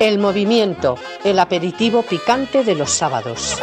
El 0.00 0.20
movimiento, 0.20 0.96
el 1.24 1.40
aperitivo 1.40 2.04
picante 2.04 2.62
de 2.62 2.76
los 2.76 2.90
sábados. 2.90 3.60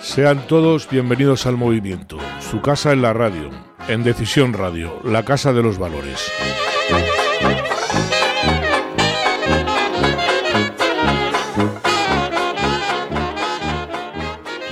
Sean 0.00 0.46
todos 0.46 0.88
bienvenidos 0.88 1.46
al 1.46 1.56
movimiento, 1.56 2.18
su 2.38 2.60
casa 2.60 2.92
en 2.92 3.02
la 3.02 3.12
radio, 3.12 3.50
en 3.88 4.04
Decisión 4.04 4.52
Radio, 4.52 5.00
la 5.02 5.24
casa 5.24 5.52
de 5.52 5.62
los 5.64 5.78
valores. 5.78 6.30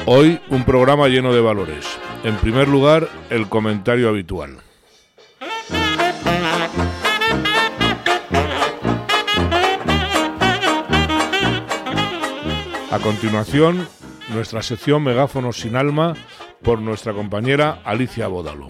Hoy 0.06 0.40
un 0.50 0.64
programa 0.64 1.08
lleno 1.08 1.34
de 1.34 1.40
valores. 1.40 1.84
En 2.22 2.36
primer 2.36 2.68
lugar, 2.68 3.08
el 3.28 3.48
comentario 3.48 4.08
habitual. 4.08 4.58
A 12.90 12.98
continuación, 13.00 13.88
nuestra 14.32 14.62
sección 14.62 15.02
Megáfonos 15.02 15.58
sin 15.60 15.76
alma 15.76 16.14
por 16.62 16.80
nuestra 16.80 17.12
compañera 17.12 17.80
Alicia 17.84 18.28
Bódalo. 18.28 18.68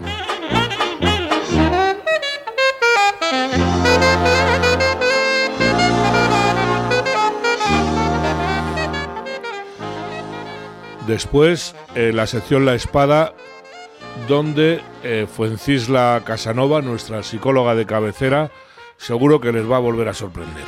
Después, 11.05 11.73
eh, 11.95 12.11
la 12.13 12.27
sección 12.27 12.65
La 12.65 12.75
Espada, 12.75 13.33
donde 14.27 14.81
eh, 15.03 15.25
Fuencisla 15.31 16.21
Casanova, 16.25 16.81
nuestra 16.81 17.23
psicóloga 17.23 17.75
de 17.75 17.85
cabecera, 17.85 18.51
seguro 18.97 19.39
que 19.39 19.53
les 19.53 19.69
va 19.69 19.77
a 19.77 19.79
volver 19.79 20.09
a 20.09 20.13
sorprender. 20.13 20.65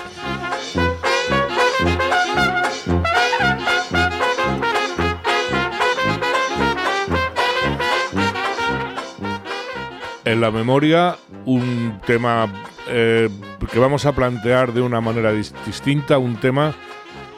En 10.30 10.42
la 10.42 10.52
memoria, 10.52 11.18
un 11.46 12.00
tema 12.06 12.48
eh, 12.88 13.30
que 13.72 13.80
vamos 13.80 14.06
a 14.06 14.12
plantear 14.12 14.74
de 14.74 14.82
una 14.82 15.02
manera 15.02 15.34
distinta, 15.66 16.20
un 16.20 16.36
tema 16.36 16.76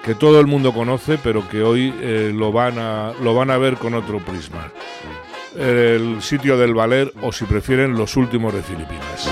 que 0.03 0.13
todo 0.13 0.41
el 0.41 0.45
mundo 0.45 0.73
conoce, 0.73 1.17
pero 1.17 1.47
que 1.47 1.63
hoy 1.63 1.93
eh, 2.01 2.33
lo, 2.35 2.51
van 2.51 2.77
a, 2.77 3.13
lo 3.23 3.33
van 3.33 3.49
a 3.49 3.57
ver 3.57 3.77
con 3.77 3.93
otro 3.93 4.19
prisma. 4.19 4.73
El 5.57 6.21
sitio 6.21 6.57
del 6.57 6.73
Valer, 6.73 7.13
o 7.21 7.31
si 7.31 7.45
prefieren, 7.45 7.95
los 7.95 8.17
últimos 8.17 8.53
de 8.53 8.61
Filipinas. 8.61 9.31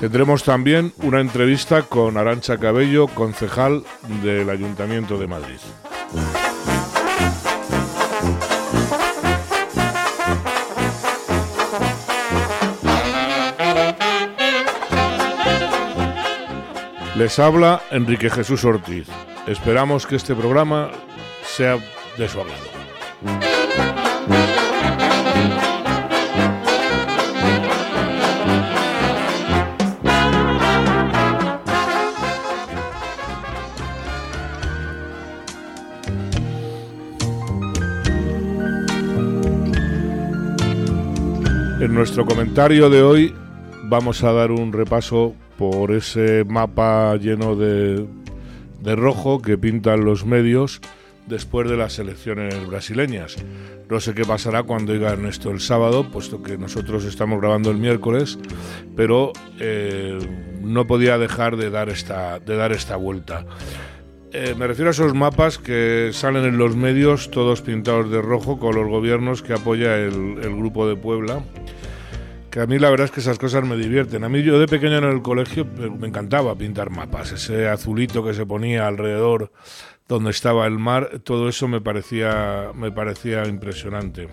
Tendremos 0.00 0.44
también 0.44 0.92
una 0.98 1.20
entrevista 1.20 1.82
con 1.82 2.16
Arancha 2.16 2.58
Cabello, 2.58 3.08
concejal 3.08 3.82
del 4.22 4.48
Ayuntamiento 4.48 5.18
de 5.18 5.26
Madrid. 5.26 5.58
Les 17.16 17.36
habla 17.40 17.82
Enrique 17.90 18.30
Jesús 18.30 18.64
Ortiz. 18.64 19.08
Esperamos 19.48 20.06
que 20.06 20.14
este 20.14 20.36
programa 20.36 20.92
sea 21.42 21.76
de 22.16 22.28
su 22.28 22.40
agrado. 22.40 23.47
Nuestro 41.98 42.24
comentario 42.24 42.90
de 42.90 43.02
hoy 43.02 43.34
vamos 43.82 44.22
a 44.22 44.30
dar 44.30 44.52
un 44.52 44.72
repaso 44.72 45.34
por 45.56 45.90
ese 45.90 46.44
mapa 46.44 47.16
lleno 47.16 47.56
de, 47.56 48.06
rojo 48.94 49.42
que 49.42 49.58
pintan 49.58 50.04
los 50.04 50.24
medios 50.24 50.80
después 51.26 51.68
de 51.68 51.76
las 51.76 51.98
elecciones 51.98 52.54
brasileñas. 52.68 53.34
No 53.90 53.98
sé 53.98 54.14
qué 54.14 54.24
pasará 54.24 54.62
cuando 54.62 54.92
digan 54.92 55.26
esto 55.26 55.50
el 55.50 55.58
sábado, 55.58 56.08
puesto 56.08 56.40
que 56.40 56.56
nosotros 56.56 57.04
estamos 57.04 57.40
grabando 57.40 57.72
el 57.72 57.78
miércoles, 57.78 58.38
pero 58.94 59.32
eh, 59.58 60.20
no 60.62 60.86
podía 60.86 61.18
dejar 61.18 61.56
de 61.56 61.68
dar 61.68 61.88
esta, 61.88 62.38
de 62.38 62.54
dar 62.54 62.70
esta 62.70 62.94
vuelta. 62.94 63.44
Eh, 64.32 64.54
me 64.56 64.68
refiero 64.68 64.90
a 64.90 64.92
esos 64.92 65.14
mapas 65.14 65.58
que 65.58 66.10
salen 66.12 66.44
en 66.44 66.58
los 66.58 66.76
medios, 66.76 67.28
todos 67.32 67.60
pintados 67.60 68.08
de 68.08 68.22
rojo, 68.22 68.60
con 68.60 68.76
los 68.76 68.86
gobiernos 68.86 69.42
que 69.42 69.54
apoya 69.54 69.96
el 69.96 70.54
Grupo 70.56 70.88
de 70.88 70.94
Puebla 70.94 71.42
que 72.50 72.60
a 72.60 72.66
mí 72.66 72.78
la 72.78 72.90
verdad 72.90 73.06
es 73.06 73.10
que 73.10 73.20
esas 73.20 73.38
cosas 73.38 73.64
me 73.64 73.76
divierten. 73.76 74.24
A 74.24 74.28
mí 74.28 74.42
yo 74.42 74.58
de 74.58 74.66
pequeño 74.66 74.98
en 74.98 75.04
el 75.04 75.22
colegio 75.22 75.66
me 75.98 76.08
encantaba 76.08 76.54
pintar 76.54 76.90
mapas, 76.90 77.32
ese 77.32 77.68
azulito 77.68 78.24
que 78.24 78.34
se 78.34 78.46
ponía 78.46 78.86
alrededor 78.86 79.52
donde 80.08 80.30
estaba 80.30 80.66
el 80.66 80.78
mar, 80.78 81.20
todo 81.22 81.48
eso 81.48 81.68
me 81.68 81.82
parecía, 81.82 82.70
me 82.74 82.90
parecía 82.90 83.46
impresionante. 83.46 84.28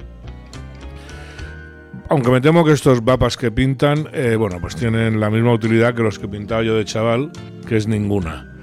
Aunque 2.08 2.30
me 2.30 2.40
temo 2.40 2.64
que 2.64 2.72
estos 2.72 3.04
mapas 3.04 3.36
que 3.36 3.52
pintan, 3.52 4.08
eh, 4.14 4.36
bueno, 4.38 4.62
pues 4.62 4.76
tienen 4.76 5.20
la 5.20 5.30
misma 5.30 5.54
utilidad 5.54 5.94
que 5.94 6.04
los 6.04 6.18
que 6.18 6.28
pintaba 6.28 6.64
yo 6.64 6.76
de 6.76 6.86
chaval, 6.86 7.32
que 7.68 7.76
es 7.76 7.88
ninguna. 7.88 8.54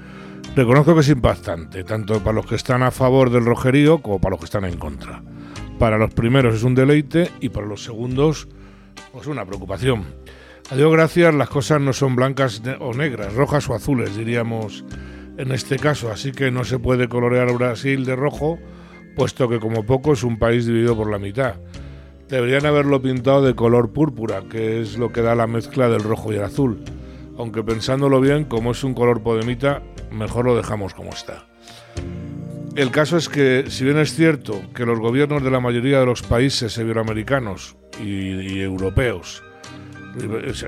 Reconozco 0.55 0.95
que 0.95 1.01
es 1.01 1.09
impactante, 1.09 1.83
tanto 1.83 2.19
para 2.19 2.33
los 2.33 2.45
que 2.45 2.55
están 2.55 2.83
a 2.83 2.91
favor 2.91 3.29
del 3.29 3.45
rojerío 3.45 4.01
como 4.01 4.19
para 4.19 4.31
los 4.31 4.39
que 4.39 4.45
están 4.45 4.65
en 4.65 4.77
contra. 4.77 5.21
Para 5.77 5.97
los 5.97 6.13
primeros 6.13 6.55
es 6.55 6.63
un 6.63 6.73
deleite 6.73 7.29
y 7.41 7.49
para 7.49 7.67
los 7.67 7.83
segundos 7.83 8.47
pues 9.11 9.27
una 9.27 9.45
preocupación. 9.45 10.05
A 10.69 10.75
Dios 10.75 10.91
gracias, 10.91 11.33
las 11.33 11.49
cosas 11.49 11.81
no 11.81 11.93
son 11.93 12.15
blancas 12.15 12.61
o 12.79 12.93
negras, 12.93 13.33
rojas 13.33 13.69
o 13.69 13.75
azules, 13.75 14.15
diríamos 14.15 14.83
en 15.37 15.51
este 15.51 15.77
caso, 15.77 16.11
así 16.11 16.31
que 16.31 16.51
no 16.51 16.63
se 16.63 16.79
puede 16.79 17.09
colorear 17.09 17.51
Brasil 17.53 18.05
de 18.05 18.15
rojo, 18.15 18.59
puesto 19.15 19.49
que 19.49 19.59
como 19.59 19.85
poco 19.85 20.13
es 20.13 20.23
un 20.23 20.37
país 20.37 20.65
dividido 20.65 20.95
por 20.95 21.09
la 21.09 21.17
mitad. 21.17 21.55
Deberían 22.29 22.65
haberlo 22.65 23.01
pintado 23.01 23.41
de 23.41 23.55
color 23.55 23.91
púrpura, 23.91 24.43
que 24.49 24.81
es 24.81 24.97
lo 24.97 25.11
que 25.11 25.21
da 25.21 25.35
la 25.35 25.47
mezcla 25.47 25.89
del 25.89 26.03
rojo 26.03 26.31
y 26.31 26.35
el 26.35 26.43
azul. 26.43 26.83
Aunque 27.37 27.63
pensándolo 27.63 28.21
bien, 28.21 28.45
como 28.45 28.71
es 28.71 28.83
un 28.83 28.93
color 28.93 29.21
podemita, 29.21 29.81
mejor 30.11 30.45
lo 30.45 30.55
dejamos 30.55 30.93
como 30.93 31.09
está. 31.09 31.52
El 32.75 32.89
caso 32.89 33.17
es 33.17 33.29
que, 33.29 33.65
si 33.67 33.83
bien 33.83 33.99
es 33.99 34.15
cierto 34.15 34.59
que 34.73 34.85
los 34.85 34.99
gobiernos 34.99 35.43
de 35.43 35.51
la 35.51 35.59
mayoría 35.59 35.99
de 35.99 36.07
los 36.07 36.23
países 36.23 36.75
iberoamericanos 36.79 37.77
y, 38.03 38.61
europeos, 38.61 39.43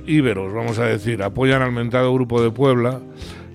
íberos, 0.05 0.53
vamos 0.53 0.77
a 0.77 0.85
decir, 0.85 1.23
apoyan 1.23 1.63
al 1.63 1.71
mentado 1.71 2.13
Grupo 2.13 2.43
de 2.43 2.51
Puebla, 2.51 3.01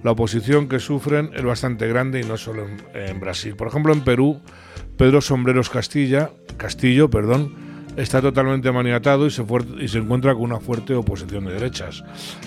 la 0.02 0.10
oposición 0.10 0.68
que 0.68 0.80
sufren 0.80 1.30
es 1.34 1.44
bastante 1.44 1.86
grande 1.86 2.20
y 2.20 2.24
no 2.24 2.36
solo 2.36 2.66
en, 2.92 3.20
Brasil. 3.20 3.54
Por 3.54 3.68
ejemplo, 3.68 3.92
en 3.92 4.00
Perú, 4.00 4.40
Pedro 4.96 5.20
Sombreros 5.20 5.70
Castilla, 5.70 6.30
Castillo 6.56 7.08
perdón, 7.08 7.54
está 7.96 8.20
totalmente 8.20 8.72
maniatado 8.72 9.26
y 9.26 9.30
se, 9.30 9.44
y 9.78 9.86
se 9.86 9.98
encuentra 9.98 10.34
con 10.34 10.42
una 10.42 10.58
fuerte 10.58 10.96
oposición 10.96 11.44
de 11.44 11.52
derechas, 11.52 12.02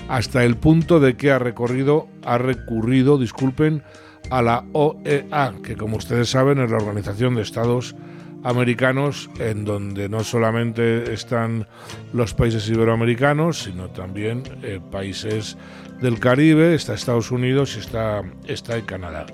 hasta 0.09 0.43
el 0.43 0.57
punto 0.57 0.99
de 0.99 1.15
que 1.15 1.31
ha 1.31 1.39
recorrido, 1.39 2.09
ha 2.25 2.37
recurrido, 2.37 3.17
disculpen, 3.17 3.83
a 4.29 4.41
la 4.41 4.65
OEA, 4.73 5.53
que 5.63 5.75
como 5.75 5.97
ustedes 5.97 6.29
saben 6.29 6.59
es 6.59 6.71
la 6.71 6.77
Organización 6.77 7.35
de 7.35 7.41
Estados 7.41 7.95
americanos, 8.43 9.29
en 9.39 9.63
donde 9.63 10.09
no 10.09 10.23
solamente 10.23 11.13
están 11.13 11.67
los 12.11 12.33
países 12.33 12.67
iberoamericanos, 12.69 13.63
sino 13.63 13.89
también 13.89 14.43
eh, 14.61 14.79
países 14.91 15.57
del 16.01 16.19
Caribe, 16.19 16.75
está 16.75 16.93
Estados 16.93 17.31
Unidos 17.31 17.75
y 17.77 17.79
está, 17.79 18.23
está 18.45 18.81
Canadá. 18.85 19.25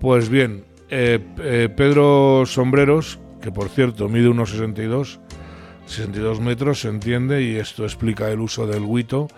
Pues 0.00 0.28
bien, 0.28 0.64
eh, 0.88 1.18
eh, 1.38 1.68
Pedro 1.76 2.44
Sombreros, 2.46 3.18
que 3.40 3.50
por 3.50 3.68
cierto 3.68 4.08
mide 4.08 4.28
unos 4.28 4.50
62, 4.50 5.20
62 5.86 6.40
metros, 6.40 6.80
se 6.80 6.88
entiende, 6.88 7.42
y 7.42 7.56
esto 7.56 7.84
explica 7.84 8.30
el 8.30 8.40
uso 8.40 8.66
del 8.66 8.82
huito, 8.82 9.28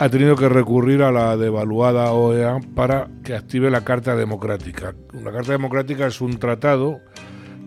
ha 0.00 0.08
tenido 0.08 0.36
que 0.36 0.48
recurrir 0.48 1.02
a 1.02 1.12
la 1.12 1.36
devaluada 1.36 2.12
OEA 2.12 2.60
para 2.74 3.08
que 3.22 3.34
active 3.34 3.70
la 3.70 3.84
Carta 3.84 4.16
Democrática. 4.16 4.94
La 5.12 5.32
Carta 5.32 5.52
Democrática 5.52 6.06
es 6.06 6.20
un 6.20 6.38
tratado 6.38 7.00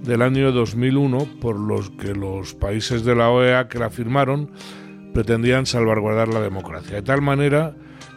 del 0.04 0.22
año 0.22 0.52
2001 0.52 1.40
por 1.42 1.58
los 1.58 1.90
que 1.92 2.14
los 2.14 2.54
países 2.54 3.04
de 3.04 3.16
la 3.16 3.30
OEA 3.30 3.68
que 3.68 3.80
la 3.80 3.90
firmaron 3.90 4.52
pretendían 5.14 5.66
salvaguardar 5.66 6.28
la 6.28 6.42
democracia. 6.42 6.98
De 6.98 7.02
tal 7.02 7.22
manera 7.22 7.76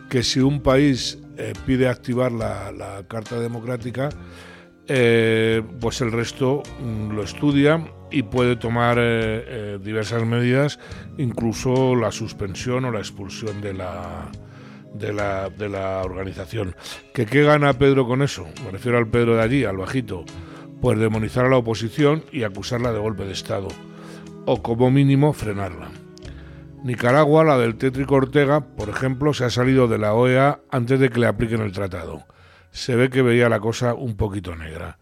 que 0.09 0.23
si 0.23 0.41
un 0.41 0.61
país 0.61 1.19
eh, 1.39 1.53
pide 1.65 1.89
activar 1.89 2.33
la, 2.33 3.05
Carta 3.09 3.41
Democrática, 3.41 4.11
eh, 4.93 5.63
pues 5.81 6.01
el 6.01 6.11
resto 6.11 6.65
mm, 6.83 7.13
lo 7.13 7.23
estudia 7.23 7.81
y 8.11 8.25
puede 8.25 8.57
tomar 8.57 8.99
eh, 8.99 9.45
eh, 9.47 9.79
diversas 9.81 10.27
medidas, 10.27 10.81
incluso 11.17 11.95
la 11.95 12.11
suspensión 12.11 12.85
o 12.85 12.91
la 12.91 12.99
expulsión 12.99 13.61
de 13.61 13.73
la, 13.73 14.33
de 14.93 15.69
la, 15.69 16.03
organización. 16.03 16.75
¿Que 17.15 17.25
¿Qué 17.25 17.45
gana 17.45 17.75
Pedro 17.75 18.05
con 18.05 18.21
eso? 18.21 18.49
Me 18.65 18.73
refiero 18.73 18.99
al 18.99 19.07
Pedro 19.07 19.37
de 19.37 19.43
allí, 19.43 19.65
al 19.65 19.77
bajito. 19.77 20.25
Pues 20.81 20.99
demonizar 20.99 21.45
a 21.45 21.51
la 21.51 21.59
oposición 21.59 22.25
y 22.33 22.43
acusarla 22.43 22.93
de 22.93 22.99
golpe 22.99 23.25
de 23.25 23.33
Estado, 23.33 23.69
o 24.45 24.61
como 24.61 24.91
mínimo 24.91 25.33
frenarla. 25.33 25.93
Nicaragua, 26.83 27.45
la 27.45 27.59
del 27.59 27.77
tétrico 27.77 28.17
Ortega, 28.17 28.61
por 28.75 28.89
ejemplo, 28.89 29.35
se 29.35 29.45
ha 29.45 29.51
salido 29.51 29.87
de 29.87 29.99
la 29.99 30.15
OEA 30.15 30.63
antes 30.69 30.99
de 30.99 31.11
que 31.11 31.21
le 31.21 31.29
apliquen 31.29 31.61
el 31.61 31.71
tratado. 31.71 32.25
Se 32.71 32.95
ve 32.97 33.11
que 33.11 33.23
veía 33.23 33.49
la 33.49 33.61
cosa 33.61 33.95
un 33.95 34.17
poquito 34.17 34.55
negra. 34.57 34.99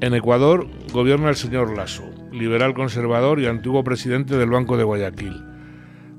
En 0.00 0.14
Ecuador 0.14 0.68
gobierna 0.92 1.28
el 1.28 1.36
señor 1.36 1.76
Lasso, 1.76 2.08
liberal 2.32 2.74
conservador 2.74 3.40
y 3.40 3.46
antiguo 3.46 3.82
presidente 3.82 4.36
del 4.36 4.50
Banco 4.50 4.76
de 4.76 4.84
Guayaquil. 4.84 5.44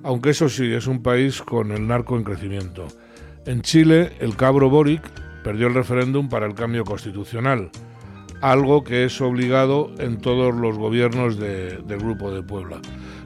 Aunque 0.04 0.32
eso 0.32 0.50
sí, 0.50 0.74
es 0.74 0.88
un 0.88 1.02
país 1.02 1.42
con 1.42 1.72
el 1.72 1.88
narco 1.88 2.18
en 2.18 2.24
crecimiento. 2.24 2.88
En 3.46 3.62
Chile, 3.62 4.14
el 4.20 4.36
cabro 4.36 4.70
Boric 4.70 5.02
perdió 5.44 5.68
el 5.68 5.74
referéndum 5.74 6.30
para 6.30 6.46
el 6.46 6.56
cambio 6.56 6.84
constitucional 6.84 7.72
algo 8.42 8.84
que 8.84 9.06
es 9.06 9.20
obligado 9.22 9.92
en 10.00 10.20
todos 10.22 10.56
los 10.56 10.78
gobiernos 10.78 11.38
del 11.38 12.00
Grupo 12.00 12.32
de 12.32 12.42
Puebla. 12.42 12.80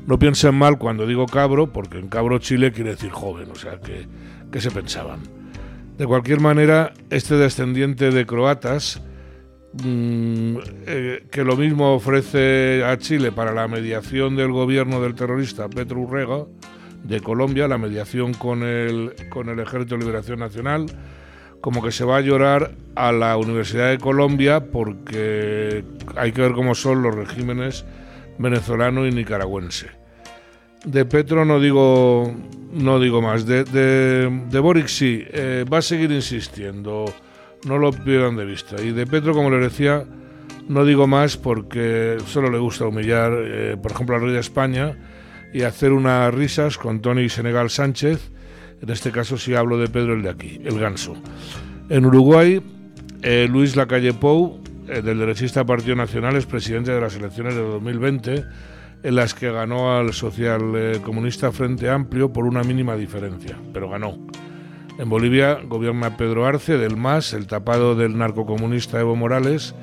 No 0.05 0.19
piensen 0.19 0.55
mal 0.55 0.77
cuando 0.77 1.07
digo 1.07 1.25
cabro, 1.27 1.71
porque 1.71 1.99
en 1.99 2.09
cabro 2.09 2.39
Chile 2.39 2.71
quiere 2.71 2.91
decir 2.91 3.11
joven, 3.11 3.51
o 3.51 3.55
sea, 3.55 3.79
que, 3.79 4.07
que 4.53 4.61
se 4.61 4.71
pensaban. 4.71 5.19
De 5.97 6.05
cualquier 6.05 6.39
manera, 6.39 6.93
este 7.09 7.35
descendiente 7.35 8.11
de 8.11 8.25
croatas, 8.25 9.01
mm, 9.83 10.57
eh, 10.85 11.25
que 11.31 11.43
lo 11.43 11.57
mismo 11.57 11.93
ofrece 11.95 12.83
a 12.85 12.97
Chile 12.99 13.31
para 13.31 13.51
la 13.51 13.67
mediación 13.67 14.35
del 14.35 14.51
gobierno 14.51 15.01
del 15.01 15.15
terrorista 15.15 15.67
Petro 15.67 15.99
Urrega, 16.01 16.45
de 17.03 17.19
Colombia, 17.19 17.67
la 17.67 17.79
mediación 17.79 18.33
con 18.33 18.63
el, 18.63 19.13
con 19.29 19.49
el 19.49 19.59
Ejército 19.59 19.95
de 19.95 20.01
Liberación 20.01 20.39
Nacional, 20.39 20.85
como 21.59 21.81
que 21.81 21.91
se 21.91 22.05
va 22.05 22.17
a 22.17 22.21
llorar 22.21 22.71
a 22.95 23.11
la 23.11 23.35
Universidad 23.37 23.89
de 23.89 23.97
Colombia 23.97 24.71
porque 24.71 25.83
hay 26.15 26.31
que 26.31 26.41
ver 26.41 26.53
cómo 26.53 26.75
son 26.75 27.01
los 27.01 27.15
regímenes 27.15 27.85
venezolano 28.37 29.07
y 29.07 29.11
nicaragüense. 29.11 30.02
De 30.83 31.05
Petro 31.05 31.45
no 31.45 31.59
digo, 31.59 32.33
no 32.73 32.99
digo 32.99 33.21
más. 33.21 33.45
De, 33.45 33.63
de, 33.63 34.83
sí, 34.87 35.23
eh, 35.31 35.65
va 35.71 35.77
a 35.79 35.81
seguir 35.81 36.11
insistiendo, 36.11 37.05
no 37.65 37.77
lo 37.77 37.91
pierdan 37.91 38.35
de 38.35 38.45
vista. 38.45 38.81
Y 38.81 38.91
de 38.91 39.05
Petro, 39.07 39.33
como 39.33 39.49
les 39.49 39.61
decía, 39.61 40.05
no 40.67 40.85
digo 40.85 41.07
más 41.07 41.37
porque 41.37 42.17
solo 42.25 42.49
le 42.49 42.57
gusta 42.57 42.85
humillar, 42.85 43.31
eh, 43.35 43.77
por 43.81 43.91
ejemplo, 43.91 44.15
al 44.15 44.21
rey 44.21 44.33
de 44.33 44.39
España 44.39 44.97
y 45.53 45.61
hacer 45.61 45.91
unas 45.91 46.33
risas 46.33 46.77
con 46.77 47.01
Tony 47.01 47.29
Senegal 47.29 47.69
Sánchez 47.69 48.31
en 48.83 48.89
este 48.89 49.11
caso 49.11 49.37
sí 49.37 49.55
hablo 49.55 49.77
de 49.77 49.87
Pedro 49.87 50.13
el 50.13 50.23
de 50.23 50.29
aquí, 50.29 50.59
el 50.65 50.77
ganso. 50.77 51.15
En 51.87 52.05
Uruguay, 52.05 52.61
eh, 53.21 53.47
Luis 53.49 53.77
Lacalle 53.77 54.11
Pou, 54.13 54.59
del 54.85 55.19
derechista 55.19 55.65
Partido 55.65 55.95
Nacional, 55.95 56.35
es 56.35 56.45
presidente 56.45 56.91
de 56.91 56.99
las 56.99 57.15
elecciones 57.15 57.55
de 57.55 57.61
2020, 57.61 58.43
en 59.03 59.15
las 59.15 59.33
que 59.33 59.51
ganó 59.51 59.95
al 59.95 60.13
social 60.13 60.61
eh, 60.75 60.99
comunista 61.03 61.51
Frente 61.51 61.89
Amplio 61.89 62.31
por 62.31 62.45
una 62.45 62.63
mínima 62.63 62.95
diferencia, 62.95 63.57
pero 63.73 63.89
ganó. 63.89 64.17
En 64.97 65.09
Bolivia 65.09 65.59
gobierna 65.63 66.17
Pedro 66.17 66.45
Arce 66.45 66.77
del 66.77 66.95
MAS, 66.95 67.33
el 67.33 67.47
tapado 67.47 67.95
del 67.95 68.17
narcocomunista 68.17 68.99
Evo 68.99 69.15
Morales, 69.15 69.75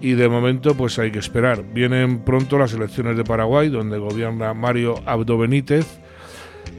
y 0.00 0.12
de 0.12 0.28
momento 0.28 0.74
pues 0.74 0.98
hay 0.98 1.10
que 1.10 1.18
esperar. 1.18 1.62
Vienen 1.72 2.24
pronto 2.24 2.58
las 2.58 2.72
elecciones 2.72 3.16
de 3.16 3.24
Paraguay, 3.24 3.68
donde 3.68 3.98
gobierna 3.98 4.54
Mario 4.54 4.94
Abdo 5.06 5.38
Benítez, 5.38 5.86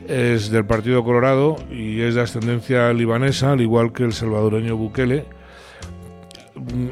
es 0.08 0.50
del 0.50 0.66
Partido 0.66 1.04
Colorado 1.04 1.56
y 1.72 2.02
es 2.02 2.16
de 2.16 2.22
ascendencia 2.22 2.92
libanesa, 2.94 3.52
al 3.52 3.62
igual 3.62 3.94
que 3.94 4.04
el 4.04 4.14
salvadoreño 4.14 4.76
Bukele. 4.76 5.26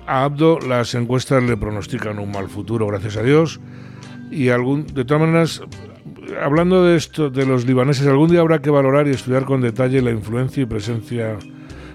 A 0.05 0.23
Abdo 0.23 0.59
las 0.59 0.93
encuestas 0.93 1.43
le 1.43 1.57
pronostican 1.57 2.19
un 2.19 2.31
mal 2.31 2.47
futuro, 2.47 2.87
gracias 2.87 3.17
a 3.17 3.23
Dios. 3.23 3.59
Y 4.31 4.49
algún, 4.49 4.85
de 4.87 5.05
todas 5.05 5.21
maneras, 5.21 5.61
hablando 6.41 6.83
de 6.83 6.97
esto, 6.97 7.29
de 7.29 7.45
los 7.45 7.65
libaneses, 7.65 8.07
algún 8.07 8.29
día 8.29 8.41
habrá 8.41 8.61
que 8.61 8.69
valorar 8.69 9.07
y 9.07 9.11
estudiar 9.11 9.45
con 9.45 9.61
detalle 9.61 10.01
la 10.01 10.11
influencia 10.11 10.63
y 10.63 10.65
presencia 10.65 11.37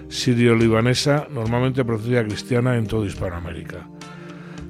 sirio-libanesa, 0.09 1.27
normalmente 1.31 1.83
procedida 1.83 2.23
cristiana 2.23 2.77
en 2.77 2.87
toda 2.87 3.07
Hispanoamérica. 3.07 3.87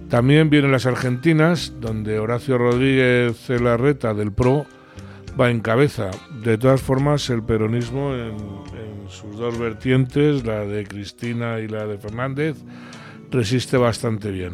También 0.10 0.50
vienen 0.50 0.72
las 0.72 0.86
argentinas, 0.86 1.74
donde 1.82 2.20
Horacio 2.20 2.58
Rodríguez 2.58 3.50
Larreta 3.50 4.14
del 4.14 4.32
PRO 4.32 4.66
va 5.40 5.50
en 5.50 5.60
cabeza. 5.60 6.12
De 6.44 6.58
todas 6.58 6.82
formas, 6.82 7.30
el 7.30 7.44
peronismo 7.44 8.14
en, 8.14 8.38
sus 9.10 9.38
dos 9.38 9.60
vertientes, 9.60 10.46
la 10.46 10.66
de 10.66 10.86
Cristina 10.86 11.60
y 11.60 11.68
la 11.68 11.86
de 11.86 11.98
Fernández, 11.98 12.58
resiste 13.32 13.78
bastante 13.78 14.32
bien 14.32 14.54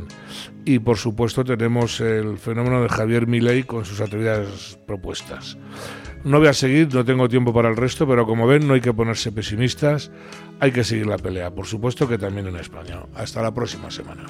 y 0.69 0.77
por 0.77 0.97
supuesto 0.97 1.43
tenemos 1.43 1.99
el 1.99 2.37
fenómeno 2.37 2.83
de 2.83 2.89
Javier 2.89 3.25
Milei 3.25 3.63
con 3.63 3.85
sus 3.85 4.01
atrevidas 4.01 4.77
propuestas. 4.85 5.57
No 6.23 6.37
voy 6.37 6.47
a 6.47 6.53
seguir, 6.53 6.93
no 6.93 7.03
tengo 7.03 7.27
tiempo 7.27 7.51
para 7.51 7.69
el 7.69 7.75
resto, 7.75 8.07
pero 8.07 8.27
como 8.27 8.45
ven 8.45 8.67
no 8.67 8.75
hay 8.75 8.81
que 8.81 8.93
ponerse 8.93 9.31
pesimistas, 9.31 10.11
hay 10.59 10.71
que 10.71 10.83
seguir 10.83 11.07
la 11.07 11.17
pelea, 11.17 11.49
por 11.49 11.65
supuesto 11.65 12.07
que 12.07 12.19
también 12.19 12.45
en 12.45 12.57
España. 12.57 12.99
Hasta 13.15 13.41
la 13.41 13.51
próxima 13.51 13.89
semana. 13.89 14.25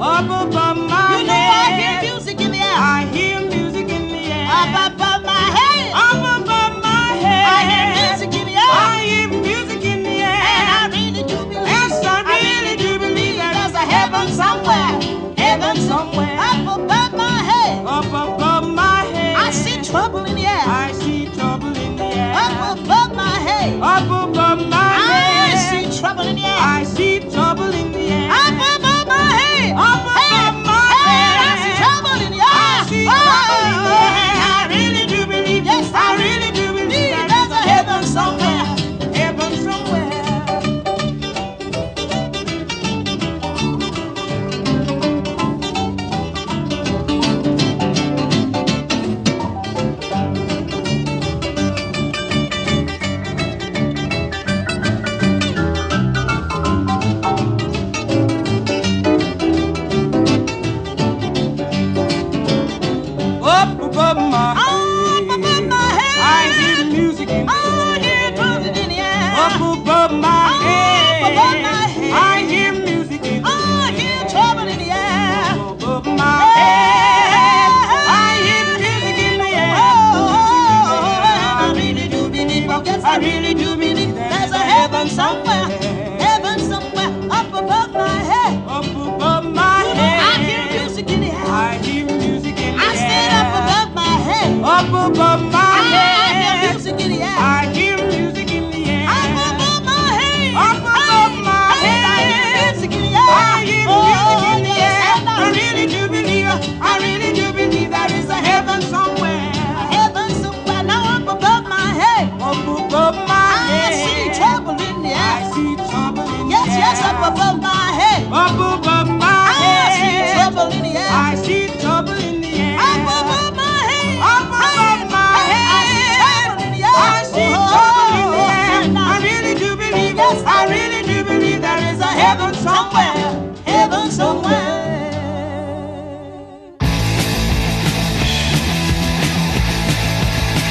up 0.00 0.24
above 0.24 0.76
my 0.76 1.18
you 1.20 1.26
know. 1.26 1.34
I 1.34 1.74
hear 1.78 2.12
music 2.12 2.40
in 2.40 2.52
the 2.52 2.58
air. 2.58 2.76
I 2.76 3.04
hear 3.12 3.40
music 3.40 3.88
in 3.88 4.08
the 4.08 4.22
air. 4.30 4.46
Up 4.46 4.92
above 4.92 5.22
my 5.24 5.44
head. 5.58 5.92
Up 5.92 6.42
above 6.42 6.82
my 6.82 7.18
head. 7.18 7.44
I 7.46 7.58
hear 7.70 7.86
music 7.98 8.40
in 8.40 8.46
the 8.46 8.54
air. 8.54 8.70
I 8.70 9.02
hear 9.02 9.28
music 9.28 9.84
in 9.84 10.02
the 10.04 10.16
air. 10.22 10.38
And 10.54 10.66
I 10.78 10.88
really 10.94 11.22
do 11.26 11.36
believe. 11.44 11.66
Yes, 11.66 12.04
I 12.04 12.22
really, 12.22 12.46
I 12.46 12.60
really 12.62 12.76
do 12.76 12.98
believe 12.98 13.36
that 13.36 13.52
there's 13.58 13.74
a 13.74 13.86
heaven 13.94 14.28
somewhere. 14.30 15.34
Heaven 15.36 15.76
somewhere. 15.82 16.36
Up 16.38 16.78
above 16.78 17.12
my 17.14 17.38
head. 17.50 17.86
Up 17.86 18.06
above 18.06 18.68
my 18.70 19.02
head. 19.02 19.36
I 19.36 19.50
see 19.50 19.82
trouble 19.82 20.24
in 20.24 20.36
the 20.36 20.46
air. 20.46 20.64
I 20.66 20.92
see 20.92 21.26
trouble 21.34 21.76
in 21.76 21.96
the 21.96 22.04
air. 22.04 22.34
Up 22.34 22.78
above 22.78 23.14
my 23.16 23.38
head. 23.40 23.82
Up 23.82 24.04
above. 24.04 24.47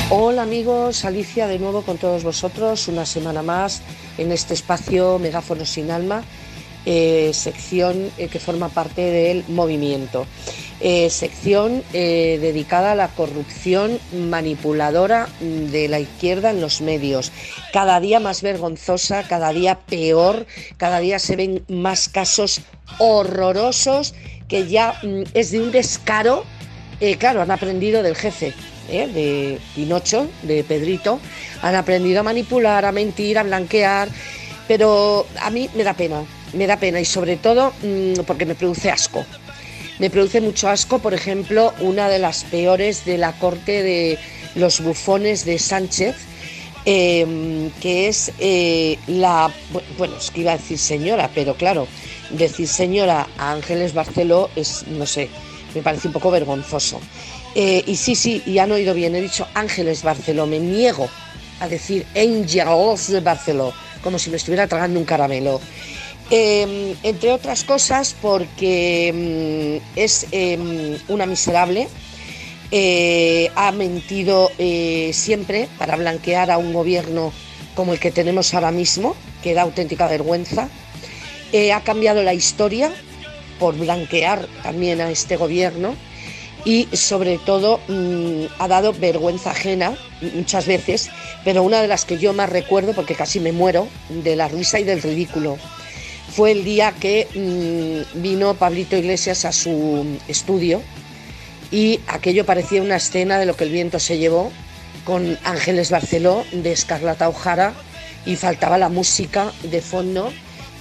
Hola 0.09 0.41
amigos, 0.41 1.05
Alicia 1.05 1.47
de 1.47 1.57
nuevo 1.57 1.81
con 1.83 1.97
todos 1.97 2.23
vosotros, 2.23 2.89
una 2.89 3.05
semana 3.05 3.43
más 3.43 3.81
en 4.17 4.33
este 4.33 4.53
espacio 4.53 5.17
Megáfono 5.19 5.63
sin 5.63 5.91
Alma 5.91 6.23
eh, 6.89 7.31
sección 7.33 8.09
eh, 8.17 8.29
que 8.29 8.39
forma 8.39 8.69
parte 8.69 9.01
del 9.01 9.43
movimiento, 9.49 10.25
eh, 10.79 11.09
sección 11.09 11.83
dedicada 11.91 12.93
a 12.93 12.95
la 12.95 13.09
corrupción 13.09 13.99
manipuladora 14.13 15.27
de 15.41 15.89
la 15.89 15.99
izquierda 15.99 16.51
en 16.51 16.61
los 16.61 16.79
medios, 16.79 17.33
cada 17.73 17.99
día 17.99 18.21
más 18.21 18.41
vergonzosa, 18.41 19.27
cada 19.27 19.51
día 19.51 19.79
peor, 19.79 20.45
cada 20.77 20.99
día 21.01 21.19
se 21.19 21.35
ven 21.35 21.65
más 21.67 22.07
casos 22.07 22.61
horrorosos 22.99 24.13
que 24.47 24.67
ya 24.69 24.97
mm, 25.03 25.23
es 25.33 25.51
de 25.51 25.59
un 25.59 25.73
descaro, 25.73 26.45
claro, 27.19 27.41
han 27.41 27.51
aprendido 27.51 28.01
del 28.01 28.15
jefe 28.15 28.53
de 28.87 29.59
Pinocho, 29.75 30.29
de 30.43 30.63
Pedrito, 30.63 31.19
han 31.61 31.75
aprendido 31.75 32.21
a 32.21 32.23
manipular, 32.23 32.85
a 32.85 32.93
mentir, 32.93 33.37
a 33.37 33.43
blanquear, 33.43 34.07
pero 34.69 35.27
a 35.41 35.49
mí 35.49 35.69
me 35.75 35.83
da 35.83 35.93
pena, 35.93 36.23
me 36.53 36.67
da 36.67 36.77
pena 36.77 36.99
y 36.99 37.05
sobre 37.05 37.37
todo 37.37 37.73
mm, 37.83 38.21
porque 38.25 38.45
me 38.45 38.55
produce 38.55 38.89
asco. 38.89 39.25
Me 39.99 40.09
produce 40.09 40.41
mucho 40.41 40.69
asco, 40.69 40.99
por 40.99 41.13
ejemplo, 41.13 41.73
una 41.79 42.07
de 42.07 42.19
las 42.19 42.43
peores 42.43 43.03
de 43.05 43.17
la 43.17 43.33
corte 43.33 43.81
de 43.81 44.19
los 44.55 44.81
bufones 44.81 45.43
de 45.43 45.57
Sánchez, 45.57 46.15
em, 46.85 47.71
que 47.81 48.07
es 48.07 48.31
eh, 48.39 48.97
la, 49.07 49.51
bueno, 49.97 50.15
es 50.17 50.29
que 50.29 50.41
iba 50.41 50.51
a 50.51 50.57
decir 50.57 50.77
señora, 50.77 51.31
pero 51.33 51.55
claro, 51.55 51.87
decir 52.29 52.67
señora 52.67 53.27
a 53.37 53.51
Ángeles 53.51 53.93
Barceló 53.93 54.51
es, 54.55 54.85
no 54.87 55.05
sé, 55.05 55.29
me 55.73 55.81
parece 55.81 56.07
un 56.07 56.13
poco 56.13 56.29
vergonzoso. 56.29 56.99
Eh, 57.55 57.83
y 57.87 57.95
sí, 57.95 58.13
sí, 58.13 58.43
y 58.45 58.59
han 58.59 58.71
oído 58.71 58.93
bien, 58.93 59.15
he 59.15 59.21
dicho 59.21 59.47
Ángeles 59.55 60.03
Barceló, 60.03 60.45
me 60.45 60.59
niego 60.59 61.09
a 61.59 61.67
decir 61.67 62.05
Angels 62.15 63.07
de 63.07 63.19
Barceló, 63.21 63.73
como 64.03 64.19
si 64.19 64.29
me 64.29 64.37
estuviera 64.37 64.67
tragando 64.67 64.99
un 64.99 65.05
caramelo. 65.05 65.59
Em, 66.29 66.95
entre 67.03 67.31
otras 67.31 67.63
cosas 67.63 68.13
porque 68.21 69.13
mm, 69.13 69.97
es 69.97 70.27
em, 70.31 70.97
una 71.07 71.25
miserable, 71.25 71.87
eh, 72.71 73.49
ha 73.55 73.71
mentido 73.71 74.51
eh, 74.57 75.11
siempre 75.13 75.69
para 75.77 75.95
blanquear 75.95 76.51
a 76.51 76.57
un 76.57 76.73
gobierno 76.73 77.31
como 77.75 77.93
el 77.93 77.99
que 77.99 78.11
tenemos 78.11 78.53
ahora 78.53 78.71
mismo, 78.71 79.15
que 79.41 79.53
da 79.53 79.61
auténtica 79.61 80.07
vergüenza, 80.07 80.67
ha 81.73 81.81
cambiado 81.81 82.23
la 82.23 82.33
historia 82.33 82.91
por 83.57 83.77
blanquear 83.77 84.47
también 84.63 84.99
a 84.99 85.09
este 85.09 85.37
gobierno 85.37 85.95
y 86.65 86.89
sobre 86.91 87.37
todo 87.37 87.79
mm, 87.87 88.45
ha 88.59 88.67
dado 88.67 88.91
vergüenza 88.91 89.51
ajena 89.51 89.97
muchas 90.33 90.65
veces, 90.65 91.09
pero 91.45 91.63
una 91.63 91.81
de 91.81 91.87
las 91.87 92.03
que 92.03 92.17
yo 92.17 92.33
más 92.33 92.49
recuerdo, 92.49 92.91
porque 92.93 93.15
casi 93.15 93.39
me 93.39 93.53
muero, 93.53 93.87
de 94.09 94.35
la 94.35 94.49
risa 94.49 94.77
y 94.77 94.83
del 94.83 95.01
ridículo, 95.01 95.57
fue 96.37 96.51
el 96.51 96.63
día 96.63 96.91
que 96.91 97.27
mm, 97.33 98.21
vino 98.21 98.53
Pablito 98.53 98.95
Iglesias 98.95 99.43
a 99.43 99.51
su 99.51 100.05
estudio 100.27 100.83
y 101.71 101.99
aquello 102.05 102.45
parecía 102.45 102.83
una 102.83 102.97
escena 102.97 103.39
de 103.39 103.47
lo 103.47 103.55
que 103.55 103.63
el 103.63 103.71
viento 103.71 103.97
se 103.97 104.19
llevó 104.19 104.51
con 105.03 105.39
Ángeles 105.43 105.89
Barceló 105.89 106.45
de 106.51 106.73
Escarlata 106.73 107.27
O'Hara 107.27 107.73
y 108.27 108.35
faltaba 108.35 108.77
la 108.77 108.87
música 108.87 109.51
de 109.63 109.81
fondo 109.81 110.31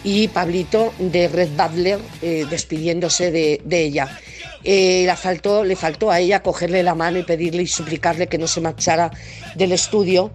y 0.05 0.29
Pablito 0.29 0.93
de 0.99 1.27
Red 1.29 1.49
Butler 1.57 2.01
eh, 2.21 2.45
despidiéndose 2.51 3.31
de, 3.31 3.63
ella. 3.71 4.21
Eh, 4.63 5.11
faltó, 5.17 5.65
le 5.65 5.75
faltó 5.75 6.11
a 6.11 6.21
ella 6.21 6.43
cogerle 6.43 6.83
la 6.83 6.95
mano 6.95 7.19
y 7.19 7.23
pedirle 7.23 7.63
y 7.63 7.67
suplicarle 7.67 8.27
que 8.27 8.37
no 8.37 8.47
se 8.47 8.61
marchara 8.61 9.11
del 9.55 9.73
estudio, 9.73 10.33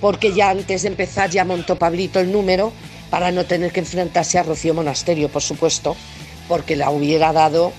porque 0.00 0.32
ya 0.32 0.50
antes 0.50 0.82
de 0.82 0.88
empezar 0.88 1.28
ya 1.28 1.44
montó 1.44 1.74
Pablito 1.74 2.20
el 2.20 2.30
número 2.30 2.72
para 3.10 3.32
no 3.32 3.44
tener 3.44 3.72
que 3.72 3.80
enfrentarse 3.80 4.38
a 4.38 4.42
Rocío 4.42 4.72
Monasterio, 4.72 5.28
por 5.28 5.42
supuesto, 5.42 5.96
porque 6.48 6.76
la 6.76 6.90
hubiera 6.90 7.32
dado 7.32 7.72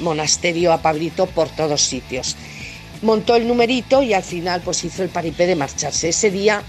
monasterio 0.00 0.72
a 0.72 0.82
Pablito 0.82 1.26
por 1.26 1.48
todos 1.48 1.82
sitios. 1.82 2.36
Montó 3.02 3.36
el 3.36 3.46
numerito 3.46 4.02
y 4.02 4.14
al 4.14 4.22
final 4.22 4.62
pues 4.62 4.84
hizo 4.84 5.02
el 5.02 5.08
paripé 5.08 5.46
de 5.46 5.56
marcharse. 5.56 6.08
Ese 6.08 6.30
día 6.30 6.62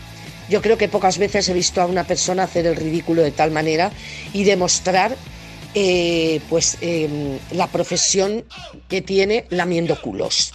yo 0.50 0.62
creo 0.62 0.78
que 0.78 0.88
pocas 0.88 1.18
veces 1.18 1.48
he 1.50 1.54
visto 1.54 1.82
a 1.82 1.86
una 1.86 2.06
persona 2.06 2.44
hacer 2.44 2.66
el 2.66 2.76
ridículo 2.76 3.22
de 3.22 3.32
tal 3.32 3.52
manera 3.52 3.92
y 4.34 4.44
demostrar 4.44 5.16
eh, 5.74 6.42
pues 6.50 6.78
em, 6.82 7.38
la 7.52 7.68
profesión 7.68 8.46
que 8.88 9.02
tiene 9.02 9.46
lamiendo 9.50 10.00
culos. 10.02 10.54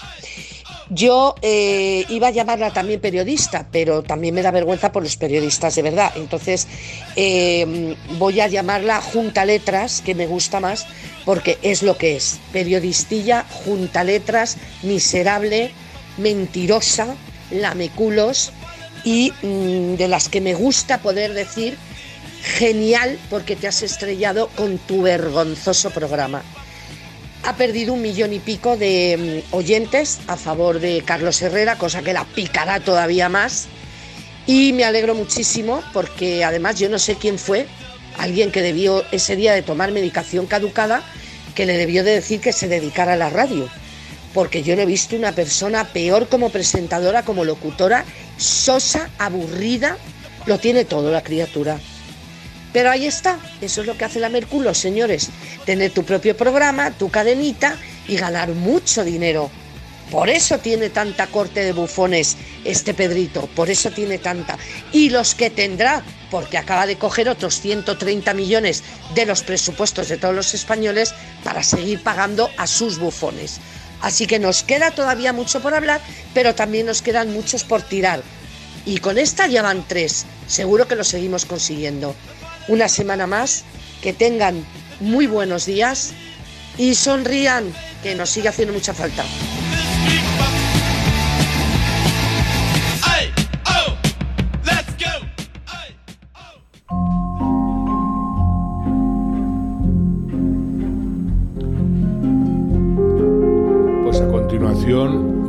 Yo 0.94 1.36
eh, 1.40 2.04
iba 2.10 2.28
a 2.28 2.32
llamarla 2.32 2.70
también 2.70 3.00
periodista, 3.00 3.66
pero 3.72 4.02
también 4.02 4.34
me 4.34 4.42
da 4.42 4.50
vergüenza 4.50 4.92
por 4.92 5.02
los 5.02 5.16
periodistas 5.16 5.74
de 5.74 5.80
verdad. 5.80 6.12
Entonces 6.16 6.68
em, 7.16 7.94
voy 8.18 8.40
a 8.40 8.46
llamarla 8.46 9.00
Junta 9.00 9.46
Letras, 9.46 10.02
que 10.04 10.14
me 10.14 10.26
gusta 10.26 10.60
más, 10.60 10.86
porque 11.24 11.56
es 11.62 11.82
lo 11.82 11.96
que 11.96 12.16
es. 12.16 12.40
Periodistilla, 12.52 13.46
Junta 13.64 14.04
Letras, 14.04 14.58
miserable, 14.82 15.70
mentirosa, 16.18 17.16
lameculos 17.50 18.52
y 19.02 19.32
mm, 19.42 19.94
de 19.94 20.08
las 20.08 20.28
que 20.28 20.42
me 20.42 20.52
gusta 20.52 20.98
poder 20.98 21.32
decir 21.32 21.78
genial 22.42 23.18
porque 23.30 23.56
te 23.56 23.66
has 23.66 23.82
estrellado 23.82 24.48
con 24.48 24.76
tu 24.76 25.00
vergonzoso 25.00 25.88
programa. 25.88 26.42
Ha 27.44 27.56
perdido 27.56 27.92
un 27.92 28.02
millón 28.02 28.32
y 28.32 28.38
pico 28.38 28.76
de 28.76 29.42
mm, 29.50 29.54
oyentes 29.54 30.20
a 30.26 30.36
favor 30.36 30.80
de 30.80 31.02
Carlos 31.04 31.40
Herrera, 31.42 31.76
cosa 31.76 32.02
que 32.02 32.12
la 32.12 32.24
picará 32.24 32.80
todavía 32.80 33.28
más. 33.28 33.66
Y 34.46 34.72
me 34.72 34.84
alegro 34.84 35.14
muchísimo 35.14 35.82
porque 35.92 36.44
además 36.44 36.78
yo 36.78 36.88
no 36.88 36.98
sé 36.98 37.16
quién 37.16 37.38
fue, 37.38 37.66
alguien 38.18 38.50
que 38.50 38.62
debió 38.62 39.04
ese 39.12 39.36
día 39.36 39.52
de 39.52 39.62
tomar 39.62 39.92
medicación 39.92 40.46
caducada, 40.46 41.02
que 41.54 41.66
le 41.66 41.76
debió 41.76 42.02
de 42.04 42.12
decir 42.12 42.40
que 42.40 42.52
se 42.52 42.68
dedicara 42.68 43.12
a 43.14 43.16
la 43.16 43.30
radio 43.30 43.68
porque 44.32 44.62
yo 44.62 44.74
no 44.76 44.82
he 44.82 44.86
visto 44.86 45.16
una 45.16 45.32
persona 45.32 45.84
peor 45.84 46.28
como 46.28 46.50
presentadora, 46.50 47.22
como 47.22 47.44
locutora, 47.44 48.04
sosa, 48.36 49.10
aburrida, 49.18 49.96
lo 50.46 50.58
tiene 50.58 50.84
todo 50.84 51.10
la 51.10 51.22
criatura. 51.22 51.78
Pero 52.72 52.90
ahí 52.90 53.06
está, 53.06 53.38
eso 53.60 53.82
es 53.82 53.86
lo 53.86 53.96
que 53.96 54.04
hace 54.04 54.20
la 54.20 54.28
Merculo, 54.28 54.72
señores, 54.74 55.28
tener 55.66 55.92
tu 55.92 56.04
propio 56.04 56.36
programa, 56.36 56.90
tu 56.90 57.10
cadenita 57.10 57.76
y 58.08 58.16
ganar 58.16 58.48
mucho 58.50 59.04
dinero. 59.04 59.50
Por 60.10 60.28
eso 60.28 60.58
tiene 60.58 60.90
tanta 60.90 61.26
corte 61.26 61.64
de 61.64 61.72
bufones 61.72 62.36
este 62.64 62.92
Pedrito, 62.92 63.48
por 63.54 63.70
eso 63.70 63.90
tiene 63.90 64.18
tanta. 64.18 64.58
Y 64.92 65.08
los 65.08 65.34
que 65.34 65.48
tendrá, 65.48 66.02
porque 66.30 66.58
acaba 66.58 66.86
de 66.86 66.98
coger 66.98 67.28
otros 67.28 67.60
130 67.60 68.34
millones 68.34 68.82
de 69.14 69.24
los 69.24 69.42
presupuestos 69.42 70.08
de 70.08 70.18
todos 70.18 70.34
los 70.34 70.52
españoles 70.52 71.14
para 71.44 71.62
seguir 71.62 72.02
pagando 72.02 72.50
a 72.58 72.66
sus 72.66 72.98
bufones. 72.98 73.58
Así 74.02 74.26
que 74.26 74.38
nos 74.38 74.62
queda 74.64 74.90
todavía 74.90 75.32
mucho 75.32 75.62
por 75.62 75.74
hablar, 75.74 76.00
pero 76.34 76.54
también 76.54 76.86
nos 76.86 77.00
quedan 77.00 77.32
muchos 77.32 77.64
por 77.64 77.82
tirar. 77.82 78.22
Y 78.84 78.98
con 78.98 79.16
esta 79.16 79.46
ya 79.46 79.62
van 79.62 79.86
tres. 79.86 80.26
Seguro 80.46 80.88
que 80.88 80.96
lo 80.96 81.04
seguimos 81.04 81.46
consiguiendo. 81.46 82.14
Una 82.68 82.88
semana 82.88 83.26
más, 83.26 83.64
que 84.02 84.12
tengan 84.12 84.64
muy 85.00 85.26
buenos 85.26 85.66
días 85.66 86.12
y 86.78 86.94
sonrían, 86.94 87.72
que 88.02 88.14
nos 88.14 88.30
sigue 88.30 88.48
haciendo 88.48 88.74
mucha 88.74 88.94
falta. 88.94 89.24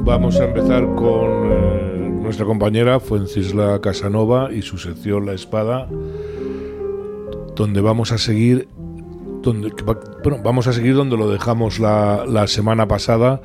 vamos 0.04 0.40
a 0.40 0.46
empezar 0.46 0.86
con 0.96 1.52
eh, 1.52 2.10
nuestra 2.22 2.46
compañera 2.46 3.00
Fuencisla 3.00 3.82
Casanova 3.82 4.54
y 4.54 4.62
su 4.62 4.78
sección 4.78 5.26
La 5.26 5.34
Espada, 5.34 5.88
donde 7.56 7.82
vamos 7.82 8.12
a 8.12 8.18
seguir 8.18 8.68
donde, 9.42 9.74
bueno, 10.24 10.40
vamos 10.42 10.68
a 10.68 10.74
seguir 10.74 10.96
donde 10.96 11.18
lo 11.18 11.30
dejamos 11.30 11.80
la, 11.80 12.26
la, 12.26 12.48
semana 12.48 12.88
pasada, 12.88 13.42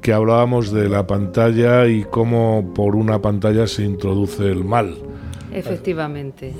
que 0.00 0.12
hablábamos 0.12 0.70
de 0.70 0.88
la 0.88 1.06
pantalla 1.06 1.88
y 1.88 2.04
cómo 2.04 2.72
por 2.72 2.94
una 2.94 3.20
pantalla 3.20 3.66
se 3.66 3.82
introduce 3.82 4.44
el 4.44 4.64
mal. 4.64 4.94
Efectivamente. 5.52 6.54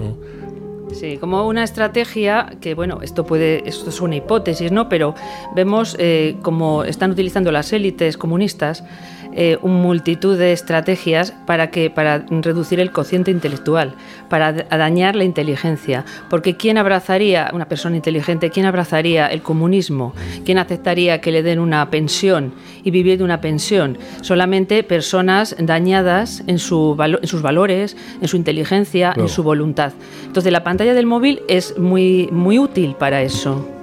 Sí, 0.92 1.18
como 1.18 1.46
una 1.46 1.62
estrategia 1.62 2.56
que, 2.60 2.74
bueno, 2.74 2.98
esto 3.02 3.24
puede, 3.24 3.68
esto 3.68 3.90
es 3.90 4.00
una 4.00 4.16
hipótesis, 4.16 4.72
¿no? 4.72 4.88
Pero 4.88 5.14
vemos 5.54 5.96
eh, 5.98 6.36
como 6.42 6.82
están 6.84 7.12
utilizando 7.12 7.52
las 7.52 7.72
élites 7.72 8.16
comunistas 8.16 8.84
eh, 9.32 9.58
un 9.62 9.80
multitud 9.80 10.36
de 10.36 10.52
estrategias 10.52 11.32
para, 11.46 11.70
que, 11.70 11.90
para 11.90 12.24
reducir 12.28 12.80
el 12.80 12.90
cociente 12.90 13.30
intelectual, 13.30 13.94
para 14.28 14.52
dañar 14.52 15.16
la 15.16 15.24
inteligencia. 15.24 16.04
Porque 16.28 16.56
¿quién 16.56 16.78
abrazaría, 16.78 17.50
una 17.52 17.66
persona 17.66 17.96
inteligente, 17.96 18.50
quién 18.50 18.66
abrazaría 18.66 19.26
el 19.26 19.42
comunismo? 19.42 20.14
¿Quién 20.44 20.58
aceptaría 20.58 21.20
que 21.20 21.32
le 21.32 21.42
den 21.42 21.58
una 21.58 21.90
pensión 21.90 22.52
y 22.82 22.90
vivir 22.90 23.18
de 23.18 23.24
una 23.24 23.40
pensión? 23.40 23.98
Solamente 24.20 24.82
personas 24.82 25.56
dañadas 25.58 26.42
en, 26.46 26.58
su, 26.58 26.96
en 27.00 27.28
sus 27.28 27.42
valores, 27.42 27.96
en 28.20 28.28
su 28.28 28.36
inteligencia, 28.36 29.12
en 29.16 29.28
su 29.28 29.42
voluntad. 29.42 29.92
Entonces 30.26 30.52
la 30.52 30.64
pantalla 30.64 30.94
del 30.94 31.06
móvil 31.06 31.42
es 31.48 31.78
muy, 31.78 32.28
muy 32.32 32.58
útil 32.58 32.94
para 32.98 33.22
eso. 33.22 33.79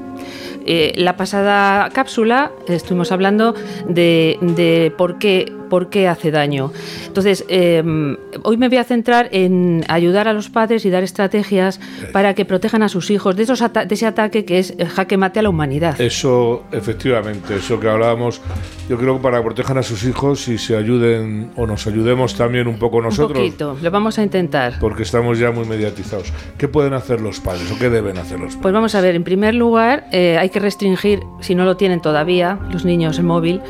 Eh, 0.68 0.94
la 0.98 1.16
pasada 1.16 1.90
cápsula 1.92 2.52
estuvimos 2.68 3.12
hablando 3.12 3.56
de, 3.88 4.38
de 4.42 4.94
por 4.98 5.18
qué 5.18 5.52
por 5.70 5.90
qué 5.90 6.08
hace 6.08 6.32
daño. 6.32 6.72
Entonces, 7.06 7.46
em, 7.50 8.18
hoy 8.44 8.58
me 8.58 8.70
voy 8.70 8.78
a 8.78 8.84
centrar 8.84 9.30
en 9.32 9.84
ayudar 9.88 10.28
a 10.28 10.34
los 10.34 10.50
padres 10.50 10.86
y 10.86 10.90
dar 10.90 11.04
estrategias 11.04 11.80
para 12.12 12.34
que 12.34 12.46
protejan 12.46 12.84
a 12.84 12.90
sus 12.90 13.10
hijos 13.12 13.36
de, 13.36 13.44
esos 13.44 13.60
de 13.60 13.88
ese 13.90 14.06
ataque 14.06 14.46
que 14.46 14.60
es 14.60 14.74
jaque 14.96 15.18
mate 15.18 15.40
a 15.40 15.44
la 15.44 15.50
humanidad. 15.50 16.00
Eso, 16.00 16.64
efectivamente, 16.72 17.56
eso 17.56 17.80
que 17.80 17.90
hablábamos, 17.90 18.42
yo 18.90 18.98
creo 18.98 19.18
que 19.18 19.24
para 19.24 19.38
que 19.38 19.44
protejan 19.44 19.78
a 19.78 19.84
sus 19.84 20.04
hijos 20.04 20.48
y 20.48 20.58
se 20.58 20.76
ayuden 20.76 21.52
o 21.56 21.66
nos 21.68 21.88
ayudemos 21.88 22.36
también 22.36 22.68
un 22.68 22.78
poco 22.78 23.02
nosotros. 23.02 23.38
Un 23.38 23.46
poquito, 23.46 23.78
lo 23.82 23.92
vamos 23.92 24.18
a 24.20 24.24
intentar. 24.24 24.80
Porque 24.80 25.04
estamos 25.04 25.40
ya 25.40 25.52
muy 25.52 25.66
mediatizados. 25.66 26.32
¿Qué 26.58 26.68
pueden 26.68 26.94
hacer 26.94 27.22
los 27.22 27.40
padres 27.40 27.72
o 27.72 27.78
qué 27.78 27.90
deben 27.90 28.18
hacer 28.18 28.40
los 28.40 28.50
padres? 28.50 28.62
Pues 28.62 28.74
vamos 28.74 28.96
a 28.96 29.02
ver, 29.02 29.16
en 29.16 29.24
primer 29.24 29.56
lugar, 29.56 30.08
eh, 30.12 30.38
hay 30.38 30.50
que 30.50 30.60
restringir, 30.60 31.20
si 31.42 31.56
no 31.56 31.66
lo 31.66 31.78
tienen 31.78 32.02
todavía, 32.02 32.60
los 32.72 32.86
niños 32.86 33.18
el 33.18 33.26
móvil, 33.26 33.62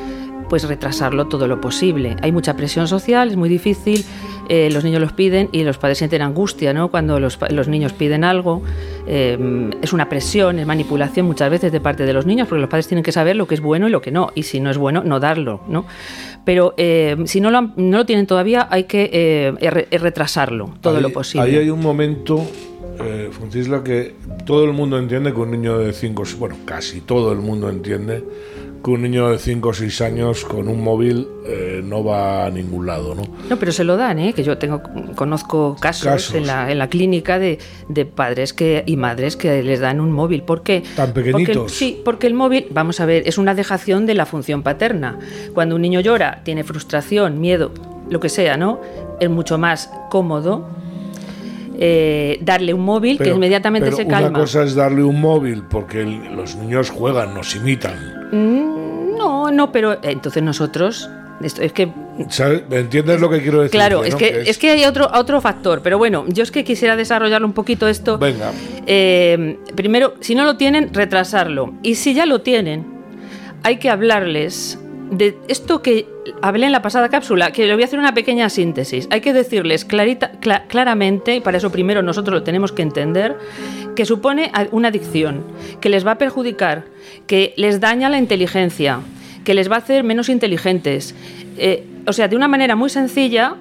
pues 0.49 0.67
retrasarlo 0.67 1.27
todo 1.27 1.47
lo 1.47 1.61
posible. 1.61 2.15
Hay 2.21 2.31
mucha 2.31 2.55
presión 2.55 2.87
social, 2.87 3.29
es 3.29 3.35
muy 3.35 3.49
difícil, 3.49 4.05
eh, 4.49 4.69
los 4.71 4.83
niños 4.83 5.01
los 5.01 5.13
piden 5.13 5.49
y 5.51 5.63
los 5.63 5.77
padres 5.77 5.97
sienten 5.97 6.21
angustia 6.21 6.73
¿no? 6.73 6.89
cuando 6.89 7.19
los, 7.19 7.37
niños 7.67 7.93
piden 7.93 8.23
algo. 8.23 8.61
Eh, 9.07 9.69
es 9.81 9.93
una 9.93 10.09
presión, 10.09 10.59
es 10.59 10.65
manipulación 10.65 11.25
muchas 11.25 11.49
veces 11.49 11.71
de 11.71 11.79
parte 11.79 12.05
de 12.05 12.13
los 12.13 12.25
niños, 12.25 12.47
porque 12.47 12.61
los 12.61 12.69
padres 12.69 12.87
tienen 12.87 13.03
que 13.03 13.11
saber 13.11 13.35
lo 13.35 13.47
que 13.47 13.55
es 13.55 13.61
bueno 13.61 13.87
y 13.87 13.91
lo 13.91 14.01
que 14.01 14.11
no, 14.11 14.31
y 14.35 14.43
si 14.43 14.59
no 14.59 14.69
es 14.69 14.77
bueno, 14.77 15.03
no 15.03 15.19
darlo. 15.19 15.61
¿no? 15.67 15.85
Pero 16.45 16.73
eh, 16.77 17.15
si 17.25 17.41
no 17.41 17.51
lo, 17.51 17.61
no 17.75 17.97
lo 17.97 18.05
tienen 18.05 18.27
todavía, 18.27 18.67
hay 18.69 18.85
que 18.85 19.87
retrasarlo 19.91 20.73
todo 20.81 21.01
lo 21.01 21.09
posible. 21.11 21.47
Ahí 21.47 21.57
hay 21.57 21.69
un 21.69 21.81
momento 21.81 22.45
eh, 22.99 23.29
que 23.83 24.15
todo 24.45 24.63
el 24.65 24.73
mundo 24.73 24.97
entiende 24.97 25.33
que 25.33 25.39
un 25.39 25.51
niño 25.51 25.77
de 25.77 25.93
5, 25.93 26.23
bueno, 26.39 26.55
casi 26.65 27.01
todo 27.01 27.31
el 27.31 27.39
mundo 27.39 27.69
entiende 27.69 28.23
que 28.87 28.91
un 28.91 29.01
niño 29.01 29.31
de 29.31 29.37
5 29.37 29.67
o 29.67 29.73
6 29.73 30.01
años 30.01 30.45
con 30.45 30.69
un 30.69 30.81
móvil 30.81 31.27
eh, 31.45 31.81
no 31.83 32.05
va 32.05 32.45
a 32.45 32.49
ningún 32.49 32.85
lado, 32.85 33.15
¿no? 33.15 33.23
No, 33.49 33.59
pero 33.59 33.73
se 33.73 33.83
lo 33.83 33.97
dan, 33.97 34.17
¿eh? 34.17 34.31
Que 34.31 34.45
yo 34.45 34.57
tengo, 34.57 34.81
conozco 35.13 35.75
casos, 35.77 36.33
En, 36.33 36.47
la, 36.47 36.71
en 36.71 36.77
la 36.77 36.87
clínica 36.87 37.37
de, 37.37 37.59
de, 37.89 38.05
padres 38.05 38.53
que, 38.53 38.85
y 38.85 38.95
madres 38.95 39.35
que 39.35 39.61
les 39.61 39.81
dan 39.81 39.99
un 39.99 40.13
móvil. 40.13 40.43
¿Por 40.43 40.63
qué? 40.63 40.83
¿Tan 40.95 41.11
pequeñitos? 41.11 41.73
sí, 41.73 42.01
porque 42.05 42.27
el 42.27 42.33
móvil, 42.33 42.67
vamos 42.69 43.01
a 43.01 43.05
ver, 43.05 43.23
es 43.27 43.37
una 43.37 43.55
dejación 43.55 44.05
de 44.05 44.13
la 44.13 44.25
función 44.25 44.63
paterna. 44.63 45.19
Cuando 45.53 45.75
un 45.75 45.81
niño 45.81 45.99
llora, 45.99 46.39
tiene 46.45 46.63
frustración, 46.63 47.41
miedo, 47.41 47.73
lo 48.09 48.21
que 48.21 48.29
sea, 48.29 48.55
¿no? 48.55 48.79
Es 49.19 49.29
mucho 49.29 49.57
más 49.57 49.91
cómodo 50.09 50.69
eh, 51.77 52.39
darle 52.41 52.73
un 52.73 52.85
móvil 52.85 53.17
que 53.17 53.31
inmediatamente 53.31 53.91
se 53.91 54.07
calma. 54.07 54.29
Una 54.29 54.39
cosa 54.39 54.63
es 54.63 54.75
darle 54.75 55.03
un 55.03 55.19
móvil 55.19 55.63
porque 55.69 56.05
los 56.05 56.55
niños 56.55 56.89
juegan, 56.89 57.33
nos 57.33 57.53
imitan. 57.53 58.16
Mm, 58.31 59.15
no, 59.17 59.51
no, 59.51 59.71
pero 59.71 59.93
eh, 59.93 59.99
entonces 60.03 60.43
nosotros 60.43 61.09
esto, 61.41 61.61
es 61.61 61.71
que 61.71 61.85
¿Me 62.69 62.79
entiendes 62.79 63.21
lo 63.21 63.29
que 63.29 63.41
quiero 63.41 63.61
decir? 63.61 63.71
Claro, 63.71 64.03
es, 64.03 64.15
que, 64.15 64.43
es, 64.47 64.57
que 64.57 64.71
hay 64.71 64.85
otro, 64.85 65.07
otro 65.13 65.39
factor, 65.39 65.81
pero 65.83 65.99
bueno, 65.99 66.25
yo 66.27 66.41
es 66.41 66.49
que 66.49 66.63
quisiera 66.63 66.95
desarrollarlo 66.95 67.45
un 67.45 67.53
poquito 67.53 67.87
esto. 67.87 68.17
Venga. 68.17 68.51
Eh, 68.87 69.59
primero, 69.75 70.15
si 70.19 70.33
no 70.33 70.43
lo 70.43 70.57
tienen, 70.57 70.93
retrasarlo. 70.93 71.73
Y 71.83 71.95
si 71.95 72.15
ya 72.15 72.25
lo 72.25 72.41
tienen, 72.41 72.85
hay 73.61 73.77
que 73.77 73.91
hablarles 73.91 74.79
de 75.11 75.37
esto 75.47 75.81
que 75.81 76.07
hablé 76.41 76.65
en 76.65 76.71
la 76.71 76.81
pasada 76.81 77.09
cápsula, 77.09 77.51
que 77.51 77.65
le 77.65 77.73
voy 77.73 77.83
a 77.83 77.85
hacer 77.85 77.99
una 77.99 78.13
pequeña 78.13 78.49
síntesis. 78.49 79.07
Hay 79.11 79.21
que 79.21 79.33
decirles 79.33 79.85
clarita, 79.85 80.31
claramente, 80.67 81.35
y 81.35 81.41
para 81.41 81.57
eso 81.57 81.71
primero 81.71 82.01
nosotros 82.01 82.33
lo 82.33 82.43
tenemos 82.43 82.71
que 82.71 82.81
entender, 82.81 83.37
que 83.95 84.05
supone 84.05 84.51
una 84.71 84.89
adicción, 84.89 85.43
que 85.81 85.89
les 85.89 86.05
va 86.05 86.11
a 86.11 86.17
perjudicar, 86.17 86.85
que 87.25 87.53
les 87.57 87.79
daña 87.79 88.09
la 88.09 88.17
inteligencia, 88.17 88.99
que 89.43 89.53
les 89.53 89.71
va 89.71 89.75
a 89.75 89.79
hacer 89.79 90.03
menos 90.03 90.29
inteligentes. 90.29 91.15
Eh, 91.57 91.85
o 92.05 92.13
sea, 92.13 92.27
de 92.27 92.35
una 92.35 92.47
manera 92.47 92.75
muy 92.75 92.89
sencilla, 92.89 93.55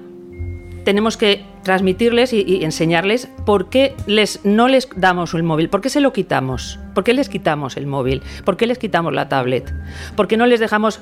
tenemos 0.83 1.17
que 1.17 1.43
transmitirles 1.63 2.31
y, 2.31 2.63
enseñarles 2.63 3.27
por 3.45 3.69
qué 3.69 3.93
les, 4.05 4.45
no 4.45 4.69
les 4.69 4.87
damos 4.95 5.33
el 5.33 5.43
móvil, 5.43 5.67
por 5.67 5.81
qué 5.81 5.89
se 5.89 5.99
lo 5.99 6.13
quitamos, 6.13 6.79
por 6.95 7.03
qué 7.03 7.13
les 7.13 7.27
quitamos 7.27 7.75
el 7.75 7.87
móvil, 7.87 8.21
por 8.45 8.55
qué 8.55 8.67
les 8.67 8.77
quitamos 8.77 9.13
la 9.13 9.27
tablet, 9.27 9.73
por 10.15 10.29
qué 10.29 10.37
no 10.37 10.45
les 10.45 10.61
dejamos 10.61 11.01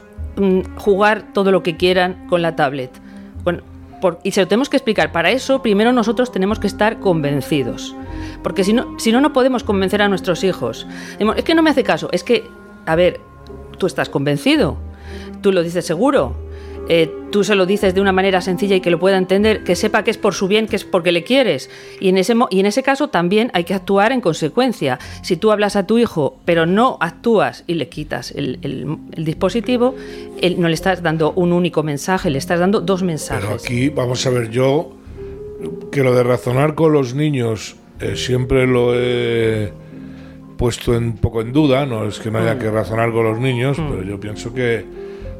jugar 0.77 1.33
todo 1.33 1.51
lo 1.51 1.63
que 1.63 1.77
quieran 1.77 2.27
con 2.27 2.41
la 2.41 2.55
tablet. 2.55 2.91
Bueno, 3.43 3.63
y 4.23 4.31
se 4.31 4.41
lo 4.41 4.47
tenemos 4.47 4.69
que 4.69 4.77
explicar. 4.77 5.11
Para 5.11 5.31
eso, 5.31 5.61
primero 5.61 5.91
nosotros 5.91 6.31
tenemos 6.31 6.59
que 6.59 6.67
estar 6.67 6.99
convencidos. 6.99 7.95
Porque 8.43 8.63
si 8.63 8.73
no, 8.73 8.99
si 8.99 9.11
no, 9.11 9.21
no 9.21 9.33
podemos 9.33 9.63
convencer 9.63 10.01
a 10.01 10.09
nuestros 10.09 10.43
hijos. 10.43 10.87
Es 11.35 11.43
que 11.43 11.55
no 11.55 11.63
me 11.63 11.69
hace 11.69 11.83
caso. 11.83 12.09
Es 12.11 12.23
que, 12.23 12.47
a 12.85 12.95
ver, 12.95 13.19
tú 13.77 13.87
estás 13.87 14.09
convencido. 14.09 14.77
Tú 15.41 15.51
lo 15.51 15.63
dices 15.63 15.85
seguro. 15.85 16.35
Eh, 16.87 17.11
tú 17.31 17.43
se 17.43 17.55
lo 17.55 17.65
dices 17.65 17.95
de 17.95 18.01
una 18.01 18.11
manera 18.11 18.41
sencilla 18.41 18.75
y 18.75 18.81
que 18.81 18.91
lo 18.91 18.99
pueda 18.99 19.17
entender, 19.17 19.63
que 19.63 19.75
sepa 19.75 20.03
que 20.03 20.11
es 20.11 20.17
por 20.17 20.33
su 20.33 20.47
bien, 20.47 20.67
que 20.67 20.75
es 20.75 20.83
porque 20.83 21.11
le 21.11 21.23
quieres. 21.23 21.69
Y 21.99 22.09
en 22.09 22.17
ese, 22.17 22.35
y 22.51 22.59
en 22.59 22.65
ese 22.65 22.83
caso 22.83 23.07
también 23.09 23.49
hay 23.53 23.63
que 23.63 23.73
actuar 23.73 24.11
en 24.11 24.21
consecuencia. 24.21 24.99
Si 25.23 25.35
tú 25.35 25.51
hablas 25.51 25.75
a 25.75 25.87
tu 25.87 25.97
hijo, 25.97 26.37
pero 26.45 26.65
no 26.65 26.97
actúas 27.01 27.63
y 27.67 27.75
le 27.75 27.89
quitas 27.89 28.31
el, 28.31 28.59
dispositivo, 29.17 29.95
él, 30.41 30.59
no 30.59 30.67
le 30.67 30.75
estás 30.75 31.01
dando 31.01 31.33
un 31.33 31.53
único 31.53 31.81
mensaje, 31.81 32.29
le 32.29 32.37
estás 32.37 32.59
dando 32.59 32.81
dos 32.81 33.03
mensajes. 33.03 33.45
Pero 33.45 33.55
aquí, 33.55 33.89
vamos 33.89 34.25
a 34.25 34.29
ver, 34.29 34.49
yo 34.49 34.91
que 35.91 36.03
lo 36.03 36.13
de 36.13 36.23
razonar 36.23 36.75
con 36.75 36.93
los 36.93 37.15
niños 37.15 37.77
eh, 37.99 38.15
siempre 38.15 38.67
lo 38.67 38.93
he 38.93 39.71
puesto 40.57 40.91
un 40.91 41.17
poco 41.17 41.41
en 41.41 41.51
duda, 41.51 41.85
no 41.85 42.07
es 42.07 42.19
que 42.19 42.29
no 42.31 42.39
haya 42.39 42.55
mm. 42.55 42.59
que 42.59 42.71
razonar 42.71 43.11
con 43.11 43.23
los 43.23 43.39
niños, 43.39 43.79
mm. 43.79 43.89
pero 43.89 44.03
yo 44.03 44.19
pienso 44.19 44.53
que 44.53 44.85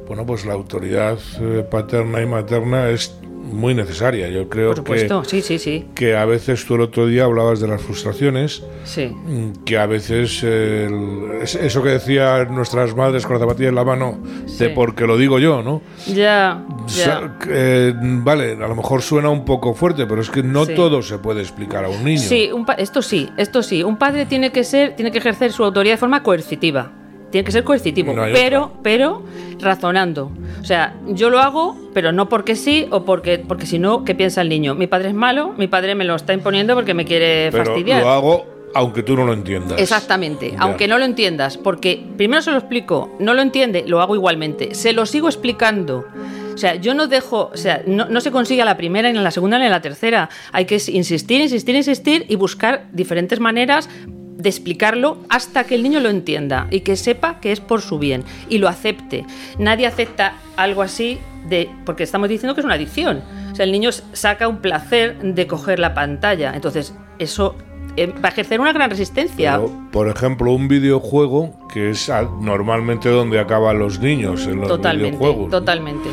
bueno, 0.07 0.25
pues 0.25 0.45
la 0.45 0.53
autoridad 0.53 1.17
eh, 1.39 1.65
paterna 1.69 2.21
y 2.21 2.25
materna 2.25 2.89
es 2.89 3.15
muy 3.51 3.73
necesaria. 3.73 4.27
Yo 4.29 4.49
creo 4.49 4.69
Por 4.69 4.77
supuesto, 4.77 5.21
que, 5.21 5.29
sí, 5.29 5.41
sí, 5.41 5.59
sí. 5.59 5.85
que 5.95 6.15
a 6.15 6.25
veces 6.25 6.65
tú 6.65 6.75
el 6.75 6.81
otro 6.81 7.07
día 7.07 7.25
hablabas 7.25 7.59
de 7.59 7.67
las 7.67 7.81
frustraciones, 7.81 8.63
sí. 8.83 9.07
Mm, 9.07 9.63
que 9.63 9.77
a 9.77 9.85
veces 9.85 10.43
eso 10.43 11.83
que 11.83 11.89
decían 11.89 12.53
nuestras 12.53 12.95
madres 12.95 13.25
con 13.25 13.35
la 13.35 13.39
zapatilla 13.39 13.69
en 13.69 13.75
la 13.75 13.83
mano, 13.83 14.19
de 14.57 14.69
porque 14.69 15.05
lo 15.05 15.17
digo 15.17 15.39
yo, 15.39 15.61
¿no? 15.61 15.81
Ya, 16.07 16.65
ya. 16.87 17.37
Eh, 17.47 17.93
vale, 17.95 18.53
a 18.53 18.67
lo 18.67 18.75
mejor 18.75 19.01
suena 19.01 19.29
un 19.29 19.45
poco 19.45 19.73
fuerte, 19.73 20.05
pero 20.05 20.21
es 20.21 20.29
que 20.29 20.43
no 20.43 20.65
todo 20.65 21.01
se 21.01 21.19
puede 21.19 21.41
explicar 21.41 21.85
a 21.85 21.89
un 21.89 22.03
niño. 22.03 22.19
Sí, 22.19 22.49
esto 22.77 23.01
sí, 23.01 23.29
esto 23.37 23.61
sí. 23.61 23.83
Un 23.83 23.97
padre 23.97 24.25
tiene 24.25 24.51
que 24.51 24.63
ser, 24.63 24.95
tiene 24.95 25.11
que 25.11 25.19
ejercer 25.19 25.51
su 25.51 25.63
autoridad 25.63 25.93
de 25.93 25.97
forma 25.97 26.23
coercitiva 26.23 27.04
tiene 27.31 27.45
que 27.45 27.51
ser 27.51 27.63
coercitivo, 27.63 28.13
pero, 28.33 28.73
pero 28.83 29.23
razonando. 29.59 30.31
O 30.61 30.63
sea, 30.63 30.95
yo 31.07 31.29
lo 31.29 31.39
hago, 31.39 31.75
pero 31.93 32.11
no 32.11 32.29
porque 32.29 32.55
sí 32.55 32.87
o 32.91 33.05
porque, 33.05 33.39
porque 33.39 33.65
si 33.65 33.79
no, 33.79 34.03
¿qué 34.03 34.15
piensa 34.15 34.41
el 34.41 34.49
niño? 34.49 34.75
Mi 34.75 34.87
padre 34.87 35.09
es 35.09 35.15
malo, 35.15 35.53
mi 35.57 35.67
padre 35.67 35.95
me 35.95 36.05
lo 36.05 36.15
está 36.15 36.33
imponiendo 36.33 36.75
porque 36.75 36.93
me 36.93 37.05
quiere 37.05 37.49
pero 37.51 37.65
fastidiar. 37.65 38.01
Lo 38.01 38.09
hago 38.09 38.55
aunque 38.75 39.03
tú 39.03 39.15
no 39.15 39.25
lo 39.25 39.31
entiendas. 39.31 39.79
Exactamente, 39.79 40.53
aunque 40.59 40.87
no 40.89 40.97
lo 40.97 41.05
entiendas, 41.05 41.57
porque 41.57 42.05
primero 42.17 42.41
se 42.41 42.51
lo 42.51 42.57
explico, 42.57 43.15
no 43.19 43.33
lo 43.33 43.41
entiende, 43.41 43.85
lo 43.87 44.01
hago 44.01 44.15
igualmente, 44.15 44.75
se 44.75 44.91
lo 44.91 45.05
sigo 45.05 45.29
explicando. 45.29 46.05
O 46.53 46.57
sea, 46.57 46.75
yo 46.75 46.93
no 46.93 47.07
dejo, 47.07 47.51
o 47.53 47.57
sea, 47.57 47.83
no, 47.87 48.05
no, 48.05 48.21
se 48.21 48.31
consigue 48.31 48.61
a 48.61 48.65
la 48.65 48.77
primera, 48.77 49.11
ni 49.11 49.17
a 49.17 49.21
la 49.21 49.31
segunda, 49.31 49.59
ni 49.59 49.65
a 49.65 49.69
la 49.69 49.81
tercera. 49.81 50.29
Hay 50.51 50.65
que 50.65 50.75
insistir, 50.75 51.41
insistir, 51.41 51.75
insistir 51.75 52.25
y 52.29 52.35
buscar 52.35 52.87
diferentes 52.91 53.39
maneras 53.39 53.89
de 54.37 54.49
explicarlo 54.49 55.17
hasta 55.29 55.63
que 55.63 55.75
el 55.75 55.83
niño 55.83 55.99
lo 55.99 56.09
entienda 56.09 56.67
y 56.71 56.81
que 56.81 56.95
sepa 56.95 57.39
que 57.39 57.51
es 57.51 57.59
por 57.59 57.81
su 57.81 57.99
bien 57.99 58.23
y 58.49 58.57
lo 58.57 58.67
acepte. 58.67 59.25
Nadie 59.57 59.87
acepta 59.87 60.35
algo 60.57 60.81
así 60.81 61.19
de 61.47 61.69
porque 61.85 62.03
estamos 62.03 62.29
diciendo 62.29 62.53
que 62.55 62.61
es 62.61 62.65
una 62.65 62.75
adicción. 62.75 63.21
O 63.51 63.55
sea, 63.55 63.65
el 63.65 63.71
niño 63.71 63.91
saca 63.91 64.47
un 64.47 64.57
placer 64.57 65.17
de 65.21 65.47
coger 65.47 65.79
la 65.79 65.93
pantalla. 65.93 66.53
Entonces, 66.53 66.93
eso 67.19 67.55
eh, 67.97 68.07
va 68.07 68.29
a 68.29 68.31
ejercer 68.31 68.59
una 68.59 68.73
gran 68.73 68.89
resistencia. 68.89 69.59
por 69.91 70.09
ejemplo, 70.09 70.51
un 70.51 70.67
videojuego 70.67 71.67
que 71.73 71.91
es 71.91 72.11
normalmente 72.41 73.09
donde 73.09 73.39
acaban 73.39 73.79
los 73.79 73.99
niños 73.99 74.47
en 74.47 74.59
los 74.59 74.67
totalmente, 74.67 75.17
videojuegos. 75.17 75.51
Totalmente. 75.51 76.09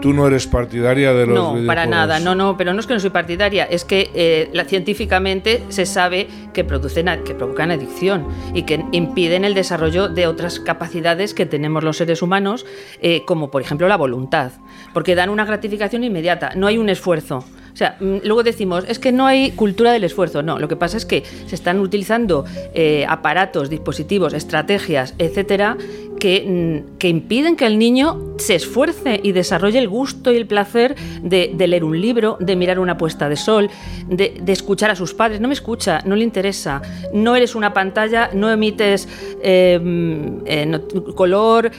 Tú 0.00 0.12
no 0.12 0.26
eres 0.26 0.46
partidaria 0.46 1.12
de 1.12 1.26
los 1.26 1.34
No, 1.36 1.66
para 1.66 1.86
nada, 1.86 2.20
no, 2.20 2.34
no, 2.34 2.56
pero 2.56 2.72
no 2.72 2.80
es 2.80 2.86
que 2.86 2.94
no 2.94 3.00
soy 3.00 3.10
partidaria, 3.10 3.64
es 3.64 3.84
que 3.84 4.10
eh, 4.14 4.50
la, 4.52 4.64
científicamente 4.64 5.62
se 5.68 5.86
sabe 5.86 6.28
que, 6.52 6.64
producen, 6.64 7.06
que 7.24 7.34
provocan 7.34 7.70
adicción 7.70 8.26
y 8.54 8.62
que 8.62 8.84
impiden 8.92 9.44
el 9.44 9.54
desarrollo 9.54 10.08
de 10.08 10.26
otras 10.26 10.60
capacidades 10.60 11.34
que 11.34 11.46
tenemos 11.46 11.84
los 11.84 11.96
seres 11.96 12.22
humanos, 12.22 12.66
eh, 13.00 13.24
como 13.24 13.50
por 13.50 13.62
ejemplo 13.62 13.88
la 13.88 13.96
voluntad, 13.96 14.52
porque 14.92 15.14
dan 15.14 15.30
una 15.30 15.44
gratificación 15.44 16.04
inmediata, 16.04 16.52
no 16.54 16.66
hay 16.66 16.78
un 16.78 16.88
esfuerzo. 16.88 17.44
Sea, 17.78 17.96
mm, 18.00 18.24
luego 18.24 18.42
decimos, 18.42 18.84
es 18.88 18.98
que 18.98 19.12
no 19.12 19.24
hay 19.24 19.52
cultura 19.52 19.92
del 19.92 20.02
esfuerzo. 20.02 20.42
No, 20.42 20.58
lo 20.58 20.66
que 20.66 20.74
pasa 20.74 20.96
es 20.96 21.06
que 21.06 21.22
se 21.46 21.54
están 21.54 21.78
utilizando 21.78 22.44
eh, 22.74 23.06
aparatos, 23.08 23.70
dispositivos, 23.70 24.34
estrategias, 24.34 25.14
etcétera, 25.16 25.76
que, 26.18 26.82
mm, 26.84 26.98
que, 26.98 27.08
impiden 27.08 27.54
que 27.54 27.66
el 27.66 27.78
niño 27.78 28.34
se 28.38 28.56
esfuerce 28.56 29.20
y 29.22 29.30
desarrolle 29.30 29.78
el 29.78 29.88
gusto 29.88 30.32
y 30.32 30.36
el 30.38 30.48
placer 30.48 30.96
de, 31.22 31.54
leer 31.56 31.84
un 31.84 32.00
libro, 32.00 32.36
de 32.40 32.56
mirar 32.56 32.80
una 32.80 32.98
puesta 32.98 33.28
de 33.28 33.36
sol, 33.36 33.70
de, 34.08 34.42
escuchar 34.48 34.90
a 34.90 34.96
sus 34.96 35.14
padres. 35.14 35.40
No 35.40 35.46
me 35.46 35.54
escucha, 35.54 36.00
no 36.04 36.16
le 36.16 36.24
interesa. 36.24 36.82
No 37.14 37.36
eres 37.36 37.54
una 37.54 37.72
pantalla, 37.72 38.30
no 38.34 38.50
emites 38.50 39.08
eh, 39.40 39.78
mm, 39.80 40.38
eh, 40.46 40.80
color, 41.14 41.70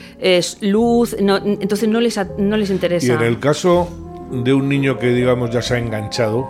luz, 0.62 1.14
entonces 1.20 1.90
no 1.90 2.00
les, 2.00 2.18
no 2.38 2.56
les 2.56 2.70
interesa. 2.70 3.06
Y 3.06 3.10
en 3.10 3.22
el 3.22 3.38
caso 3.38 4.09
de 4.32 4.54
un 4.54 4.70
niño 4.70 4.98
que, 4.98 5.08
digamos, 5.08 5.50
ya 5.50 5.62
se 5.62 5.76
ha 5.76 5.78
enganchado, 5.80 6.48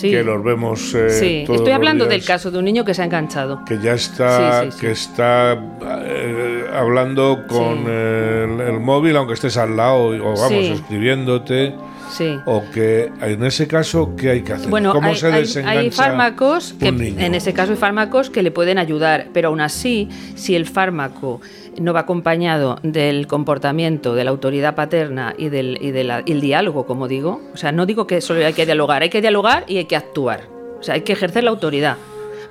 que 0.00 0.22
los 0.24 0.42
vemos. 0.42 0.94
Eh, 0.94 1.10
sí, 1.10 1.52
estoy 1.52 1.72
hablando 1.72 2.06
del 2.06 2.24
caso 2.24 2.50
de 2.50 2.58
un 2.58 2.64
niño 2.64 2.84
que 2.84 2.94
se 2.94 3.02
ha 3.02 3.04
enganchado. 3.04 3.64
Que 3.64 3.78
ya 3.78 3.94
está, 3.94 4.68
que 4.80 4.90
está 4.90 5.52
eh, 5.54 6.66
hablando 6.72 7.44
con 7.48 7.88
el, 7.88 8.80
móvil, 8.80 9.16
aunque 9.16 9.34
estés 9.34 9.56
al 9.56 9.76
lado, 9.76 10.08
o 10.08 10.36
vamos, 10.36 10.64
escribiéndote. 10.64 11.74
Sí. 12.10 12.38
O 12.44 12.62
que 12.72 13.10
en 13.22 13.44
ese 13.44 13.66
caso, 13.66 14.14
¿qué 14.16 14.30
hay 14.30 14.42
que 14.42 14.52
hacer? 14.52 14.68
Bueno, 14.68 14.92
¿Cómo 14.92 15.08
hay, 15.08 15.16
se 15.16 15.32
desengancha 15.32 15.80
hay 15.80 15.90
fármacos 15.90 16.74
que, 16.78 16.88
en 16.88 17.34
ese 17.34 17.52
caso 17.52 17.72
hay 17.72 17.78
fármacos 17.78 18.30
que 18.30 18.42
le 18.42 18.52
pueden 18.52 18.78
ayudar, 18.78 19.28
pero 19.32 19.48
aún 19.48 19.60
así, 19.60 20.08
si 20.36 20.54
el 20.54 20.66
fármaco 20.66 21.40
no 21.78 21.92
va 21.92 22.00
acompañado 22.00 22.78
del 22.82 23.26
comportamiento 23.26 24.14
de 24.14 24.24
la 24.24 24.30
autoridad 24.30 24.74
paterna 24.74 25.34
y 25.36 25.48
del 25.48 25.78
y 25.80 26.32
diálogo, 26.34 26.86
como 26.86 27.08
digo. 27.08 27.40
O 27.52 27.56
sea, 27.56 27.72
no 27.72 27.86
digo 27.86 28.06
que 28.06 28.20
solo 28.20 28.44
hay 28.44 28.52
que 28.52 28.66
dialogar, 28.66 29.02
hay 29.02 29.10
que 29.10 29.20
dialogar 29.20 29.64
y 29.68 29.78
hay 29.78 29.84
que 29.86 29.96
actuar. 29.96 30.48
O 30.78 30.82
sea, 30.82 30.94
hay 30.94 31.02
que 31.02 31.12
ejercer 31.12 31.44
la 31.44 31.50
autoridad, 31.50 31.96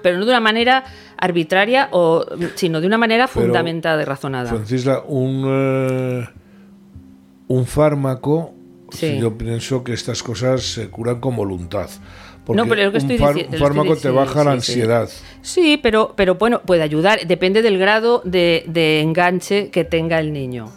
pero 0.02 0.18
no 0.18 0.26
de 0.26 0.32
una 0.32 0.40
manera 0.40 0.84
arbitraria, 1.18 1.90
o, 1.92 2.26
sino 2.56 2.82
de 2.82 2.88
una 2.88 2.98
manera 2.98 3.28
fundamentada 3.28 4.02
y 4.02 4.06
razonada. 4.06 4.50
Francisca, 4.50 5.04
un, 5.08 5.44
eh, 5.48 6.28
un 7.48 7.66
fármaco, 7.66 8.54
yo 9.02 9.38
pienso 9.38 9.84
que 9.84 9.94
estas 9.94 10.22
cosas 10.22 10.64
se 10.64 10.90
curan 10.90 11.20
con 11.20 11.36
voluntad. 11.36 11.90
Porque 12.46 12.62
no, 12.62 12.68
pero 12.68 12.84
lo 12.84 12.92
que 12.92 12.98
estoy 12.98 13.18
un, 13.18 13.58
fármaco 13.58 13.96
te 13.96 14.10
baja 14.10 14.44
la 14.44 14.52
ansiedad. 14.52 15.10
Sí, 15.42 15.80
pero, 15.82 16.14
pero 16.16 16.36
bueno, 16.36 16.62
puede 16.62 16.84
ayudar. 16.84 17.26
Depende 17.26 17.62
del 17.62 17.78
grado 17.78 18.22
de, 18.26 18.66
de 18.68 19.00
enganche 19.00 19.70
que 19.70 19.86
tenga 19.86 20.20
el 20.20 20.34
niño 20.34 20.70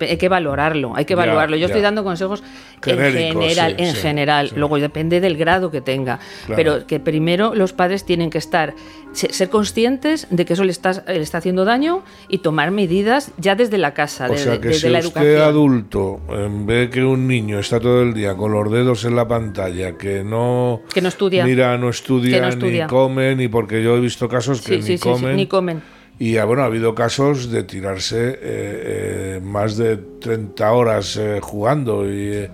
hay 0.00 0.16
que 0.16 0.28
valorarlo, 0.28 0.96
hay 0.96 1.04
que 1.04 1.14
valorarlo. 1.14 1.56
Yo 1.56 1.66
estoy 1.66 1.82
dando 1.82 2.04
consejos 2.04 2.42
en 2.84 2.98
general, 2.98 3.74
en 3.78 3.94
general. 3.94 4.52
Luego 4.56 4.78
depende 4.78 5.20
del 5.20 5.36
grado 5.36 5.70
que 5.70 5.80
tenga, 5.80 6.18
pero 6.48 6.86
que 6.86 7.00
primero 7.00 7.54
los 7.54 7.72
padres 7.72 8.04
tienen 8.04 8.30
que 8.30 8.38
estar 8.38 8.74
ser 9.12 9.48
conscientes 9.48 10.26
de 10.30 10.44
que 10.44 10.52
eso 10.52 10.64
le 10.64 10.72
está, 10.72 11.04
le 11.06 11.20
está 11.20 11.38
haciendo 11.38 11.64
daño 11.64 12.02
y 12.28 12.38
tomar 12.38 12.70
medidas 12.70 13.32
ya 13.38 13.54
desde 13.54 13.78
la 13.78 13.94
casa, 13.94 14.28
o 14.30 14.36
sea 14.36 14.60
que 14.60 14.74
si 14.74 14.94
usted 14.94 15.40
adulto 15.40 16.20
ve 16.66 16.90
que 16.90 17.02
un 17.02 17.26
niño 17.26 17.58
está 17.58 17.80
todo 17.80 18.02
el 18.02 18.12
día 18.12 18.34
con 18.34 18.52
los 18.52 18.70
dedos 18.70 19.04
en 19.04 19.16
la 19.16 19.26
pantalla, 19.26 19.96
que 19.96 20.22
no 20.22 20.82
que 20.92 21.00
no 21.00 21.08
estudia, 21.08 21.44
mira, 21.46 21.78
no 21.78 21.88
estudia, 21.88 22.50
ni 22.50 22.86
come, 22.86 23.34
ni 23.36 23.48
porque 23.48 23.82
yo 23.82 23.96
he 23.96 24.00
visto 24.00 24.28
casos 24.28 24.60
que 24.60 24.78
ni 24.78 24.98
comen, 24.98 25.36
ni 25.36 25.46
comen 25.46 25.95
y 26.18 26.38
bueno, 26.38 26.62
ha 26.62 26.66
habido 26.66 26.94
casos 26.94 27.50
de 27.50 27.62
tirarse 27.62 28.30
eh, 28.30 28.38
eh, 28.42 29.40
más 29.42 29.76
de 29.76 29.98
30 29.98 30.72
horas 30.72 31.16
eh, 31.18 31.40
jugando 31.42 32.10
y 32.10 32.48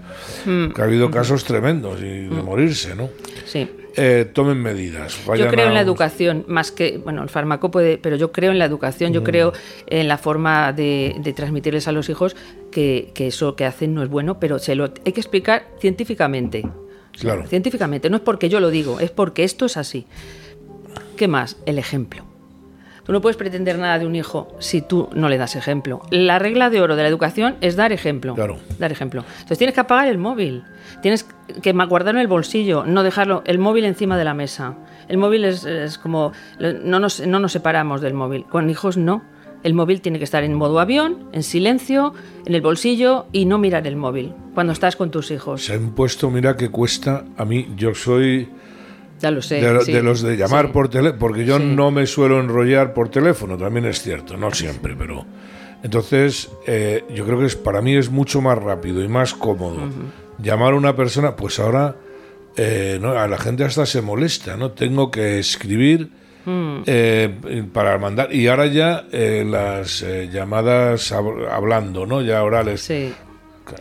hmm. 0.45 0.73
que 0.73 0.83
ha 0.83 0.85
habido 0.85 1.11
casos 1.13 1.45
tremendos 1.45 2.01
y 2.01 2.27
de 2.27 2.29
hmm. 2.29 2.45
morirse, 2.45 2.97
¿no? 2.97 3.09
Sí. 3.45 3.69
tomen 4.33 4.61
medidas. 4.61 5.17
yo 5.37 5.47
creo 5.49 5.69
en 5.69 5.75
la 5.75 5.81
educación, 5.81 6.45
más 6.49 6.73
que, 6.73 6.99
bueno, 6.99 7.23
el 7.23 7.29
fármaco 7.29 7.71
puede, 7.71 7.99
pero 7.99 8.17
yo 8.17 8.33
creo 8.33 8.51
en 8.51 8.59
la 8.59 8.65
educación, 8.65 9.13
yo 9.13 9.21
hmm. 9.21 9.25
creo 9.25 9.53
en 9.87 10.09
la 10.09 10.19
forma 10.19 10.73
de, 10.73 11.15
transmitirles 11.37 11.87
a 11.87 11.93
los 11.93 12.09
hijos 12.09 12.35
que, 12.73 13.13
que, 13.15 13.29
eso 13.29 13.55
que 13.55 13.65
hacen 13.65 13.95
no 13.95 14.03
es 14.03 14.09
bueno, 14.09 14.41
pero 14.41 14.59
se 14.59 14.75
lo 14.75 14.93
hay 15.05 15.13
que 15.13 15.21
explicar 15.21 15.69
científicamente. 15.79 16.65
Claro. 17.13 17.47
Científicamente, 17.47 18.11
no 18.11 18.17
es 18.17 18.23
porque 18.23 18.49
yo 18.49 18.59
lo 18.59 18.71
digo, 18.71 18.99
es 18.99 19.11
porque 19.11 19.45
esto 19.45 19.67
es 19.67 19.77
así. 19.77 20.07
¿Qué 21.17 21.29
más? 21.29 21.59
El 21.67 21.79
ejemplo. 21.79 22.32
Tú 23.13 23.17
no 23.17 23.21
puedes 23.21 23.37
pretender 23.37 23.79
nada 23.79 23.99
de 23.99 24.07
un 24.07 24.17
hijo 24.17 24.49
si 24.59 24.81
tú 24.81 25.11
no 25.13 25.29
le 25.29 25.37
das 25.37 25.55
ejemplo. 25.55 26.01
La 26.11 26.39
regla 26.39 26.71
de 26.71 26.81
oro 26.81 26.97
de 26.97 27.03
la 27.03 27.11
educación 27.11 27.57
es 27.61 27.77
dar 27.77 27.93
ejemplo. 27.93 28.35
Claro. 28.35 28.57
Dar 28.79 28.91
ejemplo. 28.91 29.23
Entonces 29.33 29.59
tienes 29.59 29.75
que 29.75 29.83
apagar 29.83 30.09
el 30.09 30.17
móvil. 30.17 30.65
Tienes 31.03 31.27
que 31.61 31.73
guardarlo 31.73 32.21
en 32.21 32.23
el 32.23 32.29
bolsillo, 32.29 32.87
no 32.87 33.03
dejarlo 33.03 33.43
el 33.45 33.59
móvil 33.59 33.85
encima 33.85 34.17
de 34.17 34.25
la 34.25 34.33
mesa. 34.33 34.79
El 35.09 35.19
móvil 35.19 35.45
es, 35.45 35.99
como 35.99 36.33
no 36.59 37.01
nos, 37.01 37.21
no 37.27 37.39
nos 37.39 37.53
separamos 37.53 38.01
del 38.01 38.15
móvil. 38.15 38.47
Con 38.47 38.71
hijos 38.71 38.97
no. 38.97 39.23
El 39.63 39.75
móvil 39.75 40.01
tiene 40.01 40.17
que 40.17 40.25
estar 40.25 40.43
en 40.43 40.55
modo 40.55 40.81
avión, 40.81 41.29
en 41.33 41.43
silencio, 41.43 42.15
en 42.47 42.55
el 42.55 42.63
bolsillo 42.63 43.27
y 43.31 43.45
no 43.45 43.59
mirar 43.59 43.87
el 43.87 43.97
móvil 43.97 44.33
cuando 44.55 44.73
estás 44.73 44.97
con 44.97 45.11
tus 45.11 45.31
hijos. 45.31 45.67
Se 45.67 45.75
han 45.75 45.91
puesto, 45.91 46.31
mira 46.31 46.57
que 46.57 46.71
cuesta. 46.71 47.27
A 47.37 47.45
mí, 47.45 47.69
yo 47.77 47.95
soy 47.95 48.49
sé. 49.43 49.61
De, 49.61 50.03
los 50.03 50.23
de 50.23 50.37
llamar 50.37 50.73
por 50.73 50.89
teléfono, 50.89 51.19
porque 51.19 51.45
yo 51.45 51.59
no 51.59 51.91
me 51.91 52.07
suelo 52.07 52.41
enrollar 52.41 52.93
por 52.93 53.09
teléfono, 53.09 53.57
también 53.57 53.87
es 53.87 54.03
cierto, 54.03 54.37
no 54.37 54.53
siempre, 54.53 54.95
pero... 54.97 55.25
Entonces, 55.83 56.49
eh, 56.67 57.05
yo 57.13 57.25
creo 57.25 57.41
que 57.41 57.47
es, 57.47 57.57
para 57.57 57.83
mí 57.83 57.97
es 57.97 58.09
mucho 58.09 58.41
más 58.41 58.57
rápido 58.57 59.03
y 59.03 59.09
más 59.09 59.35
cómodo 59.35 59.89
llamar 60.39 60.75
a 60.75 60.77
una 60.77 60.95
persona, 60.95 61.35
pues 61.35 61.59
ahora 61.59 61.97
eh, 62.57 62.99
¿no? 63.01 63.19
a 63.19 63.27
la 63.27 63.39
gente 63.39 63.65
hasta 63.65 63.85
se 63.85 64.01
molesta, 64.01 64.57
¿no? 64.57 64.71
Tengo 64.71 65.11
que 65.11 65.41
escribir 65.41 66.11
mm. 66.45 66.83
eh, 66.87 67.65
para 67.73 67.99
mandar, 67.99 68.33
y 68.33 68.47
ahora 68.47 68.67
ya 68.67 69.07
las 69.11 70.05
llamadas 70.33 71.11
hablando, 71.11 72.07
¿no? 72.07 72.23
Ya 72.23 72.45
orales. 72.45 72.83
Sí. 72.83 73.13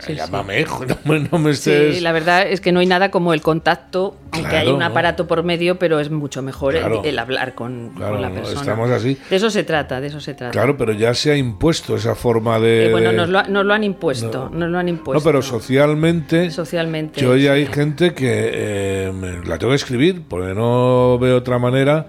Llámame, 0.08 0.64
no, 1.30 1.38
me, 1.38 1.50
estés... 1.50 1.96
Sí, 1.96 2.00
la 2.00 2.12
verdad 2.12 2.46
es 2.46 2.60
que 2.60 2.72
no 2.72 2.80
hay 2.80 2.86
nada 2.86 3.10
como 3.10 3.34
el 3.34 3.42
contacto, 3.42 4.16
aunque 4.30 4.56
hay 4.56 4.68
un 4.68 4.82
aparato 4.82 5.26
por 5.26 5.42
medio, 5.42 5.78
pero 5.78 6.00
es 6.00 6.10
mucho 6.10 6.42
mejor 6.42 6.76
el, 6.76 7.18
hablar 7.18 7.54
con, 7.54 7.92
la 7.98 8.30
persona. 8.30 8.60
Estamos 8.60 8.90
así. 8.90 9.18
De 9.28 9.36
eso 9.36 9.50
se 9.50 9.64
trata, 9.64 10.00
de 10.00 10.06
eso 10.08 10.20
se 10.20 10.34
trata. 10.34 10.52
Claro, 10.52 10.76
pero 10.76 10.92
ya 10.92 11.14
se 11.14 11.32
ha 11.32 11.36
impuesto 11.36 11.96
esa 11.96 12.14
forma 12.14 12.58
de... 12.60 12.86
Eh, 12.86 12.90
bueno, 12.90 13.12
nos 13.12 13.28
lo, 13.28 13.64
lo, 13.64 13.74
han 13.74 13.84
impuesto, 13.84 14.48
no, 14.52 14.60
nos 14.60 14.70
lo 14.70 14.78
han 14.78 14.88
impuesto. 14.88 15.20
No, 15.20 15.24
pero 15.24 15.42
socialmente... 15.42 16.50
Socialmente. 16.50 17.20
Yo 17.20 17.36
ya 17.36 17.52
hay 17.52 17.66
gente 17.66 18.14
que 18.14 18.50
eh, 18.52 19.12
la 19.44 19.58
tengo 19.58 19.72
que 19.72 19.76
escribir 19.76 20.22
porque 20.28 20.54
no 20.54 21.18
veo 21.18 21.36
otra 21.36 21.58
manera 21.58 22.06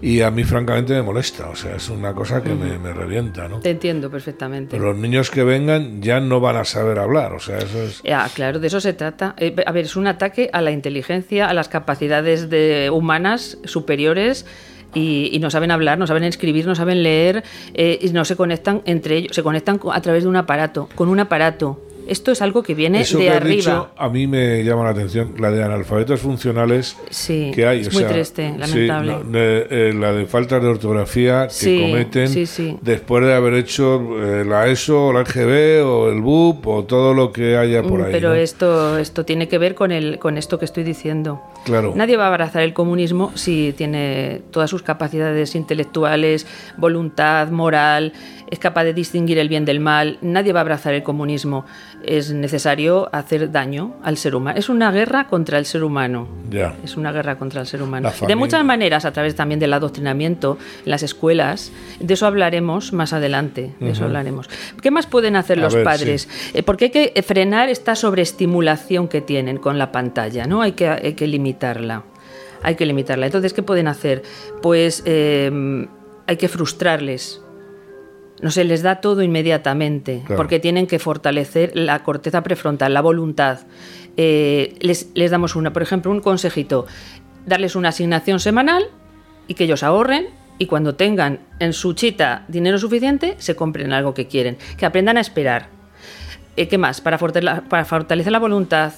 y 0.00 0.20
a 0.20 0.30
mí 0.30 0.44
francamente 0.44 0.94
me 0.94 1.02
molesta, 1.02 1.48
o 1.48 1.56
sea, 1.56 1.76
es 1.76 1.88
una 1.88 2.12
cosa 2.12 2.42
que 2.42 2.54
me, 2.54 2.78
me, 2.78 2.92
revienta, 2.92 3.48
¿no? 3.48 3.60
Te 3.60 3.70
entiendo 3.70 4.10
perfectamente. 4.10 4.76
Pero 4.76 4.92
los 4.92 4.96
niños 4.96 5.30
que 5.30 5.44
vengan 5.44 6.02
ya 6.02 6.20
no 6.20 6.40
van 6.40 6.56
a 6.56 6.64
saber 6.64 6.98
hablar 6.98 7.11
es... 7.74 8.02
Ya, 8.02 8.28
claro, 8.34 8.58
de 8.58 8.66
eso 8.66 8.80
se 8.80 8.92
trata. 8.92 9.34
Eh, 9.38 9.54
a 9.64 9.72
ver, 9.72 9.84
es 9.84 9.96
un 9.96 10.06
ataque 10.06 10.50
a 10.52 10.60
la 10.60 10.70
inteligencia, 10.70 11.48
a 11.48 11.54
las 11.54 11.68
capacidades 11.68 12.50
de, 12.50 12.90
humanas 12.90 13.58
superiores 13.64 14.46
y, 14.94 15.38
no 15.40 15.50
saben 15.50 15.70
hablar, 15.70 15.98
no 15.98 16.06
saben 16.06 16.24
escribir, 16.24 16.66
no 16.66 16.74
saben 16.74 17.02
leer 17.02 17.44
eh, 17.74 17.98
y 18.00 18.10
no 18.10 18.24
se 18.24 18.36
conectan 18.36 18.82
entre 18.84 19.16
ellos, 19.16 19.34
se 19.34 19.42
conectan 19.42 19.80
a 19.90 20.00
través 20.00 20.24
de 20.24 20.28
un 20.28 20.36
aparato, 20.36 20.88
con 20.94 21.08
un 21.08 21.20
aparato. 21.20 21.80
Esto 22.06 22.32
es 22.32 22.42
algo 22.42 22.62
que 22.62 22.74
viene 22.74 23.04
de 23.04 23.30
arriba. 23.30 23.92
a 23.96 24.08
mí 24.08 24.26
me 24.26 24.62
llama 24.64 24.84
la 24.84 24.90
atención 24.90 25.34
la 25.38 25.50
de 25.50 25.62
analfabetos 25.62 26.20
funcionales 26.20 26.96
que 27.26 27.66
hay. 27.66 27.80
Es 27.80 27.92
muy 27.92 28.04
triste, 28.04 28.54
lamentable. 28.56 29.16
Eh, 29.34 29.92
la 29.94 30.12
de 30.12 30.26
falta 30.26 30.60
de 30.60 30.66
ortografía 30.66 31.48
que 31.48 31.80
cometen 31.80 32.78
después 32.82 33.24
de 33.24 33.34
haber 33.34 33.54
hecho 33.54 34.00
eh, 34.18 34.44
la 34.44 34.66
ESO, 34.68 35.12
la 35.12 35.22
EGB 35.22 35.84
o 35.86 36.08
el 36.10 36.20
BUP 36.20 36.66
o 36.66 36.84
todo 36.84 37.14
lo 37.14 37.32
que 37.32 37.56
haya 37.56 37.82
por 37.82 38.00
mm, 38.00 38.04
ahí. 38.04 38.12
Pero 38.12 38.34
esto, 38.34 38.98
esto 38.98 39.24
tiene 39.24 39.48
que 39.48 39.58
ver 39.58 39.74
con, 39.74 39.92
el, 39.92 40.18
con 40.18 40.38
esto 40.38 40.58
que 40.58 40.64
estoy 40.64 40.84
diciendo. 40.84 41.42
Claro. 41.64 41.92
Nadie 41.94 42.16
va 42.16 42.24
a 42.24 42.28
abrazar 42.28 42.62
el 42.62 42.72
comunismo 42.72 43.32
si 43.34 43.72
tiene 43.76 44.42
todas 44.50 44.70
sus 44.70 44.82
capacidades 44.82 45.54
intelectuales, 45.54 46.46
voluntad, 46.76 47.50
moral, 47.50 48.12
es 48.52 48.58
capaz 48.58 48.84
de 48.84 48.92
distinguir 48.92 49.38
el 49.38 49.48
bien 49.48 49.64
del 49.64 49.80
mal. 49.80 50.18
Nadie 50.20 50.52
va 50.52 50.60
a 50.60 50.62
abrazar 50.62 50.92
el 50.92 51.02
comunismo. 51.02 51.64
es 52.04 52.32
necesario 52.32 53.08
hacer 53.10 53.50
daño 53.50 53.94
al 54.02 54.18
ser 54.18 54.34
humano. 54.34 54.58
Es 54.58 54.68
una 54.68 54.92
guerra 54.92 55.26
contra 55.26 55.56
el 55.56 55.64
ser 55.64 55.82
humano. 55.82 56.28
Es 56.84 56.98
una 56.98 57.12
guerra 57.12 57.38
contra 57.38 57.62
el 57.62 57.66
ser 57.66 57.82
humano. 57.82 58.12
De 58.26 58.36
muchas 58.36 58.62
maneras, 58.62 59.06
a 59.06 59.12
través 59.12 59.34
también 59.34 59.58
del 59.58 59.72
adoctrinamiento 59.72 60.58
en 60.84 60.90
las 60.90 61.02
escuelas. 61.02 61.72
De 61.98 62.12
eso 62.12 62.26
hablaremos 62.26 62.92
más 62.92 63.14
adelante. 63.14 63.72
De 63.80 63.92
eso 63.92 64.04
hablaremos. 64.04 64.50
¿Qué 64.82 64.90
más 64.90 65.06
pueden 65.06 65.36
hacer 65.36 65.58
A 65.58 65.62
los 65.62 65.74
ver, 65.74 65.84
padres? 65.84 66.28
Eh, 66.52 66.62
porque 66.62 66.86
hay 66.86 66.90
que 66.90 67.22
frenar 67.22 67.70
esta 67.70 67.96
sobreestimulación 67.96 69.08
que 69.08 69.22
tienen 69.22 69.56
con 69.56 69.78
la 69.78 69.92
pantalla, 69.92 70.44
¿no? 70.44 70.60
Hay 70.60 70.72
que, 70.72 70.88
hay 70.88 71.14
que 71.14 71.26
limitarla. 71.26 72.02
Hay 72.62 72.74
que 72.74 72.84
limitarla. 72.84 73.24
Entonces, 73.24 73.54
¿qué 73.54 73.62
pueden 73.62 73.88
hacer? 73.88 74.22
Pues 74.60 75.02
eh, 75.06 75.88
hay 76.26 76.36
que 76.36 76.48
frustrarles. 76.48 77.41
No 78.42 78.50
se 78.50 78.64
les 78.64 78.82
da 78.82 78.96
todo 79.00 79.22
inmediatamente, 79.22 80.20
Claro. 80.26 80.36
porque 80.36 80.58
tienen 80.60 80.86
que 80.86 80.98
fortalecer 80.98 81.72
la 81.74 82.02
corteza 82.02 82.42
prefrontal, 82.42 82.92
la 82.92 83.00
voluntad. 83.00 83.60
Eh, 84.16 84.74
les, 84.80 85.08
les 85.14 85.30
damos 85.30 85.56
una, 85.56 85.72
por 85.72 85.82
ejemplo, 85.82 86.10
un 86.10 86.20
consejito, 86.20 86.86
darles 87.46 87.76
una 87.76 87.88
asignación 87.90 88.40
semanal 88.40 88.84
y 89.48 89.54
que 89.54 89.64
ellos 89.64 89.82
ahorren 89.82 90.26
y 90.58 90.66
cuando 90.66 90.94
tengan 90.96 91.40
en 91.60 91.72
su 91.72 91.94
chita 91.94 92.44
dinero 92.48 92.78
suficiente, 92.78 93.36
se 93.38 93.56
compren 93.56 93.92
algo 93.92 94.12
que 94.12 94.26
quieren, 94.26 94.58
que 94.76 94.86
aprendan 94.86 95.16
a 95.16 95.20
esperar. 95.20 95.68
Eh, 96.56 96.68
¿Qué 96.68 96.76
más? 96.78 97.00
Para, 97.00 97.18
fortale- 97.18 97.62
para 97.68 97.84
fortalecer 97.84 98.32
la 98.32 98.38
voluntad 98.38 98.92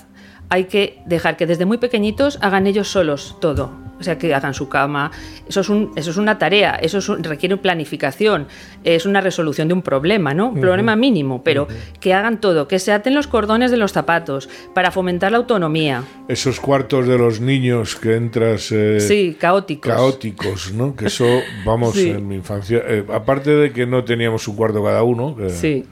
hay 0.50 0.64
que 0.64 0.98
dejar 1.07 1.37
que 1.37 1.46
desde 1.46 1.64
muy 1.66 1.78
pequeñitos 1.78 2.38
hagan 2.42 2.66
ellos 2.66 2.88
solos 2.88 3.37
todo. 3.40 3.83
O 3.98 4.02
sea, 4.02 4.18
que 4.18 4.35
hagan 4.35 4.54
su 4.54 4.68
cama. 4.68 5.12
Eso 5.48 5.61
es, 5.61 5.68
un- 5.68 5.92
eso 5.94 6.11
es 6.11 6.16
una 6.16 6.37
tarea, 6.37 6.74
eso 6.74 6.98
es 6.98 7.09
un- 7.09 7.22
requiere 7.22 7.57
planificación, 7.57 8.48
es 8.83 9.07
una 9.07 9.20
resolución 9.20 9.68
de 9.68 9.74
un 9.74 9.83
problema, 9.83 10.35
¿no? 10.35 10.48
Un 10.48 10.61
problema 10.61 10.96
mínimo, 10.96 11.42
pero 11.44 11.68
que 12.00 12.12
hagan 12.12 12.40
todo, 12.40 12.66
que 12.66 12.80
se 12.80 12.90
aten 12.90 13.14
los 13.14 13.28
cordones 13.28 13.70
de 13.70 13.76
los 13.76 13.92
zapatos 13.92 14.48
para 14.74 14.90
fomentar 14.90 15.30
la 15.30 15.38
autonomía. 15.38 16.02
Esos 16.26 16.59
cuartos 16.59 17.07
de 17.07 17.16
los 17.18 17.40
niños 17.40 17.94
que 17.94 18.16
entras 18.16 18.72
eh, 18.72 18.98
Sí, 18.98 19.37
caóticos. 19.38 19.92
caóticos, 19.94 20.72
¿no? 20.72 20.96
Que 20.96 21.07
eso, 21.07 21.24
vamos, 21.64 21.94
Sí. 21.94 22.11
en 22.11 22.26
mi 22.26 22.35
infancia, 22.35 22.83
eh, 22.87 23.04
aparte 23.12 23.52
de 23.52 23.72
que 23.72 23.87
no 23.87 24.02
teníamos 24.04 24.48
un 24.48 24.57
cuarto 24.57 24.83
cada 24.83 25.04
uno, 25.04 25.37
que 25.37 25.50
Sí. 25.50 25.85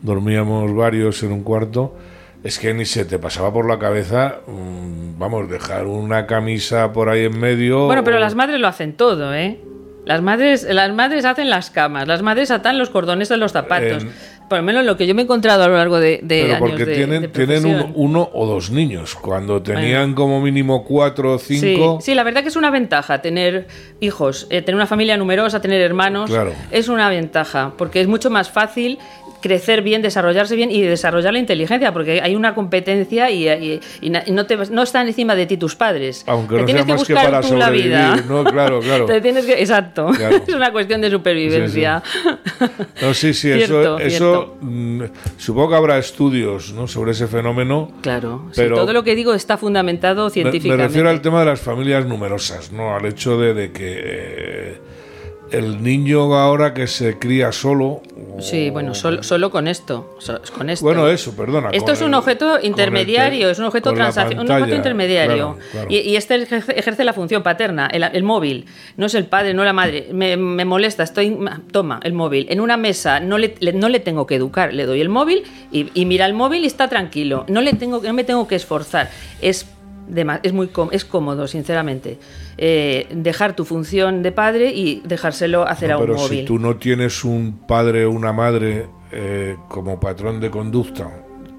dormíamos 0.00 0.74
varios 0.74 1.22
en 1.22 1.32
un 1.32 1.42
cuarto, 1.42 1.94
es 2.44 2.58
que 2.58 2.72
ni 2.74 2.84
se 2.84 3.04
te 3.04 3.18
pasaba 3.18 3.52
por 3.52 3.68
la 3.68 3.78
cabeza, 3.78 4.36
mm, 4.46 5.18
vamos, 5.18 5.48
dejar 5.50 5.86
una 5.86 6.26
camisa 6.26 6.92
por 6.92 7.08
ahí 7.08 7.24
en 7.24 7.38
medio. 7.38 7.86
Bueno, 7.86 8.04
pero 8.04 8.16
o- 8.16 8.20
las 8.20 8.34
madres 8.34 8.60
lo 8.60 8.68
hacen 8.68 8.94
todo, 8.94 9.34
¿eh? 9.34 9.58
Las 10.06 10.22
madres, 10.22 10.66
las 10.68 10.92
madres 10.94 11.24
hacen 11.26 11.50
las 11.50 11.70
camas, 11.70 12.08
las 12.08 12.22
madres 12.22 12.50
atan 12.50 12.78
los 12.78 12.88
cordones 12.90 13.28
de 13.28 13.36
los 13.36 13.52
zapatos. 13.52 14.02
En- 14.02 14.40
Por 14.50 14.58
lo 14.58 14.64
menos 14.64 14.84
lo 14.84 14.96
que 14.96 15.06
yo 15.06 15.14
me 15.14 15.20
he 15.22 15.24
encontrado 15.24 15.62
a 15.62 15.68
lo 15.68 15.76
largo 15.76 16.00
de, 16.00 16.18
de 16.24 16.42
Pero 16.42 16.46
años 16.56 16.58
porque 16.70 16.84
de- 16.84 16.94
tienen, 16.96 17.22
de 17.22 17.28
tienen 17.28 17.62
profesión. 17.62 17.92
un- 17.94 18.10
uno 18.10 18.30
o 18.32 18.46
dos 18.46 18.70
niños. 18.72 19.14
Cuando 19.14 19.62
tenían 19.62 20.14
como 20.14 20.40
mínimo 20.40 20.82
cuatro 20.82 21.34
o 21.34 21.38
Sí, 21.38 21.60
cinco, 21.60 21.98
sí, 22.00 22.16
la 22.16 22.24
verdad 22.24 22.42
que 22.42 22.48
es 22.48 22.56
una 22.56 22.70
ventaja 22.72 23.22
tener 23.22 23.68
hijos, 24.00 24.48
eh, 24.50 24.60
tener 24.62 24.74
una 24.74 24.88
familia 24.88 25.16
numerosa, 25.16 25.60
tener 25.60 25.80
hermanos. 25.80 26.28
Claro. 26.28 26.52
Es 26.72 26.88
una 26.88 27.08
ventaja, 27.08 27.74
porque 27.78 28.00
es 28.00 28.08
mucho 28.08 28.28
más 28.28 28.50
fácil 28.50 28.98
crecer 29.40 29.82
bien, 29.82 30.02
desarrollarse 30.02 30.54
bien 30.56 30.70
y 30.70 30.82
desarrollar 30.82 31.32
la 31.32 31.38
inteligencia, 31.38 31.92
porque 31.92 32.20
hay 32.22 32.36
una 32.36 32.54
competencia 32.54 33.30
y, 33.30 33.48
y- 33.48 33.80
y 34.00 34.10
no, 34.32 34.46
te, 34.46 34.56
no 34.56 34.82
están 34.82 35.08
encima 35.08 35.34
de 35.34 35.46
ti 35.46 35.56
tus 35.56 35.74
padres. 35.76 36.24
aunque 36.26 36.56
Te 36.56 36.60
no 36.60 36.66
tienes 36.66 36.84
sea 36.86 36.94
más 36.96 37.04
que 37.06 37.12
buscar 37.14 37.30
para 37.32 37.40
tú 37.48 37.56
la 37.56 37.70
vida. 37.70 38.16
No, 38.28 38.44
claro, 38.44 38.80
claro. 38.80 39.06
Te 39.06 39.20
tienes 39.20 39.46
que, 39.46 39.52
exacto. 39.60 40.06
Claro. 40.16 40.36
es 40.46 40.54
una 40.54 40.70
cuestión 40.72 41.00
de 41.00 41.10
supervivencia. 41.10 42.02
No, 43.02 43.14
sí, 43.14 43.32
sí, 43.34 43.52
Cierto, 43.52 43.80
eso, 43.80 43.98
eso 43.98 44.08
cierto. 44.08 44.56
mm, 44.60 45.02
supongo 45.36 45.70
que 45.70 45.74
habrá 45.76 45.98
estudios 45.98 46.72
¿no? 46.72 46.86
sobre 46.86 47.12
ese 47.12 47.26
fenómeno. 47.26 47.90
Claro, 48.02 48.46
sí, 48.52 48.60
Pero- 48.62 48.76
todo 48.76 48.92
lo 48.92 49.02
que 49.04 49.14
digo 49.14 49.34
está 49.34 49.56
fundamentado 49.56 50.22
Me, 50.24 50.28
me 50.28 50.30
científicamente. 50.32 50.86
refiero 50.88 51.08
al 51.10 51.20
tema 51.22 51.40
de 51.40 51.46
las 51.46 51.60
familias 51.60 52.06
numerosas, 52.06 52.72
¿no? 52.72 52.94
Al 52.94 53.06
hecho 53.06 53.38
de, 53.38 53.54
de 53.54 53.72
que 53.72 54.00
eh, 54.04 54.80
el 55.52 55.82
niño 55.82 56.34
ahora 56.34 56.72
que 56.74 56.86
se 56.86 57.18
cría 57.18 57.52
solo. 57.52 57.86
o- 57.86 58.40
Sí, 58.40 58.70
bueno, 58.70 58.94
solo, 58.94 59.22
solo 59.22 59.50
con 59.50 59.66
esto. 59.68 60.16
so- 60.18 60.40
con 60.56 60.70
esto. 60.70 60.84
Bueno, 60.84 61.08
eso, 61.08 61.34
perdona. 61.34 61.70
Esto 61.72 61.92
es 61.92 62.00
un 62.00 62.08
el- 62.08 62.14
objeto 62.14 62.56
el 62.58 62.64
intermediario, 62.66 63.46
te- 63.46 63.52
es 63.52 63.58
un 63.58 63.64
objeto 63.66 63.92
transaccional, 63.92 64.44
un 64.46 64.50
objeto 64.52 64.76
intermediario. 64.76 65.54
claro, 65.56 65.58
claro. 65.72 65.86
Y, 65.90 65.96
y 65.98 66.16
este 66.16 66.34
ejerce, 66.36 66.78
ejerce 66.78 67.04
la 67.04 67.12
función 67.12 67.42
paterna, 67.42 67.86
el, 67.92 68.02
el 68.04 68.22
móvil. 68.22 68.66
No 68.96 69.06
es 69.06 69.14
el 69.14 69.26
padre, 69.26 69.52
no 69.54 69.64
la 69.64 69.72
madre. 69.72 70.08
Me, 70.12 70.36
me 70.36 70.64
molesta, 70.64 71.02
estoy. 71.02 71.36
Toma, 71.72 72.00
el 72.02 72.12
móvil. 72.12 72.46
En 72.50 72.60
una 72.60 72.76
mesa 72.76 73.20
no 73.20 73.36
le, 73.38 73.54
le- 73.60 73.72
no 73.72 73.88
le 73.88 74.00
tengo 74.00 74.26
que 74.26 74.36
educar, 74.36 74.72
le 74.72 74.86
doy 74.86 75.00
el 75.00 75.08
móvil 75.08 75.42
y, 75.72 75.88
y 75.94 76.04
mira 76.06 76.26
el 76.26 76.34
móvil 76.34 76.64
y 76.64 76.66
está 76.66 76.88
tranquilo. 76.88 77.44
No, 77.48 77.60
le 77.60 77.72
tengo, 77.74 78.00
no 78.02 78.12
me 78.12 78.24
tengo 78.24 78.46
que 78.48 78.54
esforzar. 78.56 79.10
Es. 79.42 79.66
Es 80.42 80.52
muy 80.52 80.70
es 80.92 81.04
cómodo, 81.04 81.46
sinceramente, 81.46 82.18
eh, 82.58 83.06
dejar 83.10 83.54
tu 83.56 83.64
función 83.64 84.22
de 84.22 84.32
padre 84.32 84.70
y 84.72 85.02
dejárselo 85.04 85.66
hacer 85.66 85.90
No, 85.90 85.94
a 85.96 85.98
un 85.98 86.04
pero 86.04 86.14
móvil. 86.16 86.38
si 86.40 86.44
tú 86.44 86.58
no 86.58 86.76
tienes 86.76 87.24
un 87.24 87.60
padre 87.66 88.04
o 88.04 88.10
una 88.10 88.32
madre 88.32 88.86
eh, 89.12 89.56
como 89.68 89.98
patrón 90.00 90.40
de 90.40 90.50
conducta, 90.50 91.08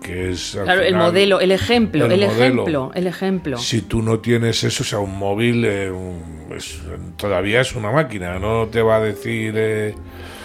que 0.02 0.32
es. 0.32 0.58
Claro, 0.64 0.82
el 0.82 0.96
modelo, 0.96 1.40
el 1.40 1.52
ejemplo, 1.52 2.06
el 2.06 2.12
el, 2.14 2.22
modelo. 2.28 2.44
ejemplo, 2.44 2.92
el 2.96 3.08
ejemplo. 3.08 3.58
Si 3.58 3.82
tú 3.84 4.02
no 4.02 4.20
tienes 4.20 4.64
eso, 4.64 4.84
o 4.84 4.86
sea, 4.86 5.00
un 5.00 5.18
móvil 5.18 5.64
eh, 5.66 5.92
un- 5.92 6.48
es- 6.56 6.82
todavía 7.18 7.62
es 7.62 7.76
una 7.76 7.92
máquina, 7.92 8.40
no 8.40 8.68
te 8.68 8.82
va 8.82 8.96
a 8.98 9.00
decir. 9.02 9.54
eh, 9.58 9.94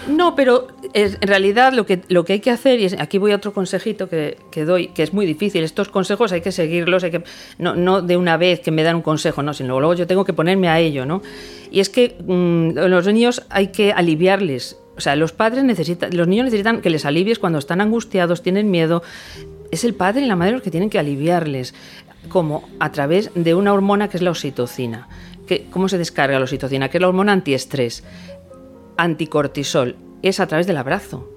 No, 0.07 0.35
pero 0.35 0.67
es- 0.93 1.17
en 1.21 1.27
realidad 1.27 1.73
lo 1.73 1.85
que, 1.85 2.01
lo 2.09 2.25
que 2.25 2.33
hay 2.33 2.39
que 2.39 2.51
hacer, 2.51 2.79
y 2.79 2.85
aquí 2.97 3.17
voy 3.17 3.31
a 3.31 3.35
otro 3.35 3.53
consejito 3.53 4.09
que, 4.09 4.37
que 4.51 4.65
doy, 4.65 4.87
que 4.89 5.03
es 5.03 5.13
muy 5.13 5.25
difícil, 5.25 5.63
estos 5.63 5.89
consejos 5.89 6.31
hay 6.31 6.41
que 6.41 6.51
seguirlos, 6.51 7.03
hay 7.03 7.11
que, 7.11 7.23
no, 7.57 7.75
no 7.75 8.01
de 8.01 8.17
una 8.17 8.37
vez 8.37 8.59
que 8.59 8.71
me 8.71 8.83
dan 8.83 8.95
un 8.97 9.01
consejo, 9.01 9.43
no, 9.43 9.53
sino 9.53 9.79
luego 9.79 9.93
yo 9.95 10.07
tengo 10.07 10.25
que 10.25 10.33
ponerme 10.33 10.69
a 10.69 10.79
ello, 10.79 11.05
¿no? 11.05 11.21
Y 11.71 11.79
es 11.79 11.89
que 11.89 12.15
mm, 12.25 12.77
los 12.87 13.05
niños 13.07 13.43
hay 13.49 13.67
que 13.67 13.91
aliviarles, 13.91 14.77
o 14.97 15.01
sea, 15.01 15.15
los 15.15 15.31
padres 15.31 15.63
necesitan, 15.63 16.15
los 16.15 16.27
niños 16.27 16.45
necesitan 16.45 16.81
que 16.81 16.89
les 16.89 17.05
alivies 17.05 17.39
cuando 17.39 17.59
están 17.59 17.81
angustiados, 17.81 18.41
tienen 18.41 18.71
miedo, 18.71 19.03
es 19.71 19.83
el 19.83 19.93
padre 19.93 20.21
y 20.21 20.25
la 20.25 20.35
madre 20.35 20.53
los 20.53 20.61
que 20.61 20.71
tienen 20.71 20.89
que 20.89 20.97
aliviarles, 20.99 21.75
como 22.29 22.67
a 22.79 22.91
través 22.91 23.31
de 23.35 23.53
una 23.53 23.73
hormona 23.73 24.09
que 24.09 24.17
es 24.17 24.23
la 24.23 24.31
oxitocina. 24.31 25.07
¿Cómo 25.71 25.87
se 25.87 25.97
descarga 25.97 26.39
la 26.39 26.43
oxitocina? 26.43 26.89
Que 26.89 26.97
es 26.97 27.01
la 27.01 27.07
hormona 27.07 27.31
antiestrés 27.31 28.03
anticortisol 28.97 29.95
es 30.21 30.39
a 30.39 30.47
través 30.47 30.67
del 30.67 30.77
abrazo. 30.77 31.29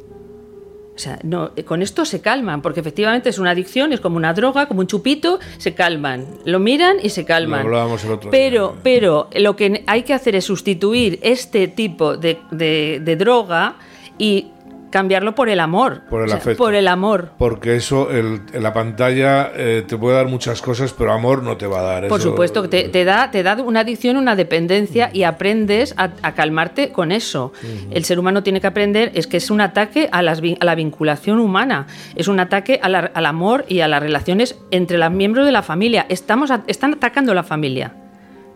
O 0.95 0.99
sea, 1.03 1.19
no, 1.23 1.53
eh, 1.57 1.65
con 1.65 1.81
esto 1.81 2.05
se 2.05 2.21
calman, 2.21 2.61
porque 2.61 2.81
efectivamente 2.81 3.31
es 3.31 3.39
una 3.39 3.51
adicción, 3.53 3.93
es 3.95 4.01
como 4.01 4.17
una 4.19 4.35
droga, 4.35 4.67
como 4.67 4.81
un 4.81 4.87
chupito, 4.87 5.39
se 5.57 5.75
calman. 5.75 6.27
Lo 6.45 6.59
miran 6.59 6.97
y 7.03 7.09
se 7.09 7.25
calman. 7.25 7.61
Lo 7.63 7.69
hablábamos 7.69 8.05
el 8.05 8.11
otro 8.13 8.31
pero, 8.31 8.69
día. 8.73 8.81
pero 8.83 9.29
lo 9.37 9.57
que 9.57 9.83
hay 9.87 10.03
que 10.03 10.13
hacer 10.13 10.37
es 10.37 10.45
sustituir 10.45 11.19
este 11.23 11.69
tipo 11.69 12.17
de, 12.19 12.39
de- 12.51 13.01
de 13.03 13.17
droga 13.17 13.77
y 14.19 14.49
cambiarlo 14.91 15.35
por 15.35 15.49
el 15.49 15.61
amor. 15.61 16.03
Por 16.11 16.21
el 16.23 16.27
O 16.27 16.29
sea, 16.29 16.39
afecto. 16.39 16.63
Por 16.63 16.75
el 16.75 16.89
amor. 16.89 17.33
Porque 17.39 17.77
eso, 17.77 18.11
el, 18.11 18.43
en 18.53 18.63
la 18.63 18.73
pantalla 18.73 19.51
eh, 19.55 19.85
te 19.87 19.97
puede 19.97 20.17
dar 20.17 20.27
muchas 20.27 20.61
cosas, 20.61 20.93
pero 20.93 21.13
amor 21.13 21.43
no 21.43 21.57
te 21.57 21.67
va 21.67 21.79
a 21.81 21.83
dar. 21.83 22.09
Por 22.09 22.21
eso- 22.21 22.31
supuesto, 22.31 22.69
te, 22.69 22.89
te 22.89 23.05
da, 23.05 23.31
te 23.31 23.43
da 23.43 23.55
una 23.63 23.81
adicción, 23.81 24.17
una 24.17 24.37
dependencia 24.37 25.11
y 25.13 25.23
aprendes 25.23 25.95
a, 25.97 26.11
a 26.23 26.35
calmarte 26.35 26.91
con 26.93 27.13
eso. 27.13 27.53
El 27.91 28.05
ser 28.05 28.19
humano 28.19 28.43
tiene 28.43 28.61
que 28.61 28.67
aprender, 28.67 29.13
es 29.15 29.27
que 29.27 29.37
es 29.37 29.51
un 29.51 29.61
ataque 29.61 30.09
a, 30.13 30.23
las 30.23 30.43
vin- 30.43 30.57
a 30.61 30.65
la 30.65 30.75
vinculación 30.75 31.39
humana, 31.41 31.87
es 32.17 32.29
un 32.29 32.41
ataque 32.41 32.81
a 32.83 32.89
la- 32.89 33.11
al 33.15 33.27
amor 33.27 33.65
y 33.69 33.81
a 33.81 33.89
las 33.89 34.03
relaciones 34.03 34.59
entre 34.71 34.99
los 34.99 35.11
miembros 35.11 35.47
de 35.47 35.53
la 35.53 35.63
familia. 35.63 36.07
Estamos 36.09 36.51
están 36.67 36.95
atacando 36.95 37.33
la 37.35 37.43
familia. 37.45 37.95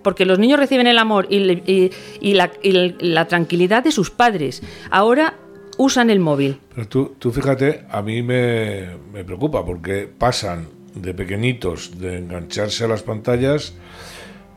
Porque 0.03 0.27
los 0.27 0.38
niños 0.38 0.59
reciben 0.59 0.87
el 0.87 0.99
amor 0.99 1.27
y, 1.31 1.38
le- 1.38 1.62
y- 1.66 1.90
y 2.20 2.35
la, 2.35 2.51
y 2.62 2.77
el- 2.77 2.97
la 3.01 3.25
tranquilidad 3.27 3.83
de 3.83 3.90
sus 3.90 4.11
padres. 4.11 4.62
Ahora 4.90 5.35
usan 5.78 6.10
el 6.10 6.20
móvil. 6.20 6.60
Pero 6.74 6.88
tú, 6.88 7.14
tú 7.18 7.30
fíjate, 7.32 7.84
a 7.90 8.02
mí 8.02 8.22
me, 8.22 8.88
me 9.12 9.24
preocupa 9.24 9.64
porque 9.64 10.08
pasan 10.18 10.68
de 10.94 11.12
pequeñitos 11.14 11.98
de 11.98 12.18
engancharse 12.18 12.84
a 12.84 12.88
las 12.88 13.02
pantallas, 13.02 13.74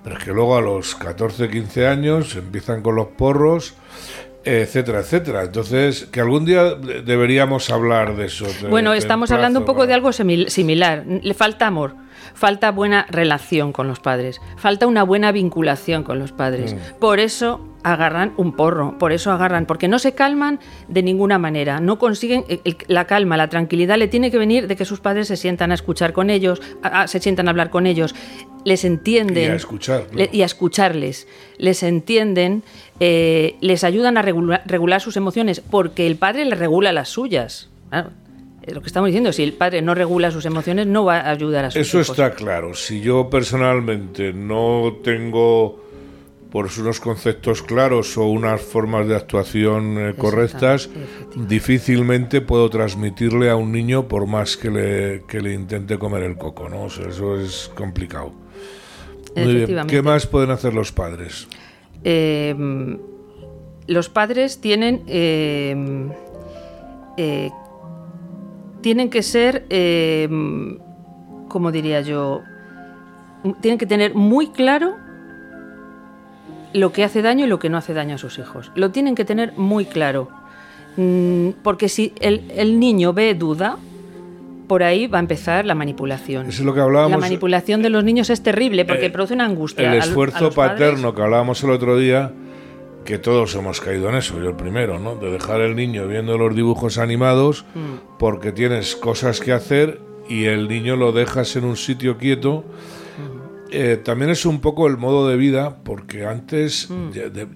pero 0.04 0.18
es 0.18 0.24
que 0.24 0.32
luego 0.32 0.56
a 0.58 0.62
los 0.62 0.96
14, 0.96 1.50
15 1.50 1.88
años 1.88 2.36
empiezan 2.36 2.82
con 2.82 2.96
los 2.96 3.08
porros, 3.08 3.74
etcétera, 4.46 5.00
etcétera. 5.00 5.44
Entonces, 5.44 6.06
que 6.06 6.22
algún 6.22 6.46
día 6.46 6.76
de- 6.76 7.02
deberíamos 7.02 7.70
hablar 7.70 8.16
de 8.16 8.28
eso. 8.28 8.46
de- 8.62 8.70
Bueno, 8.70 8.94
estamos 8.94 9.28
plazo 9.28 9.36
hablando 9.40 9.60
un 9.60 9.66
poco 9.66 9.86
de 9.88 9.94
algo 9.94 10.10
simil- 10.10 10.48
similar. 10.50 11.04
Le 11.06 11.34
falta 11.34 11.68
amor, 11.68 11.96
falta 12.34 12.72
buena 12.72 13.06
relación 13.10 13.74
con 13.74 13.88
los 13.90 14.00
padres, 14.00 14.40
falta 14.56 14.88
una 14.88 15.04
buena 15.04 15.32
vinculación 15.34 16.04
con 16.04 16.20
los 16.20 16.32
padres. 16.32 16.74
Mm. 16.76 17.00
Por 17.00 17.20
eso 17.20 17.68
agarran 17.94 18.34
un 18.38 18.54
porro, 18.54 18.98
por 18.98 19.12
eso 19.12 19.32
agarran, 19.32 19.66
porque 19.66 19.88
no 19.88 20.00
se 20.00 20.14
calman 20.14 20.60
de 20.88 21.04
ninguna 21.04 21.38
manera, 21.38 21.80
no 21.80 21.98
consiguen 22.00 22.44
el- 22.50 22.78
la 22.88 23.06
calma, 23.06 23.38
la 23.38 23.48
tranquilidad 23.50 23.98
le 23.98 24.08
tiene 24.08 24.32
que 24.32 24.38
venir 24.38 24.68
de 24.68 24.76
que 24.76 24.86
sus 24.86 25.00
padres 25.00 25.28
se 25.28 25.38
sientan 25.38 25.72
a 25.72 25.76
escuchar 25.76 26.14
con 26.14 26.30
ellos, 26.30 26.62
a- 26.84 27.02
a- 27.02 27.08
se 27.08 27.20
sientan 27.20 27.48
a 27.48 27.52
hablar 27.52 27.70
con 27.70 27.88
ellos, 27.88 28.16
les 28.66 28.84
entienden 28.86 29.44
Y 29.46 29.48
a 29.48 29.56
escuchar, 29.56 30.08
claro. 30.08 30.18
le- 30.18 30.30
y 30.38 30.42
a 30.42 30.46
escucharles, 30.46 31.28
les 31.58 31.84
entienden, 31.84 32.64
eh, 33.00 33.56
les 33.62 33.84
ayudan 33.84 34.18
a 34.18 34.22
regula- 34.22 34.62
regular 34.66 35.00
sus 35.02 35.16
emociones, 35.18 35.62
porque 35.62 36.08
el 36.08 36.18
padre 36.18 36.46
les 36.46 36.58
regula 36.60 36.92
las 36.92 37.10
suyas. 37.10 37.70
Claro. 37.90 38.10
lo 38.70 38.82
que 38.82 38.88
estamos 38.88 39.08
diciendo, 39.08 39.32
si 39.32 39.44
el 39.44 39.54
padre 39.54 39.82
no 39.82 39.96
regula 39.96 40.30
sus 40.30 40.46
emociones, 40.46 40.88
no 40.88 41.06
va 41.06 41.20
a 41.22 41.30
ayudar 41.32 41.64
a 41.64 41.72
sus 41.72 41.80
Eso 41.88 42.00
hijos. 42.02 42.10
está 42.10 42.34
claro. 42.36 42.74
Si 42.74 43.00
yo 43.00 43.30
personalmente 43.30 44.34
no 44.34 44.98
tengo 45.06 45.87
pues 46.52 46.78
unos 46.78 47.00
conceptos 47.00 47.62
claros 47.62 48.18
o 48.18 48.26
unas 48.26 48.62
formas 48.62 49.08
de 49.08 49.16
actuación 49.16 49.98
eh, 49.98 50.14
correctas, 50.18 50.90
difícilmente 51.36 52.42
puedo 52.42 52.70
transmitirle 52.70 53.50
a 53.50 53.56
un 53.56 53.72
niño 53.72 54.08
por 54.08 54.28
más 54.28 54.58
que 54.58 54.70
le, 54.70 55.24
que 55.28 55.42
le 55.42 55.54
intente 55.54 55.98
comer 55.98 56.24
el 56.24 56.38
coco, 56.38 56.70
¿no? 56.70 56.84
O 56.84 56.90
sea, 56.90 57.08
eso 57.08 57.40
es 57.40 57.72
complicado. 57.76 58.32
Muy 59.36 59.66
bien. 59.66 59.88
¿Qué 59.88 60.02
más 60.02 60.26
pueden 60.26 60.52
hacer 60.52 60.74
los 60.74 60.92
padres? 60.92 61.48
Eh, 62.04 62.56
los 63.88 64.10
padres 64.10 64.60
tienen 64.60 65.04
eh, 65.08 66.10
eh, 67.16 67.50
tienen 68.82 69.10
que 69.10 69.24
ser 69.24 69.66
eh, 69.70 70.30
como 71.48 71.72
diría 71.72 72.02
yo 72.02 72.44
tienen 73.62 73.78
que 73.78 73.86
tener 73.86 74.14
muy 74.14 74.48
claro 74.48 74.98
lo 76.74 76.92
que 76.92 77.04
hace 77.04 77.22
daño 77.22 77.46
y 77.46 77.48
lo 77.50 77.60
que 77.60 77.70
no 77.70 77.78
hace 77.78 77.94
daño 77.94 78.16
a 78.16 78.18
sus 78.18 78.38
hijos 78.40 78.72
lo 78.76 78.92
tienen 78.92 79.16
que 79.16 79.26
tener 79.26 79.54
muy 79.58 79.86
claro 79.86 80.30
Mm, 81.00 81.50
porque 81.62 81.90
si 81.90 82.12
el, 82.22 82.52
el 82.56 82.80
niño 82.80 83.14
ve 83.14 83.36
duda 83.36 83.78
por 84.68 84.82
ahí 84.82 85.06
va 85.06 85.20
a 85.20 85.22
empezar 85.22 85.64
la 85.64 85.76
manipulación 85.76 86.48
Eso 86.48 86.62
es 86.64 86.66
lo 86.66 86.74
que 86.74 86.80
hablábamos. 86.82 87.12
la 87.12 87.18
manipulación 87.20 87.84
de 87.84 87.92
los 87.92 88.04
niños 88.04 88.32
es 88.32 88.42
terrible 88.42 88.84
porque 88.84 89.06
Eh, 89.06 89.10
produce 89.12 89.36
una 89.36 89.46
angustia 89.46 89.94
El 89.94 90.02
a 90.02 90.04
esfuerzo 90.04 90.50
padres. 90.52 90.72
paterno 90.80 91.14
que 91.14 91.22
hablábamos 91.22 91.64
el 91.64 91.70
otro 91.70 91.98
día, 91.98 92.32
que 93.06 93.20
todos 93.20 93.54
hemos 93.54 93.80
caído 93.80 94.10
en 94.10 94.16
eso, 94.16 94.42
yo 94.42 94.50
el 94.50 94.56
primero, 94.56 94.98
¿no? 94.98 95.16
De 95.16 95.30
dejar 95.32 95.62
el 95.62 95.76
niño 95.76 96.08
viendo 96.08 96.36
los 96.40 96.56
dibujos 96.56 96.98
animados 96.98 97.64
Mm. 97.76 98.18
porque 98.18 98.52
tienes 98.52 98.96
cosas 98.96 99.40
que 99.40 99.54
hacer 99.54 100.02
y 100.28 100.46
el 100.46 100.68
niño 100.68 100.96
lo 100.96 101.12
dejas 101.12 101.56
en 101.58 101.64
un 101.66 101.78
sitio 101.78 102.18
quieto. 102.18 102.66
Eh, 103.72 103.98
también 104.04 104.32
es 104.32 104.46
un 104.46 104.60
poco 104.62 104.88
el 104.88 104.98
modo 104.98 105.28
de 105.28 105.36
vida, 105.36 105.78
porque 105.84 106.26
antes, 106.26 106.90
Mm. 106.90 107.10
de- 107.12 107.48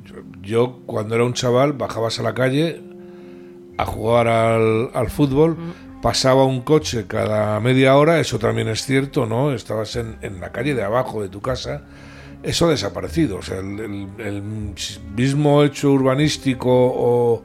yo 0.41 0.80
cuando 0.86 1.15
era 1.15 1.24
un 1.24 1.34
chaval 1.34 1.74
bajabas 1.74 2.19
a 2.19 2.24
la 2.24 2.34
calle 2.34 2.82
a 3.78 3.86
jugar 3.86 4.28
al, 4.28 4.89
al 4.93 5.10
fútbol, 5.10 5.52
Mm. 5.52 6.02
pasaba 6.02 6.43
un 6.45 6.62
coche 6.62 7.06
cada 7.08 7.60
media 7.62 7.95
hora, 7.95 8.19
eso 8.19 8.39
también 8.39 8.67
es 8.67 8.84
cierto, 8.86 9.26
¿no? 9.26 9.54
Estabas 9.54 9.95
en, 9.95 10.17
en 10.21 10.41
la 10.41 10.52
calle 10.52 10.74
de 10.76 10.84
abajo 10.84 11.21
de 11.21 11.30
tu 11.30 11.41
casa, 11.41 11.84
eso 12.43 12.65
ha 12.67 12.71
desaparecido, 12.71 13.38
o 13.38 13.41
sea, 13.41 13.60
el, 13.60 13.80
el- 13.80 14.08
el 14.19 14.41
mismo 15.15 15.63
hecho 15.63 15.91
urbanístico 15.91 16.69
o, 16.71 17.43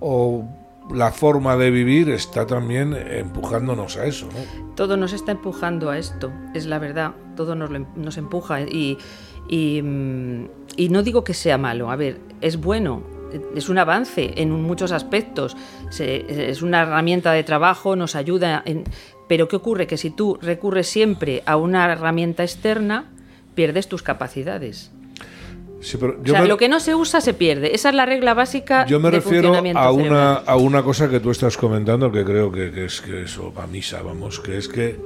o 0.00 0.48
la 0.92 1.12
forma 1.12 1.56
de 1.56 1.70
vivir 1.70 2.08
está 2.10 2.46
también 2.46 2.94
empujándonos 2.94 3.96
a 3.96 4.06
eso. 4.06 4.28
Todo 4.74 4.96
nos 4.96 5.12
está 5.12 5.32
empujando 5.32 5.90
a 5.90 5.98
esto, 5.98 6.32
es 6.54 6.66
la 6.66 6.78
verdad, 6.78 7.12
todo 7.36 7.54
nos, 7.54 7.70
em- 7.70 7.86
nos 7.96 8.16
empuja 8.16 8.62
y, 8.62 8.96
mm, 9.48 10.44
y 10.76 10.88
no 10.88 11.02
digo 11.02 11.24
que 11.24 11.34
sea 11.34 11.58
malo, 11.58 11.90
a 11.90 11.96
ver, 11.96 12.18
es 12.40 12.60
bueno, 12.60 13.02
es 13.54 13.68
un 13.68 13.76
avance 13.78 14.32
en 14.36 14.50
muchos 14.50 14.92
aspectos, 14.92 15.56
es 15.98 16.62
una 16.62 16.82
herramienta 16.82 17.32
de 17.32 17.44
trabajo, 17.44 17.94
nos 17.96 18.16
ayuda, 18.16 18.64
pero 19.28 19.48
¿qué 19.48 19.56
ocurre? 19.56 19.86
Que 19.86 19.98
si 19.98 20.10
tú 20.10 20.38
recurres 20.40 20.88
siempre 20.88 21.42
a 21.44 21.56
una 21.56 21.92
herramienta 21.92 22.42
externa, 22.42 23.10
pierdes 23.54 23.88
tus 23.88 24.02
capacidades. 24.02 24.92
Sí, 25.80 25.96
pero 25.98 26.16
O 26.20 26.24
yo 26.24 26.32
sea, 26.32 26.42
me- 26.42 26.48
lo 26.48 26.56
que 26.56 26.68
no 26.68 26.80
se 26.80 26.94
usa 26.94 27.20
se 27.20 27.34
pierde, 27.34 27.74
esa 27.74 27.90
es 27.90 27.94
la 27.94 28.04
regla 28.04 28.34
básica 28.34 28.84
Yo 28.86 28.98
me 28.98 29.10
de 29.10 29.16
refiero 29.18 29.48
a 29.54 29.60
una, 29.92 30.02
cerebral. 30.02 30.42
a 30.46 30.56
una 30.56 30.82
cosa 30.82 31.08
que 31.08 31.20
tú 31.20 31.30
estás 31.30 31.56
comentando 31.56 32.10
que 32.10 32.24
creo 32.24 32.50
que, 32.50 32.70
que 32.72 32.84
es 32.86 33.00
que 33.00 33.22
eso 33.22 33.52
va 33.56 33.66
misa, 33.68 34.02
vamos, 34.02 34.40
que 34.40 34.56
es 34.58 34.66
que, 34.68 34.96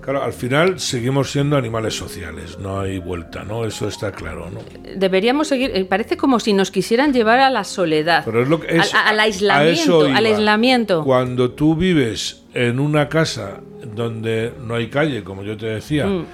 claro, 0.00 0.22
al 0.22 0.32
final 0.32 0.80
seguimos 0.80 1.30
siendo 1.32 1.56
animales 1.58 1.94
sociales, 1.94 2.58
no 2.58 2.80
hay 2.80 2.98
vuelta, 2.98 3.44
¿no? 3.44 3.66
Eso 3.66 3.88
está 3.88 4.12
claro, 4.12 4.48
¿no? 4.50 4.60
Deberíamos 4.96 5.48
seguir, 5.48 5.72
eh, 5.74 5.84
parece 5.84 6.16
como 6.16 6.40
si 6.40 6.54
nos 6.54 6.70
quisieran 6.70 7.12
llevar 7.12 7.40
a 7.40 7.50
la 7.50 7.64
soledad, 7.64 8.22
Pero 8.24 8.42
es 8.42 8.48
lo 8.48 8.58
que 8.60 8.74
es, 8.74 8.94
al, 8.94 9.00
a 9.06 9.08
al 9.10 9.20
aislamiento. 10.26 11.04
Cuando 11.04 11.50
tú 11.50 11.76
vives 11.76 12.42
en 12.54 12.80
una 12.80 13.08
casa 13.10 13.60
donde 13.94 14.52
no 14.64 14.74
hay 14.76 14.88
calle, 14.88 15.22
como 15.22 15.42
yo 15.42 15.56
te 15.58 15.66
decía, 15.66 16.06
Mm, 16.06 16.24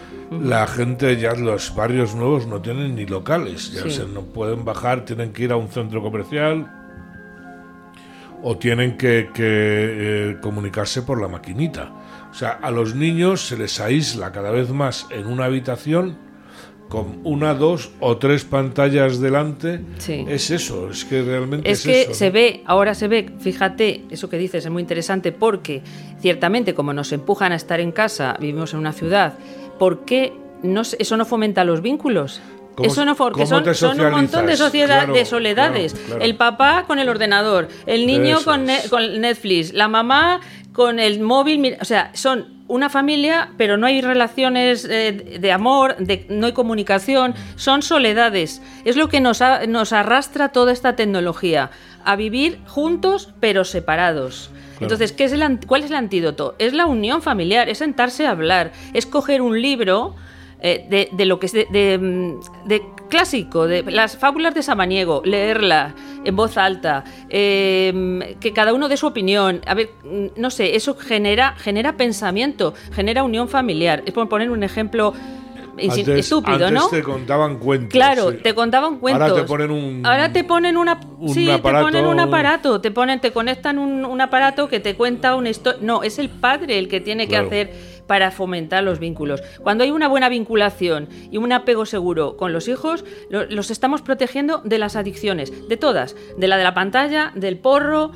la 0.40 0.66
gente 0.66 1.16
ya 1.16 1.35
los 1.35 1.75
barrios 1.75 2.14
nuevos 2.14 2.47
no 2.47 2.61
tienen 2.62 2.95
ni 2.95 3.07
locales, 3.07 3.73
ya 3.73 3.83
Sí. 3.83 3.90
se 3.90 4.07
no 4.07 4.23
pueden 4.23 4.64
bajar, 4.64 5.05
tienen 5.05 5.33
que 5.33 5.45
ir 5.45 5.53
a 5.53 5.57
un 5.57 5.68
centro 5.68 6.03
comercial 6.03 6.71
o 8.42 8.57
tienen 8.59 8.97
que, 8.97 9.31
que, 9.33 9.42
eh, 10.33 10.37
comunicarse 10.40 11.03
por 11.03 11.21
la 11.21 11.29
maquinita. 11.29 11.92
O 12.31 12.35
sea, 12.35 12.51
a 12.51 12.71
los 12.71 12.95
niños 12.95 13.47
se 13.47 13.57
les 13.57 13.79
aísla 13.81 14.33
cada 14.33 14.51
vez 14.51 14.71
más 14.71 15.07
en 15.11 15.27
una 15.27 15.45
habitación 15.45 16.16
con 16.88 17.21
una, 17.25 17.55
dos 17.55 17.90
o 18.01 18.18
tres 18.18 18.45
pantallas 18.45 19.18
delante. 19.18 19.81
Sí. 19.99 20.27
Es 20.29 20.51
eso, 20.51 20.90
es 20.90 21.05
que 21.07 21.23
realmente 21.23 21.71
es, 21.71 21.79
Es 21.81 21.85
que 21.87 22.03
eso, 22.03 22.14
se 22.14 22.27
¿no? 22.27 22.33
ve, 22.33 22.62
ahora 22.66 22.95
se 22.95 23.09
ve, 23.09 23.31
fíjate, 23.38 24.03
eso 24.11 24.29
que 24.29 24.37
dices 24.37 24.64
es 24.66 24.71
muy 24.71 24.83
interesante 24.83 25.33
porque 25.33 25.83
ciertamente 26.21 26.75
como 26.75 26.92
nos 26.92 27.12
empujan 27.12 27.53
a 27.53 27.55
estar 27.55 27.81
en 27.81 27.92
casa, 27.92 28.37
vivimos 28.40 28.75
en 28.75 28.81
una 28.81 28.92
ciudad, 28.92 29.35
¿por 29.83 30.05
qué 30.05 30.33
no, 30.62 30.83
eso 30.83 31.16
no 31.16 31.25
fomenta 31.25 31.64
los 31.64 31.83
vínculos? 31.83 32.40
¿Cómo- 32.77 32.87
Eso 32.88 33.05
no, 33.05 33.16
porque 33.16 33.47
son, 33.47 33.64
son 33.75 34.01
un 34.01 34.12
montón 34.12 34.47
de 34.47 34.57
socializas? 34.57 34.59
sociedad, 34.59 34.99
Claro, 35.01 35.12
de 35.14 35.25
soledades. 35.25 35.92
claro, 35.95 36.07
claro. 36.07 36.23
El 36.25 36.37
papá 36.37 36.85
con 36.87 37.01
el 37.01 37.09
ordenador, 37.09 37.66
el 37.87 38.07
niño 38.07 38.37
Eso 38.37 38.45
con, 38.45 38.66
ne- 38.66 38.77
es. 38.79 38.88
con 38.88 39.21
Netflix, 39.21 39.73
la 39.73 39.88
mamá 39.88 40.40
con 40.73 41.01
el 41.01 41.18
móvil. 41.18 41.77
O 41.81 41.85
sea, 41.85 42.12
son 42.14 42.62
una 42.68 42.90
familia, 42.90 43.51
pero 43.59 43.77
no 43.77 43.88
hay 43.88 44.01
relaciones 44.03 44.87
eh, 44.88 45.38
de 45.40 45.51
amor, 45.53 45.97
de, 45.99 46.27
no 46.31 46.47
hay 46.47 46.53
comunicación, 46.53 47.35
son 47.57 47.83
soledades. 47.83 48.62
Es 48.85 48.95
lo 48.97 49.09
que 49.09 49.21
nos, 49.21 49.42
ha- 49.42 49.66
nos 49.66 49.92
arrastra 49.92 50.51
toda 50.51 50.71
esta 50.73 50.95
tecnología, 50.95 51.71
a 52.05 52.14
vivir 52.14 52.61
juntos 52.68 53.35
pero 53.40 53.64
separados. 53.64 54.49
Entonces, 54.83 55.12
¿qué 55.12 55.25
es 55.25 55.33
el, 55.33 55.61
¿cuál 55.66 55.85
es 55.85 55.90
el 55.90 55.97
antídoto? 55.97 56.55
Es 56.59 56.73
la 56.73 56.87
unión 56.87 57.23
familiar, 57.23 57.68
es 57.68 57.79
sentarse 57.79 58.27
a 58.27 58.31
hablar, 58.31 58.73
es 58.92 59.07
coger 59.07 59.40
un 59.40 59.61
libro 59.61 60.14
eh, 60.61 60.87
de, 60.88 61.09
de 61.11 61.25
lo 61.25 61.40
que 61.40 61.47
es 61.47 61.53
de, 61.53 61.99
mm, 61.99 62.68
de 62.68 62.83
clásico, 63.09 63.66
de 63.66 63.83
las 63.83 64.16
fábulas 64.16 64.55
de 64.55 64.62
Samaniego, 64.62 65.21
leerla 65.25 65.95
en 66.25 66.37
voz 66.37 66.57
alta, 66.57 67.03
eh, 67.29 68.37
que 68.40 68.53
cada 68.53 68.73
uno 68.73 68.88
dé 68.88 68.97
su 68.97 69.07
opinión. 69.07 69.61
A 69.66 69.75
ver, 69.75 69.90
mm, 70.05 70.40
no 70.40 70.51
sé, 70.51 70.77
eso 70.77 70.95
genera, 70.95 71.57
genera 71.59 71.97
pensamiento, 71.97 72.75
genera 72.92 73.25
unión 73.25 73.49
familiar. 73.49 74.03
Es 74.07 74.12
por 74.12 74.29
poner 74.29 74.51
un 74.51 74.62
ejemplo 74.62 75.14
Antes- 75.79 76.09
estúpido, 76.09 76.55
antes 76.67 76.73
¿no? 76.73 76.89
te 76.89 77.03
contaban 77.03 77.59
cuentos. 77.59 77.91
Claro, 77.91 78.31
sí. 78.33 78.39
te 78.43 78.55
contaban 78.55 78.99
cuentos. 78.99 79.23
Ahora 79.31 79.43
te 79.43 79.47
ponen 79.49 79.71
un. 79.71 80.07
Ahora 80.07 80.33
te 80.33 80.45
ponen 80.45 80.77
una, 80.77 81.01
un 81.19 81.29
sí, 81.35 81.49
aparato- 81.51 81.87
te 81.87 81.93
ponen 81.93 82.07
un 82.07 82.21
aparato, 82.21 82.81
te 82.81 82.91
ponen, 82.91 83.21
te 83.21 83.33
conectan 83.33 83.79
un, 83.79 84.05
un 84.05 84.21
aparato 84.21 84.69
que 84.69 84.81
te 84.81 84.95
cuenta 84.95 85.35
una 85.35 85.51
historia. 85.51 85.81
No, 85.83 86.03
es 86.03 86.19
el 86.19 86.29
padre 86.29 86.79
el 86.79 86.89
que 86.89 87.01
tiene 87.01 87.27
Claro. 87.29 87.49
que 87.49 87.61
hacer 87.63 87.93
para 88.07 88.31
fomentar 88.31 88.83
los 88.85 88.99
vínculos. 88.99 89.43
Cuando 89.63 89.85
hay 89.85 89.91
una 89.91 90.09
buena 90.09 90.29
vinculación 90.29 91.09
y 91.31 91.39
un 91.39 91.53
apego 91.53 91.87
seguro 91.87 92.37
con 92.37 92.53
los 92.53 92.69
hijos, 92.69 93.05
lo- 93.31 93.47
los 93.47 93.71
estamos 93.71 94.03
protegiendo 94.03 94.59
de 94.65 94.79
las 94.79 94.97
adicciones, 94.97 95.69
de 95.69 95.77
todas, 95.77 96.15
de 96.37 96.49
la 96.49 96.59
de 96.59 96.65
la 96.65 96.75
pantalla, 96.75 97.33
del 97.35 97.59
porro 97.59 98.11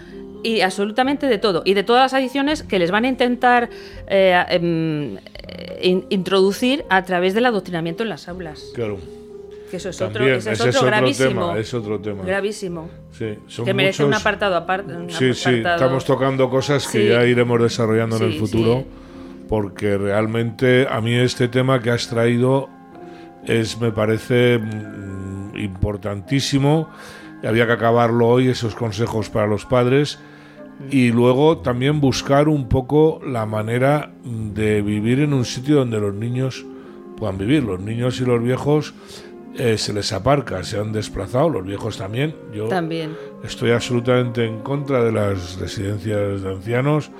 y 0.47 0.61
absolutamente 0.61 1.27
de 1.27 1.39
todo 1.39 1.63
y 1.65 1.75
de 1.75 1.83
todas 1.83 2.03
las 2.03 2.15
adicciones 2.15 2.63
que 2.63 2.79
les 2.79 2.91
van 2.91 3.05
a 3.05 3.09
intentar 3.09 3.69
eh, 4.07 4.45
em, 4.49 5.17
eh, 5.17 5.81
in- 5.83 6.07
introducir 6.11 6.85
a 6.89 7.03
través 7.05 7.35
del 7.35 7.47
adoctrinamiento 7.47 8.03
en 8.03 8.09
las 8.11 8.29
aulas. 8.29 8.65
Claro. 8.75 8.99
Que 9.71 9.79
eso 9.79 9.89
es 9.89 10.01
otro, 10.01 10.25
ese 10.25 10.53
es 10.53 10.61
otro 10.61 10.83
gravísimo. 10.85 11.29
tema, 11.49 11.59
es 11.59 11.75
otro 11.75 11.99
tema. 12.01 12.23
Gravísimo. 12.25 12.89
Sí, 13.11 13.35
son 13.49 13.65
que 13.65 13.75
merece 13.75 14.05
un 14.05 14.15
apartado 14.15 14.55
aparte. 14.55 14.95
Sí, 15.09 15.35
sí, 15.35 15.55
estamos 15.57 16.05
tocando 16.05 16.49
cosas 16.49 16.87
que 16.87 17.03
Sí. 17.03 17.09
ya 17.09 17.25
iremos 17.25 17.61
desarrollando 17.61 18.17
en 18.19 18.23
el 18.23 18.35
futuro, 18.39 18.85
porque 19.49 19.99
realmente 19.99 20.87
a 20.89 21.01
mí 21.01 21.15
este 21.15 21.49
tema 21.49 21.83
que 21.83 21.91
has 21.91 22.07
traído 22.09 22.69
es, 23.45 23.81
me 23.81 23.91
parece 23.91 24.59
mm, 24.59 25.57
importantísimo. 25.57 26.89
Había 27.45 27.67
que 27.67 27.73
acabarlo 27.73 28.29
hoy, 28.29 28.49
esos 28.49 28.75
consejos 28.77 29.31
para 29.31 29.47
los 29.49 29.65
padres. 29.67 30.19
Y 30.91 31.11
luego 31.11 31.59
también 31.59 32.01
buscar 32.01 32.49
un 32.49 32.69
poco 32.69 33.21
la 33.27 33.47
manera 33.47 34.13
de 34.25 34.83
vivir 34.83 35.21
en 35.21 35.33
un 35.33 35.45
sitio 35.45 35.77
donde 35.77 35.99
los 35.99 36.15
niños 36.15 36.65
puedan 37.17 37.39
vivir. 37.39 37.65
Los 37.65 37.81
niños 37.81 38.21
y 38.21 38.25
los 38.25 38.43
viejos 38.43 38.95
eh, 39.59 39.79
se 39.79 39.93
les 39.93 40.13
aparca, 40.13 40.63
se 40.65 40.79
han 40.79 40.93
desplazado, 40.93 41.49
los 41.49 41.65
viejos 41.65 41.97
también. 41.97 42.35
Yo 42.53 42.69
También. 42.69 43.17
Estoy 43.43 43.71
absolutamente 43.71 44.45
en 44.45 44.61
contra 44.61 45.03
de 45.03 45.13
las 45.13 45.59
residencias 45.59 46.43
de 46.43 46.51
ancianos. 46.51 47.11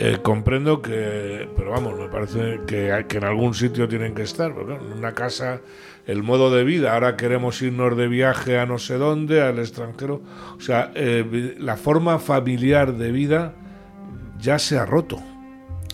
Eh, 0.00 0.18
comprendo 0.22 0.80
que, 0.80 1.48
pero 1.56 1.72
vamos, 1.72 1.98
me 1.98 2.06
parece 2.06 2.60
que, 2.68 3.04
que 3.08 3.16
en 3.16 3.24
algún 3.24 3.54
sitio 3.54 3.88
tienen 3.88 4.14
que 4.14 4.22
estar. 4.22 4.54
porque 4.54 4.74
en 4.74 4.92
una 4.96 5.12
casa, 5.12 5.60
el 6.08 6.22
modo 6.22 6.50
de 6.50 6.64
vida, 6.64 6.94
ahora 6.94 7.16
queremos 7.16 7.60
irnos 7.60 7.94
de 7.94 8.08
viaje 8.08 8.58
a 8.58 8.64
no 8.64 8.78
sé 8.78 8.94
dónde, 8.94 9.42
al 9.42 9.58
extranjero. 9.58 10.22
O 10.56 10.60
sea, 10.60 10.90
eh, 10.94 11.54
la 11.60 11.76
forma 11.76 12.18
familiar 12.18 12.94
de 12.94 13.12
vida 13.12 13.52
ya 14.40 14.58
se 14.58 14.78
ha 14.78 14.86
roto. 14.86 15.20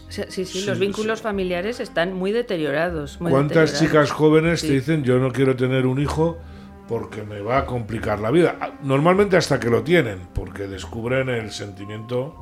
Sí, 0.09 0.45
sí, 0.45 0.65
los 0.65 0.79
vínculos 0.79 1.21
familiares 1.21 1.81
están 1.81 2.12
muy 2.12 2.31
deteriorados. 2.31 3.17
¿Cuántas 3.19 3.81
chicas 3.81 4.12
jóvenes 4.12 4.61
te 4.61 4.69
dicen 4.69 5.03
yo 5.03 5.19
no 5.19 5.33
quiero 5.33 5.57
tener 5.57 5.85
un 5.85 6.01
hijo 6.01 6.39
porque 6.87 7.25
me 7.25 7.41
va 7.41 7.59
a 7.59 7.67
complicar 7.67 8.21
la 8.21 8.31
vida? 8.31 8.57
Ah, 8.61 8.71
normalmente 8.85 9.37
hasta 9.37 9.59
que 9.59 9.69
lo 9.69 9.83
tienen, 9.83 10.21
porque 10.33 10.69
descubren 10.69 11.29
el 11.29 11.51
sentimiento 11.51 12.37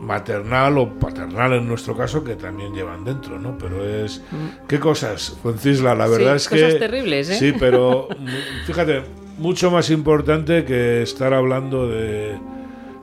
maternal 0.00 0.78
o 0.78 0.88
paternal 0.98 1.52
en 1.52 1.68
nuestro 1.68 1.96
caso 1.96 2.24
que 2.24 2.36
también 2.36 2.74
llevan 2.74 3.04
dentro, 3.04 3.38
¿no? 3.38 3.56
Pero 3.58 3.84
es... 3.84 4.22
Mm. 4.30 4.66
¿Qué 4.66 4.80
cosas, 4.80 5.36
Francisla? 5.42 5.94
La 5.94 6.06
verdad 6.06 6.36
es 6.36 6.48
que... 6.48 6.62
Cosas 6.62 6.78
terribles, 6.78 7.30
¿eh? 7.30 7.34
Sí, 7.34 7.52
pero 7.58 8.08
fíjate, 8.66 9.02
mucho 9.38 9.70
más 9.70 9.90
importante 9.90 10.64
que 10.64 11.02
estar 11.02 11.34
hablando 11.34 11.88
de 11.88 12.38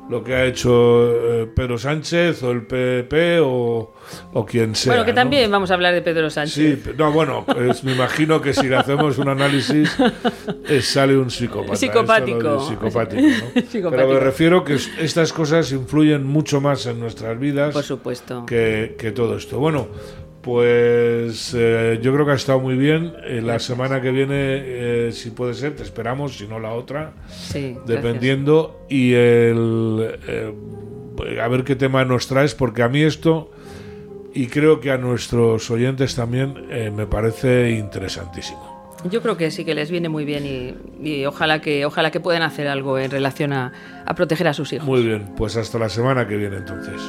lo 0.09 0.23
que 0.23 0.35
ha 0.35 0.45
hecho 0.45 1.41
eh, 1.41 1.47
Pedro 1.53 1.77
Sánchez 1.77 2.41
o 2.43 2.51
el 2.51 2.65
PP 2.65 3.39
o, 3.41 3.93
o 4.33 4.45
quien 4.45 4.75
sea. 4.75 4.93
Bueno, 4.93 5.05
que 5.05 5.13
también 5.13 5.51
vamos 5.51 5.71
a 5.71 5.73
hablar 5.73 5.93
de 5.93 6.01
Pedro 6.01 6.29
Sánchez. 6.29 6.83
Sí, 6.83 6.91
no, 6.97 7.11
bueno, 7.11 7.45
pues 7.45 7.83
me 7.83 7.93
imagino 7.93 8.41
que 8.41 8.53
si 8.53 8.67
le 8.67 8.77
hacemos 8.77 9.17
un 9.17 9.29
análisis 9.29 9.95
eh, 10.69 10.81
sale 10.81 11.17
un 11.17 11.29
psicópata. 11.29 11.75
Psicopático. 11.75 12.67
Psicopático, 12.67 13.21
¿no? 13.21 13.89
Pero 13.91 14.07
me 14.07 14.19
refiero 14.19 14.63
que 14.63 14.77
estas 14.99 15.33
cosas 15.33 15.71
influyen 15.71 16.25
mucho 16.25 16.61
más 16.61 16.85
en 16.85 16.99
nuestras 16.99 17.37
vidas. 17.39 17.73
Por 17.73 17.83
supuesto. 17.83 18.45
Que, 18.45 18.95
que 18.97 19.11
todo 19.11 19.37
esto. 19.37 19.59
Bueno, 19.59 19.87
pues 20.47 21.53
eh, 21.57 21.99
yo 22.01 22.13
creo 22.13 22.25
que 22.25 22.31
ha 22.31 22.35
estado 22.35 22.61
muy 22.61 22.77
bien. 22.77 23.11
Eh, 23.25 23.41
la 23.43 23.59
semana 23.59 23.99
que 23.99 24.11
viene, 24.11 24.35
eh, 24.37 25.11
si 25.11 25.31
puede 25.31 25.53
ser, 25.53 25.75
te 25.75 25.83
esperamos, 25.83 26.37
si 26.37 26.47
no 26.47 26.57
la 26.57 26.71
otra. 26.71 27.11
Sí, 27.29 27.75
dependiendo. 27.85 28.85
Y 28.87 29.11
el, 29.11 30.17
a 31.41 31.47
ver 31.49 31.65
qué 31.65 31.75
tema 31.75 32.05
nos 32.05 32.27
traes, 32.27 32.55
porque 32.55 32.81
a 32.81 32.87
mí 32.87 33.01
esto, 33.01 33.51
y 34.33 34.47
creo 34.47 34.79
que 34.79 34.89
a 34.89 34.97
nuestros 34.97 35.69
oyentes 35.69 36.15
también, 36.15 36.55
me 36.95 37.05
parece 37.07 37.71
interesantísimo. 37.71 38.95
Yo 39.11 39.21
creo 39.21 39.35
que 39.35 39.51
sí 39.51 39.65
que 39.65 39.75
les 39.75 39.91
viene 39.91 40.07
muy 40.07 40.23
bien 40.23 40.45
y, 41.03 41.25
ojalá 41.25 41.59
que 41.59 41.85
ojalá 41.85 42.09
que 42.09 42.21
puedan 42.21 42.41
hacer 42.41 42.69
algo 42.69 42.97
en 42.97 43.11
relación 43.11 43.51
a, 43.51 43.73
a 44.05 44.15
proteger 44.15 44.47
a 44.47 44.53
sus 44.53 44.71
hijos. 44.71 44.87
Muy 44.87 45.03
bien, 45.03 45.25
pues 45.35 45.57
hasta 45.57 45.77
la 45.77 45.89
semana 45.89 46.25
que 46.25 46.37
viene 46.37 46.55
entonces. 46.55 47.01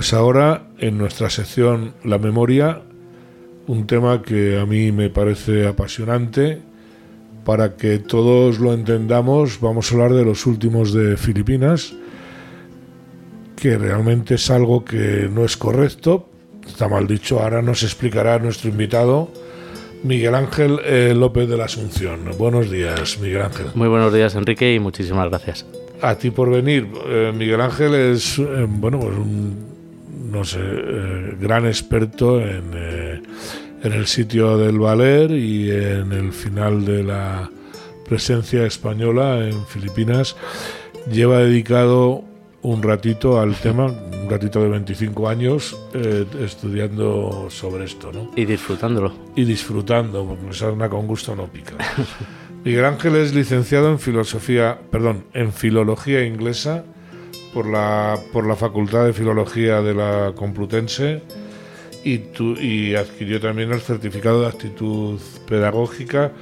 Pues 0.00 0.14
ahora, 0.14 0.62
en 0.78 0.96
nuestra 0.96 1.28
sección 1.28 1.92
La 2.04 2.16
memoria, 2.16 2.80
un 3.66 3.86
tema 3.86 4.22
que 4.22 4.58
a 4.58 4.64
mí 4.64 4.92
me 4.92 5.10
parece 5.10 5.66
apasionante 5.66 6.58
para 7.44 7.76
que 7.76 7.98
todos 7.98 8.60
lo 8.60 8.72
entendamos, 8.72 9.60
vamos 9.60 9.92
a 9.92 9.94
hablar 9.94 10.14
de 10.14 10.24
los 10.24 10.46
últimos 10.46 10.94
de 10.94 11.18
Filipinas, 11.18 11.92
que 13.56 13.76
realmente 13.76 14.36
es 14.36 14.50
algo 14.50 14.86
que 14.86 15.28
no 15.30 15.44
es 15.44 15.58
correcto, 15.58 16.30
está 16.66 16.88
mal 16.88 17.06
dicho, 17.06 17.38
ahora 17.40 17.60
nos 17.60 17.82
explicará 17.82 18.38
nuestro 18.38 18.70
invitado. 18.70 19.30
Miguel 20.02 20.34
Ángel 20.34 20.80
eh, 20.82 21.12
López 21.14 21.46
de 21.46 21.58
la 21.58 21.66
Asunción. 21.66 22.20
Buenos 22.38 22.70
días, 22.70 23.18
Miguel 23.20 23.42
Ángel. 23.42 23.66
Muy 23.74 23.88
buenos 23.88 24.14
días, 24.14 24.34
Enrique, 24.34 24.74
y 24.74 24.80
muchísimas 24.80 25.28
gracias. 25.28 25.66
A 26.00 26.14
ti 26.14 26.30
por 26.30 26.48
venir. 26.48 26.88
Eh, 27.06 27.34
Miguel 27.36 27.60
Ángel 27.60 27.94
es, 27.94 28.38
eh, 28.38 28.66
bueno, 28.66 28.98
pues 28.98 29.14
un, 29.14 29.69
no 30.20 30.44
sé, 30.44 30.60
gran 31.40 31.66
experto 31.66 32.40
en, 32.40 32.74
en 33.82 33.92
el 33.92 34.06
sitio 34.06 34.58
del 34.58 34.78
Valer 34.78 35.30
y 35.30 35.70
en 35.70 36.12
el 36.12 36.32
final 36.32 36.84
de 36.84 37.02
la 37.02 37.50
presencia 38.06 38.66
española 38.66 39.46
en 39.46 39.64
Filipinas. 39.66 40.36
Lleva 41.10 41.38
dedicado 41.38 42.24
un 42.62 42.82
ratito 42.82 43.40
al 43.40 43.54
tema, 43.54 43.86
un 43.86 44.28
ratito 44.28 44.62
de 44.62 44.68
25 44.68 45.28
años, 45.28 45.78
eh, 45.94 46.26
estudiando 46.44 47.46
sobre 47.48 47.84
esto, 47.84 48.12
¿no? 48.12 48.30
Y 48.36 48.44
disfrutándolo. 48.44 49.14
Y 49.34 49.44
disfrutando, 49.44 50.26
porque 50.26 50.54
sarna 50.54 50.88
con 50.88 51.06
gusto 51.06 51.34
no 51.34 51.46
pica. 51.46 51.74
Miguel 52.64 52.84
Ángel 52.84 53.16
es 53.16 53.34
licenciado 53.34 53.90
en 53.90 53.98
filosofía, 53.98 54.78
perdón, 54.90 55.24
en 55.32 55.52
filología 55.52 56.24
inglesa 56.26 56.84
por 57.52 57.66
la, 57.66 58.18
por 58.32 58.46
la 58.46 58.56
Facultad 58.56 59.06
de 59.06 59.12
Filología 59.12 59.82
de 59.82 59.94
la 59.94 60.32
Complutense 60.34 61.22
y, 62.04 62.18
tu, 62.18 62.54
y 62.54 62.94
adquirió 62.94 63.40
también 63.40 63.72
el 63.72 63.80
certificado 63.80 64.42
de 64.42 64.48
actitud 64.48 65.20
pedagógica. 65.46 66.32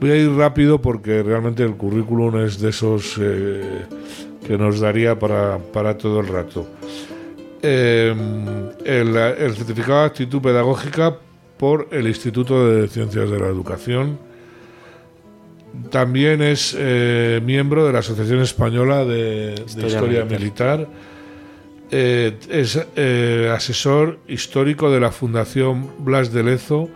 Voy 0.00 0.10
a 0.10 0.16
ir 0.16 0.30
rápido 0.32 0.80
porque 0.80 1.22
realmente 1.22 1.62
el 1.62 1.76
currículum 1.76 2.44
es 2.44 2.60
de 2.60 2.70
esos 2.70 3.18
eh, 3.20 3.82
que 4.46 4.56
nos 4.56 4.80
daría 4.80 5.18
para, 5.18 5.58
para 5.58 5.96
todo 5.98 6.20
el 6.20 6.28
rato. 6.28 6.66
El, 7.62 8.66
el, 8.84 9.54
certificado 9.54 10.00
de 10.00 10.06
actitud 10.06 10.42
pedagógica 10.42 11.16
por 11.58 11.86
el 11.92 12.08
Instituto 12.08 12.68
de 12.68 12.88
Ciencias 12.88 13.30
de 13.30 13.38
la 13.38 13.46
Educación. 13.46 14.18
También 15.90 16.42
es 16.42 16.76
eh, 16.78 17.40
miembro 17.44 17.86
de 17.86 17.92
la 17.92 18.00
Asociación 18.00 18.40
Española 18.40 19.04
de 19.04 19.54
Historia, 19.66 19.82
de 19.82 19.94
Historia 19.94 20.24
Militar. 20.24 20.78
Militar. 20.78 21.12
Eh, 21.90 22.38
es 22.48 22.80
eh, 22.96 23.50
asesor 23.54 24.18
histórico 24.26 24.90
de 24.90 25.00
la 25.00 25.12
Fundación 25.12 25.90
Blas 25.98 26.32
de 26.32 26.42
Lezo 26.42 26.88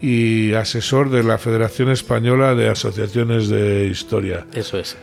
y 0.00 0.52
asesor 0.52 1.10
de 1.10 1.22
la 1.22 1.38
Federación 1.38 1.90
Española 1.90 2.54
de 2.54 2.68
Asociaciones 2.68 3.48
de 3.48 3.86
Historia. 3.86 4.46
Eso 4.54 4.78
es 4.78 4.96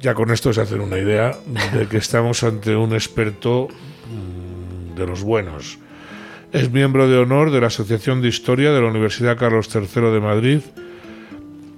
ya 0.00 0.14
con 0.14 0.30
esto 0.30 0.52
se 0.52 0.60
hacen 0.60 0.80
una 0.80 0.98
idea 0.98 1.36
de 1.72 1.86
que 1.86 1.96
estamos 1.96 2.42
ante 2.42 2.76
un 2.76 2.92
experto 2.92 3.68
mm, 3.68 4.94
de 4.94 5.06
los 5.06 5.22
buenos. 5.22 5.78
Es 6.52 6.70
miembro 6.70 7.08
de 7.08 7.18
honor 7.18 7.50
de 7.50 7.60
la 7.60 7.66
Asociación 7.68 8.22
de 8.22 8.28
Historia 8.28 8.72
de 8.72 8.80
la 8.80 8.88
Universidad 8.88 9.36
Carlos 9.36 9.68
III 9.74 10.02
de 10.12 10.20
Madrid 10.20 10.60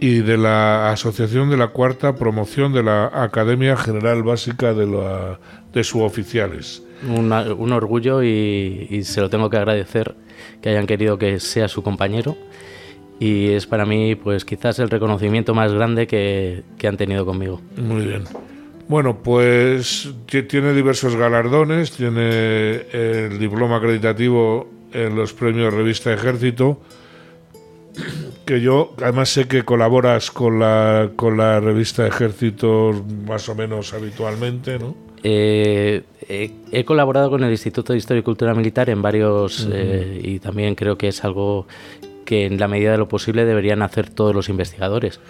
y 0.00 0.20
de 0.20 0.36
la 0.36 0.90
Asociación 0.90 1.50
de 1.50 1.56
la 1.56 1.68
Cuarta 1.68 2.14
Promoción 2.14 2.72
de 2.72 2.82
la 2.82 3.10
Academia 3.12 3.76
General 3.76 4.22
Básica 4.22 4.74
de, 4.74 4.86
la, 4.86 5.40
de 5.72 5.84
suboficiales. 5.84 6.82
Un, 7.08 7.32
un 7.32 7.72
orgullo 7.72 8.22
y, 8.22 8.86
y 8.90 9.04
se 9.04 9.20
lo 9.20 9.30
tengo 9.30 9.50
que 9.50 9.56
agradecer 9.56 10.14
que 10.60 10.70
hayan 10.70 10.86
querido 10.86 11.18
que 11.18 11.40
sea 11.40 11.68
su 11.68 11.82
compañero 11.82 12.36
y 13.20 13.48
es 13.48 13.66
para 13.66 13.84
mí 13.84 14.14
pues 14.14 14.44
quizás 14.44 14.78
el 14.78 14.90
reconocimiento 14.90 15.54
más 15.54 15.72
grande 15.72 16.06
que, 16.06 16.62
que, 16.76 16.88
han 16.88 16.96
tenido 16.96 17.24
conmigo. 17.24 17.60
Muy 17.76 18.06
bien. 18.06 18.24
Bueno, 18.88 19.18
pues 19.22 20.12
tiene 20.26 20.72
diversos 20.72 21.14
galardones, 21.16 21.92
tiene 21.92 22.86
el 22.92 23.38
diploma 23.38 23.76
acreditativo 23.76 24.70
en 24.92 25.14
los 25.14 25.34
premios 25.34 25.74
Revista 25.74 26.12
Ejército, 26.12 26.80
que 28.44 28.60
yo 28.60 28.94
además 29.02 29.28
sé 29.28 29.46
que 29.46 29.64
colaboras 29.64 30.30
con 30.30 30.58
la, 30.58 31.10
con 31.16 31.36
la 31.36 31.60
revista 31.60 32.06
Ejército 32.06 32.92
más 33.26 33.48
o 33.48 33.54
menos 33.54 33.92
habitualmente, 33.94 34.78
¿no? 34.78 34.94
Eh, 35.22 36.02
eh, 36.28 36.52
he 36.70 36.84
colaborado 36.84 37.30
con 37.30 37.42
el 37.42 37.50
Instituto 37.50 37.92
de 37.92 37.98
Historia 37.98 38.20
y 38.20 38.22
Cultura 38.22 38.54
Militar 38.54 38.88
en 38.88 39.02
varios 39.02 39.64
uh 39.64 39.68
-huh. 39.68 39.72
eh, 39.74 40.20
y 40.22 40.38
también 40.38 40.74
creo 40.74 40.96
que 40.96 41.08
es 41.08 41.24
algo 41.24 41.66
que 42.24 42.46
en 42.46 42.58
la 42.58 42.68
medida 42.68 42.92
de 42.92 42.98
lo 42.98 43.08
posible 43.08 43.44
deberían 43.44 43.82
hacer 43.82 44.10
todos 44.10 44.34
los 44.34 44.48
investigadores. 44.48 45.20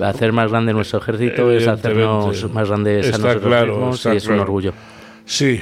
Hacer 0.00 0.32
más 0.32 0.50
grande 0.50 0.72
nuestro 0.72 1.00
ejército 1.00 1.52
es 1.52 1.68
hacernos 1.68 2.50
más 2.52 2.68
grandes 2.68 3.08
a 3.12 3.18
nosotros 3.18 3.44
claro, 3.44 3.76
mismos 3.76 4.06
y 4.06 4.16
es 4.16 4.24
claro. 4.24 4.36
un 4.36 4.40
orgullo. 4.40 4.72
Sí, 5.26 5.60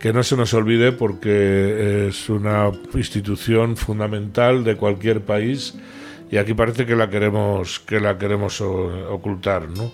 que 0.00 0.12
no 0.12 0.22
se 0.22 0.36
nos 0.36 0.54
olvide 0.54 0.92
porque 0.92 2.08
es 2.08 2.28
una 2.30 2.72
institución 2.94 3.76
fundamental 3.76 4.64
de 4.64 4.76
cualquier 4.76 5.20
país 5.20 5.74
y 6.30 6.38
aquí 6.38 6.54
parece 6.54 6.86
que 6.86 6.96
la 6.96 7.10
queremos 7.10 7.80
que 7.80 8.00
la 8.00 8.16
queremos 8.16 8.60
ocultar, 8.60 9.68
¿no? 9.68 9.92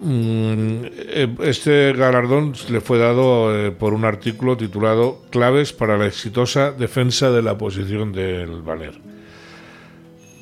Mm, 0.00 0.84
eh, 0.94 1.28
Este 1.42 1.92
galardón 1.92 2.52
le 2.70 2.80
fue 2.80 2.98
dado 2.98 3.54
eh, 3.54 3.72
por 3.72 3.92
un 3.92 4.04
artículo 4.04 4.56
titulado 4.56 5.22
Claves 5.30 5.72
para 5.72 5.98
la 5.98 6.06
exitosa 6.06 6.70
defensa 6.72 7.30
de 7.30 7.42
la 7.42 7.58
posición 7.58 8.12
del 8.12 8.62
Valer. 8.62 8.94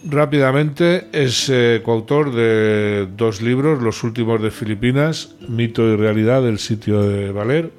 Rápidamente 0.08 1.08
es 1.10 1.48
eh, 1.48 1.80
coautor 1.82 2.32
de 2.32 3.08
dos 3.16 3.42
libros, 3.42 3.82
los 3.82 4.04
últimos 4.04 4.40
de 4.40 4.52
Filipinas, 4.52 5.34
Mito 5.48 5.82
y 5.88 5.96
Realidad 5.96 6.42
del 6.42 6.58
sitio 6.58 7.02
de 7.02 7.32
Valer, 7.32 7.72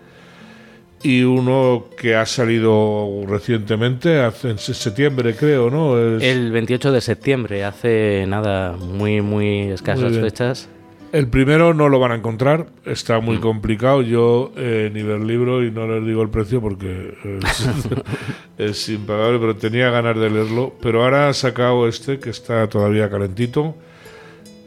y 1.03 1.23
uno 1.23 1.85
que 1.97 2.15
ha 2.15 2.25
salido 2.25 3.23
recientemente, 3.27 4.19
hace, 4.19 4.51
en 4.51 4.57
septiembre 4.57 5.35
creo, 5.35 5.69
¿no? 5.69 5.97
Es... 6.17 6.23
El 6.23 6.51
28 6.51 6.91
de 6.91 7.01
septiembre, 7.01 7.63
hace 7.63 8.25
nada, 8.27 8.73
muy, 8.73 9.21
muy 9.21 9.61
escasas 9.69 10.11
muy 10.11 10.21
fechas. 10.21 10.69
El 11.13 11.29
primero 11.29 11.73
no 11.73 11.87
lo 11.87 11.99
van 11.99 12.11
a 12.11 12.15
encontrar, 12.15 12.67
está 12.85 13.19
muy 13.21 13.37
mm. 13.37 13.41
complicado. 13.41 14.01
Yo 14.01 14.51
eh, 14.57 14.91
ni 14.93 15.03
ver 15.03 15.21
libro 15.21 15.63
y 15.63 15.71
no 15.71 15.87
les 15.87 16.05
digo 16.05 16.21
el 16.21 16.29
precio 16.29 16.59
porque 16.59 17.13
es, 17.23 17.69
es, 18.57 18.89
impagable, 18.89 19.39
pero 19.39 19.55
tenía 19.55 19.89
ganas 19.89 20.19
de 20.19 20.29
leerlo. 20.29 20.73
Pero 20.81 21.03
ahora 21.03 21.29
ha 21.29 21.33
sacado 21.33 21.87
este 21.87 22.19
que 22.19 22.29
está 22.29 22.67
todavía 22.67 23.09
calentito 23.09 23.75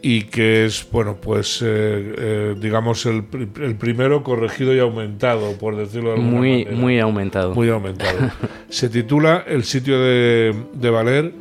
y 0.02 0.22
que 0.22 0.64
es, 0.64 0.86
bueno, 0.90 1.16
pues 1.20 1.60
eh, 1.62 1.66
eh, 1.66 2.54
digamos 2.58 3.04
el, 3.06 3.24
el, 3.60 3.76
primero 3.76 4.22
corregido 4.22 4.74
y 4.74 4.78
aumentado, 4.78 5.56
por 5.58 5.76
decirlo 5.76 6.10
de 6.10 6.16
alguna 6.16 6.38
muy, 6.38 6.64
manera. 6.64 6.76
Muy 6.80 7.00
aumentado. 7.00 7.54
Muy 7.54 7.68
aumentado. 7.68 8.18
Se 8.68 8.88
titula 8.88 9.44
El 9.46 9.64
sitio 9.64 10.00
de, 10.00 10.54
de 10.72 10.90
Valer, 10.90 11.32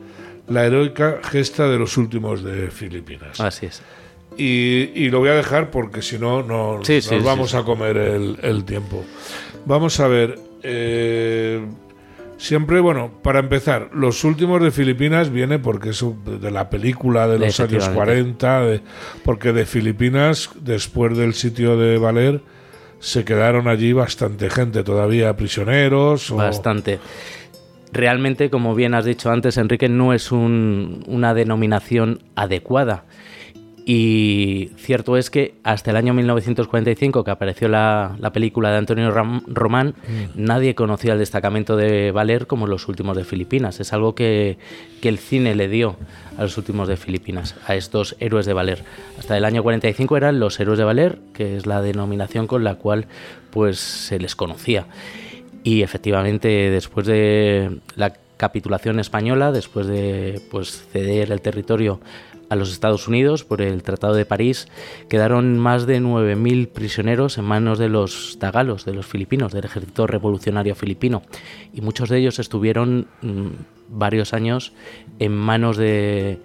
la 0.48 0.66
heroica 0.66 1.20
gesta 1.24 1.70
de 1.70 1.78
los 1.78 1.98
últimos 1.98 2.44
de 2.44 2.70
Filipinas. 2.72 3.40
Así 3.40 3.68
es. 3.68 3.82
Y, 4.38 4.92
y, 4.96 5.10
lo 5.10 5.20
voy 5.20 5.30
a 5.30 5.34
dejar 5.34 5.70
porque 5.70 6.02
si 6.02 6.18
no, 6.18 6.44
no 6.44 6.80
sí, 6.84 6.96
nos 6.96 7.06
sí, 7.06 7.16
vamos 7.24 7.52
sí, 7.52 7.58
a 7.58 7.64
comer 7.64 7.98
el, 7.98 8.38
el, 8.42 8.64
tiempo. 8.64 9.04
Vamos 9.66 10.00
a 10.00 10.08
ver. 10.08 10.40
Eh, 10.64 11.62
siempre, 12.40 12.80
bueno, 12.80 13.12
para 13.22 13.40
empezar, 13.40 13.90
los 13.94 14.24
últimos 14.24 14.64
de 14.64 14.72
Filipinas 14.72 15.30
viene 15.30 15.60
porque 15.60 15.90
es 15.90 16.04
de 16.42 16.50
la 16.50 16.70
película 16.70 17.28
de 17.28 17.38
los 17.38 17.60
años 17.60 17.88
40, 17.90 18.62
de, 18.62 18.82
porque 19.24 19.54
de 19.54 19.66
Filipinas, 19.66 20.50
después 20.60 21.16
del 21.16 21.36
sitio 21.36 21.78
de 21.78 22.00
Valer, 22.00 22.42
se 23.00 23.24
quedaron 23.24 23.68
allí 23.68 23.94
bastante 23.94 24.50
gente 24.50 24.84
todavía, 24.84 25.36
prisioneros. 25.36 26.32
O... 26.32 26.38
Bastante. 26.38 27.00
Realmente, 27.92 28.50
como 28.50 28.74
bien 28.74 28.94
has 28.94 29.06
dicho 29.06 29.32
antes, 29.32 29.58
Enrique, 29.58 29.90
no 29.90 30.14
es 30.14 30.32
un, 30.32 31.04
una 31.08 31.34
denominación 31.34 32.24
adecuada. 32.36 33.04
Y 33.92 34.70
cierto 34.78 35.18
es 35.18 35.32
que 35.32 35.56
hasta 35.64 35.90
el 35.90 35.98
año 35.98 36.14
1945, 36.14 37.24
que 37.24 37.32
apareció 37.32 37.68
la, 37.68 38.16
la 38.20 38.32
película 38.32 38.70
de 38.70 38.78
Antonio 38.78 39.10
Ram, 39.10 39.42
Román, 39.48 39.96
mm. 40.08 40.24
nadie 40.36 40.76
conocía 40.76 41.14
el 41.14 41.18
destacamento 41.18 41.76
de 41.76 42.12
Valer 42.12 42.46
como 42.46 42.68
los 42.68 42.88
últimos 42.88 43.18
de 43.18 43.24
Filipinas. 43.24 43.80
Es 43.80 43.92
algo 43.92 44.14
que, 44.14 44.60
que, 45.02 45.10
el 45.10 45.18
cine 45.18 45.56
le 45.56 45.68
dio 45.70 45.96
a 46.38 46.44
los 46.44 46.56
últimos 46.60 46.88
de 46.88 46.98
Filipinas, 46.98 47.56
a 47.66 47.74
estos 47.74 48.16
héroes 48.20 48.46
de 48.46 48.54
Valer. 48.54 48.84
Hasta 49.18 49.36
el 49.36 49.44
año 49.44 49.64
45 49.64 50.18
eran 50.18 50.40
los 50.40 50.60
héroes 50.60 50.78
de 50.78 50.86
Valer, 50.86 51.18
que 51.34 51.58
es 51.58 51.66
la 51.66 51.82
denominación 51.82 52.46
con 52.46 52.64
la 52.64 52.76
cual 52.76 53.08
pues, 53.50 53.80
se 53.80 54.20
les 54.20 54.36
conocía. 54.36 54.86
Y 55.64 55.82
efectivamente, 55.82 56.48
después 56.48 57.08
de 57.08 57.80
la 57.96 58.14
capitulación 58.38 59.00
española, 59.00 59.52
después 59.52 59.88
de 59.88 60.42
pues, 60.52 60.88
ceder 60.94 61.32
el 61.32 61.42
territorio 61.42 62.00
a 62.50 62.56
los 62.56 62.72
Estados 62.72 63.08
Unidos 63.08 63.44
por 63.44 63.62
el 63.62 63.84
Tratado 63.84 64.14
de 64.14 64.26
París, 64.26 64.68
quedaron 65.08 65.58
más 65.60 65.86
de 65.86 66.02
9.000 66.02 66.68
prisioneros 66.70 67.38
en 67.38 67.46
manos 67.46 67.80
de 67.80 67.90
los 67.90 68.38
tagalos, 68.40 68.86
de 68.86 68.94
los 68.94 69.06
filipinos, 69.06 69.52
del 69.52 69.66
ejército 69.66 70.08
revolucionario 70.08 70.76
filipino. 70.76 71.22
Y 71.74 71.82
muchos 71.82 72.10
de 72.10 72.18
ellos 72.18 72.40
estuvieron 72.40 73.08
mm, 73.22 73.48
varios 73.90 74.34
años 74.34 74.74
en 75.20 75.34
manos 75.34 75.78
de, 75.78 76.40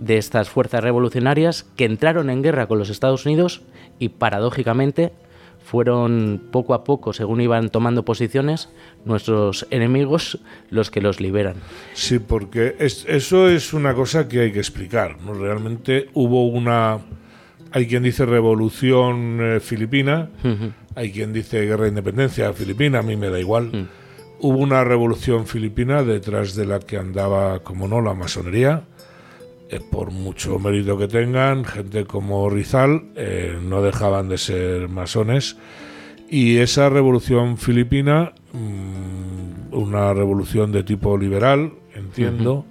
de 0.00 0.18
estas 0.18 0.48
fuerzas 0.48 0.82
revolucionarias 0.82 1.64
que 1.76 1.84
entraron 1.84 2.30
en 2.30 2.42
guerra 2.42 2.66
con 2.66 2.78
los 2.78 2.90
Estados 2.90 3.26
Unidos 3.26 3.62
y 3.98 4.10
paradójicamente 4.10 5.12
fueron 5.66 6.40
poco 6.52 6.74
a 6.74 6.84
poco, 6.84 7.12
según 7.12 7.40
iban 7.40 7.70
tomando 7.70 8.04
posiciones, 8.04 8.68
nuestros 9.04 9.66
enemigos 9.70 10.38
los 10.70 10.92
que 10.92 11.00
los 11.00 11.20
liberan. 11.20 11.56
Sí, 11.92 12.20
porque 12.20 12.76
eso 12.78 13.48
es 13.48 13.72
una 13.72 13.92
cosa 13.92 14.28
que 14.28 14.42
hay 14.42 14.52
que 14.52 14.60
explicar. 14.60 15.20
¿no? 15.20 15.34
Realmente 15.34 16.08
hubo 16.14 16.46
una... 16.46 17.00
Hay 17.72 17.88
quien 17.88 18.04
dice 18.04 18.24
revolución 18.24 19.38
eh, 19.42 19.60
filipina, 19.60 20.30
hay 20.94 21.10
quien 21.10 21.32
dice 21.32 21.60
guerra 21.62 21.82
de 21.82 21.90
independencia 21.90 22.52
filipina, 22.52 23.00
a 23.00 23.02
mí 23.02 23.16
me 23.16 23.28
da 23.28 23.40
igual. 23.40 23.64
Mm. 23.72 23.88
Hubo 24.38 24.58
una 24.58 24.84
revolución 24.84 25.48
filipina 25.48 26.04
detrás 26.04 26.54
de 26.54 26.64
la 26.64 26.78
que 26.78 26.96
andaba, 26.96 27.58
como 27.64 27.88
no, 27.88 28.00
la 28.00 28.14
masonería 28.14 28.84
eh, 29.68 29.80
por 29.80 30.12
mucho 30.12 30.58
mérito 30.58 30.96
que 30.96 31.08
tengan, 31.08 31.64
gente 31.64 32.04
como 32.04 32.48
Rizal 32.48 33.10
eh, 33.16 33.58
no 33.60 33.82
dejaban 33.82 34.28
de 34.28 34.38
ser 34.38 34.88
masones. 34.88 35.56
Y 36.28 36.58
esa 36.58 36.88
revolución 36.88 37.56
filipina, 37.56 38.32
mm, 38.52 39.74
una 39.74 40.12
revolución 40.14 40.70
de 40.70 40.84
tipo 40.84 41.16
liberal, 41.18 41.72
entiendo, 41.94 42.64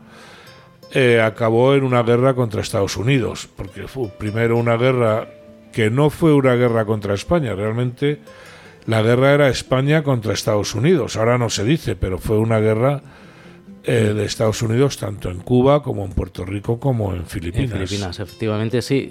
eh, 0.94 1.20
acabó 1.22 1.76
en 1.76 1.84
una 1.84 2.04
guerra 2.04 2.34
contra 2.34 2.62
Estados 2.62 2.96
Unidos, 2.96 3.50
porque 3.56 3.88
fue 3.88 4.08
primero 4.08 4.56
una 4.56 4.78
guerra 4.78 5.28
que 5.74 5.90
no 5.90 6.10
fue 6.10 6.34
una 6.34 6.56
guerra 6.56 6.86
contra 6.86 7.14
España, 7.14 7.54
realmente 7.54 8.20
la 8.86 9.02
guerra 9.02 9.34
era 9.34 9.50
España 9.50 10.04
contra 10.04 10.32
Estados 10.32 10.74
Unidos, 10.76 11.18
ahora 11.18 11.38
no 11.38 11.50
se 11.50 11.66
dice, 11.66 11.98
pero 11.98 12.18
fue 12.18 12.38
una 12.38 12.60
guerra 12.60 13.02
eh, 13.88 14.14
de 14.16 14.26
Estados 14.26 14.62
Unidos, 14.62 14.98
tanto 14.98 15.30
en 15.30 15.40
Cuba 15.40 15.84
como 15.84 16.06
en 16.06 16.12
Puerto 16.12 16.44
Rico 16.46 16.80
como 16.80 17.14
en 17.14 17.26
Filipinas. 17.26 17.72
En 17.72 17.88
Filipinas, 17.88 18.20
efectivamente, 18.20 18.82
sí. 18.82 19.10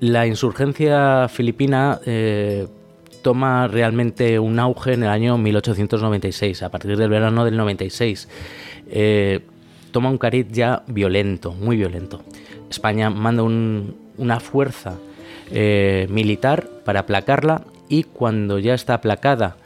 La 0.00 0.26
insurgencia 0.26 1.28
filipina 1.28 2.00
eh, 2.06 2.66
toma 3.22 3.68
realmente 3.68 4.38
un 4.38 4.58
auge 4.58 4.94
en 4.94 5.04
el 5.04 5.10
año 5.10 5.38
1896, 5.38 6.62
a 6.62 6.70
partir 6.70 6.96
del 6.96 7.08
verano 7.08 7.44
del 7.44 7.56
96. 7.56 8.28
Eh, 8.90 9.40
toma 9.92 10.10
un 10.10 10.18
cariz 10.18 10.46
ya 10.50 10.82
violento, 10.88 11.52
muy 11.52 11.76
violento. 11.76 12.22
España 12.68 13.10
manda 13.10 13.42
una 13.42 14.40
fuerza 14.40 14.98
militar 15.50 16.68
para 16.84 17.00
aplacarla 17.00 17.64
y 17.88 18.04
cuando 18.04 18.60
ya 18.60 18.74
está 18.74 18.94
aplacada 18.94 19.56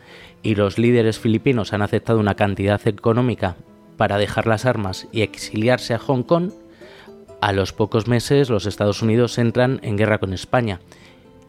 y 0.43 0.55
los 0.55 0.79
líderes 0.79 1.19
filipinos 1.19 1.73
han 1.73 1.83
aceptado 1.83 2.19
una 2.19 2.35
cantidad 2.35 2.81
económica 2.89 3.57
para 3.97 4.19
dejar 4.19 4.47
las 4.47 4.65
armas 4.65 5.07
y 5.13 5.23
exiliarse 5.23 5.95
a 5.95 5.99
Hong 5.99 6.23
Kong, 6.23 6.51
a 7.41 7.53
los 7.53 7.73
pocos 7.73 8.09
meses 8.09 8.49
los 8.49 8.67
Estados 8.67 9.03
Unidos 9.03 9.39
entran 9.39 9.81
en 9.83 9.97
guerra 9.97 10.19
con 10.19 10.33
España. 10.33 10.81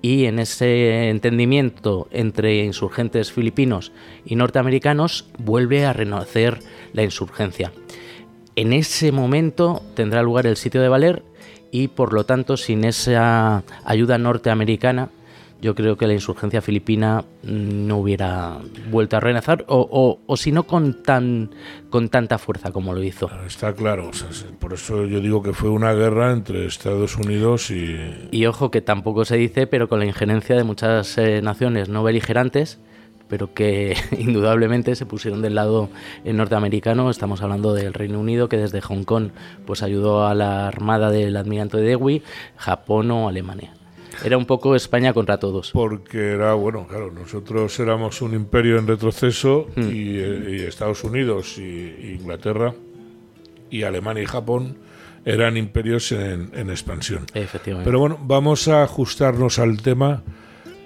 Y 0.01 0.25
en 0.25 0.39
ese 0.39 1.09
entendimiento 1.09 2.07
entre 2.11 2.63
insurgentes 2.63 3.31
filipinos 3.31 3.91
y 4.25 4.35
norteamericanos 4.35 5.25
vuelve 5.39 5.85
a 5.85 5.93
renacer 5.93 6.59
la 6.93 7.03
insurgencia. 7.03 7.71
En 8.55 8.71
ese 8.73 9.11
momento 9.11 9.81
tendrá 9.95 10.21
lugar 10.21 10.47
el 10.47 10.57
sitio 10.57 10.81
de 10.81 10.89
Valer 10.89 11.23
y 11.71 11.87
por 11.87 12.13
lo 12.13 12.25
tanto 12.25 12.55
sin 12.57 12.83
esa 12.83 13.63
ayuda 13.83 14.17
norteamericana 14.17 15.09
yo 15.65 15.73
creo 15.73 15.97
que 15.97 16.05
la 16.05 16.13
insurgencia 16.13 16.61
filipina 16.61 17.25
no 17.41 17.97
hubiera 17.97 18.59
vuelto 18.91 19.17
a 19.17 19.19
renacer 19.19 19.65
o, 19.67 20.19
si 20.35 20.51
no 20.51 20.67
con, 20.67 21.01
tan, 21.01 21.49
con 21.89 22.09
tanta 22.09 22.37
fuerza 22.37 22.71
como 22.71 22.93
lo 22.93 23.01
hizo. 23.01 23.31
Está 23.47 23.73
claro, 23.73 24.11
por 24.59 24.73
eso 24.73 25.07
yo 25.07 25.19
digo 25.21 25.41
que 25.41 25.53
fue 25.53 25.71
una 25.71 25.91
guerra 25.93 26.33
entre 26.33 26.67
Estados 26.67 27.15
Unidos 27.15 27.71
y... 27.71 27.97
Y 28.29 28.45
ojo 28.45 28.69
que 28.69 28.81
tampoco 28.81 29.25
se 29.25 29.37
dice, 29.37 29.65
pero 29.65 29.89
con 29.89 29.97
la 29.97 30.05
injerencia 30.05 30.55
de 30.55 30.63
muchas 30.63 31.17
eh, 31.17 31.41
naciones 31.41 31.89
no 31.89 32.03
beligerantes, 32.03 32.79
pero 33.27 33.55
que 33.55 33.97
indudablemente 34.19 34.95
se 34.95 35.07
pusieron 35.07 35.41
del 35.41 35.55
lado 35.55 35.89
norteamericano. 36.23 37.09
Estamos 37.09 37.41
hablando 37.41 37.73
del 37.73 37.95
Reino 37.95 38.19
Unido, 38.19 38.49
que 38.49 38.57
desde 38.57 38.81
Hong 38.81 39.03
Kong 39.03 39.29
pues 39.65 39.81
ayudó 39.81 40.27
a 40.27 40.35
la 40.35 40.67
armada 40.67 41.09
del 41.09 41.35
almirante 41.35 41.77
de 41.77 41.87
Dewey, 41.87 42.21
Japón 42.55 43.09
o 43.09 43.27
Alemania. 43.27 43.73
Era 44.23 44.37
un 44.37 44.45
poco 44.45 44.75
España 44.75 45.13
contra 45.13 45.37
todos. 45.39 45.71
Porque 45.71 46.31
era, 46.31 46.53
bueno, 46.53 46.87
claro, 46.87 47.11
nosotros 47.11 47.79
éramos 47.79 48.21
un 48.21 48.33
imperio 48.33 48.77
en 48.77 48.87
retroceso 48.87 49.67
hmm. 49.75 49.81
eh, 49.81 50.47
y, 50.51 50.59
Estados 50.61 51.03
Unidos 51.03 51.57
y, 51.57 52.15
Inglaterra 52.19 52.73
y 53.69 53.83
Alemania 53.83 54.23
y 54.23 54.25
Japón 54.25 54.77
eran 55.25 55.57
imperios 55.57 56.11
en, 56.11 56.69
expansión. 56.69 57.25
Efectivamente. 57.33 57.85
Pero 57.87 57.99
bueno, 57.99 58.19
vamos 58.21 58.67
a 58.67 58.83
ajustarnos 58.83 59.59
al 59.59 59.81
tema. 59.81 60.23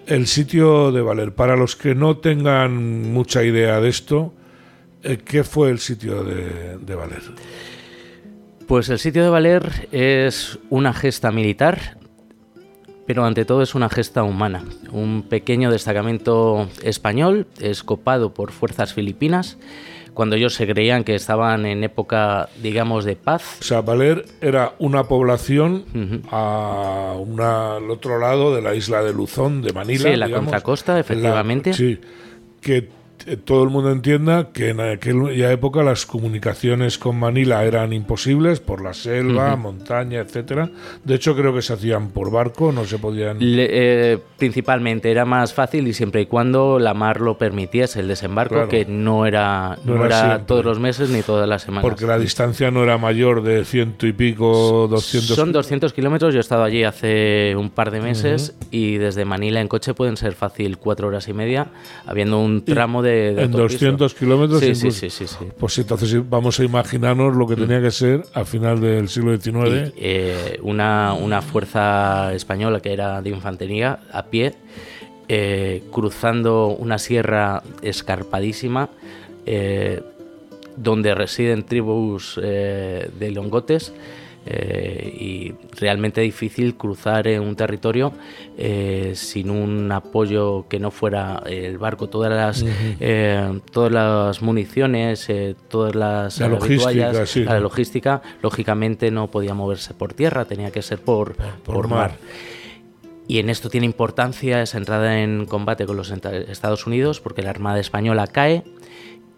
El 0.08 0.26
sitio 0.26 0.92
de 0.92 1.02
Valer. 1.02 1.36
Para 1.36 1.56
los 1.56 1.76
que 1.76 1.94
no 1.94 2.18
tengan 2.18 3.12
mucha 3.12 3.44
idea 3.44 3.80
de 3.80 3.90
esto, 3.90 4.34
eh, 5.04 5.20
¿qué 5.24 5.44
fue 5.44 5.70
el 5.70 5.80
sitio 5.80 6.24
de, 6.24 6.78
de 6.80 6.96
Valer? 6.96 7.22
Pues 8.66 8.90
el 8.90 8.98
sitio 8.98 9.24
de 9.24 9.30
Valer 9.30 9.88
es 9.92 10.58
una 10.70 10.94
gesta 10.94 11.32
militar 11.32 11.99
pero 13.10 13.26
ante 13.26 13.44
todo 13.44 13.64
es 13.64 13.74
una 13.74 13.90
gesta 13.90 14.22
humana. 14.22 14.64
Un 14.92 15.24
pequeño 15.24 15.72
destacamento 15.72 16.70
español 16.84 17.48
escopado 17.60 18.36
por 18.36 18.52
fuerzas 18.52 18.94
filipinas 18.94 19.58
cuando 20.14 20.36
ellos 20.36 20.54
se 20.54 20.68
creían 20.68 21.04
que 21.04 21.16
estaban 21.16 21.66
en 21.66 21.84
época, 21.84 22.50
digamos, 22.62 23.06
de 23.06 23.16
paz. 23.16 23.58
O 23.62 23.64
sea, 23.64 23.82
Valer 23.82 24.28
era 24.42 24.76
una 24.78 25.06
población 25.06 26.22
a 26.30 27.16
al 27.18 27.90
otro 27.90 28.20
lado 28.20 28.54
de 28.54 28.62
la 28.62 28.76
isla 28.76 29.02
de 29.02 29.12
Luzón, 29.12 29.64
de 29.64 29.74
Manila. 29.74 30.12
Sí, 30.12 30.16
la 30.16 30.30
contracosta, 30.30 31.00
efectivamente. 31.00 31.74
sí, 31.74 32.00
que 32.62 32.90
todo 33.38 33.64
el 33.64 33.70
mundo 33.70 33.92
entienda 33.92 34.50
que 34.52 34.70
en 34.70 34.80
aquella 34.80 35.52
época 35.52 35.84
las 35.84 36.06
comunicaciones 36.06 36.98
con 36.98 37.18
Manila 37.18 37.64
eran 37.64 37.94
imposibles 37.94 38.60
por 38.60 38.82
la 38.82 38.94
selva, 38.94 39.56
montaña, 39.56 40.20
etcétera. 40.20 40.70
De 41.04 41.16
hecho, 41.16 41.36
creo 41.36 41.54
que 41.54 41.62
se 41.62 41.74
hacían 41.74 42.10
por 42.10 42.32
barco, 42.32 42.72
no 42.72 42.86
se 42.86 42.98
podían. 42.98 43.38
Eh, 43.42 44.18
principalmente 44.38 45.12
era 45.12 45.26
más 45.26 45.54
fácil 45.54 45.88
y 45.88 45.94
siempre 45.94 46.22
y 46.22 46.26
cuando 46.26 46.80
la 46.80 46.94
mar 46.94 47.22
lo 47.22 47.38
permitiese 47.38 48.00
el 48.00 48.08
desembarco, 48.08 48.68
que 48.68 48.86
no 48.86 49.26
era, 49.26 49.78
no, 49.84 50.06
era, 50.06 50.46
todos 50.46 50.66
los 50.66 50.80
meses 50.80 51.10
ni 51.10 51.22
todas 51.22 51.48
las 51.48 51.64
semanas. 51.64 51.84
Porque 51.84 52.06
la 52.06 52.18
distancia 52.18 52.72
no 52.72 52.84
era 52.84 52.98
mayor 52.98 53.44
de 53.44 53.66
ciento 53.66 54.08
y 54.08 54.14
pico, 54.14 54.88
200. 54.90 55.36
Son 55.36 55.52
200 55.52 55.94
kilómetros. 55.94 56.34
Yo 56.34 56.40
he 56.40 56.42
estado 56.42 56.64
allí 56.64 56.84
hace 56.84 57.56
un 57.56 57.70
par 57.70 57.92
de 57.92 58.02
meses 58.02 58.56
y 58.72 58.98
desde 58.98 59.26
Manila 59.26 59.62
en 59.62 59.68
coche 59.68 59.94
pueden 59.94 60.18
ser 60.18 60.34
fácil 60.34 60.78
cuatro 60.78 61.08
horas 61.08 61.28
y 61.28 61.34
media, 61.34 61.68
habiendo 62.06 62.40
un 62.40 62.64
tramo 62.64 63.02
de 63.02 63.19
en 63.28 63.52
200 63.52 64.14
kilómetros. 64.14 64.60
Sí, 64.60 64.76
sí, 64.76 64.92
sí, 64.92 65.10
sí, 65.10 65.26
Pues 65.58 65.78
entonces 65.78 66.30
vamos 66.30 66.60
a 66.60 66.64
imaginarnos 66.64 67.36
lo 67.36 67.48
que 67.48 67.56
mm. 67.56 67.60
tenía 67.60 67.82
que 67.82 67.92
ser 67.92 68.24
a 68.34 68.46
final 68.46 68.82
del 68.82 69.10
siglo 69.10 69.36
XIX. 69.36 69.94
Eh, 69.98 70.60
una, 70.62 71.14
una 71.14 71.42
fuerza 71.42 72.34
española 72.34 72.80
que 72.80 72.94
era 72.94 73.22
de 73.22 73.30
infantería 73.30 74.00
a 74.12 74.26
pie, 74.26 74.56
eh, 75.28 75.84
cruzando 75.92 76.68
una 76.68 76.98
sierra 76.98 77.64
escarpadísima. 77.82 78.90
Eh, 79.46 80.02
donde 80.76 81.14
residen 81.14 81.64
tribus 81.64 82.36
de 82.38 83.32
longotes 83.34 83.92
eh, 84.52 85.14
y 85.16 85.54
realmente 85.80 86.22
difícil 86.22 86.76
cruzar 86.76 87.28
en 87.28 87.44
un 87.44 87.56
territorio 87.56 88.12
eh, 88.58 89.12
sin 89.14 89.52
un 89.52 89.92
apoyo 89.92 90.66
que 90.68 90.80
no 90.80 90.90
fuera 90.90 91.44
el 91.46 91.78
barco, 91.78 92.10
todas 92.10 92.32
las, 92.32 92.66
eh, 93.00 93.60
todas 93.72 93.92
las 93.92 94.42
municiones, 94.42 95.28
todas 95.68 95.94
las 95.94 96.40
la 96.40 96.48
logística, 96.48 97.14
la 97.46 97.60
logística, 97.60 98.22
lógicamente 98.42 99.12
no 99.12 99.30
podía 99.30 99.54
moverse 99.54 99.94
por 99.94 100.16
tierra, 100.16 100.46
tenía 100.46 100.72
que 100.72 100.82
ser 100.82 101.00
por, 101.00 101.36
por, 101.64 101.88
mar. 101.88 102.18
Y 103.28 103.38
en 103.38 103.52
esto 103.52 103.70
tiene 103.70 103.86
importancia 103.86 104.64
esa 104.64 104.80
entrada 104.80 105.22
en 105.22 105.46
combate 105.46 105.86
con 105.86 105.96
los 105.96 106.10
Estados 106.10 106.88
Unidos 106.88 107.20
porque 107.20 107.44
la 107.44 107.52
Armada 107.52 107.80
Española 107.80 108.26
cae 108.26 108.64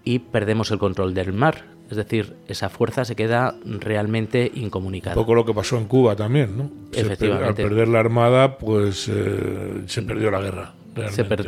y 0.06 0.20
perdemos 0.20 0.72
el 0.72 0.80
control 0.80 1.14
del 1.14 1.34
mar. 1.34 1.66
Es 1.92 1.98
decir, 1.98 2.36
esa 2.48 2.70
fuerza 2.70 3.04
se 3.04 3.18
queda 3.18 3.56
realmente 3.66 4.50
incomunicada. 4.56 5.16
Un 5.18 5.24
poco 5.24 5.36
lo 5.36 5.46
que 5.46 5.54
pasó 5.54 5.78
en 5.78 5.86
Cuba 5.86 6.16
también, 6.16 6.58
¿no? 6.58 6.72
Efectivamente. 6.94 7.64
al 7.64 7.70
perder 7.70 7.90
la 7.90 8.00
armada, 8.00 8.58
pues 8.58 9.10
eh, 9.10 9.84
se 9.88 10.02
perdió 10.02 10.32
la 10.32 10.40
guerra. 10.40 10.74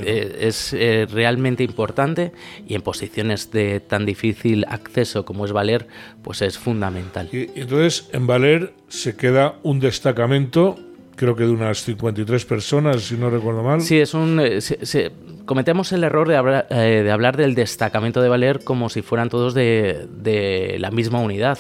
eh, 0.06 0.38
es 0.42 0.74
eh, 0.74 1.08
realmente 1.10 1.64
importante 1.64 2.34
y 2.68 2.76
en 2.76 2.82
posiciones 2.82 3.52
de 3.52 3.80
tan 3.80 4.06
difícil 4.06 4.66
acceso 4.68 5.24
como 5.24 5.46
es 5.46 5.54
Valer, 5.54 5.88
pues 6.22 6.42
es 6.42 6.58
fundamental. 6.58 7.30
Y, 7.32 7.50
entonces 7.56 8.10
en 8.12 8.28
Valer 8.28 8.74
se 8.90 9.16
queda 9.16 9.56
un 9.64 9.80
destacamento 9.80 10.78
creo 11.16 11.36
que 11.36 11.44
de 11.44 11.52
unas 11.52 11.84
53 11.84 12.46
personas, 12.46 13.04
si 13.04 13.16
no 13.16 13.30
recuerdo 13.30 13.64
mal. 13.64 13.82
Sí, 13.82 14.00
es 14.00 14.14
un, 14.14 14.40
eh, 14.40 15.12
cometemos 15.46 15.92
el 15.92 16.04
error 16.04 16.28
de 16.28 16.36
hablar, 16.36 16.68
eh, 16.70 17.02
de 17.04 17.12
hablar, 17.12 17.38
del 17.38 17.56
destacamento 17.56 18.22
de 18.22 18.30
Valer 18.30 18.64
como 18.64 18.90
si 18.90 19.02
fueran 19.02 19.30
todos 19.30 19.54
de, 19.54 20.08
de 20.10 20.78
la 20.80 20.92
misma 20.92 21.20
unidad 21.20 21.60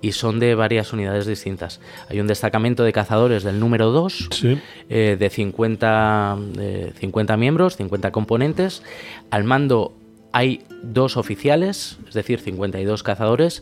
y 0.00 0.12
son 0.12 0.38
de 0.38 0.54
varias 0.54 0.92
unidades 0.92 1.26
distintas. 1.26 1.80
Hay 2.08 2.20
un 2.20 2.26
destacamento 2.26 2.84
de 2.84 2.92
cazadores 2.92 3.42
del 3.42 3.60
número 3.60 3.90
2 3.90 4.28
eh, 4.88 5.16
de 5.18 5.30
50, 5.30 6.38
50 6.98 7.36
miembros, 7.36 7.76
50 7.76 8.10
componentes. 8.12 8.82
Al 9.30 9.44
mando 9.44 9.94
hay 10.32 10.64
dos 10.82 11.16
oficiales, 11.16 11.98
es 12.08 12.14
decir, 12.14 12.40
52 12.40 13.02
cazadores, 13.02 13.60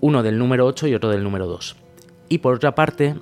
uno 0.00 0.22
del 0.22 0.38
número 0.38 0.66
8 0.66 0.88
y 0.88 0.94
otro 0.94 1.10
del 1.10 1.22
número 1.22 1.46
2. 1.46 1.76
Y 2.28 2.38
por 2.38 2.54
otra 2.54 2.74
parte, 2.74 3.14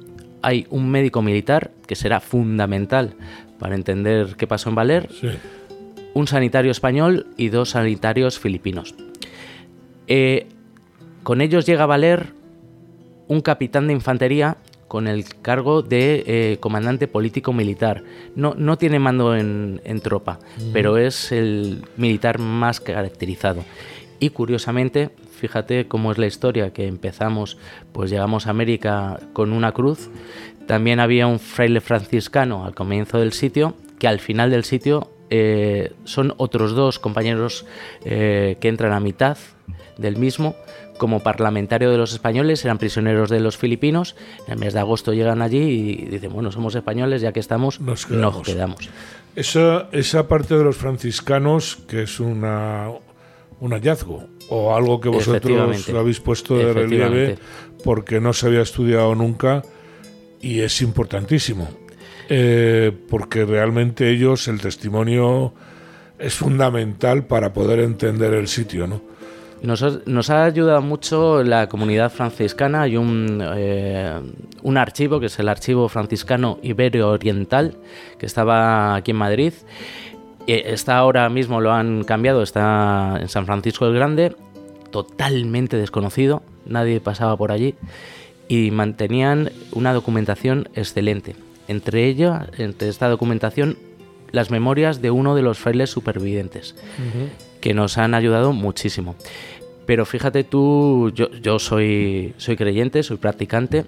hay 0.42 0.66
un 0.70 0.90
médico 0.90 1.22
militar 1.22 1.70
que 1.86 1.96
será 1.96 2.20
fundamental 2.20 3.14
para 3.58 3.74
entender 3.74 4.36
qué 4.36 4.46
pasó 4.46 4.68
en 4.70 4.74
Valer, 4.74 5.08
un 6.14 6.26
sanitario 6.26 6.70
español 6.70 7.26
y 7.36 7.48
dos 7.48 7.70
sanitarios 7.70 8.38
filipinos. 8.38 8.94
Eh, 10.06 10.48
con 11.22 11.40
ellos 11.40 11.66
llega 11.66 11.84
a 11.84 11.86
Valer 11.86 12.32
un 13.28 13.40
capitán 13.42 13.86
de 13.86 13.92
infantería 13.92 14.56
con 14.88 15.06
el 15.06 15.24
cargo 15.40 15.82
de 15.82 16.24
eh, 16.26 16.56
comandante 16.58 17.06
político 17.06 17.52
militar. 17.52 18.02
No, 18.34 18.54
no 18.58 18.76
tiene 18.76 18.98
mando 18.98 19.36
en, 19.36 20.00
tropa, 20.02 20.40
pero 20.72 20.98
es 20.98 21.30
el 21.30 21.84
militar 21.96 22.40
más 22.40 22.80
caracterizado. 22.80 23.64
Y 24.18 24.30
curiosamente, 24.30 25.10
fíjate 25.40 25.88
cómo 25.88 26.12
es 26.12 26.18
la 26.18 26.26
historia, 26.26 26.72
que 26.72 26.86
empezamos, 26.86 27.56
pues 27.92 28.10
llegamos 28.10 28.46
a 28.46 28.50
América 28.50 29.18
con 29.32 29.52
una 29.52 29.72
cruz, 29.72 30.10
también 30.66 31.00
había 31.00 31.26
un 31.26 31.40
fraile 31.40 31.80
franciscano 31.80 32.64
al 32.64 32.74
comienzo 32.74 33.18
del 33.18 33.32
sitio, 33.32 33.74
que 33.98 34.06
al 34.06 34.20
final 34.20 34.50
del 34.50 34.64
sitio 34.64 35.10
eh, 35.30 35.92
son 36.04 36.34
otros 36.36 36.72
dos 36.72 36.98
compañeros 36.98 37.66
eh, 38.04 38.56
que 38.60 38.68
entran 38.68 38.92
a 38.92 39.00
mitad 39.00 39.38
del 39.98 40.16
mismo, 40.16 40.54
como 40.98 41.20
parlamentario 41.20 41.90
de 41.90 41.96
los 41.96 42.12
españoles, 42.12 42.62
eran 42.64 42.76
prisioneros 42.76 43.30
de 43.30 43.40
los 43.40 43.56
filipinos, 43.56 44.16
en 44.46 44.52
el 44.52 44.58
mes 44.58 44.74
de 44.74 44.80
agosto 44.80 45.14
llegan 45.14 45.40
allí 45.40 45.58
y 45.58 45.94
dicen, 46.06 46.32
bueno, 46.32 46.52
somos 46.52 46.74
españoles, 46.74 47.22
ya 47.22 47.32
que 47.32 47.40
estamos, 47.40 47.80
nos 47.80 48.04
quedamos. 48.06 48.90
Esa, 49.34 49.88
esa 49.92 50.28
parte 50.28 50.56
de 50.56 50.64
los 50.64 50.76
franciscanos, 50.76 51.78
que 51.88 52.02
es 52.02 52.20
una, 52.20 52.90
un 53.60 53.72
hallazgo, 53.72 54.26
o 54.50 54.74
algo 54.74 55.00
que 55.00 55.08
vosotros 55.08 55.88
lo 55.88 55.98
habéis 55.98 56.20
puesto 56.20 56.56
de 56.56 56.72
relieve 56.72 57.38
porque 57.82 58.20
no 58.20 58.32
se 58.32 58.46
había 58.46 58.62
estudiado 58.62 59.14
nunca 59.14 59.62
y 60.40 60.60
es 60.60 60.82
importantísimo. 60.82 61.68
Eh, 62.28 62.92
porque 63.08 63.44
realmente 63.44 64.08
ellos, 64.10 64.46
el 64.48 64.60
testimonio 64.60 65.52
es 66.18 66.34
fundamental 66.34 67.24
para 67.24 67.52
poder 67.52 67.80
entender 67.80 68.34
el 68.34 68.46
sitio, 68.46 68.86
¿no? 68.86 69.02
Nos 69.62 70.30
ha, 70.30 70.44
ayudado 70.44 70.80
mucho 70.80 71.42
la 71.42 71.68
comunidad 71.68 72.10
franciscana. 72.10 72.82
Hay 72.82 72.96
un, 72.96 73.42
eh, 73.56 74.18
un 74.62 74.78
archivo, 74.78 75.20
que 75.20 75.26
es 75.26 75.38
el 75.38 75.50
Archivo 75.50 75.86
Franciscano 75.90 76.58
Ibero 76.62 77.10
Oriental, 77.10 77.76
que 78.18 78.24
estaba 78.24 78.94
aquí 78.94 79.10
en 79.10 79.18
Madrid 79.18 79.52
Está 80.46 80.98
ahora 80.98 81.28
mismo, 81.28 81.60
lo 81.60 81.72
han 81.72 82.04
cambiado, 82.04 82.42
está 82.42 83.18
en 83.20 83.28
San 83.28 83.46
Francisco 83.46 83.86
el 83.86 83.94
Grande, 83.94 84.34
totalmente 84.90 85.76
desconocido, 85.76 86.42
nadie 86.66 87.00
pasaba 87.00 87.36
por 87.36 87.52
allí 87.52 87.74
y 88.48 88.70
mantenían 88.72 89.52
una 89.72 89.92
documentación 89.92 90.68
excelente. 90.74 91.36
Entre 91.68 92.06
ella, 92.06 92.48
entre 92.58 92.88
esta 92.88 93.08
documentación, 93.08 93.76
las 94.32 94.50
memorias 94.50 95.00
de 95.00 95.10
uno 95.12 95.36
de 95.36 95.42
los 95.42 95.58
frailes 95.58 95.90
supervivientes, 95.90 96.74
que 97.60 97.74
nos 97.74 97.96
han 97.96 98.14
ayudado 98.14 98.52
muchísimo. 98.52 99.14
Pero 99.86 100.04
fíjate 100.04 100.44
tú, 100.44 101.12
yo, 101.14 101.30
yo 101.30 101.58
soy, 101.58 102.34
soy 102.38 102.56
creyente, 102.56 103.02
soy 103.02 103.18
practicante. 103.18 103.84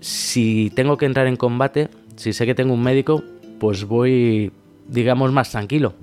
Si 0.00 0.72
tengo 0.74 0.96
que 0.96 1.06
entrar 1.06 1.26
en 1.26 1.36
combate, 1.36 1.88
si 2.16 2.32
sé 2.32 2.46
que 2.46 2.54
tengo 2.54 2.74
un 2.74 2.82
médico, 2.82 3.22
pues 3.58 3.84
voy 3.84 4.52
digamos, 4.88 5.32
más 5.32 5.50
tranquilo. 5.50 5.94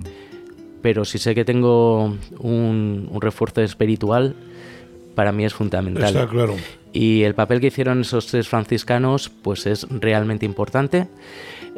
Pero 0.82 1.04
si 1.04 1.18
sé 1.18 1.34
que 1.34 1.44
tengo 1.44 2.16
un, 2.38 3.18
refuerzo 3.20 3.60
espiritual, 3.62 4.34
para 5.14 5.32
mí 5.32 5.44
es 5.44 5.54
fundamental. 5.54 6.14
Está 6.14 6.28
claro. 6.28 6.54
Y 6.92 7.24
el 7.24 7.34
papel 7.34 7.60
que 7.60 7.66
hicieron 7.66 8.00
esos 8.00 8.26
tres 8.26 8.48
franciscanos, 8.48 9.28
pues 9.28 9.66
es 9.66 9.86
realmente 9.90 10.46
importante. 10.46 11.08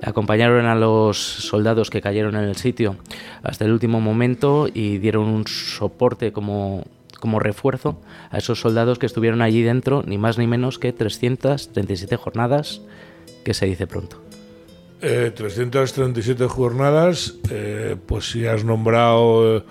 Acompañaron 0.02 0.66
a 0.66 0.76
los 0.76 1.18
soldados 1.18 1.90
que 1.90 2.00
cayeron 2.00 2.36
en 2.36 2.44
el 2.44 2.56
sitio 2.56 2.96
hasta 3.42 3.64
el 3.64 3.72
último 3.72 4.00
momento 4.00 4.68
y 4.72 4.98
dieron 4.98 5.24
un 5.24 5.46
soporte 5.48 6.30
como, 6.30 6.84
como 7.18 7.40
refuerzo 7.40 8.00
a 8.30 8.38
esos 8.38 8.60
soldados 8.60 8.98
que 9.00 9.06
estuvieron 9.06 9.42
allí 9.42 9.62
dentro, 9.62 10.04
ni 10.06 10.18
más 10.18 10.38
ni 10.38 10.46
menos 10.46 10.78
que 10.78 10.92
337 10.92 12.16
jornadas, 12.16 12.80
que 13.44 13.54
se 13.54 13.66
dice 13.66 13.88
pronto. 13.88 14.27
337 15.00 16.44
eh, 16.44 16.48
jornadas, 16.48 17.34
eh, 17.50 17.96
pues 18.06 18.30
si 18.30 18.46
has 18.46 18.64
nombrado 18.64 19.58
eh, 19.58 19.62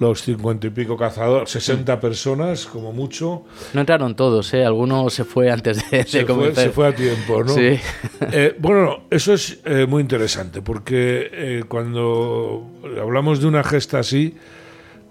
los 0.00 0.22
50 0.22 0.66
y 0.66 0.70
pico 0.70 0.96
cazadores, 0.96 1.50
60 1.50 2.00
personas 2.00 2.66
como 2.66 2.92
mucho. 2.92 3.44
No 3.72 3.80
entraron 3.80 4.16
todos, 4.16 4.52
¿eh? 4.54 4.64
Alguno 4.64 5.10
se 5.10 5.24
fue 5.24 5.50
antes 5.50 5.88
de, 5.90 6.04
se 6.04 6.24
Fue, 6.24 6.54
se 6.54 6.70
fue 6.70 6.88
a 6.88 6.94
tiempo, 6.94 7.44
¿no? 7.44 7.54
Sí. 7.54 7.78
bueno, 8.58 9.04
eso 9.10 9.34
es 9.34 9.60
muy 9.88 10.00
interesante 10.00 10.62
porque 10.62 11.64
cuando 11.68 12.66
hablamos 13.00 13.40
de 13.40 13.46
una 13.46 13.62
gesta 13.62 14.00
así, 14.00 14.36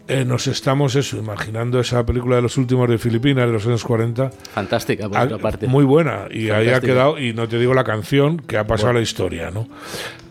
eh, 0.07 0.25
nos 0.25 0.47
estamos 0.47 0.95
eso, 0.95 1.17
imaginando 1.17 1.79
esa 1.79 2.05
película 2.05 2.35
de 2.37 2.41
los 2.41 2.57
últimos 2.57 2.89
de 2.89 2.97
Filipinas 2.97 3.45
de 3.45 3.53
los 3.53 3.65
años 3.65 3.83
40. 3.83 4.29
Fantástica, 4.29 5.07
por 5.07 5.19
otra 5.19 5.37
parte. 5.37 5.67
Muy 5.67 5.85
buena. 5.85 6.27
Y 6.29 6.49
ahí 6.49 6.69
ha 6.69 6.81
quedado, 6.81 7.19
y 7.19 7.33
no 7.33 7.47
te 7.47 7.57
digo 7.57 7.73
la 7.73 7.83
canción, 7.83 8.37
que 8.37 8.57
ha 8.57 8.65
pasado 8.65 8.89
a 8.89 8.93
la 8.93 9.01
historia, 9.01 9.51
¿no? 9.51 9.67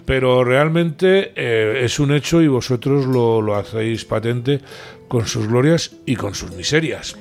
Pero 0.04 0.44
realmente 0.44 1.32
eh, 1.36 1.84
es 1.84 2.00
un 2.00 2.12
hecho 2.12 2.42
y 2.42 2.48
vosotros 2.48 3.06
lo, 3.06 3.40
lo 3.40 3.54
hacéis 3.54 4.04
patente 4.04 4.60
con 5.08 5.26
sus 5.26 5.46
glorias 5.46 5.92
y 6.04 6.16
con 6.16 6.34
sus 6.34 6.52
miserias. 6.52 7.16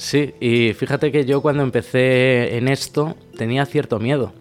Sí, 0.00 0.34
y 0.40 0.72
fíjate 0.72 1.12
que 1.12 1.26
yo 1.26 1.42
cuando 1.42 1.62
empecé 1.62 2.56
en 2.56 2.68
esto 2.68 3.16
tenía 3.36 3.66
cierto 3.66 3.98
miedo. 3.98 4.32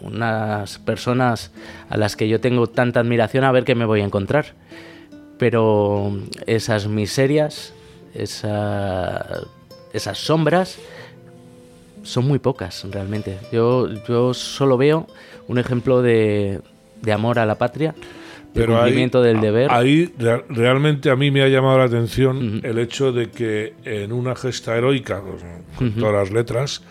unas 0.00 0.78
personas 0.78 1.52
a 1.90 1.98
las 1.98 2.16
que 2.16 2.28
yo 2.28 2.40
tengo 2.40 2.66
tanta 2.66 3.00
admiración 3.00 3.44
a 3.44 3.52
ver 3.52 3.64
qué 3.64 3.74
me 3.74 3.84
voy 3.84 4.00
a 4.00 4.04
encontrar 4.04 4.54
pero 5.38 6.12
esas 6.46 6.86
miserias, 6.86 7.72
esas 8.14 9.48
sombras, 10.14 10.78
son 12.02 12.26
muy 12.26 12.38
pocas 12.38 12.86
realmente. 12.90 13.38
Yo, 13.52 13.88
yo 14.06 14.34
solo 14.34 14.76
veo 14.76 15.06
un 15.48 15.58
ejemplo 15.58 16.02
de, 16.02 16.60
amor 17.12 17.38
a 17.38 17.46
la 17.46 17.56
patria, 17.56 17.94
de 18.52 18.66
cumplimiento 18.66 19.22
del 19.22 19.40
deber. 19.40 19.70
Ahí 19.70 20.12
realmente 20.48 21.10
a 21.10 21.16
mí 21.16 21.30
me 21.30 21.42
ha 21.42 21.48
llamado 21.48 21.78
la 21.78 21.84
atención 21.84 22.60
el 22.62 22.78
hecho 22.78 23.12
de 23.12 23.30
que 23.30 23.74
en 23.84 24.12
una 24.12 24.36
gesta 24.36 24.76
heroica, 24.76 25.22
con 25.76 25.92
todas 25.92 26.14
las 26.14 26.30
letras, 26.30 26.82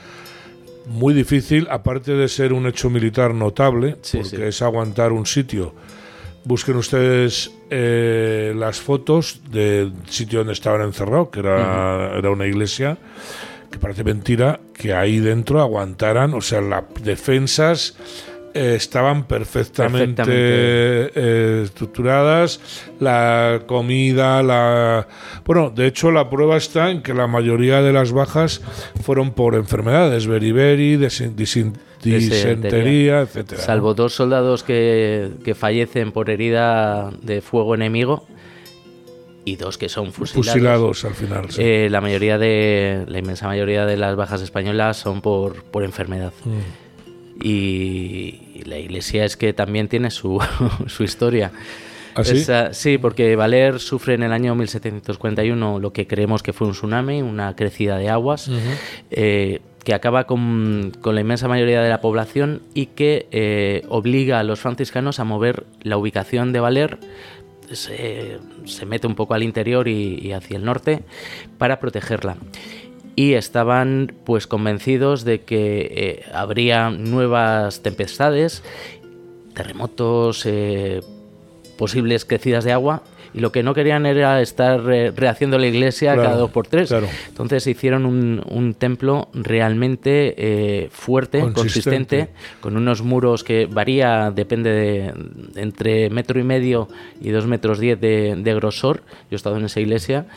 muy 0.88 1.14
difícil, 1.14 1.68
aparte 1.70 2.14
de 2.14 2.28
ser 2.28 2.52
un 2.52 2.68
hecho 2.68 2.90
militar 2.90 3.34
notable, 3.34 3.96
porque 4.12 4.50
es 4.50 4.62
aguantar 4.62 5.14
un 5.14 5.26
sitio 5.26 5.74
Busquen 6.46 6.76
ustedes 6.76 7.52
eh, 7.70 8.54
las 8.56 8.80
fotos 8.82 9.42
del 9.50 9.94
sitio 10.08 10.40
donde 10.40 10.54
estaban 10.54 10.82
encerrados, 10.82 11.30
que 11.30 11.40
era, 11.40 12.18
era 12.18 12.30
una 12.30 12.46
iglesia, 12.46 12.98
que 13.72 13.80
parece 13.80 14.04
mentira 14.04 14.60
que 14.74 14.94
ahí 14.94 15.20
dentro 15.20 15.62
aguantaran, 15.62 16.34
o 16.34 16.42
sea, 16.42 16.62
las 16.62 16.84
defensas 17.02 17.96
eh, 18.54 18.76
estaban 18.76 19.26
perfectamente, 19.26 20.24
eh, 20.26 21.62
estructuradas, 21.64 22.60
la 23.00 23.62
comida, 23.66 24.44
la... 24.44 25.08
Bueno, 25.46 25.70
de 25.70 25.88
hecho 25.88 26.12
la 26.12 26.30
prueba 26.30 26.58
está 26.58 26.92
en 26.92 27.02
que 27.02 27.14
la 27.14 27.28
mayoría 27.28 27.82
de 27.82 27.94
las 27.94 28.12
bajas 28.12 28.62
fueron 29.02 29.32
por 29.32 29.56
enfermedades, 29.56 30.28
beriberi, 30.28 30.98
disentería, 30.98 33.22
etcétera. 33.22 33.62
Salvo 33.62 33.94
dos 33.94 34.14
soldados 34.14 34.64
que, 34.64 35.32
que 35.44 35.56
fallecen 35.56 36.12
por 36.12 36.30
herida 36.30 37.12
de 37.22 37.42
fuego 37.42 37.76
enemigo, 37.76 38.28
y 39.46 39.58
dos 39.58 39.78
que 39.78 39.90
son 39.90 40.14
fusilados. 40.14 40.48
Fusilados 40.48 41.06
al 41.06 41.16
final. 41.16 41.48
Eh, 41.58 41.88
la 41.92 42.02
mayoría 42.02 42.38
de 42.38 43.06
la 43.08 43.20
inmensa 43.20 43.48
mayoría 43.48 43.86
de 43.86 43.98
las 43.98 44.16
bajas 44.16 44.42
españolas 44.42 44.98
son 44.98 45.22
por, 45.22 45.64
por 45.64 45.84
enfermedad. 45.84 46.34
Mm. 46.46 46.83
Y, 47.42 48.62
la 48.66 48.78
iglesia 48.78 49.26
es 49.26 49.36
que 49.36 49.54
también 49.54 49.88
tiene 49.88 50.10
su, 50.10 50.42
su 50.88 51.04
historia. 51.04 51.52
¿Ah, 52.16 52.24
sí? 52.24 52.46
sí, 52.72 52.98
porque 52.98 53.36
Valer 53.36 53.80
sufre 53.80 54.14
en 54.14 54.24
el 54.24 54.32
año 54.32 54.56
1741 54.56 55.80
lo 55.80 55.94
que 55.94 56.06
creemos 56.06 56.44
que 56.44 56.54
fue 56.54 56.68
un 56.68 56.74
tsunami, 56.74 57.22
una 57.22 57.56
crecida 57.56 57.98
de 57.98 58.10
aguas, 58.10 58.52
eh, 59.10 59.62
que 59.84 59.94
acaba 59.94 60.26
con, 60.26 60.92
con, 61.02 61.16
la 61.16 61.22
inmensa 61.22 61.48
mayoría 61.48 61.82
de 61.82 61.90
la 61.90 62.02
población 62.02 62.62
y 62.74 62.88
que 62.88 63.28
eh, 63.32 63.84
obliga 63.90 64.40
a 64.40 64.44
los 64.44 64.60
franciscanos 64.60 65.20
a 65.20 65.24
mover 65.24 65.66
la 65.82 65.98
ubicación 65.98 66.54
de 66.54 66.60
Valer 66.60 67.00
se, 67.72 68.40
se, 68.66 68.86
mete 68.86 69.08
un 69.08 69.16
poco 69.16 69.34
al 69.34 69.44
interior 69.44 69.88
y, 69.88 70.20
y, 70.22 70.32
hacia 70.34 70.58
el 70.58 70.66
norte 70.66 71.04
para 71.58 71.80
protegerla. 71.80 72.38
Y 73.16 73.34
estaban 73.34 74.14
pues 74.26 74.48
convencidos 74.48 75.24
de 75.24 75.42
que 75.42 75.92
eh, 75.92 76.26
habría 76.34 76.90
nuevas 76.90 77.82
tempestades, 77.84 78.64
terremotos, 79.54 80.46
eh, 80.46 81.02
posibles 81.78 82.26
crecidas 82.26 82.64
de 82.64 82.72
agua 82.72 83.04
y 83.36 83.40
lo 83.40 83.52
que 83.52 83.64
no 83.64 83.74
querían 83.74 84.06
era 84.06 84.42
estar 84.42 84.80
eh, 84.92 85.12
rehaciendo 85.12 85.58
la 85.58 85.66
iglesia 85.66 86.14
Claro, 86.14 86.30
cada 86.30 86.38
dos 86.40 86.52
por 86.52 86.68
tres. 86.68 86.90
claro. 86.90 87.08
Entonces 87.30 87.66
hicieron 87.66 88.06
un, 88.06 88.44
un 88.48 88.76
templo 88.76 89.30
realmente 89.34 90.36
eh, 90.38 90.90
fuerte, 90.92 91.40
Consistente. 91.40 91.62
consistente, 92.20 92.30
con 92.62 92.78
unos 92.78 93.02
muros 93.02 93.44
que 93.44 93.66
varía, 93.66 94.30
depende 94.30 94.70
de, 94.72 95.14
entre 95.56 96.12
metro 96.12 96.40
y 96.40 96.44
medio 96.44 96.88
y 97.22 97.30
dos 97.30 97.48
metros 97.48 97.80
diez 97.80 98.00
de, 98.00 98.36
de 98.38 98.54
grosor. 98.54 98.98
Yo 99.32 99.32
he 99.32 99.36
estado 99.36 99.58
en 99.58 99.66
esa 99.66 99.80
iglesia 99.80 100.28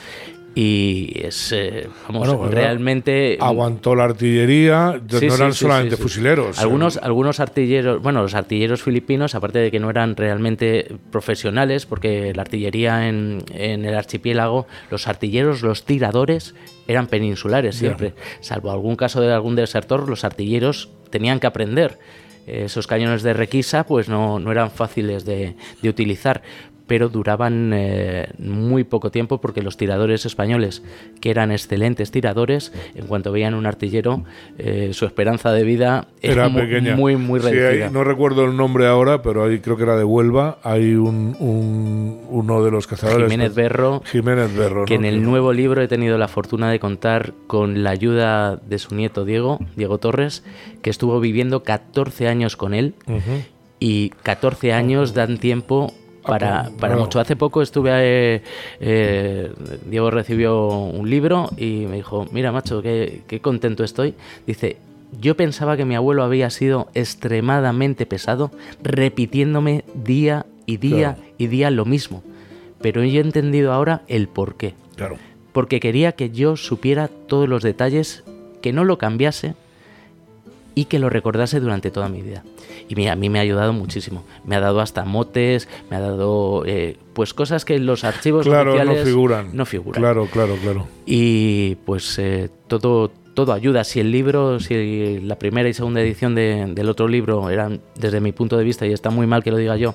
y 0.58 1.12
es, 1.22 1.52
eh, 1.52 1.86
vamos, 2.08 2.28
Bueno, 2.28 2.48
realmente... 2.48 3.36
Aguantó 3.38 3.94
la 3.94 4.04
artillería, 4.04 4.98
Sí, 5.06 5.26
no 5.26 5.34
eran 5.34 5.52
sí, 5.52 5.58
solamente 5.58 5.96
sí, 5.96 6.02
fusileros. 6.02 6.58
Algunos, 6.58 6.96
algunos 6.96 7.40
artilleros, 7.40 8.00
bueno, 8.02 8.22
los 8.22 8.34
artilleros 8.34 8.82
filipinos, 8.82 9.34
aparte 9.34 9.58
de 9.58 9.70
que 9.70 9.78
no 9.80 9.90
eran 9.90 10.16
realmente 10.16 10.96
profesionales, 11.12 11.84
porque 11.84 12.32
la 12.34 12.40
artillería 12.40 13.06
en, 13.06 13.44
en 13.52 13.84
el 13.84 13.94
archipiélago, 13.94 14.66
los 14.90 15.08
artilleros, 15.08 15.60
los 15.60 15.84
tiradores, 15.84 16.54
eran 16.88 17.06
peninsulares 17.08 17.76
siempre. 17.76 18.14
Salvo 18.40 18.70
algún 18.70 18.96
caso 18.96 19.20
de 19.20 19.34
algún 19.34 19.56
desertor, 19.56 20.08
los 20.08 20.24
artilleros 20.24 20.88
tenían 21.10 21.38
que 21.38 21.48
aprender. 21.48 21.98
Eh, 22.46 22.62
Esos 22.64 22.86
cañones 22.86 23.22
de 23.22 23.34
requisa, 23.34 23.84
pues 23.84 24.08
no, 24.08 24.38
no 24.38 24.50
eran 24.52 24.70
fáciles 24.70 25.26
de, 25.26 25.54
de 25.82 25.88
utilizar 25.90 26.40
pero 26.86 27.08
duraban 27.08 27.72
eh, 27.74 28.28
muy 28.38 28.84
poco 28.84 29.10
tiempo 29.10 29.40
porque 29.40 29.62
los 29.62 29.76
tiradores 29.76 30.24
españoles, 30.26 30.82
que 31.20 31.30
eran 31.30 31.50
excelentes 31.50 32.10
tiradores, 32.10 32.72
en 32.94 33.06
cuanto 33.06 33.32
veían 33.32 33.54
un 33.54 33.66
artillero, 33.66 34.22
eh, 34.58 34.90
su 34.92 35.04
esperanza 35.06 35.52
de 35.52 35.64
vida 35.64 36.06
era, 36.22 36.32
era 36.44 36.48
mu- 36.48 36.58
pequeña. 36.60 36.94
muy, 36.96 37.16
muy 37.16 37.40
Sí, 37.40 37.46
hay- 37.48 37.52
reducida. 37.54 37.90
no 37.90 38.04
recuerdo 38.04 38.44
el 38.44 38.56
nombre 38.56 38.86
ahora, 38.86 39.22
pero 39.22 39.44
ahí 39.44 39.58
creo 39.58 39.76
que 39.76 39.82
era 39.82 39.96
de 39.96 40.04
Huelva. 40.04 40.58
Hay 40.62 40.94
un, 40.94 41.36
un- 41.40 42.20
uno 42.28 42.62
de 42.64 42.70
los 42.70 42.86
cazadores. 42.86 43.30
Jiménez 43.30 43.54
Berro, 43.54 44.02
Jiménez 44.04 44.54
Berro. 44.56 44.84
que 44.84 44.98
¿no? 44.98 45.06
en 45.06 45.14
el 45.14 45.22
nuevo 45.22 45.52
libro 45.52 45.82
he 45.82 45.88
tenido 45.88 46.18
la 46.18 46.28
fortuna 46.28 46.70
de 46.70 46.78
contar 46.78 47.32
con 47.46 47.82
la 47.82 47.90
ayuda 47.90 48.56
de 48.56 48.78
su 48.78 48.94
nieto 48.94 49.24
Diego, 49.24 49.58
Diego 49.76 49.98
Torres, 49.98 50.44
que 50.82 50.90
estuvo 50.90 51.18
viviendo 51.20 51.62
14 51.64 52.28
años 52.28 52.56
con 52.56 52.74
él 52.74 52.94
y 53.80 54.10
14 54.22 54.72
años 54.72 55.14
dan 55.14 55.38
tiempo 55.38 55.92
para, 56.26 56.60
Ah, 56.60 56.62
pues, 56.64 56.74
para 56.80 56.92
claro. 56.94 57.00
mucho. 57.04 57.20
Hace 57.20 57.36
poco 57.36 57.62
estuve, 57.62 57.90
eh, 57.94 58.42
eh, 58.80 59.52
Diego 59.88 60.10
recibió 60.10 60.66
un 60.68 61.08
libro 61.08 61.50
y 61.56 61.86
me 61.88 61.96
dijo, 61.96 62.26
mira 62.32 62.52
macho, 62.52 62.82
qué, 62.82 63.22
qué 63.26 63.40
contento 63.40 63.84
estoy. 63.84 64.14
Dice, 64.46 64.76
yo 65.20 65.36
pensaba 65.36 65.76
que 65.76 65.84
mi 65.84 65.94
abuelo 65.94 66.24
había 66.24 66.50
sido 66.50 66.88
extremadamente 66.94 68.06
pesado, 68.06 68.50
repitiéndome 68.82 69.84
día 69.94 70.46
y 70.66 70.78
día 70.78 71.14
Claro. 71.14 71.30
y 71.38 71.46
día 71.46 71.70
lo 71.70 71.84
mismo. 71.84 72.22
Pero 72.80 73.02
yo 73.04 73.20
he 73.20 73.24
entendido 73.24 73.72
ahora 73.72 74.02
el 74.08 74.28
por 74.28 74.56
qué 74.56 74.74
Claro. 74.96 75.16
porque 75.52 75.80
quería 75.80 76.12
que 76.12 76.30
yo 76.30 76.56
supiera 76.56 77.08
todos 77.08 77.48
los 77.48 77.62
detalles, 77.62 78.24
que 78.62 78.72
no 78.72 78.84
lo 78.84 78.98
cambiase 78.98 79.54
y 80.76 80.84
que 80.84 80.98
lo 81.00 81.10
recordase 81.10 81.58
durante 81.58 81.90
toda 81.90 82.08
mi 82.08 82.22
vida. 82.22 82.44
Y 82.88 82.94
mira, 82.94 83.12
a 83.12 83.16
mí 83.16 83.28
me 83.30 83.38
ha 83.40 83.42
ayudado 83.42 83.72
muchísimo. 83.72 84.22
Me 84.44 84.54
ha 84.54 84.60
dado 84.60 84.80
hasta 84.80 85.04
motes, 85.04 85.68
me 85.90 85.96
ha 85.96 86.00
dado 86.00 86.62
eh, 86.66 86.98
pues 87.14 87.34
cosas 87.34 87.64
que 87.64 87.74
en 87.74 87.86
los 87.86 88.04
archivos 88.04 88.46
Claro, 88.46 88.76
no 88.84 88.94
figuran. 88.94 89.48
no 89.54 89.64
figuran. 89.66 90.00
Claro, 90.02 90.26
claro, 90.26 90.54
claro. 90.62 90.86
Y 91.06 91.76
pues 91.86 92.18
eh, 92.18 92.50
todo, 92.68 93.10
todo 93.34 93.52
ayuda. 93.54 93.84
Si 93.84 94.00
el 94.00 94.12
libro, 94.12 94.60
si 94.60 95.18
la 95.20 95.38
primera 95.38 95.66
y 95.68 95.72
segunda 95.72 96.00
edición 96.02 96.34
de- 96.34 96.66
del 96.74 96.88
otro 96.90 97.08
libro 97.08 97.48
eran, 97.50 97.80
desde 97.98 98.20
mi 98.20 98.32
punto 98.32 98.56
de 98.58 98.64
vista, 98.64 98.86
y 98.86 98.92
está 98.92 99.08
muy 99.10 99.26
mal 99.26 99.42
que 99.42 99.50
lo 99.50 99.56
diga 99.56 99.76
yo, 99.76 99.94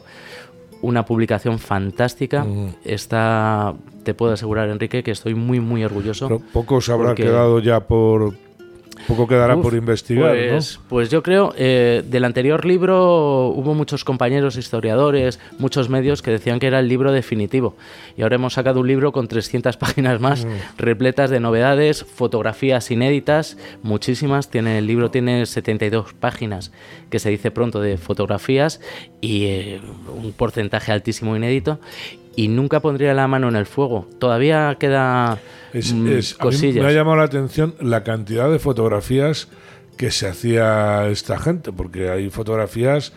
una 0.81 1.05
publicación 1.05 1.59
fantástica, 1.59 2.43
Mm. 2.43 2.69
está, 2.85 3.75
te 4.03 4.15
puedo 4.15 4.33
asegurar, 4.33 4.67
Enrique, 4.69 5.03
que 5.03 5.11
estoy 5.11 5.35
muy, 5.35 5.59
muy 5.59 5.83
orgulloso. 5.83 6.27
Pero 6.27 6.41
poco 6.51 6.81
se 6.81 6.91
habrá 6.91 7.13
quedado 7.13 7.59
ya 7.59 7.81
por. 7.81 8.33
Poco 9.07 9.27
quedará 9.27 9.55
Uf, 9.55 9.63
por 9.63 9.73
investigar, 9.73 10.35
pues, 10.49 10.79
pues 10.89 11.09
yo 11.09 11.23
creo, 11.23 11.53
eh, 11.57 12.03
del 12.05 12.23
anterior 12.25 12.65
libro 12.65 13.47
hubo 13.49 13.73
muchos 13.73 14.03
compañeros 14.03 14.57
historiadores, 14.57 15.39
muchos 15.59 15.89
medios 15.89 16.21
que 16.21 16.31
decían 16.31 16.59
que 16.59 16.67
era 16.67 16.79
el 16.79 16.87
libro 16.87 17.11
definitivo. 17.11 17.75
Y 18.17 18.21
ahora 18.21 18.35
hemos 18.35 18.53
sacado 18.53 18.79
un 18.79 18.87
libro 18.87 19.11
con 19.11 19.27
300 19.27 19.77
páginas 19.77 20.19
más, 20.19 20.45
Mm. 20.45 20.49
repletas 20.77 21.29
de 21.29 21.39
novedades, 21.39 22.03
fotografías 22.03 22.89
inéditas, 22.91 23.57
muchísimas. 23.83 24.49
Tiene, 24.49 24.77
el 24.77 24.87
libro 24.87 25.11
tiene 25.11 25.45
72 25.45 26.13
páginas, 26.13 26.71
que 27.09 27.19
se 27.19 27.29
dice 27.29 27.51
pronto, 27.51 27.81
de 27.81 27.97
fotografías 27.97 28.79
y 29.21 29.45
eh, 29.45 29.81
un 30.15 30.31
porcentaje 30.33 30.91
altísimo 30.91 31.35
inédito. 31.35 31.79
Y 32.35 32.47
nunca 32.47 32.79
pondría 32.79 33.13
la 33.13 33.27
mano 33.27 33.49
en 33.49 33.55
el 33.55 33.65
fuego. 33.65 34.07
Todavía 34.19 34.75
queda. 34.79 35.37
Es, 35.73 35.93
mm, 35.93 36.07
a 36.39 36.45
mí 36.45 36.73
me 36.73 36.85
ha 36.87 36.91
llamado 36.91 37.17
la 37.17 37.23
atención 37.23 37.75
la 37.81 38.03
cantidad 38.03 38.49
de 38.49 38.59
fotografías 38.59 39.47
que 39.97 40.11
se 40.11 40.27
hacía 40.27 41.07
esta 41.09 41.37
gente, 41.37 41.71
porque 41.71 42.09
hay 42.09 42.29
fotografías 42.29 43.13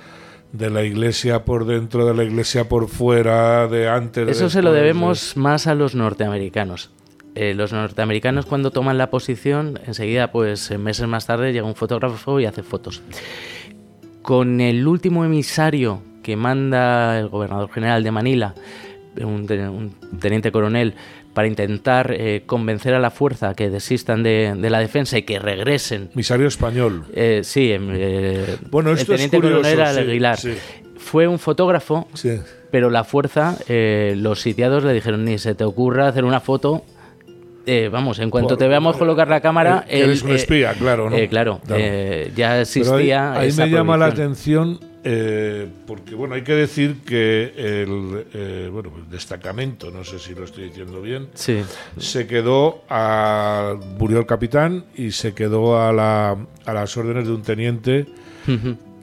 de 0.53 0.71
la 0.71 0.83
iglesia 0.83 1.45
por 1.45 1.65
dentro, 1.67 2.07
de 2.07 2.15
la 2.15 2.25
iglesia 2.25 2.69
por 2.69 2.89
fuera, 2.89 3.67
de 3.69 3.89
antes. 3.89 4.27
de 4.27 4.33
Eso 4.33 4.51
se 4.51 4.63
lo 4.63 4.73
de- 4.73 4.81
debemos 4.81 5.37
más 5.37 5.67
a 5.67 5.75
los 5.75 5.95
norteamericanos. 5.95 6.91
Eh, 7.37 7.55
los 7.55 7.73
norteamericanos 7.73 8.47
cuando 8.47 8.71
toman 8.71 8.97
la 8.99 9.11
posición, 9.11 9.81
enseguida, 9.87 10.31
pues 10.31 10.71
eh, 10.71 10.79
meses 10.79 11.09
más 11.09 11.27
tarde, 11.27 11.53
llega 11.53 11.67
un 11.67 11.75
fotógrafo 11.75 12.39
y 12.39 12.47
hace 12.47 12.63
fotos. 12.63 13.03
Con 14.23 14.61
el 14.61 14.87
último 14.87 15.25
emisario 15.25 16.03
que 16.23 16.37
manda 16.37 17.19
el 17.19 17.29
gobernador 17.29 17.71
general 17.71 18.03
de 18.05 18.11
Manila, 18.11 18.55
un, 19.23 19.47
te- 19.47 19.69
un 19.69 19.95
teniente 20.21 20.51
coronel, 20.51 20.95
para 21.35 21.49
intentar 21.49 22.15
eh, 22.17 22.45
convencer 22.47 22.95
a 22.95 23.01
la 23.01 23.11
fuerza 23.11 23.55
que 23.55 23.69
desistan 23.69 24.23
de, 24.23 24.55
de 24.57 24.71
la 24.71 24.79
defensa 24.79 25.19
y 25.19 25.23
que 25.23 25.39
regresen. 25.41 26.11
Misario 26.15 26.47
español. 26.47 27.05
Eh, 27.13 27.41
sí, 27.43 27.73
em, 27.73 27.89
eh, 27.93 28.57
Bueno, 28.71 28.91
el 28.91 28.99
esto 28.99 29.13
es 29.15 29.19
teniente 29.21 29.37
curioso, 29.39 29.63
coronel 29.63 29.95
sí, 29.95 30.01
Aguilar. 30.01 30.37
sí. 30.39 30.55
Fue 30.97 31.27
un 31.29 31.39
fotógrafo 31.39 32.07
Sí. 32.15 32.39
pero 32.71 32.89
la 32.89 33.03
fuerza, 33.05 33.59
eh, 33.69 34.15
los 34.17 34.41
sitiados 34.41 34.85
le 34.85 34.93
dijeron, 34.95 35.25
ni 35.25 35.39
se 35.39 35.55
te 35.55 35.65
ocurra 35.65 36.07
hacer 36.09 36.25
una 36.25 36.41
foto. 36.41 36.85
Eh, 37.67 37.89
vamos, 37.91 38.19
en 38.21 38.31
cuanto 38.31 38.51
Por- 38.51 38.59
te 38.59 38.69
veamos 38.69 38.97
colocar 38.97 39.27
la 39.29 39.41
cámara... 39.41 39.85
Eh, 39.89 40.01
eres 40.05 40.23
un 40.23 40.31
eh, 40.33 40.35
espía, 40.37 40.75
claro, 40.75 41.09
¿no? 41.11 41.17
claro, 41.29 41.61
Claro. 41.67 41.83
ya 42.37 42.53
ahí, 42.53 42.61
existía 42.61 43.33
ahí 43.33 43.49
esa 43.49 43.65
me 43.67 43.71
llama 43.73 43.97
la 43.97 44.07
atención 44.07 44.79
eh, 45.05 45.69
porque 45.87 46.15
bueno 46.15 46.35
hay 46.35 46.43
que 46.43 46.55
decir 46.55 47.03
que 47.05 47.53
el 47.57 48.27
eh, 48.33 48.71
bueno 48.73 48.91
el 48.97 49.11
destacamento 49.11 49.91
no 49.91 50.03
sé 50.03 50.19
si 50.19 50.35
lo 50.35 50.45
estoy 50.45 50.65
diciendo 50.65 51.03
bien 51.03 51.29
Sí, 51.35 51.63
se 51.99 52.27
quedó 52.27 52.83
a 52.89 53.77
murió 53.99 54.19
el 54.19 54.27
capitán 54.27 54.87
y 54.97 55.11
se 55.13 55.35
quedó 55.35 55.81
a, 55.81 55.93
la, 55.93 56.37
a 56.65 56.73
las 56.73 56.97
órdenes 56.97 57.27
de 57.27 57.33
un 57.33 57.43
teniente 57.43 58.07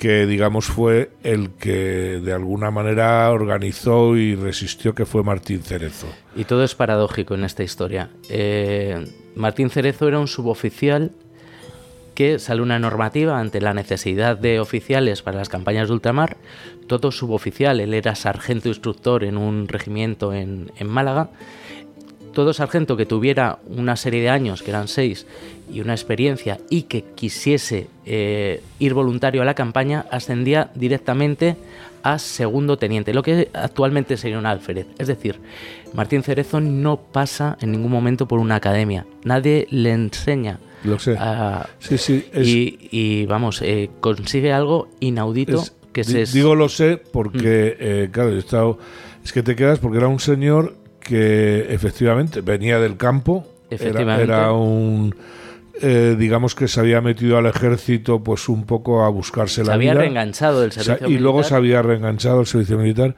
que 0.02 0.26
digamos 0.26 0.66
fue 0.66 1.12
el 1.22 1.52
que 1.52 2.20
de 2.24 2.34
alguna 2.34 2.72
manera 2.72 3.30
organizó 3.30 4.18
y 4.18 4.36
resistió 4.36 4.96
que 4.96 5.06
fue 5.06 5.24
Martín 5.24 5.62
Cerezo. 5.62 6.08
Y 6.36 6.46
todo 6.46 6.64
es 6.64 6.74
paradójico 6.74 7.36
en 7.36 7.44
esta 7.44 7.62
historia. 7.64 8.10
Eh, 8.28 9.06
Martín 9.36 9.70
Cerezo 9.70 10.08
era 10.08 10.20
un 10.20 10.28
suboficial 10.28 11.12
que 12.22 12.38
sale 12.38 12.62
una 12.62 12.78
normativa 12.78 13.40
ante 13.40 13.60
la 13.62 13.74
necesidad 13.74 14.38
de 14.38 14.60
oficiales 14.60 15.24
para 15.24 15.40
las 15.40 15.50
campañas 15.50 15.88
de 15.88 15.96
ultramar, 15.96 16.38
todo 16.86 17.12
suboficial, 17.12 17.80
él 17.80 17.96
era 17.96 18.14
sargento 18.14 18.68
instructor 18.68 19.24
en 19.24 19.38
un 19.38 19.68
regimiento 19.68 20.32
en, 20.32 20.70
Málaga, 20.86 21.32
todo 22.32 22.54
sargento 22.54 22.96
que 22.96 23.08
tuviera 23.08 23.58
una 23.66 23.96
serie 23.96 24.22
de 24.22 24.30
años, 24.30 24.62
que 24.62 24.70
eran 24.70 24.88
seis, 24.88 25.26
y 25.74 25.82
una 25.82 25.94
experiencia 25.94 26.60
y 26.70 26.84
que 26.84 27.06
quisiese 27.16 27.88
eh, 28.06 28.62
ir 28.78 28.94
voluntario 28.94 29.42
a 29.42 29.46
la 29.46 29.56
campaña, 29.56 30.06
ascendía 30.12 30.70
directamente 30.76 31.56
a 32.04 32.20
segundo 32.20 32.78
teniente, 32.78 33.16
lo 33.16 33.24
que 33.24 33.50
actualmente 33.52 34.16
sería 34.16 34.38
un 34.38 34.46
alférez. 34.46 34.86
Es 35.00 35.08
decir, 35.08 35.40
Martín 35.96 36.22
Cerezo 36.22 36.62
no 36.62 36.98
pasa 36.98 37.58
en 37.62 37.72
ningún 37.72 37.92
momento 37.92 38.28
por 38.28 38.38
una 38.38 38.58
academia, 38.58 39.08
nadie 39.24 39.66
le 39.72 39.92
enseña 39.92 40.60
Lo 40.84 41.00
sé. 41.00 41.16
Ah, 41.20 41.68
sí, 41.80 41.98
sí. 41.98 42.26
y, 42.34 43.26
vamos, 43.26 43.62
eh, 43.62 43.90
consigue 44.00 44.52
algo 44.52 44.90
inaudito 45.00 45.64
que 45.94 46.04
se... 46.04 46.26
Digo 46.26 46.56
lo 46.56 46.70
sé 46.70 46.98
porque, 46.98 47.78
mm. 47.80 47.84
eh, 47.84 48.10
claro, 48.12 48.32
he 48.32 48.40
estado... 48.40 48.80
Es 49.24 49.34
que 49.34 49.44
te 49.44 49.56
quedas 49.56 49.80
porque 49.80 50.00
era 50.00 50.08
un 50.08 50.20
señor 50.20 50.76
que 51.00 51.74
efectivamente 51.74 52.42
venía 52.42 52.80
del 52.80 52.98
campo, 52.98 53.46
era, 53.70 54.22
era 54.22 54.52
un 54.52 55.16
eh, 55.84 56.16
digamos 56.18 56.54
que 56.54 56.68
se 56.68 56.80
había 56.80 57.02
metido 57.02 57.38
al 57.38 57.48
ejército 57.48 58.24
pues 58.24 58.50
un 58.50 58.66
poco 58.66 59.04
a 59.04 59.10
buscarse 59.10 59.64
la 59.64 59.78
vida. 59.78 59.92
Se 59.92 59.92
había 59.92 60.02
reenganchado 60.02 60.62
del 60.62 60.72
servicio 60.72 61.08
y 61.08 61.18
luego 61.18 61.44
se 61.44 61.56
había 61.56 61.82
reenganchado 61.82 62.42
el 62.42 62.46
servicio 62.46 62.78
militar 62.78 63.16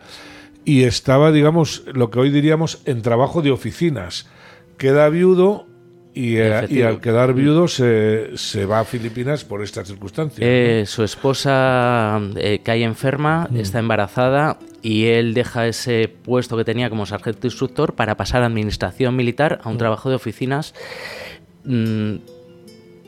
y 0.63 0.83
estaba, 0.83 1.31
digamos, 1.31 1.83
lo 1.93 2.09
que 2.09 2.19
hoy 2.19 2.29
diríamos 2.29 2.81
en 2.85 3.01
trabajo 3.01 3.41
de 3.41 3.51
oficinas. 3.51 4.27
Queda 4.77 5.09
viudo 5.09 5.67
y, 6.13 6.37
eh, 6.37 6.85
al 6.85 7.01
quedar 7.01 7.33
viudo 7.33 7.67
se, 7.67 8.37
se, 8.37 8.65
va 8.65 8.81
a 8.81 8.85
Filipinas 8.85 9.43
por 9.43 9.63
estas 9.63 9.87
circunstancias. 9.87 10.39
Eh, 10.41 10.83
su 10.85 11.03
esposa 11.03 12.21
cae 12.63 12.83
enferma, 12.83 13.47
mm. 13.49 13.57
está 13.57 13.79
embarazada 13.79 14.57
y 14.81 15.05
él 15.05 15.33
deja 15.33 15.67
ese 15.67 16.07
puesto 16.07 16.57
que 16.57 16.65
tenía 16.65 16.89
como 16.89 17.05
sargento 17.05 17.47
instructor 17.47 17.93
para 17.93 18.15
pasar 18.15 18.43
a 18.43 18.45
administración 18.45 19.15
militar, 19.15 19.59
a 19.63 19.69
un 19.69 19.75
mm. 19.75 19.79
trabajo 19.79 20.09
de 20.09 20.15
oficinas. 20.15 20.73
Mm, 21.65 22.15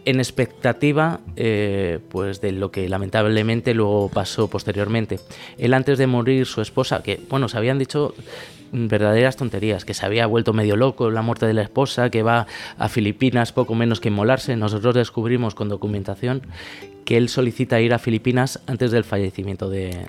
en 0.06 0.20
expectativa 0.20 1.20
eh, 1.36 2.00
pues 2.10 2.40
de 2.40 2.52
lo 2.52 2.72
que 2.72 2.88
lamentablemente 2.88 3.74
luego 3.74 4.10
pasó 4.10 4.48
posteriormente. 4.48 5.20
Él 5.58 5.74
antes 5.74 5.98
de 5.98 6.08
morir, 6.08 6.46
su 6.46 6.62
esposa, 6.62 7.04
que 7.04 7.20
bueno, 7.28 7.50
se 7.50 7.58
habían 7.58 7.80
dicho 7.80 8.14
verdaderas 8.72 9.38
tonterías, 9.38 9.86
que 9.86 9.94
se 9.94 10.06
había 10.06 10.26
vuelto 10.28 10.54
medio 10.54 10.76
loco 10.76 11.12
la 11.12 11.22
muerte 11.22 11.46
de 11.46 11.54
la 11.54 11.62
esposa, 11.62 12.10
que 12.10 12.24
va 12.24 12.48
a 12.78 12.90
Filipinas 12.90 13.52
poco 13.52 13.76
menos 13.76 14.00
que 14.00 14.10
inmolarse. 14.10 14.56
Nosotros 14.56 14.96
descubrimos 14.96 15.56
con 15.56 15.70
documentación 15.70 16.42
que 17.06 17.18
él 17.18 17.30
solicita 17.30 17.80
ir 17.82 17.94
a 17.94 18.00
Filipinas 18.00 18.62
antes 18.68 18.92
del 18.92 19.04
fallecimiento 19.04 19.70
de, 19.70 20.08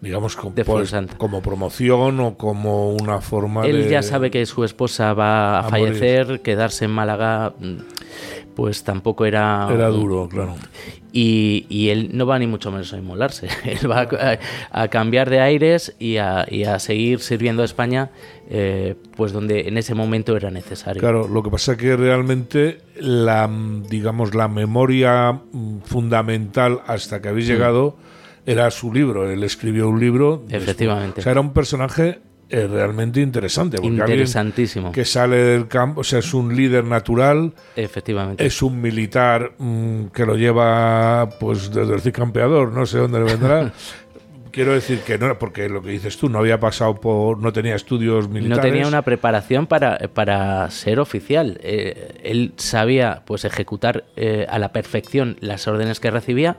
digamos, 0.00 0.36
como, 0.36 0.54
pues, 0.54 0.94
como 1.16 1.42
promoción 1.42 2.20
o 2.20 2.36
como 2.36 2.92
una 2.92 3.20
forma 3.20 3.66
Él 3.66 3.72
de... 3.72 3.84
Él 3.84 3.90
ya 3.90 4.02
sabe 4.02 4.30
que 4.30 4.44
su 4.46 4.64
esposa 4.64 5.12
va 5.14 5.60
a, 5.60 5.68
fallecer, 5.68 6.40
quedarse 6.42 6.84
en 6.84 6.92
Málaga 6.92 7.54
pues 8.56 8.82
tampoco 8.84 9.26
era... 9.26 9.68
Era 9.70 9.88
duro, 9.88 10.28
claro. 10.28 10.56
Y, 11.12 11.88
él 11.90 12.10
no 12.12 12.26
va 12.26 12.38
ni 12.38 12.46
mucho 12.46 12.70
menos 12.72 12.92
a 12.92 12.98
inmolarse, 12.98 13.48
él 13.64 13.90
va 13.90 14.08
a, 14.70 14.88
cambiar 14.88 15.30
de 15.30 15.40
aires 15.40 15.94
y 15.98 16.16
a, 16.16 16.46
seguir 16.78 17.20
sirviendo 17.20 17.62
a 17.62 17.64
España, 17.66 18.10
eh, 18.50 18.96
pues 19.14 19.32
donde 19.32 19.68
en 19.68 19.78
ese 19.78 19.94
momento 19.94 20.36
era 20.36 20.50
necesario. 20.50 21.00
Claro, 21.00 21.28
lo 21.28 21.42
que 21.42 21.50
pasa 21.50 21.72
es 21.72 21.78
que 21.78 21.96
realmente 21.96 22.78
la, 22.98 23.48
digamos, 23.88 24.34
la 24.34 24.48
memoria 24.48 25.32
mm, 25.32 25.80
fundamental 25.84 26.80
hasta 26.86 27.20
que 27.20 27.28
habéis 27.28 27.46
mm. 27.46 27.52
llegado 27.52 27.96
era 28.46 28.70
su 28.70 28.92
libro, 28.92 29.30
él 29.30 29.42
escribió 29.44 29.88
un 29.88 30.00
libro. 30.00 30.44
Efectivamente. 30.48 31.20
o 31.20 31.22
sea, 31.22 31.32
era 31.32 31.40
un 31.40 31.52
personaje 31.52 32.20
es 32.48 32.70
realmente 32.70 33.20
interesante. 33.20 33.78
Porque 33.78 33.88
Interesantísimo. 33.88 34.92
Que 34.92 35.04
sale 35.04 35.36
del 35.36 35.68
campo, 35.68 36.00
o 36.02 36.04
sea, 36.04 36.20
es 36.20 36.32
un 36.32 36.54
líder 36.54 36.84
natural. 36.84 37.52
Efectivamente. 37.74 38.44
Es 38.44 38.62
un 38.62 38.80
militar 38.80 39.52
mm, 39.58 40.06
que 40.06 40.24
lo 40.24 40.36
lleva, 40.36 41.28
pues, 41.40 41.70
desde 41.72 41.94
el 41.94 42.12
campeador, 42.12 42.72
no 42.72 42.86
sé 42.86 42.98
dónde 42.98 43.18
le 43.18 43.24
vendrá. 43.24 43.72
Quiero 44.56 44.72
decir 44.72 45.00
que 45.00 45.18
no, 45.18 45.38
porque 45.38 45.68
lo 45.68 45.82
que 45.82 45.90
dices 45.90 46.16
tú, 46.16 46.30
no 46.30 46.38
había 46.38 46.58
pasado 46.58 46.94
por, 46.94 47.38
no 47.38 47.52
tenía 47.52 47.74
estudios 47.74 48.26
militares. 48.30 48.56
No 48.56 48.62
tenía 48.62 48.88
una 48.88 49.02
preparación 49.02 49.66
para, 49.66 49.98
para 50.14 50.70
ser 50.70 50.98
oficial. 50.98 51.58
Eh, 51.62 52.20
él 52.22 52.54
sabía, 52.56 53.22
pues, 53.26 53.44
ejecutar 53.44 54.04
eh, 54.16 54.46
a 54.48 54.58
la 54.58 54.72
perfección 54.72 55.36
las 55.40 55.68
órdenes 55.68 56.00
que 56.00 56.10
recibía, 56.10 56.56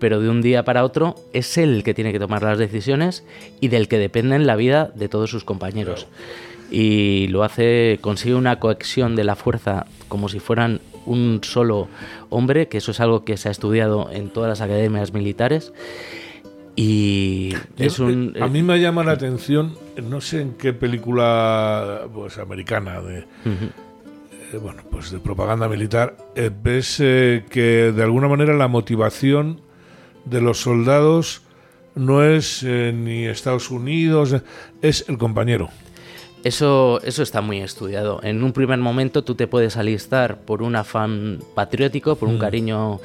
pero 0.00 0.20
de 0.20 0.28
un 0.28 0.42
día 0.42 0.64
para 0.64 0.82
otro 0.82 1.14
es 1.32 1.56
él 1.58 1.74
el 1.76 1.84
que 1.84 1.94
tiene 1.94 2.10
que 2.10 2.18
tomar 2.18 2.42
las 2.42 2.58
decisiones 2.58 3.24
y 3.60 3.68
del 3.68 3.86
que 3.86 3.98
dependen 3.98 4.46
la 4.46 4.56
vida 4.56 4.90
de 4.94 5.08
todos 5.08 5.30
sus 5.30 5.44
compañeros. 5.44 6.08
Y 6.70 7.28
lo 7.28 7.44
hace, 7.44 7.98
consigue 8.00 8.34
una 8.34 8.58
cohesión 8.58 9.14
de 9.14 9.24
la 9.24 9.36
fuerza 9.36 9.86
como 10.08 10.28
si 10.28 10.40
fueran 10.40 10.80
un 11.06 11.40
solo 11.42 11.88
hombre, 12.30 12.68
que 12.68 12.78
eso 12.78 12.90
es 12.90 13.00
algo 13.00 13.24
que 13.24 13.36
se 13.36 13.48
ha 13.48 13.52
estudiado 13.52 14.10
en 14.10 14.30
todas 14.30 14.48
las 14.48 14.60
academias 14.60 15.12
militares. 15.12 15.72
Y 16.76 17.52
es 17.76 17.98
un, 17.98 18.34
a 18.40 18.46
mí 18.46 18.62
me 18.62 18.80
llama 18.80 19.04
la 19.04 19.12
atención, 19.12 19.76
no 20.02 20.20
sé 20.20 20.40
en 20.40 20.54
qué 20.54 20.72
película 20.72 22.08
pues 22.14 22.38
americana 22.38 23.02
de 23.02 23.26
eh, 24.52 24.58
bueno, 24.58 24.82
pues 24.90 25.10
de 25.10 25.18
propaganda 25.18 25.68
militar, 25.68 26.16
eh, 26.34 26.50
ves 26.50 26.98
eh, 27.00 27.44
que 27.50 27.92
de 27.92 28.02
alguna 28.02 28.28
manera 28.28 28.54
la 28.54 28.66
motivación 28.66 29.60
de 30.24 30.40
los 30.40 30.60
soldados 30.60 31.42
no 31.94 32.24
es 32.24 32.62
eh, 32.62 32.92
ni 32.94 33.26
Estados 33.26 33.70
Unidos, 33.70 34.36
es 34.82 35.04
el 35.08 35.18
compañero. 35.18 35.68
Eso, 36.44 37.00
eso 37.04 37.22
está 37.22 37.42
muy 37.42 37.60
estudiado. 37.60 38.20
En 38.22 38.42
un 38.42 38.52
primer 38.52 38.78
momento 38.78 39.22
tú 39.22 39.34
te 39.34 39.46
puedes 39.46 39.76
alistar 39.76 40.38
por 40.38 40.62
un 40.62 40.74
afán 40.76 41.40
patriótico, 41.54 42.16
por 42.16 42.28
un 42.28 42.36
mm. 42.36 42.40
cariño, 42.40 43.00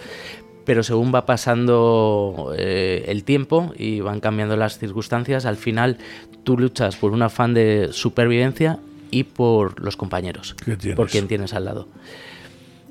pero 0.63 0.83
según 0.83 1.13
va 1.13 1.25
pasando 1.25 2.53
eh, 2.57 3.05
el 3.07 3.23
tiempo 3.23 3.73
y 3.77 3.99
van 3.99 4.21
cambiando 4.21 4.55
las 4.55 4.79
circunstancias, 4.79 5.45
al 5.45 5.57
final 5.57 5.97
tú 6.43 6.57
luchas 6.57 6.95
por 6.95 7.11
un 7.11 7.23
afán 7.23 7.53
de 7.53 7.89
supervivencia 7.91 8.79
y 9.11 9.23
por 9.23 9.81
los 9.81 9.97
compañeros, 9.97 10.55
por 10.95 11.09
quien 11.09 11.27
tienes 11.27 11.53
al 11.53 11.65
lado. 11.65 11.87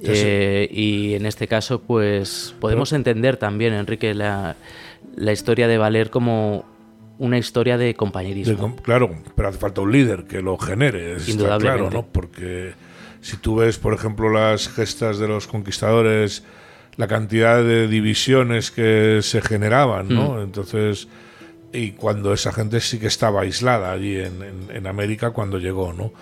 Eh, 0.07 0.68
y 0.70 1.14
en 1.14 1.26
este 1.26 1.48
caso, 1.48 1.80
pues 1.80 2.55
podemos 2.61 2.92
entender 2.92 3.36
también, 3.36 3.74
Enrique, 3.74 4.14
la, 4.14 4.57
la, 5.16 5.32
historia 5.32 5.68
de 5.68 5.78
Valer 5.78 6.11
como 6.11 6.64
una 7.18 7.38
historia 7.38 7.78
de 7.78 7.94
compañerismo. 7.94 8.76
claro, 8.76 9.11
pero 9.36 9.48
hace 9.48 9.59
falta 9.59 9.80
un 9.80 9.92
líder 9.92 10.24
que 10.24 10.42
lo 10.42 10.59
genere, 10.59 11.16
está 11.16 11.59
claro, 11.59 11.90
¿no? 11.90 12.07
Porque 12.07 12.72
si 13.20 13.36
tú 13.36 13.57
ves, 13.57 13.78
por 13.78 13.94
ejemplo, 13.94 14.30
las 14.30 14.68
gestas 14.68 15.18
de 15.18 15.28
los 15.28 15.46
conquistadores, 15.46 16.44
la 16.96 17.07
cantidad 17.07 17.62
de 17.62 17.88
divisiones 17.88 18.70
que 18.70 19.20
se 19.22 19.40
generaban, 19.40 20.09
¿no? 20.09 20.34
Mm. 20.34 20.42
Entonces, 20.42 21.09
y 21.72 21.92
cuando 21.92 22.32
esa 22.32 22.52
gente 22.52 22.80
sí 22.80 22.98
que 22.98 23.07
estaba 23.07 23.42
aislada 23.42 23.92
allí 23.92 24.16
en, 24.18 24.68
en, 24.68 24.86
América 24.86 25.30
cuando 25.30 25.59
llegó, 25.59 25.92
¿no? 25.92 26.12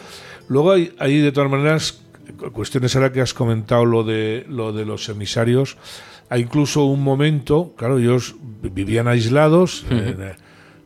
Luego 0.49 0.73
hay, 0.73 0.95
hay 0.99 1.19
de 1.21 1.33
todas 1.33 1.51
maneras 1.51 2.02
cuestiones 2.53 2.95
ahora 2.97 3.13
que 3.13 3.21
has 3.21 3.35
comentado 3.35 3.85
lo 3.85 4.05
de 4.05 4.45
lo 4.49 4.73
de 4.73 4.85
los 4.85 5.09
emisarios 5.09 5.77
hay 6.29 6.43
incluso 6.43 6.85
un 6.85 7.03
momento 7.03 7.75
claro 7.77 7.99
ellos 7.99 8.37
vivían 8.63 9.09
aislados 9.09 9.85
eh, 9.91 10.35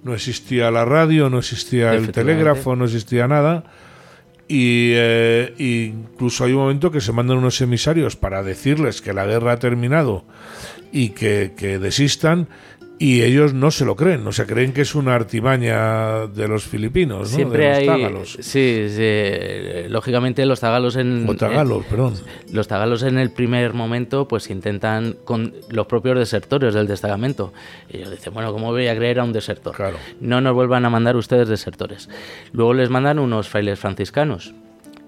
no 0.02 0.14
existía 0.14 0.70
la 0.70 0.84
radio 0.84 1.30
no 1.30 1.38
existía 1.38 1.94
el 1.94 2.10
telégrafo 2.10 2.76
no 2.76 2.84
existía 2.84 3.28
nada 3.28 3.64
y 4.48 4.92
eh, 4.94 5.54
incluso 5.58 6.44
hay 6.44 6.52
un 6.52 6.60
momento 6.60 6.90
que 6.90 7.00
se 7.00 7.12
mandan 7.12 7.38
unos 7.38 7.60
emisarios 7.60 8.16
para 8.16 8.42
decirles 8.42 9.02
que 9.02 9.12
la 9.12 9.26
guerra 9.26 9.52
ha 9.52 9.58
terminado 9.58 10.24
y 10.92 11.10
que, 11.10 11.52
que 11.56 11.78
desistan 11.78 12.48
y 12.98 13.22
ellos 13.22 13.52
no 13.52 13.70
se 13.70 13.84
lo 13.84 13.94
creen, 13.94 14.26
o 14.26 14.32
sea, 14.32 14.46
creen 14.46 14.72
que 14.72 14.80
es 14.80 14.94
una 14.94 15.14
artimaña 15.14 16.26
de 16.28 16.48
los 16.48 16.64
filipinos, 16.64 17.30
¿no? 17.30 17.36
Siempre 17.36 17.66
de 17.66 17.74
los 17.74 17.86
tagalos. 17.86 18.38
Sí, 18.40 18.86
sí, 18.88 19.88
lógicamente 19.88 20.46
los 20.46 20.60
tagalos 20.60 20.96
en... 20.96 21.28
O 21.28 21.34
tagalos, 21.34 21.84
perdón. 21.84 22.14
Los 22.50 22.68
tagalos 22.68 23.02
en 23.02 23.18
el 23.18 23.30
primer 23.30 23.74
momento 23.74 24.26
pues 24.26 24.48
intentan 24.48 25.16
con 25.24 25.54
los 25.68 25.86
propios 25.86 26.18
desertores 26.18 26.72
del 26.72 26.86
destacamento. 26.86 27.52
Y 27.90 27.98
ellos 27.98 28.12
dicen, 28.12 28.32
bueno, 28.32 28.50
¿cómo 28.52 28.70
voy 28.70 28.88
a 28.88 28.96
creer 28.96 29.20
a 29.20 29.24
un 29.24 29.32
desertor? 29.32 29.74
Claro. 29.74 29.98
No 30.20 30.40
nos 30.40 30.54
vuelvan 30.54 30.86
a 30.86 30.90
mandar 30.90 31.16
ustedes 31.16 31.48
desertores. 31.48 32.08
Luego 32.52 32.72
les 32.72 32.88
mandan 32.88 33.18
unos 33.18 33.48
frailes 33.48 33.78
franciscanos 33.78 34.54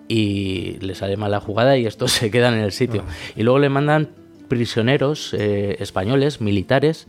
y 0.08 0.78
les 0.80 0.98
sale 0.98 1.16
mal 1.16 1.30
la 1.30 1.40
jugada 1.40 1.78
y 1.78 1.86
estos 1.86 2.12
se 2.12 2.30
quedan 2.30 2.52
en 2.52 2.60
el 2.60 2.72
sitio. 2.72 3.04
Ah. 3.08 3.12
Y 3.34 3.44
luego 3.44 3.58
le 3.60 3.70
mandan 3.70 4.10
prisioneros 4.48 5.34
eh, 5.34 5.76
españoles, 5.78 6.40
militares, 6.40 7.06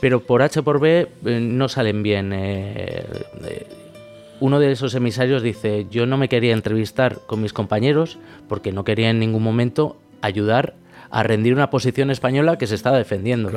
pero 0.00 0.20
por 0.20 0.42
H 0.42 0.62
por 0.62 0.80
B 0.80 1.08
eh, 1.24 1.40
no 1.40 1.68
salen 1.68 2.02
bien. 2.02 2.32
Eh, 2.32 3.04
eh, 3.44 3.66
uno 4.40 4.60
de 4.60 4.72
esos 4.72 4.94
emisarios 4.94 5.42
dice, 5.42 5.86
yo 5.90 6.06
no 6.06 6.18
me 6.18 6.28
quería 6.28 6.52
entrevistar 6.52 7.18
con 7.26 7.40
mis 7.40 7.52
compañeros 7.52 8.18
porque 8.48 8.72
no 8.72 8.84
quería 8.84 9.10
en 9.10 9.18
ningún 9.18 9.42
momento 9.42 9.96
ayudar 10.20 10.74
a 11.10 11.22
rendir 11.22 11.54
una 11.54 11.70
posición 11.70 12.10
española 12.10 12.58
que 12.58 12.66
se 12.66 12.74
estaba 12.74 12.98
defendiendo. 12.98 13.50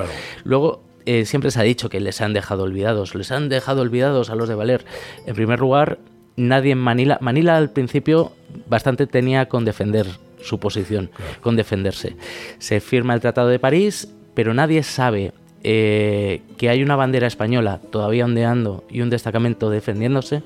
Luego, 0.46 0.82
siempre 1.26 1.52
se 1.52 1.60
ha 1.60 1.64
dicho 1.64 1.90
que 1.90 2.00
les 2.00 2.22
han 2.22 2.32
dejado 2.32 2.64
olvidados, 2.64 3.14
les 3.16 3.32
han 3.32 3.50
dejado 3.50 3.82
olvidados 3.82 4.30
a 4.30 4.36
los 4.36 4.48
de 4.48 4.56
Valer. 4.56 4.86
En 5.26 5.36
primer 5.36 5.60
lugar, 5.60 6.00
nadie 6.38 6.72
en 6.72 6.78
Manila, 6.78 7.18
Manila 7.20 7.58
al 7.58 7.72
principio 7.72 8.32
bastante 8.70 9.06
tenía 9.06 9.50
con 9.50 9.66
defender 9.66 10.08
su 10.42 10.60
posición, 10.60 11.12
con 11.42 11.56
defenderse. 11.56 12.16
Se 12.60 12.80
firma 12.80 13.14
el 13.14 13.20
Tratado 13.20 13.50
de 13.50 13.60
París, 13.60 14.14
pero 14.34 14.54
nadie 14.54 14.84
sabe 14.84 15.34
eh, 15.64 16.42
que 16.58 16.70
hay 16.70 16.84
una 16.84 16.96
bandera 16.96 17.28
española 17.28 17.80
todavía 17.90 18.26
ondeando 18.26 18.84
y 18.90 19.02
un 19.02 19.10
destacamento 19.10 19.70
defendiéndose 19.70 20.44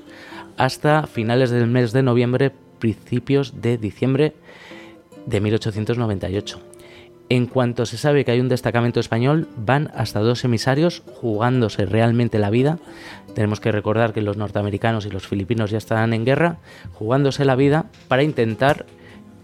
hasta 0.56 1.06
finales 1.06 1.50
del 1.50 1.66
mes 1.66 1.92
de 1.92 2.02
noviembre, 2.02 2.52
principios 2.78 3.60
de 3.60 3.78
diciembre, 3.78 4.34
de 5.26 5.40
1898. 5.40 6.60
En 7.30 7.46
cuanto 7.46 7.86
se 7.86 7.96
sabe 7.96 8.24
que 8.24 8.32
hay 8.32 8.40
un 8.40 8.50
destacamento 8.50 9.00
español, 9.00 9.48
van 9.56 9.90
hasta 9.94 10.20
dos 10.20 10.44
emisarios 10.44 11.02
jugándose 11.14 11.86
realmente 11.86 12.38
la 12.38 12.50
vida. 12.50 12.78
Tenemos 13.34 13.60
que 13.60 13.72
recordar 13.72 14.12
que 14.12 14.20
los 14.20 14.36
norteamericanos 14.36 15.06
y 15.06 15.10
los 15.10 15.26
filipinos 15.26 15.70
ya 15.70 15.78
están 15.78 16.12
en 16.12 16.26
guerra, 16.26 16.58
jugándose 16.92 17.46
la 17.46 17.56
vida 17.56 17.86
para 18.08 18.22
intentar 18.22 18.84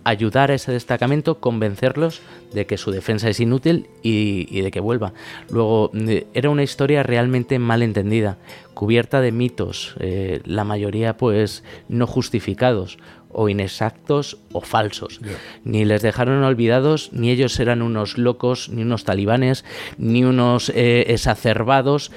ayudar 0.04 0.50
a 0.50 0.54
ese 0.54 0.72
destacamento, 0.72 1.38
convencerlos 1.38 2.20
de 2.52 2.66
que 2.66 2.78
su 2.78 2.90
defensa 2.90 3.28
es 3.28 3.40
inútil 3.40 3.88
y, 4.02 4.60
de 4.60 4.70
que 4.70 4.80
vuelva. 4.80 5.12
Luego, 5.50 5.90
eh, 5.94 6.26
era 6.34 6.50
una 6.50 6.62
historia 6.62 7.02
realmente 7.02 7.58
mal 7.58 7.82
entendida, 7.82 8.38
cubierta 8.74 9.20
de 9.20 9.32
mitos, 9.32 9.94
eh, 10.00 10.40
la 10.44 10.64
mayoría 10.64 11.16
pues 11.16 11.64
no 11.88 12.06
justificados 12.06 12.98
o 13.32 13.48
inexactos 13.48 14.38
o 14.52 14.60
falsos. 14.60 15.20
Ni 15.64 15.84
les 15.84 16.02
dejaron 16.02 16.42
olvidados, 16.42 17.12
ni 17.12 17.30
ellos 17.30 17.58
eran 17.60 17.82
unos 17.82 18.18
locos, 18.18 18.68
ni 18.68 18.82
unos 18.82 19.04
talibanes, 19.04 19.64
ni 19.98 20.24
unos 20.24 20.70
eh, 20.70 21.06
exacerbados. 21.08 22.10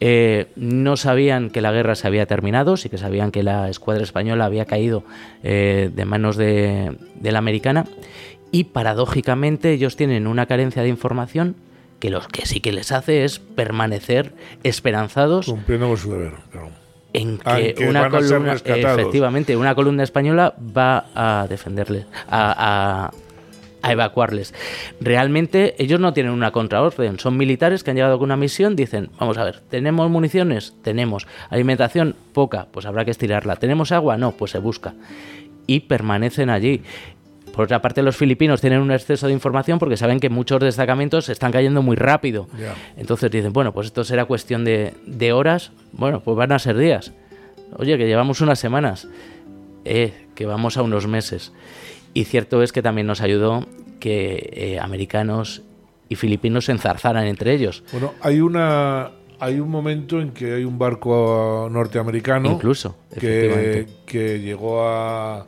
Eh, 0.00 0.46
no 0.56 0.96
sabían 0.96 1.50
que 1.50 1.60
la 1.60 1.72
guerra 1.72 1.94
se 1.94 2.06
había 2.06 2.26
terminado, 2.26 2.76
sí 2.76 2.88
que 2.88 2.98
sabían 2.98 3.32
que 3.32 3.42
la 3.42 3.68
escuadra 3.68 4.02
española 4.02 4.44
había 4.44 4.64
caído 4.64 5.04
eh, 5.42 5.90
de 5.92 6.04
manos 6.04 6.36
de, 6.36 6.96
de 7.16 7.32
la 7.32 7.38
americana. 7.38 7.86
Y 8.52 8.64
paradójicamente 8.64 9.72
ellos 9.72 9.96
tienen 9.96 10.26
una 10.26 10.46
carencia 10.46 10.82
de 10.82 10.88
información 10.88 11.56
que 12.00 12.10
lo 12.10 12.20
que 12.20 12.46
sí 12.46 12.60
que 12.60 12.72
les 12.72 12.92
hace 12.92 13.24
es 13.24 13.38
permanecer 13.38 14.32
esperanzados. 14.62 15.46
Cumpliendo 15.46 15.88
con 15.88 15.96
su 15.96 16.10
deber, 16.12 16.32
claro 16.50 16.79
en 17.12 17.38
que, 17.38 17.74
una 17.88 18.08
columna, 18.08 18.52
efectivamente, 18.52 19.56
una 19.56 19.74
columna 19.74 20.02
española 20.02 20.54
va 20.58 21.06
a 21.14 21.46
defenderles, 21.48 22.06
a, 22.28 23.10
evacuarles. 23.82 24.54
Realmente 25.00 25.74
ellos 25.82 25.98
no 26.00 26.12
tienen 26.12 26.32
una 26.32 26.50
contraorden, 26.50 27.18
son 27.18 27.36
militares 27.36 27.82
que 27.82 27.90
han 27.90 27.96
llegado 27.96 28.18
con 28.18 28.26
una 28.26 28.36
misión, 28.36 28.76
dicen, 28.76 29.10
vamos 29.18 29.38
a 29.38 29.44
ver, 29.44 29.60
¿tenemos 29.60 30.10
municiones? 30.10 30.74
Tenemos. 30.82 31.26
¿Alimentación? 31.48 32.14
Poca, 32.32 32.66
pues 32.70 32.86
habrá 32.86 33.04
que 33.04 33.10
estirarla. 33.10 33.56
¿Tenemos 33.56 33.90
agua? 33.92 34.16
No, 34.16 34.32
pues 34.32 34.50
se 34.52 34.58
busca. 34.58 34.94
Y 35.66 35.80
permanecen 35.80 36.50
allí. 36.50 36.82
Por 37.52 37.64
otra 37.64 37.82
parte, 37.82 38.02
los 38.02 38.16
filipinos 38.16 38.60
tienen 38.60 38.80
un 38.80 38.90
exceso 38.90 39.26
de 39.26 39.32
información 39.32 39.78
porque 39.78 39.96
saben 39.96 40.20
que 40.20 40.30
muchos 40.30 40.60
destacamentos 40.60 41.28
están 41.28 41.52
cayendo 41.52 41.82
muy 41.82 41.96
rápido. 41.96 42.48
Entonces 42.96 43.30
dicen, 43.30 43.52
bueno, 43.52 43.72
pues 43.72 43.88
esto 43.88 44.04
será 44.04 44.24
cuestión 44.24 44.64
de, 44.64 45.32
horas. 45.32 45.72
Bueno, 45.92 46.20
pues 46.20 46.36
van 46.36 46.52
a 46.52 46.58
ser 46.58 46.76
días. 46.76 47.12
Oye, 47.76 47.96
que 47.98 48.06
llevamos 48.06 48.40
unas 48.40 48.58
semanas. 48.58 49.08
Eh, 49.84 50.26
que 50.34 50.46
vamos 50.46 50.76
a 50.76 50.82
unos 50.82 51.06
meses. 51.06 51.52
Y 52.14 52.24
cierto 52.24 52.62
es 52.62 52.72
que 52.72 52.82
también 52.82 53.06
nos 53.06 53.20
ayudó 53.20 53.66
que 53.98 54.50
eh, 54.52 54.78
americanos 54.80 55.62
y 56.08 56.16
filipinos 56.16 56.66
se 56.66 56.72
enzarzaran 56.72 57.26
entre 57.26 57.54
ellos. 57.54 57.84
Bueno, 57.92 58.14
hay 58.20 58.40
una 58.40 59.12
hay 59.38 59.58
un 59.58 59.70
momento 59.70 60.20
en 60.20 60.32
que 60.32 60.54
hay 60.54 60.64
un 60.64 60.78
barco 60.78 61.68
norteamericano 61.70 62.50
incluso 62.50 62.96
que, 63.18 63.86
que 64.04 64.40
llegó 64.40 64.86
a 64.86 65.46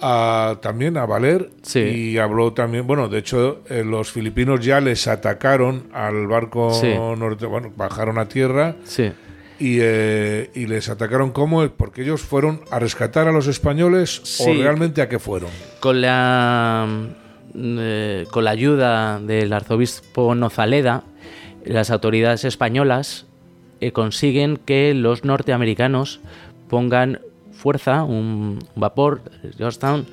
también 0.00 0.96
a 0.96 1.06
Valer 1.06 1.50
y 1.74 2.18
habló 2.18 2.52
también, 2.52 2.86
bueno, 2.86 3.08
de 3.08 3.18
hecho 3.18 3.62
eh, 3.68 3.84
los 3.84 4.12
filipinos 4.12 4.64
ya 4.64 4.80
les 4.80 5.08
atacaron 5.08 5.88
al 5.92 6.26
barco 6.26 6.72
norte, 7.16 7.46
bueno, 7.46 7.72
bajaron 7.76 8.18
a 8.18 8.28
tierra 8.28 8.76
y, 9.58 9.78
eh, 9.80 10.50
y, 10.54 10.66
les 10.66 10.88
atacaron. 10.88 11.32
Como 11.32 11.68
porque 11.70 12.02
ellos 12.02 12.22
fueron 12.22 12.60
a 12.70 12.78
rescatar 12.78 13.26
a 13.26 13.32
los 13.32 13.48
españoles 13.48 14.40
o 14.40 14.52
realmente 14.52 15.02
a 15.02 15.08
qué 15.08 15.18
fueron. 15.18 15.50
Con 15.80 16.00
la 16.00 16.86
eh, 17.56 18.26
con 18.30 18.44
la 18.44 18.50
ayuda 18.50 19.18
del 19.18 19.52
arzobispo 19.52 20.34
Nozaleda, 20.34 21.02
las 21.64 21.90
autoridades 21.90 22.44
españolas 22.44 23.26
consiguen 23.92 24.56
que 24.56 24.92
los 24.94 25.24
norteamericanos 25.24 26.20
pongan 26.68 27.20
fuerza, 27.58 28.04
un 28.04 28.60
vapor, 28.76 29.20
Georgetown, 29.56 30.06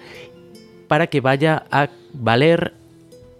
para 0.87 1.07
que 1.07 1.21
vaya 1.21 1.63
a 1.71 1.89
valer 2.13 2.73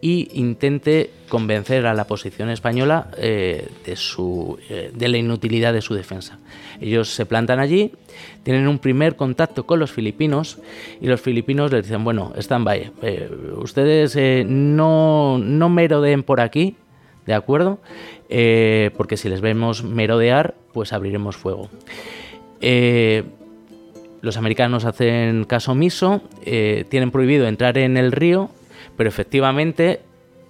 y 0.01 0.29
intente 0.39 1.09
convencer 1.29 1.87
a 1.87 1.95
la 1.95 2.05
posición 2.05 2.51
española 2.51 3.07
eh, 3.17 3.67
de, 3.83 3.95
su, 3.95 4.59
eh, 4.69 4.91
de 4.93 5.07
la 5.07 5.17
inutilidad 5.17 5.73
de 5.73 5.81
su 5.81 5.95
defensa. 5.95 6.37
Ellos 6.79 7.09
se 7.09 7.25
plantan 7.25 7.59
allí, 7.59 7.91
tienen 8.43 8.67
un 8.67 8.77
primer 8.77 9.15
contacto 9.15 9.65
con 9.65 9.79
los 9.79 9.91
filipinos 9.91 10.59
y 11.01 11.07
los 11.07 11.21
filipinos 11.21 11.71
les 11.71 11.85
dicen, 11.87 12.03
bueno, 12.03 12.33
stand-by, 12.37 12.91
eh, 13.01 13.31
ustedes 13.55 14.15
no, 14.45 15.39
no 15.39 15.69
merodeen 15.69 16.21
por 16.21 16.39
aquí, 16.39 16.75
¿de 17.25 17.33
acuerdo? 17.33 17.79
porque 18.97 19.17
si 19.17 19.29
les 19.29 19.39
vemos 19.39 19.83
merodear, 19.83 20.55
pues 20.73 20.93
abriremos 20.93 21.35
fuego. 21.35 21.69
Los 24.21 24.37
americanos 24.37 24.85
hacen 24.85 25.45
caso 25.45 25.73
omiso, 25.73 26.21
eh, 26.43 26.85
tienen 26.89 27.11
prohibido 27.11 27.47
entrar 27.47 27.77
en 27.77 27.97
el 27.97 28.11
río, 28.11 28.49
pero 28.97 29.09
efectivamente 29.09 30.01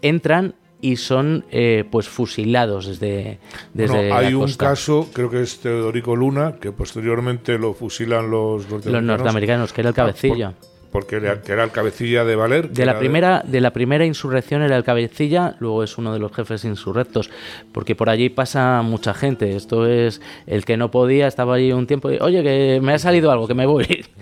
entran 0.02 0.56
y 0.82 0.98
son 0.98 1.46
eh, 1.52 1.84
pues 1.90 2.08
fusilados 2.08 2.86
desde, 2.86 3.40
desde 3.74 4.12
hay 4.12 4.34
un 4.34 4.52
caso 4.54 5.10
creo 5.14 5.30
que 5.30 5.42
es 5.42 5.60
Teodorico 5.60 6.16
Luna 6.16 6.58
que 6.62 6.72
posteriormente 6.72 7.58
lo 7.58 7.74
fusilan 7.74 8.30
los 8.30 8.70
norteamericanos, 8.70 8.94
los 8.94 9.04
norteamericanos. 9.04 9.74
que 9.74 9.82
era 9.82 9.90
el 9.90 9.94
ah, 9.94 9.96
cabecilla 9.96 10.54
porque 10.96 11.18
era, 11.18 11.42
que 11.42 11.52
era 11.52 11.66
el 11.66 11.72
cabecilla 11.72 12.24
de 12.24 12.38
Valer. 12.38 12.70
De 12.70 12.86
la, 12.86 12.98
primera, 12.98 13.44
de... 13.46 13.60
la 13.60 13.74
primera 13.74 14.06
insurrección 14.06 14.62
era 14.62 14.78
el 14.78 14.86
cabecilla, 14.86 15.58
luego 15.60 15.84
es 15.84 15.98
uno 15.98 16.14
de 16.14 16.20
los 16.20 16.32
jefes 16.32 16.64
insurrectos, 16.64 17.30
porque 17.74 17.96
por 17.96 18.10
allí 18.10 18.30
pasa 18.30 18.82
mucha 18.82 19.14
gente. 19.14 19.58
Esto 19.58 19.88
es 19.88 20.22
el 20.48 20.64
que 20.64 20.78
no 20.78 20.92
podía, 20.92 21.28
estaba 21.28 21.56
allí 21.56 21.74
un 21.74 21.86
tiempo 21.86 22.10
y, 22.12 22.18
oye, 22.22 22.42
que 22.44 22.80
me 22.82 22.94
ha 22.94 22.98
salido 22.98 23.30
algo, 23.30 23.46
que 23.46 23.54
me 23.54 23.66
voy. 23.66 24.06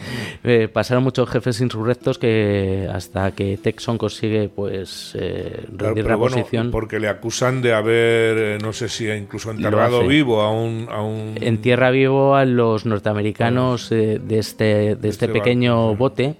Eh, 0.45 0.67
pasaron 0.67 1.05
muchos 1.05 1.29
jefes 1.29 1.61
insurrectos 1.61 2.17
que 2.17 2.89
hasta 2.91 3.31
que 3.31 3.55
Texon 3.55 3.97
consigue 3.97 4.49
pues 4.49 5.15
eh, 5.17 5.63
rendir 5.71 6.05
la 6.05 6.17
posición. 6.17 6.69
porque 6.69 6.99
le 6.99 7.07
acusan 7.07 7.61
de 7.61 7.73
haber, 7.73 8.37
eh, 8.37 8.57
no 8.61 8.73
sé 8.73 8.89
si 8.89 9.07
incluso 9.09 9.51
enterrado 9.51 10.05
vivo 10.05 10.41
a 10.41 10.51
un, 10.51 10.89
a 10.91 11.01
un... 11.01 11.35
Entierra 11.39 11.91
vivo 11.91 12.35
a 12.35 12.43
los 12.43 12.85
norteamericanos 12.85 13.89
de 13.89 14.15
este, 14.15 14.65
de 14.65 14.93
este, 14.95 15.07
este 15.07 15.27
pequeño 15.29 15.95
bote 15.95 16.35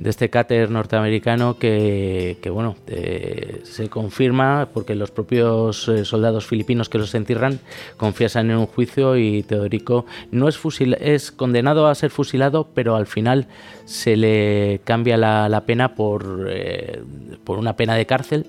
de 0.00 0.08
este 0.08 0.30
cáter 0.30 0.70
norteamericano 0.70 1.58
que, 1.58 2.38
bueno, 2.50 2.76
eh, 2.86 3.60
se 3.64 3.90
confirma 3.90 4.68
porque 4.72 4.94
los 4.94 5.10
propios 5.10 5.88
eh, 5.88 6.06
soldados 6.06 6.46
filipinos 6.46 6.88
que 6.88 6.96
los 6.96 7.14
entierran 7.14 7.60
confiesan 7.98 8.50
en 8.50 8.56
un 8.56 8.66
juicio 8.66 9.18
y 9.18 9.42
Teodorico 9.42 10.06
no 10.30 10.48
es, 10.48 10.56
fusil 10.56 10.94
es 10.94 11.30
condenado 11.30 11.86
a 11.86 11.94
ser 11.94 12.10
fusilado, 12.10 12.66
pero 12.72 12.96
al 12.96 13.06
final 13.06 13.46
se 13.84 14.16
le 14.16 14.80
cambia 14.84 15.18
la, 15.18 15.62
pena 15.66 15.94
por, 15.94 16.48
eh, 16.48 17.02
por 17.44 17.58
una 17.58 17.76
pena 17.76 17.94
de 17.94 18.06
cárcel 18.06 18.46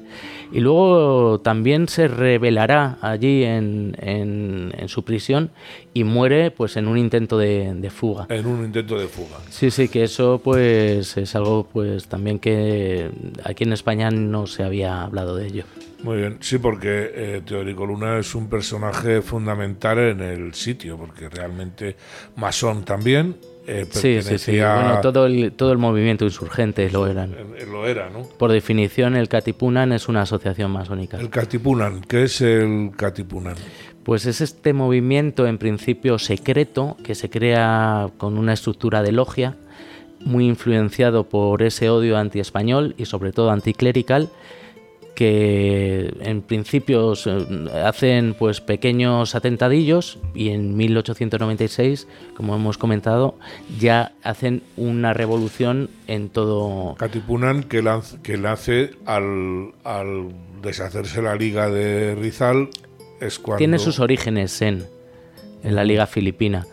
y 0.52 0.60
luego 0.60 1.40
también 1.42 1.88
se 1.88 2.08
revelará 2.08 2.98
allí 3.02 3.44
en, 3.44 3.96
en, 4.00 4.72
su 4.88 5.04
prisión 5.04 5.52
y 5.94 6.04
muere 6.04 6.52
pues 6.52 6.76
en 6.76 6.88
un 6.88 6.98
intento 6.98 7.38
de, 7.38 7.90
fuga. 7.90 8.26
En 8.30 8.46
un 8.46 8.66
intento 8.66 8.98
de 9.00 9.08
fuga. 9.08 9.38
Sí, 9.50 9.72
sí, 9.72 9.88
que 9.88 10.04
eso 10.04 10.42
pues 10.44 11.16
es 11.18 11.36
algo 11.36 11.68
pues 11.72 12.08
también 12.08 12.40
que 12.40 13.10
aquí 13.44 13.64
en 13.64 13.74
España 13.74 14.12
no 14.12 14.48
se 14.48 14.64
había 14.64 15.04
hablado 15.04 15.36
de 15.36 15.48
ello. 15.48 15.64
Muy 16.04 16.18
bien, 16.18 16.38
sí, 16.42 16.58
porque 16.58 17.12
eh, 17.14 17.42
Teórico 17.46 17.86
Luna 17.86 18.18
es 18.18 18.34
un 18.34 18.50
personaje 18.50 19.22
fundamental 19.22 20.00
en 20.00 20.22
el 20.22 20.54
sitio, 20.56 20.98
porque 20.98 21.30
realmente 21.30 21.96
masón 22.36 22.84
también, 22.84 23.36
eh, 23.68 23.86
sí, 23.90 24.22
sí, 24.22 24.38
sí. 24.38 24.52
Bueno, 24.54 25.00
todo 25.02 25.26
el, 25.28 25.52
todo 25.52 25.72
el 25.72 25.78
movimiento 25.78 26.26
insurgente 26.26 26.90
lo 26.90 27.08
eran. 27.08 27.34
Eh, 27.34 27.66
lo 27.70 27.88
era, 27.88 28.10
¿no? 28.10 28.24
Por 28.24 28.52
definición, 28.52 29.16
el 29.16 29.30
Katipunan 29.30 29.92
es 29.92 30.08
una 30.10 30.24
asociación 30.24 30.72
masónica. 30.72 31.18
¿El 31.18 31.30
Katipunan? 31.30 32.02
¿Qué 32.02 32.24
es 32.24 32.42
el 32.42 32.92
Katipunan? 32.96 33.56
Pues 34.04 34.26
es 34.26 34.42
este 34.42 34.74
movimiento, 34.74 35.46
en 35.46 35.60
principio 35.60 36.18
secreto, 36.18 36.98
que 37.04 37.14
se 37.14 37.30
crea 37.30 38.10
con 38.18 38.38
una 38.38 38.54
estructura 38.54 39.04
de 39.04 39.12
logia, 39.12 39.58
muy 40.26 40.48
influenciado 40.48 41.30
por 41.30 41.62
ese 41.62 41.90
odio 41.90 42.18
anti-español 42.18 42.96
y 42.98 43.06
sobre 43.06 43.32
todo 43.32 43.52
anticlerical, 43.52 44.30
que 45.16 46.14
en 46.22 46.42
principio 46.42 47.14
hacen 47.86 48.36
pues 48.38 48.62
pequeños 48.62 49.36
atentadillos 49.36 50.20
y 50.34 50.50
en 50.50 50.76
1896, 50.78 52.08
como 52.36 52.56
hemos 52.56 52.78
comentado, 52.78 53.36
ya 53.80 54.14
hacen 54.24 54.64
una 54.78 55.14
revolución 55.14 55.90
en 56.08 56.30
todo. 56.30 56.96
Katipunan 56.96 57.64
que, 57.64 57.84
que 58.24 58.38
nace 58.38 58.92
al, 59.06 59.74
al 59.84 60.30
deshacerse 60.62 61.22
la 61.22 61.36
liga 61.36 61.70
de 61.70 62.16
Rizal 62.16 62.70
es 63.20 63.40
cuando... 63.40 63.58
Tiene 63.58 63.80
sus 63.80 64.00
orígenes 64.00 64.62
en, 64.62 64.86
en 65.64 65.76
la 65.76 65.84
liga 65.84 66.08
filipina. 66.08 66.66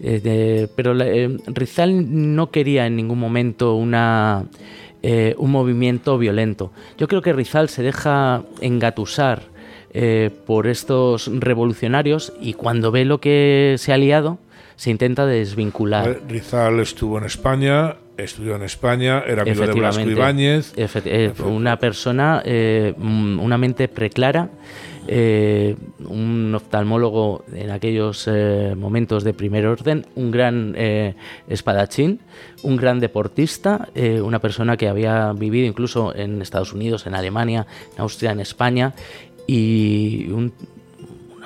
Eh, 0.00 0.68
pero 0.76 0.98
eh, 1.00 1.36
Rizal 1.46 2.34
no 2.34 2.50
quería 2.50 2.86
en 2.86 2.96
ningún 2.96 3.18
momento 3.18 3.74
una 3.74 4.44
eh, 5.02 5.34
un 5.38 5.50
movimiento 5.50 6.18
violento. 6.18 6.72
Yo 6.96 7.08
creo 7.08 7.22
que 7.22 7.32
Rizal 7.32 7.68
se 7.68 7.82
deja 7.82 8.42
engatusar 8.60 9.42
eh, 9.90 10.30
por 10.46 10.66
estos 10.66 11.30
revolucionarios 11.32 12.32
y 12.40 12.54
cuando 12.54 12.90
ve 12.90 13.04
lo 13.04 13.20
que 13.20 13.76
se 13.78 13.92
ha 13.92 13.96
liado, 13.96 14.38
se 14.76 14.90
intenta 14.90 15.26
desvincular. 15.26 16.20
Rizal 16.28 16.78
estuvo 16.80 17.18
en 17.18 17.24
España, 17.24 17.96
estudió 18.16 18.56
en 18.56 18.62
España, 18.62 19.24
era 19.26 19.42
amigo 19.42 19.66
de 19.66 19.72
Blasco 19.72 20.08
Ibáñez. 20.08 20.72
Eh, 20.76 21.32
una 21.44 21.78
persona, 21.78 22.42
eh, 22.44 22.94
mm, 22.96 23.40
una 23.40 23.58
mente 23.58 23.88
preclara, 23.88 24.50
eh, 25.08 25.76
un 26.06 26.54
oftalmólogo 26.54 27.44
en 27.52 27.70
aquellos 27.70 28.28
momentos 28.76 29.24
de 29.24 29.32
primer 29.34 29.66
orden, 29.66 30.06
un 30.14 30.30
gran 30.30 30.74
espadachín, 31.48 32.20
un 32.62 32.76
gran 32.76 33.00
deportista, 33.00 33.88
una 34.22 34.38
persona 34.38 34.76
que 34.76 34.88
había 34.88 35.32
vivido 35.32 35.66
incluso 35.66 36.14
en 36.14 36.42
Estados 36.42 36.72
Unidos, 36.72 37.06
en 37.06 37.14
Alemania, 37.14 37.66
en 37.94 38.02
Austria, 38.02 38.32
en 38.32 38.40
España, 38.40 38.94
y 39.46 40.28
un, 40.30 40.52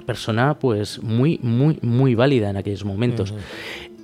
persona 0.02 0.58
pues 0.58 1.02
muy, 1.02 1.38
muy, 1.42 1.78
muy 1.80 2.14
válida 2.14 2.50
en 2.50 2.56
aquellos 2.56 2.84
momentos. 2.84 3.34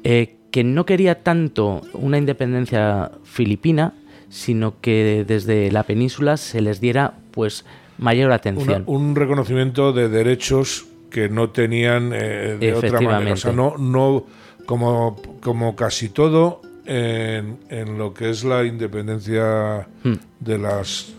Eh, 0.05 0.37
que 0.51 0.65
no 0.65 0.87
quería 0.87 1.23
tanto 1.23 1.83
una 1.93 2.17
independencia 2.17 3.11
filipina, 3.25 3.93
sino 4.31 4.81
que 4.81 5.25
desde 5.27 5.71
la 5.71 5.83
península 5.83 6.37
se 6.39 6.63
les 6.63 6.81
diera 6.81 7.15
pues 7.33 7.67
mayor 7.99 8.33
atención. 8.33 8.85
un 8.87 9.15
reconocimiento 9.15 9.93
de 9.93 10.09
derechos 10.09 10.87
que 11.11 11.29
no 11.29 11.51
tenían 11.51 12.13
eh, 12.15 12.57
de 12.59 12.75
otra 12.75 13.01
manera. 13.01 13.33
O 13.33 13.37
sea, 13.37 13.53
no, 13.53 13.77
no 13.79 14.25
como, 14.67 15.17
como 15.41 15.75
casi 15.75 16.09
todo 16.09 16.61
en, 16.85 17.59
en 17.69 17.99
lo 17.99 18.15
que 18.15 18.31
es 18.31 18.45
la 18.45 18.65
independencia 18.65 19.87
hmm. 20.05 20.15
de 20.41 20.59
las 20.59 21.13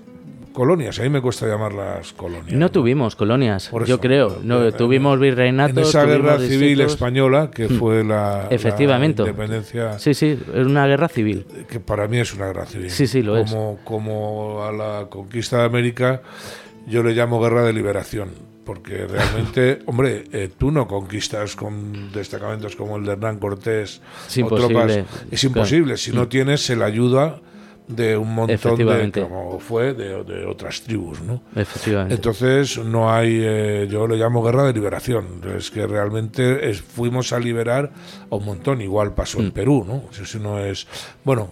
colonias. 0.53 0.99
A 0.99 1.03
mí 1.03 1.09
me 1.09 1.21
cuesta 1.21 1.47
llamarlas 1.47 2.13
colonias. 2.13 2.53
No, 2.53 2.69
tuvimos 2.69 3.15
colonias, 3.15 3.71
yo 3.85 3.99
creo. 3.99 4.39
No, 4.43 4.71
tuvimos 4.73 5.19
virreinatos. 5.19 5.77
En 5.77 5.83
esa 5.83 6.05
guerra 6.05 6.37
civil 6.39 6.81
española, 6.81 7.49
que 7.49 7.67
hmm. 7.67 7.79
fue 7.79 8.03
la, 8.03 8.47
Efectivamente. 8.49 9.21
independencia. 9.21 9.97
Sí, 9.99 10.13
sí, 10.13 10.37
es 10.53 10.65
una 10.65 10.85
guerra 10.87 11.07
civil. 11.07 11.45
Que 11.69 11.79
para 11.79 12.07
mí 12.07 12.19
es 12.19 12.33
una 12.33 12.47
guerra 12.47 12.65
civil. 12.65 12.89
Sí, 12.89 13.07
sí, 13.07 13.21
lo 13.21 13.43
como, 13.43 13.77
es. 13.79 13.85
Como 13.85 14.63
a 14.63 14.71
la 14.71 15.07
conquista 15.09 15.59
de 15.59 15.63
América, 15.63 16.21
yo 16.89 17.03
le 17.03 17.13
llamo 17.13 17.39
guerra 17.39 17.63
de 17.63 17.73
liberación 17.73 18.49
porque 18.65 19.07
realmente, 19.07 19.79
hombre, 19.87 20.25
eh, 20.31 20.49
tú 20.55 20.69
no 20.69 20.87
conquistas 20.87 21.55
con 21.55 22.11
destacamentos 22.11 22.75
como 22.75 22.97
el 22.97 23.05
de 23.05 23.13
Hernán 23.13 23.39
Cortés 23.39 23.99
es 24.27 24.43
o 24.43 24.47
tropas. 24.47 24.99
Es 25.31 25.43
imposible. 25.43 25.97
Si 25.97 26.11
no 26.11 26.25
hmm. 26.25 26.29
tienes 26.29 26.69
el 26.69 26.83
ayuda 26.83 27.41
de 27.89 28.15
un 28.15 28.35
montón 28.35 28.77
de 28.77 29.11
como 29.27 29.59
fue 29.59 29.95
de, 29.95 30.23
de, 30.23 30.45
otras 30.45 30.81
tribus 30.83 31.21
no 31.21 31.41
efectivamente 31.55 32.13
entonces 32.13 32.77
no 32.77 33.11
hay 33.11 33.41
eh, 33.41 33.87
yo 33.89 34.05
lo 34.05 34.15
llamo 34.15 34.43
guerra 34.43 34.63
de 34.65 34.73
liberación 34.73 35.41
es 35.57 35.71
que 35.71 35.87
realmente 35.87 36.71
fuimos 36.75 37.33
a 37.33 37.39
liberar 37.39 37.91
a 38.29 38.35
un 38.35 38.45
montón 38.45 38.79
igual 38.81 39.15
pasó 39.15 39.39
en 39.39 39.47
mm. 39.47 39.51
Perú 39.51 39.85
no 39.87 40.03
si 40.23 40.37
no 40.37 40.59
es 40.59 40.85
bueno 41.23 41.51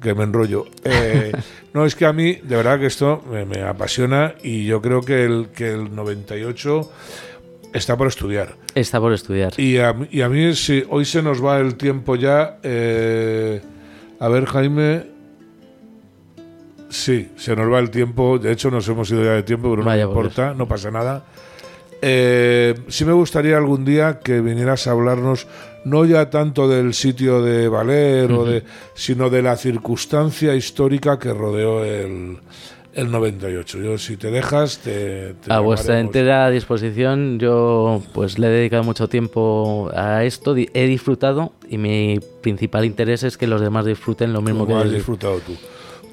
que 0.00 0.14
me 0.14 0.24
enrollo. 0.24 0.66
Eh, 0.84 1.32
no 1.74 1.84
es 1.84 1.94
que 1.94 2.06
a 2.06 2.12
mí 2.12 2.34
de 2.34 2.56
verdad 2.56 2.78
que 2.78 2.86
esto 2.86 3.22
me, 3.30 3.62
apasiona 3.62 4.34
y 4.42 4.64
yo 4.64 4.80
creo 4.80 5.02
que 5.02 5.24
el 5.24 5.48
que 5.54 5.72
el 5.72 5.94
98 5.94 6.90
está 7.72 7.96
por 7.96 8.08
estudiar. 8.08 8.56
Está 8.74 9.00
por 9.00 9.12
estudiar. 9.12 9.52
Y 9.58 9.78
a, 9.78 9.94
y 10.10 10.22
a 10.22 10.28
mí 10.28 10.54
si 10.54 10.84
hoy 10.88 11.04
se 11.04 11.22
nos 11.22 11.44
va 11.44 11.58
el 11.58 11.76
tiempo 11.76 12.16
ya 12.16 12.58
eh, 12.62 13.60
a 14.20 14.28
ver 14.28 14.46
Jaime. 14.46 15.18
Sí, 16.90 17.30
se 17.36 17.54
nos 17.54 17.70
va 17.70 17.78
el 17.80 17.90
tiempo. 17.90 18.38
De 18.38 18.50
hecho, 18.50 18.70
nos 18.70 18.88
hemos 18.88 19.10
ido 19.10 19.22
ya 19.22 19.32
de 19.32 19.42
tiempo, 19.42 19.70
pero 19.70 19.84
no 19.84 19.96
importa, 19.96 20.54
no 20.54 20.66
pasa 20.66 20.90
nada. 20.90 21.24
Eh, 22.00 22.74
sí 22.88 23.04
me 23.04 23.12
gustaría 23.12 23.56
algún 23.56 23.84
día 23.84 24.20
que 24.20 24.40
vinieras 24.40 24.86
a 24.86 24.92
hablarnos 24.92 25.46
no 25.84 26.04
ya 26.04 26.30
tanto 26.30 26.68
del 26.68 26.94
sitio 26.94 27.42
de 27.42 27.68
Valer, 27.68 28.28
de, 28.28 28.62
sino 28.94 29.30
de 29.30 29.42
la 29.42 29.56
circunstancia 29.56 30.54
histórica 30.54 31.18
que 31.18 31.32
rodeó 31.32 31.84
el, 31.84 32.38
el 32.94 33.10
98. 33.10 33.78
Yo, 33.78 33.98
si 33.98 34.16
te 34.16 34.30
dejas, 34.30 34.78
te... 34.78 35.34
a 35.48 35.60
vuestra 35.60 36.00
entera 36.00 36.50
disposición, 36.50 37.38
yo 37.38 38.02
pues 38.12 38.38
le 38.38 38.48
he 38.48 38.50
dedicado 38.50 38.82
mucho 38.82 39.08
tiempo 39.08 39.90
a 39.94 40.24
esto, 40.24 40.56
he 40.56 40.86
disfrutado 40.86 41.52
y 41.68 41.78
mi 41.78 42.18
principal 42.40 42.84
interés 42.84 43.22
es 43.22 43.36
que 43.36 43.46
los 43.46 43.60
demás 43.60 43.86
disfruten 43.86 44.32
lo 44.32 44.42
mismo 44.42 44.66
que 44.66 44.74
has 44.74 44.90
disfrutado 44.90 45.38
tú. 45.40 45.56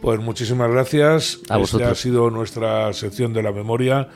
Pues 0.02 0.20
muchísimas 0.20 0.70
gracias. 0.70 1.40
A 1.50 1.60
Esta 1.60 1.90
ha 1.90 1.96
sido 1.96 2.30
nuestra 2.30 2.94
sección 2.94 3.34
de 3.34 3.42
la 3.42 3.52
memoria, 3.52 4.08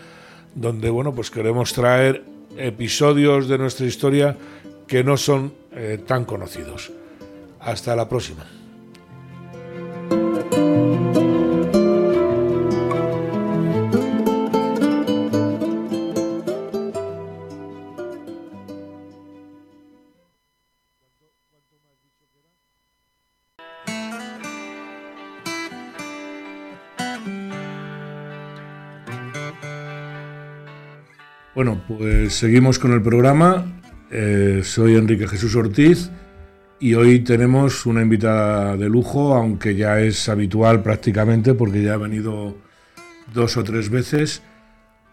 donde 0.53 0.91
bueno, 0.91 1.15
pues 1.15 1.31
queremos 1.31 1.73
traer 1.73 2.23
episodios 2.57 3.47
de 3.47 3.57
nuestra 3.57 3.87
historia 3.87 4.37
que 4.89 5.03
no 5.03 5.17
son 5.17 5.53
eh, 5.71 6.03
tan 6.05 6.25
conocidos. 6.25 6.91
Hasta 7.59 7.95
la 7.95 8.09
próxima. 8.09 8.43
Bueno, 31.53 31.83
pues 31.87 32.33
seguimos 32.33 32.79
con 32.79 32.93
el 32.93 33.03
programa. 33.03 33.78
Eh, 34.11 34.61
soy 34.63 34.95
Enrique 34.95 35.27
Jesús 35.27 35.55
Ortiz 35.55 36.09
y 36.79 36.95
hoy 36.95 37.19
tenemos 37.19 37.85
una 37.85 38.01
invitada 38.01 38.75
de 38.77 38.89
lujo, 38.89 39.35
aunque 39.35 39.75
ya 39.75 39.99
es 39.99 40.29
habitual 40.29 40.81
prácticamente 40.81 41.53
porque 41.53 41.83
ya 41.83 41.93
ha 41.93 41.97
venido 41.97 42.55
dos 43.33 43.57
o 43.57 43.63
tres 43.63 43.89
veces. 43.89 44.41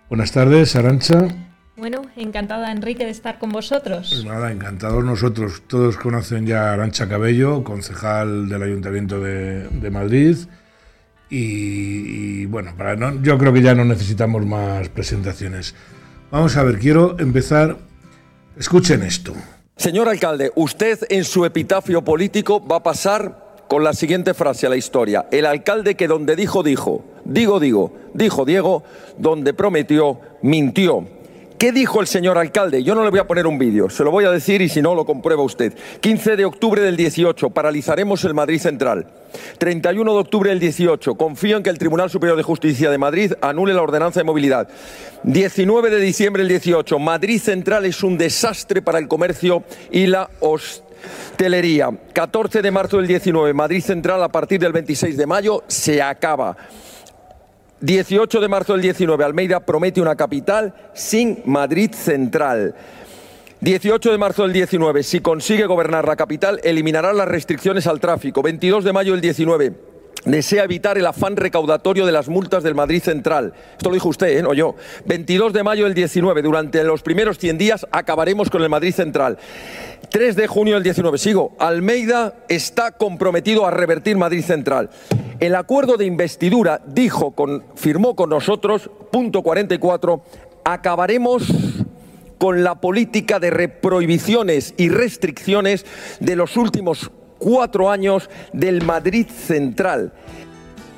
Buenas 0.09 0.33
tardes, 0.33 0.77
Arancha. 0.77 1.29
Bueno, 1.77 2.03
encantada 2.17 2.73
Enrique 2.73 3.05
de 3.05 3.11
estar 3.11 3.39
con 3.39 3.51
vosotros. 3.51 4.09
Pues 4.11 4.25
nada, 4.25 4.51
encantados 4.51 5.05
nosotros. 5.05 5.63
Todos 5.67 5.99
conocen 5.99 6.47
ya 6.47 6.71
a 6.71 6.73
Arancha 6.73 7.07
Cabello, 7.07 7.65
concejal 7.65 8.49
del 8.49 8.63
Ayuntamiento 8.63 9.21
de, 9.21 9.91
Madrid. 9.91 10.39
Y, 11.29 12.47
bueno, 12.47 12.73
para 12.79 12.97
no, 12.97 13.21
yo 13.21 13.37
creo 13.37 13.53
que 13.53 13.61
ya 13.61 13.75
no 13.75 13.85
necesitamos 13.85 14.47
más 14.47 14.89
presentaciones. 14.89 15.75
Vamos 16.31 16.57
a 16.57 16.63
ver, 16.63 16.79
quiero 16.79 17.19
empezar. 17.19 17.77
Escuchen 18.57 19.03
esto. 19.03 19.35
Señor 19.77 20.09
alcalde, 20.09 20.51
usted 20.55 21.01
en 21.11 21.25
su 21.25 21.45
epitafio 21.45 22.03
político 22.03 22.67
va 22.67 22.77
a 22.77 22.83
pasar 22.83 23.65
con 23.69 23.85
la 23.85 23.93
siguiente 23.93 24.33
frase 24.33 24.67
a 24.67 24.71
la 24.71 24.77
historia. 24.77 25.27
El 25.31 25.45
alcalde 25.45 25.95
que 25.95 26.09
donde 26.09 26.37
dijo, 26.37 26.63
dijo, 26.63 27.05
digo, 27.25 27.61
digo, 27.61 27.93
dijo 28.15 28.47
Diego, 28.47 28.83
donde 29.19 29.53
prometió, 29.53 30.21
mintió. 30.41 31.07
¿Qué 31.59 31.73
dijo 31.73 32.03
el 32.03 32.07
señor 32.07 32.37
alcalde? 32.37 32.83
Yo 32.83 32.95
no 32.95 33.03
le 33.03 33.09
voy 33.09 33.19
a 33.19 33.27
poner 33.27 33.47
un 33.47 33.59
vídeo, 33.59 33.89
se 33.89 34.05
lo 34.05 34.11
voy 34.11 34.27
a 34.27 34.31
decir 34.31 34.61
y 34.61 34.69
si 34.69 34.83
no 34.83 34.95
lo 34.95 35.07
comprueba 35.07 35.43
usted. 35.43 35.73
15 36.01 36.37
de 36.37 36.45
octubre 36.45 36.83
del 36.83 36.99
18, 36.99 37.49
paralizaremos 37.49 38.23
el 38.25 38.35
Madrid 38.35 38.61
Central. 38.61 39.07
31 39.57 40.13
de 40.13 40.19
octubre 40.19 40.51
del 40.51 40.61
18, 40.61 41.15
confío 41.15 41.57
en 41.57 41.63
que 41.63 41.71
el 41.71 41.79
Tribunal 41.79 42.11
Superior 42.11 42.37
de 42.37 42.43
Justicia 42.43 42.91
de 42.91 42.99
Madrid 42.99 43.33
anule 43.41 43.73
la 43.73 43.81
ordenanza 43.81 44.21
de 44.21 44.25
movilidad. 44.25 44.69
19 45.23 45.89
de 45.89 46.01
diciembre 46.01 46.43
del 46.43 46.51
18, 46.51 46.99
Madrid 46.99 47.41
Central 47.41 47.87
es 47.87 48.03
un 48.03 48.19
desastre 48.19 48.83
para 48.83 48.99
el 48.99 49.09
comercio 49.09 49.65
y 49.91 50.09
la 50.09 50.29
hostelería. 50.41 51.91
14 52.13 52.61
de 52.61 52.71
marzo 52.71 52.99
del 52.99 53.07
19, 53.07 53.55
Madrid 53.55 53.83
Central 53.83 54.23
a 54.23 54.29
partir 54.29 54.61
del 54.61 54.73
26 54.73 55.17
de 55.17 55.27
mayo 55.27 55.65
se 55.69 56.03
acaba. 56.03 56.55
18 57.81 58.41
de 58.41 58.49
marzo 58.49 58.73
del 58.73 58.83
19, 58.83 59.23
Almeida 59.23 59.61
promete 59.61 60.01
una 60.01 60.17
capital 60.17 60.75
sin 60.95 61.43
Madrid 61.45 61.93
Central. 61.93 62.75
18 63.61 64.13
de 64.13 64.19
marzo 64.19 64.43
del 64.43 64.53
19, 64.53 65.03
si 65.03 65.21
consigue 65.21 65.67
gobernar 65.67 66.07
la 66.07 66.17
capital, 66.17 66.61
eliminará 66.65 67.13
las 67.13 67.29
restricciones 67.29 67.87
al 67.87 68.01
tráfico. 68.01 68.43
22 68.43 68.85
de 68.85 68.93
mayo 68.93 69.13
del 69.13 69.21
19, 69.21 69.75
desea 70.27 70.65
evitar 70.65 70.99
el 70.99 71.07
afán 71.07 71.37
recaudatorio 71.37 72.05
de 72.05 72.13
las 72.13 72.29
multas 72.29 72.63
del 72.63 72.75
Madrid 72.75 73.03
Central. 73.03 73.55
Esto 73.73 73.89
lo 73.89 73.95
dijo 73.95 74.09
usted, 74.09 74.39
¿eh? 74.39 74.43
no 74.43 74.53
yo. 74.53 74.75
22 75.07 75.53
de 75.53 75.63
mayo 75.63 75.85
del 75.85 75.95
19, 75.95 76.43
durante 76.43 76.85
los 76.85 77.03
primeros 77.03 77.39
100 77.39 77.59
días 77.59 77.87
acabaremos 77.91 78.51
con 78.51 78.63
el 78.63 78.69
Madrid 78.69 78.93
Central. 78.93 79.39
3 80.11 80.37
de 80.37 80.47
junio 80.47 80.75
del 80.75 80.83
19, 80.83 81.19
sigo. 81.19 81.53
Almeida 81.59 82.35
está 82.49 82.93
comprometido 82.93 83.67
a 83.67 83.71
revertir 83.71 84.17
Madrid 84.17 84.45
Central. 84.45 84.91
El 85.41 85.55
acuerdo 85.55 85.97
de 85.97 86.07
investidura 86.07 86.81
dijo, 86.87 87.31
con, 87.33 87.65
firmó 87.75 88.17
con 88.17 88.31
nosotros, 88.31 88.91
punto 89.11 89.43
44, 89.43 90.23
acabaremos 90.65 91.45
con 92.39 92.65
la 92.65 92.81
política 92.81 93.39
de 93.39 93.69
prohibiciones 93.69 94.75
y 94.77 94.89
restricciones 94.89 95.87
de 96.21 96.37
los 96.37 96.57
últimos 96.57 97.11
cuatro 97.39 97.91
años 97.91 98.29
del 98.53 98.83
Madrid 98.85 99.27
Central. 99.29 100.13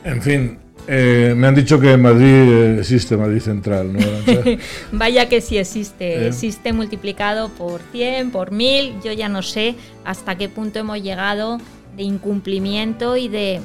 En 0.04 0.22
fin, 0.22 0.58
eh, 0.90 1.34
me 1.36 1.46
han 1.46 1.54
dicho 1.54 1.78
que 1.78 1.92
en 1.92 2.00
Madrid 2.00 2.26
eh, 2.26 2.78
existe 2.78 3.14
Madrid 3.16 3.40
Central, 3.40 3.92
¿no? 3.92 4.00
Vaya 4.92 5.28
que 5.28 5.42
sí 5.42 5.58
existe, 5.58 6.24
eh. 6.24 6.28
existe 6.28 6.72
multiplicado 6.72 7.50
por 7.50 7.82
100, 7.92 8.30
por 8.30 8.52
1000, 8.52 9.02
yo 9.04 9.12
ya 9.12 9.28
no 9.28 9.42
sé 9.42 9.74
hasta 10.06 10.38
qué 10.38 10.48
punto 10.48 10.78
hemos 10.78 11.02
llegado 11.02 11.58
de 11.94 12.04
incumplimiento 12.04 13.18
y 13.18 13.28
de, 13.28 13.60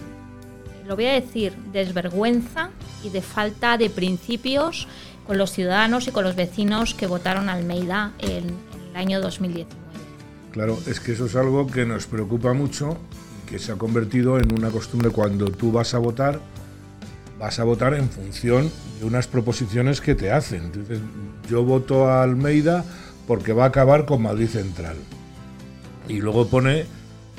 lo 0.86 0.96
voy 0.96 1.06
a 1.06 1.14
decir, 1.14 1.54
desvergüenza 1.72 2.72
y 3.06 3.10
de 3.10 3.22
falta 3.22 3.78
de 3.78 3.90
principios 3.90 4.90
con 5.26 5.38
los 5.38 5.52
ciudadanos 5.52 6.08
y 6.10 6.12
con 6.12 6.26
los 6.26 6.36
vecinos 6.36 6.94
que 6.94 7.08
votaron 7.08 7.48
Almeida 7.48 8.12
en, 8.20 8.44
el 8.90 8.96
año 8.96 9.22
2019. 9.22 9.83
Claro, 10.54 10.78
es 10.88 11.00
que 11.00 11.12
eso 11.12 11.26
es 11.26 11.36
algo 11.36 11.68
que 11.68 11.86
nos 11.86 12.06
preocupa 12.06 12.54
mucho 12.54 12.98
que 13.50 13.60
se 13.60 13.72
ha 13.72 13.76
convertido 13.76 14.40
en 14.40 14.54
una 14.54 14.70
costumbre 14.70 15.10
cuando 15.10 15.52
tú 15.52 15.72
vas 15.72 15.94
a 15.94 15.98
votar, 16.00 16.40
vas 17.38 17.60
a 17.60 17.64
votar 17.64 17.94
en 17.94 18.10
función 18.10 18.72
de 19.00 19.06
unas 19.06 19.28
proposiciones 19.28 20.00
que 20.00 20.16
te 20.16 20.32
hacen. 20.32 20.66
Entonces, 20.66 21.00
yo 21.50 21.64
voto 21.64 22.08
a 22.08 22.24
Almeida 22.24 22.86
porque 23.28 23.52
va 23.52 23.66
a 23.66 23.68
acabar 23.68 24.06
con 24.06 24.22
Madrid 24.22 24.48
Central. 24.48 24.96
Y 26.08 26.22
luego 26.22 26.48
pone 26.48 26.86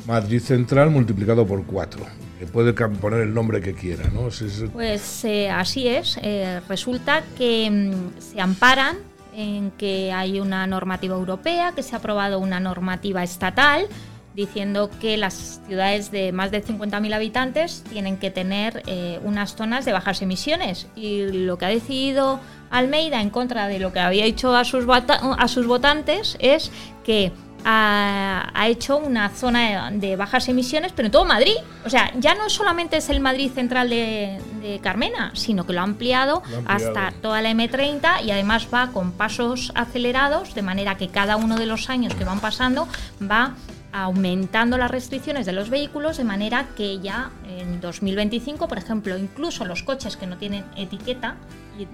Madrid 0.06 0.40
Central 0.40 0.90
multiplicado 0.90 1.46
por 1.46 1.64
cuatro 1.64 2.04
puede 2.46 2.72
poner 2.72 3.20
el 3.20 3.34
nombre 3.34 3.60
que 3.60 3.74
quiera, 3.74 4.04
¿no? 4.10 4.28
Pues 4.72 5.24
eh, 5.24 5.50
así 5.50 5.88
es. 5.88 6.18
Eh, 6.22 6.60
resulta 6.68 7.22
que 7.36 7.70
mm, 7.70 8.20
se 8.20 8.40
amparan 8.40 8.96
en 9.34 9.70
que 9.72 10.12
hay 10.12 10.40
una 10.40 10.66
normativa 10.66 11.14
europea, 11.14 11.72
que 11.72 11.82
se 11.82 11.94
ha 11.94 11.98
aprobado 11.98 12.38
una 12.38 12.60
normativa 12.60 13.22
estatal 13.22 13.86
diciendo 14.34 14.90
que 15.00 15.16
las 15.16 15.60
ciudades 15.66 16.10
de 16.10 16.32
más 16.32 16.50
de 16.50 16.64
50.000 16.64 17.14
habitantes 17.14 17.84
tienen 17.88 18.16
que 18.16 18.30
tener 18.30 18.82
eh, 18.86 19.20
unas 19.22 19.54
zonas 19.54 19.84
de 19.84 19.92
bajas 19.92 20.22
emisiones. 20.22 20.88
Y 20.96 21.26
lo 21.26 21.56
que 21.56 21.66
ha 21.66 21.68
decidido 21.68 22.40
Almeida 22.70 23.20
en 23.20 23.30
contra 23.30 23.68
de 23.68 23.78
lo 23.78 23.92
que 23.92 24.00
había 24.00 24.24
dicho 24.24 24.54
a 24.56 24.64
sus, 24.64 24.84
a 24.88 25.48
sus 25.48 25.66
votantes 25.66 26.36
es 26.40 26.72
que 27.04 27.32
ha, 27.64 28.66
hecho 28.66 28.96
una 28.96 29.30
zona 29.30 29.90
de, 29.90 30.16
bajas 30.16 30.48
emisiones, 30.48 30.92
pero 30.92 31.06
en 31.06 31.12
todo 31.12 31.24
Madrid. 31.24 31.56
O 31.84 31.90
sea, 31.90 32.12
ya 32.18 32.34
no 32.34 32.48
solamente 32.48 32.96
es 32.96 33.08
el 33.08 33.20
Madrid 33.20 33.50
central 33.52 33.90
de, 33.90 34.40
Carmena, 34.82 35.30
sino 35.34 35.66
que 35.66 35.72
lo 35.72 35.80
ha, 35.80 35.84
ampliado 35.84 36.42
hasta 36.66 37.12
toda 37.20 37.42
la 37.42 37.50
M30 37.50 38.24
y 38.24 38.30
además 38.30 38.68
va 38.72 38.88
con 38.92 39.12
pasos 39.12 39.72
acelerados, 39.74 40.54
de 40.54 40.62
manera 40.62 40.96
que 40.96 41.08
cada 41.08 41.36
uno 41.36 41.56
de 41.56 41.66
los 41.66 41.90
años 41.90 42.14
que 42.14 42.24
van 42.24 42.40
pasando 42.40 42.88
va 43.22 43.54
aumentando 43.92 44.76
las 44.76 44.90
restricciones 44.90 45.46
de 45.46 45.52
los 45.52 45.70
vehículos 45.70 46.16
de 46.16 46.24
manera 46.24 46.66
que 46.76 46.98
ya 46.98 47.30
en 47.46 47.80
2025, 47.80 48.66
por 48.66 48.78
ejemplo, 48.78 49.16
incluso 49.16 49.64
los 49.64 49.84
coches 49.84 50.16
que 50.16 50.26
no 50.26 50.36
tienen 50.36 50.64
etiqueta 50.76 51.36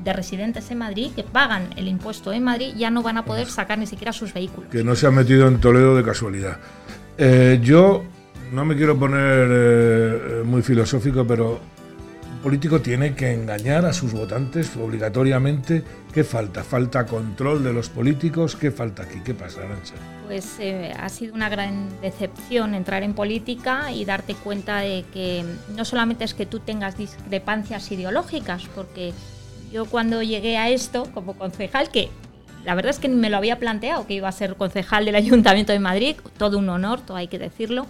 de 0.03 0.13
residentes 0.13 0.71
en 0.71 0.79
Madrid 0.79 1.11
que 1.15 1.23
pagan 1.23 1.71
el 1.77 1.89
impuesto 1.89 2.33
en 2.33 2.45
Madrid 2.45 2.73
ya 2.77 2.91
no 2.91 3.03
van 3.03 3.19
a 3.19 3.25
poder 3.25 3.47
sacar 3.47 3.79
ni 3.79 3.87
siquiera 3.87 4.13
sus 4.13 4.33
vehículos. 4.33 4.71
Que 4.71 4.85
no 4.85 4.95
se 4.95 5.07
han 5.07 5.15
metido 5.15 5.49
en 5.49 5.61
Toledo 5.61 5.97
de 5.97 6.03
casualidad. 6.03 6.59
Eh, 7.19 7.61
yo 7.63 8.03
no 8.53 8.65
me 8.65 8.77
quiero 8.77 8.99
poner 8.99 9.49
eh, 9.51 10.43
muy 10.45 10.63
filosófico, 10.63 11.27
pero 11.27 11.61
político 12.43 12.81
tiene 12.81 13.15
que 13.15 13.33
engañar 13.33 13.85
a 13.85 13.93
sus 13.93 14.13
votantes 14.13 14.77
obligatoriamente. 14.77 15.85
¿Qué 16.13 16.25
falta? 16.25 16.65
¿Falta 16.65 17.07
control 17.07 17.63
de 17.63 17.73
los 17.73 17.89
políticos? 17.89 18.57
¿Qué 18.57 18.71
falta 18.71 19.05
aquí? 19.05 19.21
¿Qué 19.25 19.35
pasa, 19.35 19.61
Arancha? 19.61 19.95
Pues 20.27 20.57
eh, 20.59 20.93
ha 20.99 21.09
sido 21.09 21.35
una 21.35 21.49
gran 21.49 21.89
decepción 22.01 22.75
entrar 22.75 23.03
en 23.03 23.15
política 23.15 23.93
y 23.93 24.05
darte 24.05 24.35
cuenta 24.35 24.79
de 24.79 25.05
que 25.13 25.45
no 25.77 25.85
solamente 25.85 26.25
es 26.25 26.35
que 26.35 26.47
tú 26.47 26.61
tengas 26.61 26.97
discrepancias 26.97 27.93
ideológicas, 27.93 28.65
porque 28.75 29.13
yo 29.73 29.87
cuando 29.87 30.23
llegué 30.23 30.57
a 30.57 30.69
esto 30.69 31.11
como 31.15 31.37
concejal, 31.37 31.91
que 31.91 32.11
la 32.65 32.75
verdad 32.75 32.91
es 32.91 32.99
que 32.99 33.09
me 33.09 33.31
lo 33.31 33.37
había 33.37 33.59
planteado, 33.59 34.07
que 34.07 34.15
iba 34.15 34.29
a 34.29 34.33
ser 34.33 34.57
concejal 34.57 35.05
del 35.05 35.15
Ayuntamiento 35.17 35.73
de 35.73 35.79
Madrid, 35.79 36.17
todo 36.37 36.59
un 36.59 36.69
honor, 36.69 37.01
todo 37.01 37.17
hay 37.17 37.29
que 37.29 37.39
decirlo, 37.39 37.87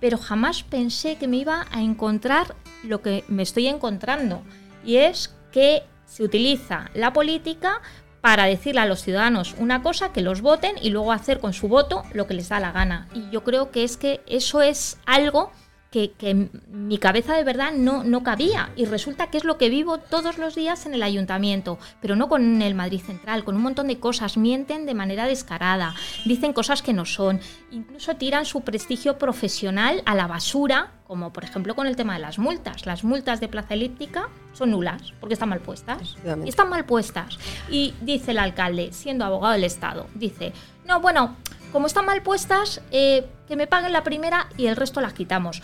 pero 0.00 0.18
jamás 0.18 0.62
pensé 0.62 1.16
que 1.16 1.28
me 1.28 1.38
iba 1.38 1.66
a 1.70 1.82
encontrar 1.82 2.54
lo 2.82 3.00
que 3.00 3.24
me 3.28 3.42
estoy 3.42 3.68
encontrando. 3.68 4.42
Y 4.84 4.96
es 4.96 5.34
que 5.50 5.82
se 6.04 6.22
utiliza 6.22 6.90
la 6.94 7.12
política 7.12 7.80
para 8.20 8.44
decirle 8.44 8.80
a 8.80 8.86
los 8.86 9.02
ciudadanos 9.02 9.54
una 9.58 9.82
cosa, 9.82 10.12
que 10.12 10.20
los 10.20 10.40
voten 10.40 10.76
y 10.80 10.90
luego 10.90 11.12
hacer 11.12 11.40
con 11.40 11.52
su 11.52 11.68
voto 11.68 12.04
lo 12.12 12.26
que 12.26 12.34
les 12.34 12.48
da 12.48 12.60
la 12.60 12.72
gana. 12.72 13.08
Y 13.14 13.30
yo 13.30 13.44
creo 13.44 13.70
que 13.70 13.84
es 13.84 13.96
que 13.96 14.22
eso 14.26 14.62
es 14.62 14.98
algo 15.06 15.52
que, 15.94 16.48
mi 16.70 16.98
cabeza 16.98 17.34
de 17.34 17.44
verdad 17.44 17.72
no, 17.72 18.02
no 18.02 18.22
cabía. 18.24 18.70
Y 18.74 18.84
resulta 18.84 19.28
que 19.28 19.38
es 19.38 19.44
lo 19.44 19.58
que 19.58 19.68
vivo 19.68 19.98
todos 19.98 20.38
los 20.38 20.54
días 20.54 20.86
en 20.86 20.94
el 20.94 21.02
ayuntamiento, 21.02 21.78
pero 22.00 22.16
no 22.16 22.28
con 22.28 22.60
el 22.62 22.74
Madrid 22.74 23.00
Central, 23.00 23.44
con 23.44 23.54
un 23.54 23.62
montón 23.62 23.86
de 23.86 24.00
cosas. 24.00 24.36
Mienten 24.36 24.86
de 24.86 24.94
manera 24.94 25.26
descarada, 25.26 25.94
dicen 26.24 26.52
cosas 26.52 26.82
que 26.82 26.92
no 26.92 27.04
son, 27.04 27.40
incluso 27.70 28.16
tiran 28.16 28.44
su 28.44 28.62
prestigio 28.62 29.18
profesional 29.18 30.02
a 30.04 30.14
la 30.16 30.26
basura, 30.26 30.92
como 31.06 31.32
por 31.32 31.44
ejemplo 31.44 31.76
con 31.76 31.86
el 31.86 31.94
tema 31.94 32.14
de 32.14 32.20
las 32.20 32.38
multas. 32.38 32.86
Las 32.86 33.04
multas 33.04 33.40
de 33.40 33.48
plaza 33.48 33.74
elíptica 33.74 34.28
son 34.52 34.72
nulas 34.72 35.12
porque 35.20 35.34
están 35.34 35.50
mal 35.50 35.60
puestas. 35.60 36.16
Y 36.44 36.48
están 36.48 36.68
mal 36.70 36.84
puestas. 36.84 37.38
Y 37.70 37.94
dice 38.00 38.32
el 38.32 38.38
alcalde, 38.38 38.92
siendo 38.92 39.24
abogado 39.24 39.54
del 39.54 39.64
Estado, 39.64 40.08
dice, 40.14 40.52
no, 40.86 41.00
bueno, 41.00 41.36
como 41.72 41.86
están 41.86 42.06
mal 42.06 42.22
puestas, 42.22 42.80
eh, 42.90 43.26
que 43.46 43.56
me 43.56 43.66
paguen 43.66 43.92
la 43.92 44.04
primera 44.04 44.48
y 44.56 44.66
el 44.66 44.76
resto 44.76 45.00
las 45.00 45.12
quitamos. 45.12 45.62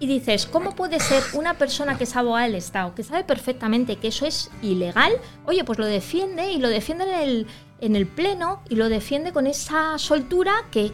Y 0.00 0.06
dices, 0.06 0.46
¿cómo 0.46 0.74
puede 0.74 0.98
ser 0.98 1.22
una 1.34 1.54
persona 1.54 1.98
que 1.98 2.04
es 2.04 2.16
abogada 2.16 2.46
del 2.46 2.54
Estado, 2.54 2.94
que 2.94 3.02
sabe 3.02 3.22
perfectamente 3.22 3.96
que 3.96 4.08
eso 4.08 4.24
es 4.24 4.50
ilegal? 4.62 5.12
Oye, 5.44 5.62
pues 5.62 5.78
lo 5.78 5.84
defiende 5.84 6.50
y 6.52 6.58
lo 6.58 6.70
defiende 6.70 7.04
en 7.04 7.20
el, 7.20 7.46
en 7.82 7.96
el 7.96 8.06
Pleno 8.06 8.62
y 8.70 8.76
lo 8.76 8.88
defiende 8.88 9.32
con 9.32 9.46
esa 9.46 9.98
soltura 9.98 10.54
que, 10.70 10.92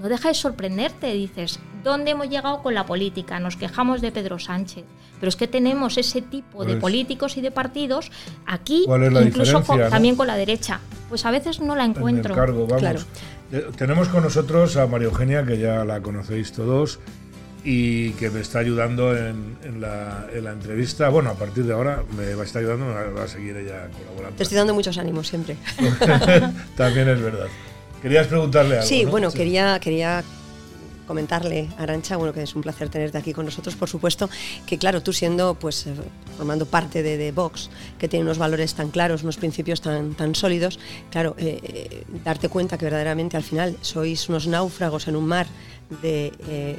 no 0.00 0.08
deja 0.08 0.28
de 0.28 0.34
sorprenderte. 0.34 1.12
Dices, 1.12 1.60
¿dónde 1.84 2.10
hemos 2.10 2.28
llegado 2.28 2.60
con 2.60 2.74
la 2.74 2.84
política? 2.84 3.38
Nos 3.38 3.54
quejamos 3.54 4.00
de 4.00 4.10
Pedro 4.10 4.40
Sánchez. 4.40 4.84
Pero 5.20 5.28
es 5.28 5.36
que 5.36 5.46
tenemos 5.46 5.96
ese 5.96 6.20
tipo 6.20 6.64
de 6.64 6.72
pues, 6.72 6.80
políticos 6.80 7.36
y 7.36 7.40
de 7.40 7.52
partidos 7.52 8.10
aquí, 8.44 8.86
incluso 9.24 9.62
también 9.88 10.16
con 10.16 10.26
la 10.26 10.36
derecha. 10.36 10.80
Pues 11.08 11.24
a 11.24 11.30
veces 11.30 11.60
no 11.60 11.76
la 11.76 11.84
encuentro. 11.84 12.34
Claro. 12.76 13.00
Eh, 13.52 13.66
tenemos 13.76 14.08
con 14.08 14.22
nosotros 14.22 14.76
a 14.76 14.86
María 14.86 15.06
Eugenia, 15.06 15.44
que 15.44 15.58
ya 15.58 15.84
la 15.84 16.00
conocéis 16.00 16.52
todos 16.52 16.98
y 17.64 18.12
que 18.12 18.30
me 18.30 18.40
está 18.40 18.60
ayudando 18.60 19.16
en, 19.16 19.56
la, 19.80 20.26
entrevista. 20.32 21.08
Bueno, 21.08 21.30
a 21.30 21.34
partir 21.34 21.64
de 21.64 21.72
ahora 21.72 22.04
me 22.16 22.34
va 22.34 22.42
a 22.42 22.46
estar 22.46 22.60
ayudando, 22.60 22.86
me 22.86 23.10
va 23.10 23.24
a 23.24 23.28
seguir 23.28 23.56
ella 23.56 23.88
colaborando. 23.98 24.36
Te 24.36 24.42
estoy 24.42 24.56
dando 24.58 24.74
muchos 24.74 24.96
ánimos 24.98 25.28
siempre. 25.28 25.56
También 26.76 27.08
es 27.08 27.20
verdad. 27.20 27.48
Querías 28.02 28.26
preguntarle 28.26 28.76
algo. 28.76 28.86
Sí, 28.86 29.04
bueno, 29.04 29.32
Quería, 29.32 29.80
quería 29.80 30.22
comentarle, 31.08 31.68
Arancha, 31.78 32.16
bueno, 32.16 32.32
que 32.34 32.42
es 32.42 32.54
un 32.54 32.62
placer 32.62 32.90
tenerte 32.90 33.16
aquí 33.16 33.32
con 33.32 33.46
nosotros, 33.46 33.74
por 33.74 33.88
supuesto, 33.88 34.28
que 34.66 34.78
claro, 34.78 35.02
tú 35.02 35.12
siendo, 35.12 35.54
pues, 35.54 35.86
eh, 35.86 35.94
formando 36.36 36.66
parte 36.66 37.02
de, 37.02 37.32
Vox, 37.32 37.70
que 37.98 38.08
tiene 38.08 38.24
unos 38.24 38.38
valores 38.38 38.74
tan 38.74 38.90
claros, 38.90 39.22
unos 39.22 39.38
principios 39.38 39.80
tan, 39.80 40.14
tan 40.14 40.34
sólidos, 40.34 40.78
claro, 41.10 41.34
eh, 41.38 41.58
eh, 41.62 42.04
darte 42.24 42.48
cuenta 42.48 42.76
que 42.78 42.84
verdaderamente 42.84 43.36
al 43.36 43.42
final 43.42 43.76
sois 43.80 44.28
unos 44.28 44.46
náufragos 44.46 45.08
en 45.08 45.16
un 45.16 45.26
mar 45.26 45.46
de 46.02 46.76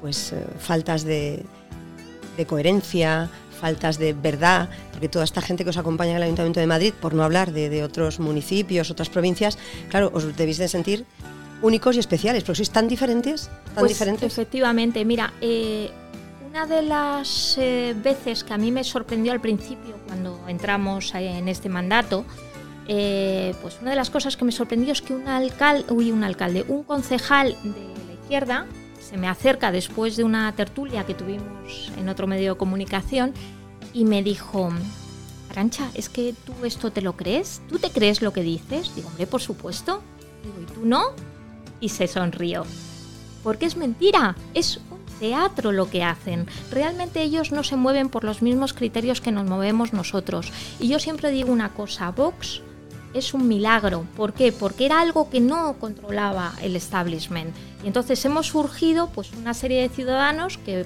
pues 0.00 0.34
faltas 0.60 1.02
de, 1.02 1.42
de 2.36 2.46
coherencia, 2.46 3.30
faltas 3.60 3.98
de 3.98 4.12
verdad, 4.12 4.68
porque 4.92 5.08
toda 5.08 5.24
esta 5.24 5.40
gente 5.40 5.64
que 5.64 5.70
os 5.70 5.78
acompaña 5.78 6.12
en 6.12 6.16
el 6.18 6.22
Ayuntamiento 6.24 6.60
de 6.60 6.66
Madrid, 6.66 6.92
por 6.92 7.14
no 7.14 7.24
hablar 7.24 7.52
de, 7.52 7.70
de, 7.70 7.82
otros 7.82 8.20
municipios, 8.20 8.90
otras 8.90 9.08
provincias, 9.08 9.58
claro, 9.88 10.10
os 10.14 10.36
debéis 10.36 10.58
de 10.58 10.68
sentir 10.68 11.06
únicos 11.64 11.96
y 11.96 11.98
especiales, 11.98 12.44
porque 12.44 12.58
sois 12.58 12.70
tan 12.70 12.86
diferentes, 12.86 13.48
tan 13.74 13.82
pues, 13.82 13.92
diferentes. 13.92 14.30
Efectivamente, 14.30 15.04
mira, 15.04 15.32
eh, 15.40 15.90
una 16.46 16.66
de 16.66 16.82
las 16.82 17.56
eh, 17.58 17.96
veces 17.96 18.44
que 18.44 18.52
a 18.52 18.58
mí 18.58 18.70
me 18.70 18.84
sorprendió 18.84 19.32
al 19.32 19.40
principio, 19.40 19.96
cuando 20.06 20.38
entramos 20.46 21.14
en 21.14 21.48
este 21.48 21.68
mandato, 21.68 22.24
eh, 22.86 23.54
pues 23.62 23.78
una 23.80 23.90
de 23.90 23.96
las 23.96 24.10
cosas 24.10 24.36
que 24.36 24.44
me 24.44 24.52
sorprendió 24.52 24.92
es 24.92 25.00
que 25.00 25.14
un 25.14 25.26
alcalde, 25.26 25.90
uy, 25.92 26.12
un 26.12 26.22
alcalde, 26.22 26.64
un 26.68 26.84
concejal 26.84 27.56
de 27.62 28.04
la 28.06 28.12
izquierda 28.20 28.66
se 29.00 29.16
me 29.16 29.28
acerca 29.28 29.72
después 29.72 30.16
de 30.16 30.24
una 30.24 30.52
tertulia 30.52 31.04
que 31.04 31.14
tuvimos 31.14 31.92
en 31.98 32.08
otro 32.08 32.26
medio 32.26 32.52
de 32.52 32.58
comunicación 32.58 33.32
y 33.92 34.04
me 34.04 34.22
dijo, 34.22 34.70
Arancha, 35.50 35.90
¿es 35.94 36.08
que 36.08 36.34
tú 36.44 36.52
esto 36.64 36.90
te 36.90 37.00
lo 37.00 37.14
crees? 37.14 37.62
¿Tú 37.68 37.78
te 37.78 37.90
crees 37.90 38.22
lo 38.22 38.32
que 38.32 38.42
dices? 38.42 38.94
Digo, 38.94 39.08
hombre, 39.08 39.26
por 39.26 39.40
supuesto. 39.40 40.02
Digo, 40.42 40.56
¿y 40.60 40.74
tú 40.74 40.84
no? 40.84 41.12
Y 41.80 41.90
se 41.90 42.06
sonrió. 42.06 42.64
Porque 43.42 43.66
es 43.66 43.76
mentira, 43.76 44.36
es 44.54 44.80
un 44.90 45.04
teatro 45.20 45.72
lo 45.72 45.90
que 45.90 46.02
hacen. 46.02 46.46
Realmente 46.70 47.22
ellos 47.22 47.52
no 47.52 47.62
se 47.62 47.76
mueven 47.76 48.08
por 48.08 48.24
los 48.24 48.42
mismos 48.42 48.72
criterios 48.72 49.20
que 49.20 49.32
nos 49.32 49.46
movemos 49.46 49.92
nosotros. 49.92 50.52
Y 50.80 50.88
yo 50.88 50.98
siempre 50.98 51.30
digo 51.30 51.52
una 51.52 51.74
cosa, 51.74 52.10
Vox 52.10 52.62
es 53.14 53.32
un 53.32 53.46
milagro. 53.48 54.04
¿Por 54.16 54.32
qué? 54.32 54.52
Porque 54.52 54.86
era 54.86 55.00
algo 55.00 55.30
que 55.30 55.40
no 55.40 55.74
controlaba 55.78 56.52
el 56.62 56.76
establishment. 56.76 57.54
Y 57.82 57.86
entonces 57.86 58.24
hemos 58.24 58.48
surgido 58.48 59.08
pues 59.08 59.32
una 59.32 59.54
serie 59.54 59.82
de 59.82 59.88
ciudadanos 59.88 60.58
que 60.58 60.84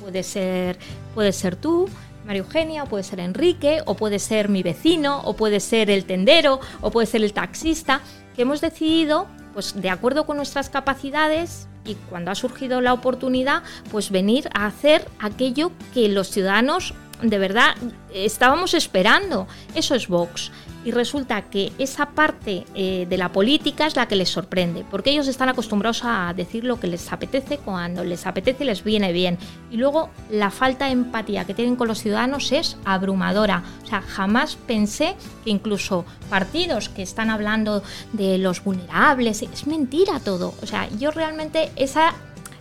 puede 0.00 0.22
ser, 0.22 0.78
puede 1.14 1.32
ser 1.32 1.56
tú, 1.56 1.88
María 2.24 2.42
Eugenia, 2.42 2.84
o 2.84 2.86
puede 2.86 3.02
ser 3.02 3.20
Enrique, 3.20 3.82
o 3.86 3.96
puede 3.96 4.18
ser 4.18 4.48
mi 4.48 4.62
vecino, 4.62 5.20
o 5.24 5.34
puede 5.34 5.60
ser 5.60 5.90
el 5.90 6.04
tendero, 6.04 6.60
o 6.80 6.90
puede 6.90 7.06
ser 7.06 7.22
el 7.22 7.32
taxista, 7.32 8.00
que 8.34 8.42
hemos 8.42 8.60
decidido, 8.60 9.26
pues 9.54 9.80
de 9.80 9.88
acuerdo 9.88 10.26
con 10.26 10.36
nuestras 10.36 10.68
capacidades 10.68 11.68
y 11.84 11.94
cuando 11.94 12.30
ha 12.30 12.34
surgido 12.34 12.80
la 12.80 12.92
oportunidad, 12.92 13.62
pues 13.90 14.10
venir 14.10 14.48
a 14.52 14.66
hacer 14.66 15.08
aquello 15.20 15.70
que 15.94 16.08
los 16.08 16.28
ciudadanos 16.28 16.94
de 17.22 17.38
verdad 17.38 17.74
estábamos 18.12 18.74
esperando. 18.74 19.46
Eso 19.74 19.94
es 19.94 20.08
Vox 20.08 20.50
y 20.84 20.90
resulta 20.90 21.42
que 21.42 21.72
esa 21.78 22.10
parte 22.10 22.64
eh, 22.74 23.06
de 23.08 23.16
la 23.16 23.32
política 23.32 23.86
es 23.86 23.96
la 23.96 24.06
que 24.06 24.16
les 24.16 24.28
sorprende, 24.28 24.84
porque 24.90 25.10
ellos 25.10 25.28
están 25.28 25.48
acostumbrados 25.48 26.02
a 26.04 26.32
decir 26.36 26.64
lo 26.64 26.78
que 26.78 26.86
les 26.86 27.12
apetece 27.12 27.58
cuando 27.58 28.04
les 28.04 28.26
apetece 28.26 28.64
les 28.64 28.84
viene 28.84 29.12
bien. 29.12 29.38
Y 29.70 29.78
luego 29.78 30.10
la 30.30 30.50
falta 30.50 30.86
de 30.86 30.92
empatía 30.92 31.44
que 31.44 31.54
tienen 31.54 31.76
con 31.76 31.88
los 31.88 31.98
ciudadanos 31.98 32.52
es 32.52 32.76
abrumadora. 32.84 33.62
O 33.82 33.86
sea, 33.86 34.02
jamás 34.02 34.56
pensé 34.56 35.16
que 35.42 35.50
incluso 35.50 36.04
partidos 36.28 36.88
que 36.88 37.02
están 37.02 37.30
hablando 37.30 37.82
de 38.12 38.38
los 38.38 38.62
vulnerables, 38.62 39.42
es 39.42 39.66
mentira 39.66 40.20
todo. 40.20 40.54
O 40.62 40.66
sea, 40.66 40.88
yo 40.98 41.10
realmente 41.10 41.70
esa 41.76 42.14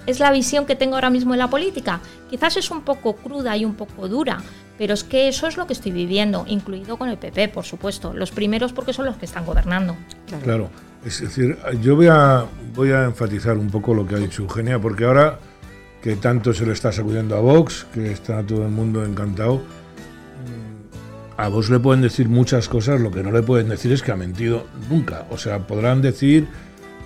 es 0.05 0.19
la 0.19 0.31
visión 0.31 0.65
que 0.65 0.75
tengo 0.75 0.95
ahora 0.95 1.09
mismo 1.09 1.33
de 1.33 1.37
la 1.37 1.49
política. 1.49 2.01
Quizás 2.29 2.57
es 2.57 2.71
un 2.71 2.81
poco 2.81 3.15
cruda 3.15 3.55
y 3.55 3.65
un 3.65 3.75
poco 3.75 4.07
dura, 4.07 4.41
pero 4.77 4.93
es 4.93 5.03
que 5.03 5.27
eso 5.27 5.47
es 5.47 5.57
lo 5.57 5.67
que 5.67 5.73
estoy 5.73 5.91
viviendo, 5.91 6.45
incluido 6.47 6.97
con 6.97 7.09
el 7.09 7.17
PP, 7.17 7.49
por 7.49 7.63
supuesto. 7.63 8.13
Los 8.13 8.31
primeros 8.31 8.73
porque 8.73 8.93
son 8.93 9.05
los 9.05 9.17
que 9.17 9.25
están 9.25 9.45
gobernando. 9.45 9.95
Claro. 10.43 10.69
Es 11.05 11.19
decir, 11.19 11.57
yo 11.81 11.95
voy 11.95 12.07
a, 12.07 12.45
voy 12.73 12.91
a 12.91 13.03
enfatizar 13.03 13.57
un 13.57 13.69
poco 13.69 13.93
lo 13.93 14.07
que 14.07 14.15
ha 14.15 14.17
dicho 14.17 14.41
Eugenia, 14.41 14.79
porque 14.79 15.03
ahora 15.03 15.37
que 16.01 16.15
tanto 16.15 16.53
se 16.53 16.65
le 16.65 16.73
está 16.73 16.91
sacudiendo 16.91 17.35
a 17.35 17.41
Vox, 17.41 17.85
que 17.93 18.11
está 18.11 18.41
todo 18.43 18.63
el 18.63 18.71
mundo 18.71 19.03
encantado, 19.05 19.57
mm, 19.57 21.37
a 21.37 21.47
Vox 21.49 21.69
le 21.69 21.79
pueden 21.79 22.01
decir 22.01 22.29
muchas 22.29 22.69
cosas, 22.69 23.01
lo 23.01 23.11
que 23.11 23.21
no 23.21 23.31
le 23.31 23.43
pueden 23.43 23.69
decir 23.69 23.91
es 23.91 24.01
que 24.01 24.11
ha 24.11 24.15
mentido 24.15 24.65
nunca. 24.89 25.27
O 25.29 25.37
sea, 25.37 25.67
podrán 25.67 26.01
decir 26.01 26.47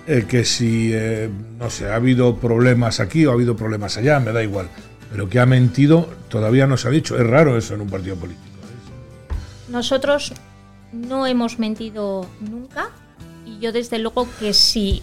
eh, 0.06 0.24
que 0.28 0.44
si, 0.44 0.90
eh, 0.94 1.28
no 1.58 1.68
sé, 1.68 1.90
ha 1.90 1.96
habido 1.96 2.36
problemas 2.36 3.00
aquí 3.00 3.26
o 3.26 3.30
ha 3.30 3.34
habido 3.34 3.56
problemas 3.56 3.96
allá, 3.98 4.20
me 4.20 4.32
da 4.32 4.42
igual. 4.42 4.68
Pero 5.10 5.28
que 5.28 5.40
ha 5.40 5.46
mentido 5.46 6.08
todavía 6.28 6.66
no 6.66 6.76
se 6.76 6.88
ha 6.88 6.90
dicho. 6.90 7.16
Es 7.16 7.26
raro 7.26 7.56
eso 7.56 7.74
en 7.74 7.80
un 7.80 7.88
partido 7.88 8.16
político. 8.16 8.44
¿eh? 8.44 9.34
Nosotros 9.70 10.32
no 10.92 11.26
hemos 11.26 11.58
mentido 11.58 12.26
nunca 12.40 12.90
y 13.46 13.58
yo 13.58 13.72
desde 13.72 13.98
luego 13.98 14.28
que 14.38 14.52
si 14.52 15.02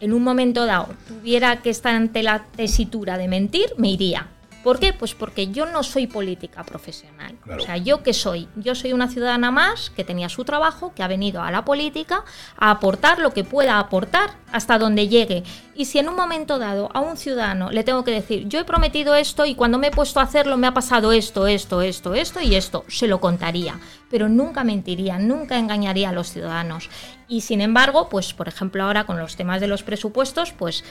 en 0.00 0.12
un 0.12 0.22
momento 0.22 0.66
dado 0.66 0.88
tuviera 1.08 1.62
que 1.62 1.70
estar 1.70 1.94
ante 1.94 2.22
la 2.22 2.44
tesitura 2.56 3.16
de 3.18 3.28
mentir, 3.28 3.66
me 3.78 3.90
iría. 3.90 4.28
¿Por 4.66 4.80
qué? 4.80 4.92
Pues 4.92 5.14
porque 5.14 5.52
yo 5.52 5.64
no 5.66 5.84
soy 5.84 6.08
política 6.08 6.64
profesional. 6.64 7.36
O 7.56 7.60
sea, 7.60 7.76
¿yo 7.76 8.02
qué 8.02 8.12
soy? 8.12 8.48
Yo 8.56 8.74
soy 8.74 8.92
una 8.92 9.06
ciudadana 9.06 9.52
más 9.52 9.90
que 9.90 10.02
tenía 10.02 10.28
su 10.28 10.44
trabajo, 10.44 10.92
que 10.92 11.04
ha 11.04 11.06
venido 11.06 11.40
a 11.40 11.52
la 11.52 11.64
política 11.64 12.24
a 12.58 12.72
aportar 12.72 13.20
lo 13.20 13.32
que 13.32 13.44
pueda 13.44 13.78
aportar 13.78 14.30
hasta 14.50 14.76
donde 14.76 15.06
llegue. 15.06 15.44
Y 15.76 15.84
si 15.84 16.00
en 16.00 16.08
un 16.08 16.16
momento 16.16 16.58
dado 16.58 16.90
a 16.94 17.00
un 17.00 17.16
ciudadano 17.16 17.70
le 17.70 17.84
tengo 17.84 18.02
que 18.02 18.10
decir, 18.10 18.48
yo 18.48 18.58
he 18.58 18.64
prometido 18.64 19.14
esto 19.14 19.44
y 19.44 19.54
cuando 19.54 19.78
me 19.78 19.86
he 19.86 19.90
puesto 19.92 20.18
a 20.18 20.24
hacerlo 20.24 20.56
me 20.56 20.66
ha 20.66 20.74
pasado 20.74 21.12
esto, 21.12 21.46
esto, 21.46 21.80
esto, 21.80 22.14
esto 22.14 22.40
y 22.40 22.56
esto, 22.56 22.84
se 22.88 23.06
lo 23.06 23.20
contaría. 23.20 23.78
Pero 24.10 24.28
nunca 24.28 24.64
mentiría, 24.64 25.16
nunca 25.20 25.58
engañaría 25.58 26.08
a 26.08 26.12
los 26.12 26.32
ciudadanos. 26.32 26.90
Y 27.28 27.42
sin 27.42 27.60
embargo, 27.60 28.08
pues 28.08 28.34
por 28.34 28.48
ejemplo 28.48 28.82
ahora 28.82 29.06
con 29.06 29.16
los 29.16 29.36
temas 29.36 29.60
de 29.60 29.68
los 29.68 29.84
presupuestos, 29.84 30.52
pues 30.52 30.82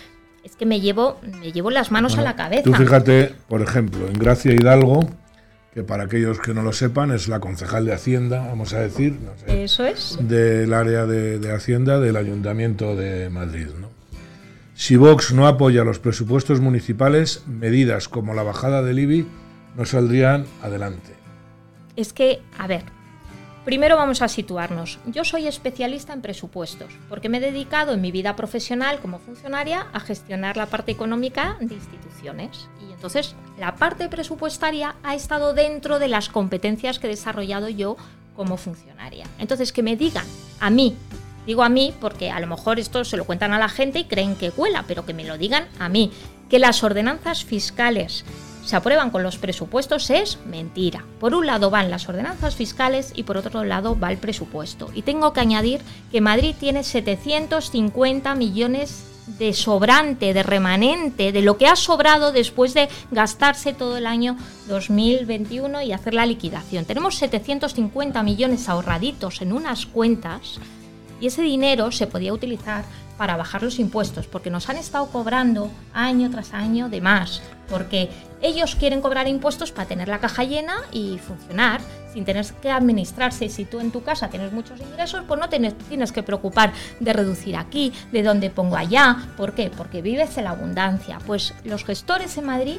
es 0.46 0.56
que 0.56 0.68
me 0.68 0.80
llevo, 0.80 1.20
me 1.42 1.52
llevo 1.52 1.72
las 1.72 1.92
manos 1.92 2.20
a 2.20 2.22
la 2.22 2.36
cabeza. 2.36 2.64
Tú 2.64 2.74
fíjate, 2.74 3.34
por 3.50 3.64
ejemplo, 3.64 4.08
en 4.08 4.14
Gracia 4.14 4.54
Hidalgo, 4.54 5.10
que 5.74 5.82
para 5.84 6.04
aquellos 6.04 6.40
que 6.40 6.54
no 6.54 6.62
lo 6.62 6.72
sepan 6.72 7.12
es 7.12 7.28
la 7.28 7.40
concejal 7.40 7.86
de 7.86 7.94
Hacienda, 7.94 8.46
vamos 8.46 8.72
a 8.74 8.80
decir, 8.80 9.18
Eso 9.48 9.86
es. 9.86 10.20
del 10.22 10.72
área 10.76 11.08
de, 11.08 11.52
Hacienda 11.52 12.00
del 12.00 12.16
Ayuntamiento 12.16 12.96
de 12.96 13.32
Madrid. 13.32 13.70
¿no? 13.82 13.90
Si 14.76 14.98
Vox 14.98 15.34
no 15.34 15.48
apoya 15.48 15.84
los 15.84 15.98
presupuestos 15.98 16.62
municipales, 16.62 17.44
medidas 17.48 18.08
como 18.08 18.36
la 18.36 18.44
bajada 18.44 18.84
del 18.84 19.00
IBI 19.00 19.26
no 19.76 19.84
saldrían 19.86 20.46
adelante. 20.62 21.16
Es 21.96 22.14
que, 22.14 22.42
a 22.60 22.68
ver, 22.68 22.84
Primero 23.66 23.98
vamos 23.98 24.22
a 24.22 24.28
situarnos. 24.28 25.00
Yo 25.08 25.26
soy 25.26 25.48
especialista 25.48 26.14
en 26.14 26.22
presupuestos, 26.22 26.94
porque 27.10 27.30
me 27.30 27.40
he 27.40 27.42
dedicado 27.42 27.94
en 27.94 28.02
mi 28.02 28.12
vida 28.12 28.36
profesional 28.36 29.00
como 29.00 29.18
funcionaria 29.18 29.88
a 29.92 30.00
gestionar 30.00 30.56
la 30.56 30.68
parte 30.68 30.92
económica 30.92 31.58
de 31.60 31.74
instituciones. 31.74 32.70
Y 32.88 32.94
entonces 32.94 33.36
la 33.58 33.76
parte 33.76 34.08
presupuestaria 34.08 34.96
ha 35.02 35.16
estado 35.16 35.56
dentro 35.56 35.98
de 35.98 36.08
las 36.08 36.30
competencias 36.30 37.00
que 37.00 37.08
he 37.08 37.10
desarrollado 37.10 37.68
yo 37.68 37.98
como 38.36 38.58
funcionaria. 38.58 39.26
Entonces 39.40 39.74
que 39.74 39.82
me 39.82 39.96
digan 39.96 40.28
a 40.60 40.70
mí, 40.70 40.96
digo 41.48 41.64
a 41.64 41.70
mí 41.70 41.92
porque 42.00 42.30
a 42.30 42.40
lo 42.40 42.46
mejor 42.46 42.78
esto 42.78 43.04
se 43.04 43.18
lo 43.18 43.26
cuentan 43.26 43.52
a 43.52 43.58
la 43.58 43.70
gente 43.70 43.98
y 43.98 44.06
creen 44.06 44.36
que 44.36 44.52
cuela, 44.52 44.86
pero 44.88 45.08
que 45.08 45.16
me 45.16 45.26
lo 45.26 45.40
digan 45.40 45.68
a 45.80 45.90
mí, 45.90 46.12
que 46.52 46.60
las 46.60 46.84
ordenanzas 46.84 47.44
fiscales 47.44 48.26
se 48.66 48.76
aprueban 48.76 49.12
con 49.12 49.24
los 49.24 49.38
presupuestos 49.38 50.10
es 50.10 50.40
mentira. 50.46 51.06
Por 51.20 51.36
un 51.36 51.46
lado 51.46 51.70
van 51.70 51.92
las 51.92 52.10
ordenanzas 52.10 52.56
fiscales 52.56 53.14
y 53.16 53.24
por 53.24 53.38
otro 53.38 53.64
lado 53.64 53.98
va 53.98 54.12
el 54.12 54.18
presupuesto. 54.18 54.90
Y 54.94 55.04
tengo 55.04 55.34
que 55.34 55.40
añadir 55.40 55.82
que 56.12 56.20
Madrid 56.22 56.56
tiene 56.60 56.84
750 56.84 58.34
millones 58.36 59.06
de 59.28 59.54
sobrante, 59.54 60.34
de 60.34 60.44
remanente, 60.44 61.32
de 61.32 61.42
lo 61.42 61.58
que 61.58 61.68
ha 61.68 61.76
sobrado 61.76 62.32
después 62.32 62.74
de 62.74 62.90
gastarse 63.12 63.74
todo 63.74 63.98
el 63.98 64.08
año 64.08 64.38
2021 64.68 65.82
y 65.82 65.94
hacer 65.94 66.14
la 66.14 66.26
liquidación. 66.26 66.86
Tenemos 66.86 67.16
750 67.16 68.22
millones 68.24 68.70
ahorraditos 68.70 69.42
en 69.42 69.54
unas 69.54 69.86
cuentas 69.86 70.60
y 71.20 71.28
ese 71.28 71.42
dinero 71.42 71.92
se 71.92 72.08
podía 72.08 72.34
utilizar 72.34 72.86
para 73.18 73.38
bajar 73.38 73.64
los 73.64 73.80
impuestos, 73.80 74.28
porque 74.28 74.50
nos 74.50 74.70
han 74.70 74.78
estado 74.78 75.08
cobrando 75.08 75.72
año 75.94 76.30
tras 76.30 76.54
año 76.54 76.90
de 76.90 77.02
más, 77.02 77.42
porque 77.70 78.10
ellos 78.42 78.76
quieren 78.76 79.02
cobrar 79.02 79.28
impuestos 79.28 79.72
para 79.72 79.88
tener 79.88 80.08
la 80.08 80.20
caja 80.20 80.44
llena 80.44 80.76
y 80.92 81.18
funcionar, 81.18 81.82
sin 82.14 82.26
tener 82.26 82.46
que 82.62 82.70
administrarse. 82.70 83.50
Si 83.50 83.66
tú 83.66 83.80
en 83.80 83.92
tu 83.92 84.04
casa 84.04 84.30
tienes 84.30 84.52
muchos 84.52 84.80
ingresos, 84.80 85.24
pues 85.28 85.40
no 85.40 85.50
tienes, 85.50 85.78
tienes 85.90 86.12
que 86.12 86.24
preocupar 86.24 86.72
de 87.00 87.14
reducir 87.14 87.56
aquí, 87.56 87.92
de 88.12 88.24
dónde 88.24 88.50
pongo 88.50 88.76
allá. 88.76 89.18
¿Por 89.36 89.54
qué? 89.54 89.72
Porque 89.76 90.02
vives 90.02 90.38
en 90.38 90.46
la 90.46 90.52
abundancia. 90.52 91.20
Pues 91.26 91.54
los 91.64 91.84
gestores 91.86 92.38
en 92.38 92.46
Madrid 92.46 92.78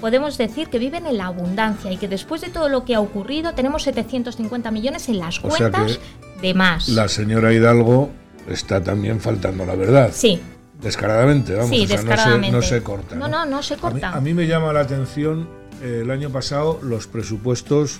podemos 0.00 0.36
decir 0.36 0.68
que 0.68 0.78
viven 0.78 1.06
en 1.06 1.16
la 1.16 1.26
abundancia 1.26 1.90
y 1.90 1.96
que 1.96 2.08
después 2.08 2.40
de 2.40 2.50
todo 2.50 2.68
lo 2.68 2.84
que 2.84 2.94
ha 2.94 3.00
ocurrido 3.00 3.54
tenemos 3.54 3.82
750 3.84 4.70
millones 4.70 5.08
en 5.08 5.18
las 5.18 5.40
cuentas 5.40 5.98
de 6.42 6.54
más. 6.54 6.88
La 6.88 7.08
señora 7.08 7.52
Hidalgo 7.52 8.10
está 8.48 8.82
también 8.82 9.20
faltando 9.20 9.64
la 9.64 9.74
verdad. 9.74 10.10
Sí. 10.12 10.40
Descaradamente, 10.80 11.54
vamos, 11.54 11.70
sí, 11.70 11.86
descaradamente. 11.86 12.50
No, 12.50 12.62
se, 12.62 12.82
corta. 12.82 13.16
No, 13.16 13.28
no, 13.28 13.46
no, 13.46 13.62
se 13.62 13.76
corta. 13.76 14.10
A 14.10 14.20
mí, 14.20 14.34
me 14.34 14.46
llama 14.46 14.72
la 14.72 14.80
atención 14.80 15.48
eh, 15.82 16.00
el 16.02 16.10
año 16.10 16.30
pasado 16.30 16.80
los 16.82 17.06
presupuestos 17.06 17.98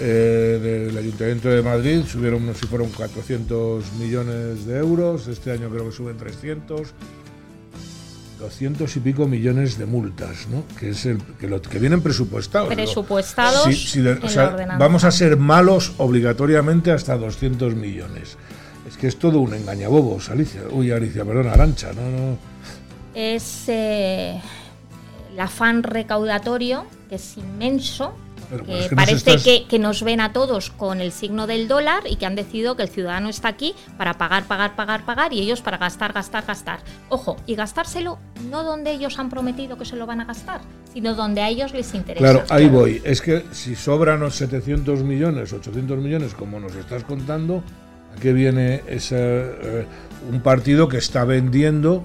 eh, 0.00 0.58
del 0.60 0.98
Ayuntamiento 0.98 1.48
de 1.48 1.62
Madrid 1.62 2.02
subieron, 2.04 2.44
no 2.44 2.54
sé 2.54 2.60
si 2.60 2.66
fueron 2.66 2.88
400 2.88 3.92
millones 4.00 4.66
de 4.66 4.78
euros, 4.78 5.28
este 5.28 5.52
año 5.52 5.68
creo 5.70 5.84
que 5.84 5.92
suben 5.92 6.16
300. 6.16 6.92
200 8.40 8.96
y 8.96 9.00
pico 9.00 9.28
millones 9.28 9.78
de 9.78 9.86
multas, 9.86 10.48
¿no? 10.48 10.64
Que 10.76 10.90
es 10.90 11.06
el 11.06 11.22
que, 11.38 11.46
lo, 11.46 11.62
que 11.62 11.78
vienen 11.78 12.00
presupuestados. 12.00 12.74
Presupuestados. 12.74 13.68
vamos 14.80 15.04
a 15.04 15.12
ser 15.12 15.36
malos 15.36 15.92
obligatoriamente 15.98 16.90
hasta 16.90 17.16
200 17.16 17.76
millones. 17.76 18.36
Es 18.86 18.96
que 18.96 19.06
es 19.06 19.18
todo 19.18 19.40
un 19.40 19.54
engañabobos, 19.54 20.30
Alicia. 20.30 20.62
Uy, 20.70 20.90
Alicia, 20.90 21.24
perdón, 21.24 21.48
Arancha, 21.48 21.92
no, 21.92 22.02
no. 22.02 22.36
Es 23.14 23.68
eh, 23.68 24.40
el 25.32 25.40
afán 25.40 25.82
recaudatorio, 25.82 26.84
que 27.08 27.16
es 27.16 27.36
inmenso, 27.36 28.14
que 28.66 28.94
parece 28.94 29.36
que, 29.36 29.66
que, 29.66 29.78
nos 29.78 30.02
ven 30.02 30.20
a 30.20 30.32
todos 30.32 30.70
con 30.70 31.00
el 31.00 31.12
signo 31.12 31.46
del 31.46 31.68
dólar 31.68 32.02
y 32.08 32.16
que 32.16 32.26
han 32.26 32.34
decidido 32.34 32.76
que 32.76 32.82
el 32.82 32.88
ciudadano 32.88 33.28
está 33.28 33.48
aquí 33.48 33.74
para 33.96 34.14
pagar, 34.14 34.44
pagar, 34.44 34.76
pagar, 34.76 35.04
pagar 35.04 35.32
y 35.32 35.40
ellos 35.40 35.62
para 35.62 35.78
gastar, 35.78 36.12
gastar, 36.12 36.44
gastar. 36.44 36.80
Ojo, 37.08 37.36
y 37.46 37.54
gastárselo 37.54 38.18
no 38.50 38.62
donde 38.62 38.92
ellos 38.92 39.18
han 39.18 39.30
prometido 39.30 39.78
que 39.78 39.84
se 39.84 39.96
lo 39.96 40.06
van 40.06 40.20
a 40.20 40.24
gastar, 40.24 40.60
sino 40.92 41.14
donde 41.14 41.40
a 41.40 41.48
ellos 41.48 41.72
les 41.72 41.94
interesa. 41.94 42.20
Claro, 42.20 42.44
ahí 42.50 42.68
voy. 42.68 43.00
Es 43.04 43.22
que 43.22 43.44
si 43.52 43.74
sobran 43.74 44.20
los 44.20 44.34
700 44.34 45.02
millones, 45.02 45.52
800 45.52 45.98
millones, 45.98 46.34
como 46.34 46.60
nos 46.60 46.74
estás 46.74 47.04
contando, 47.04 47.62
que 48.20 48.32
viene 48.32 48.82
ese, 48.86 49.16
eh, 49.18 49.86
un 50.30 50.40
partido 50.40 50.88
que 50.88 50.98
está 50.98 51.24
vendiendo, 51.24 52.02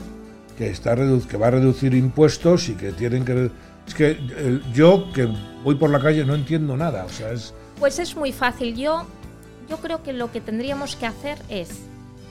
que, 0.57 0.69
está 0.69 0.95
que 0.95 1.38
va 1.38 1.47
a 1.47 1.51
reducir 1.51 1.93
impuestos 1.93 2.69
y 2.69 2.75
que 2.75 2.91
tienen 2.91 3.25
que... 3.25 3.51
Es 3.88 3.93
que 3.93 4.19
yo 4.73 5.11
que 5.13 5.29
voy 5.63 5.75
por 5.75 5.89
la 5.89 5.99
calle 5.99 6.25
no 6.25 6.35
entiendo 6.35 6.75
nada, 6.75 7.05
o 7.05 7.09
sea, 7.09 7.31
es... 7.31 7.53
Pues 7.79 7.99
es 7.99 8.15
muy 8.15 8.34
fácil, 8.34 8.75
yo 8.75 9.05
yo 9.69 9.77
creo 9.77 10.03
que 10.03 10.13
lo 10.13 10.31
que 10.31 10.41
tendríamos 10.41 10.95
que 10.95 11.05
hacer 11.05 11.38
es 11.49 11.69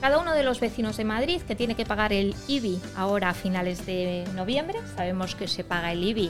cada 0.01 0.19
uno 0.19 0.33
de 0.33 0.43
los 0.43 0.59
vecinos 0.59 0.97
de 0.97 1.05
Madrid 1.05 1.41
que 1.41 1.55
tiene 1.55 1.75
que 1.75 1.85
pagar 1.85 2.13
el 2.13 2.35
IBI 2.47 2.79
ahora 2.95 3.29
a 3.29 3.33
finales 3.33 3.85
de 3.85 4.25
noviembre, 4.35 4.79
sabemos 4.95 5.35
que 5.35 5.47
se 5.47 5.63
paga 5.63 5.91
el 5.91 6.03
IBI 6.03 6.27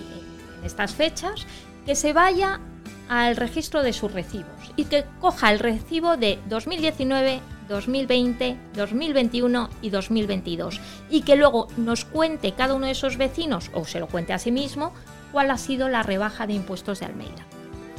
en 0.59 0.65
estas 0.65 0.93
fechas, 0.93 1.45
que 1.87 1.95
se 1.95 2.11
vaya 2.11 2.59
al 3.07 3.37
registro 3.37 3.81
de 3.81 3.93
sus 3.93 4.11
recibos 4.11 4.45
y 4.75 4.83
que 4.83 5.05
coja 5.21 5.51
el 5.53 5.59
recibo 5.59 6.17
de 6.17 6.37
2019, 6.49 7.39
2020, 7.69 8.57
2021 8.75 9.69
y 9.81 9.89
2022 9.89 10.81
y 11.09 11.21
que 11.21 11.37
luego 11.37 11.69
nos 11.77 12.03
cuente 12.03 12.51
cada 12.51 12.75
uno 12.75 12.87
de 12.87 12.91
esos 12.91 13.15
vecinos 13.15 13.71
o 13.73 13.85
se 13.85 14.01
lo 14.01 14.07
cuente 14.07 14.33
a 14.33 14.37
sí 14.37 14.51
mismo 14.51 14.91
cuál 15.31 15.49
ha 15.49 15.57
sido 15.57 15.87
la 15.87 16.03
rebaja 16.03 16.45
de 16.45 16.53
impuestos 16.53 16.99
de 16.99 17.05
Almeida. 17.05 17.45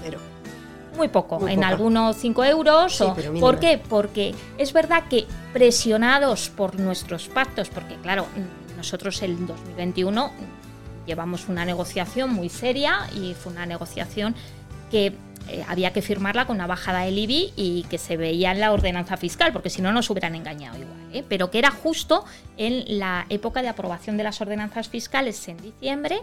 Pero 0.04 0.18
Muy 0.94 1.08
poco, 1.08 1.40
Muy 1.40 1.52
en 1.52 1.60
poca. 1.60 1.68
algunos 1.68 2.16
5 2.16 2.44
euros. 2.44 2.94
Sí, 2.94 3.04
o-. 3.04 3.40
¿Por 3.40 3.58
qué? 3.58 3.78
Porque 3.78 4.34
es 4.58 4.74
verdad 4.74 5.04
que 5.08 5.26
presionados 5.54 6.50
por 6.50 6.78
nuestros 6.78 7.28
pactos, 7.28 7.70
porque 7.70 7.94
claro, 8.02 8.26
nosotros 8.76 9.22
el 9.22 9.46
2021 9.46 10.30
llevamos 11.08 11.48
una 11.48 11.64
negociación 11.64 12.32
muy 12.32 12.48
seria 12.48 13.08
y 13.16 13.34
fue 13.34 13.50
una 13.52 13.66
negociación 13.66 14.36
que 14.92 15.14
eh, 15.48 15.64
había 15.66 15.92
que 15.92 16.02
firmarla 16.02 16.46
con 16.46 16.56
una 16.56 16.66
bajada 16.66 17.00
del 17.00 17.18
IBI 17.18 17.52
y 17.56 17.82
que 17.90 17.98
se 17.98 18.16
veía 18.16 18.52
en 18.52 18.60
la 18.60 18.70
ordenanza 18.72 19.16
fiscal, 19.16 19.52
porque 19.52 19.70
si 19.70 19.82
no 19.82 19.92
nos 19.92 20.08
hubieran 20.10 20.34
engañado 20.34 20.78
igual, 20.78 20.98
¿eh? 21.12 21.24
pero 21.28 21.50
que 21.50 21.58
era 21.58 21.70
justo 21.70 22.24
en 22.56 22.98
la 22.98 23.26
época 23.30 23.62
de 23.62 23.68
aprobación 23.68 24.16
de 24.16 24.24
las 24.24 24.40
ordenanzas 24.40 24.88
fiscales 24.88 25.48
en 25.48 25.56
diciembre 25.56 26.20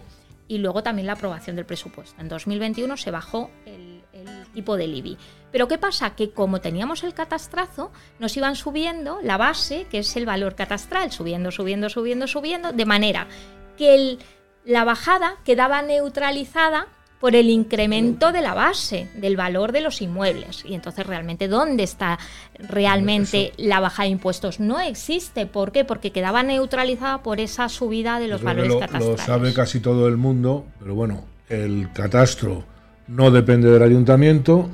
y 0.47 0.59
luego 0.59 0.83
también 0.83 1.07
la 1.07 1.13
aprobación 1.13 1.55
del 1.55 1.65
presupuesto. 1.65 2.21
En 2.21 2.29
2021 2.29 2.97
se 2.97 3.09
bajó 3.09 3.49
el, 3.65 4.03
el 4.13 4.45
tipo 4.53 4.77
del 4.77 4.93
IBI. 4.93 5.17
Pero 5.51 5.67
¿qué 5.67 5.79
pasa? 5.79 6.11
Que 6.15 6.29
como 6.31 6.61
teníamos 6.61 7.03
el 7.03 7.15
catastrazo, 7.15 7.91
nos 8.19 8.37
iban 8.37 8.55
subiendo 8.55 9.19
la 9.23 9.37
base, 9.37 9.87
que 9.89 9.99
es 9.99 10.15
el 10.17 10.25
valor 10.27 10.53
catastral, 10.53 11.11
subiendo, 11.11 11.49
subiendo, 11.49 11.89
subiendo, 11.89 12.27
subiendo, 12.27 12.73
de 12.73 12.85
manera 12.85 13.27
que 13.75 13.95
el- 13.95 14.19
la 14.65 14.83
bajada 14.83 15.35
quedaba 15.43 15.81
neutralizada 15.81 16.87
por 17.19 17.35
el 17.35 17.49
incremento 17.49 18.31
de 18.31 18.41
la 18.41 18.53
base 18.53 19.09
del 19.15 19.35
valor 19.35 19.71
de 19.71 19.81
los 19.81 20.01
inmuebles. 20.01 20.63
Y 20.65 20.75
entonces 20.75 21.07
realmente, 21.07 21.47
¿dónde 21.47 21.83
está 21.83 22.19
realmente 22.59 23.53
la 23.57 23.79
baja 23.79 24.03
de 24.03 24.09
impuestos? 24.09 24.59
No 24.59 24.79
existe. 24.79 25.45
¿Por 25.45 25.71
qué? 25.71 25.85
Porque 25.85 26.11
quedaba 26.11 26.43
neutralizada 26.43 27.23
por 27.23 27.39
esa 27.39 27.69
subida 27.69 28.19
de 28.19 28.27
los 28.27 28.41
creo 28.41 28.47
valores 28.47 28.73
lo, 28.73 28.79
catastrales. 28.79 29.19
lo 29.19 29.25
sabe 29.25 29.53
casi 29.53 29.79
todo 29.79 30.07
el 30.07 30.17
mundo, 30.17 30.65
pero 30.79 30.93
bueno, 30.93 31.23
el 31.49 31.91
catastro 31.93 32.63
no 33.07 33.31
depende 33.31 33.69
del 33.71 33.81
ayuntamiento. 33.81 34.69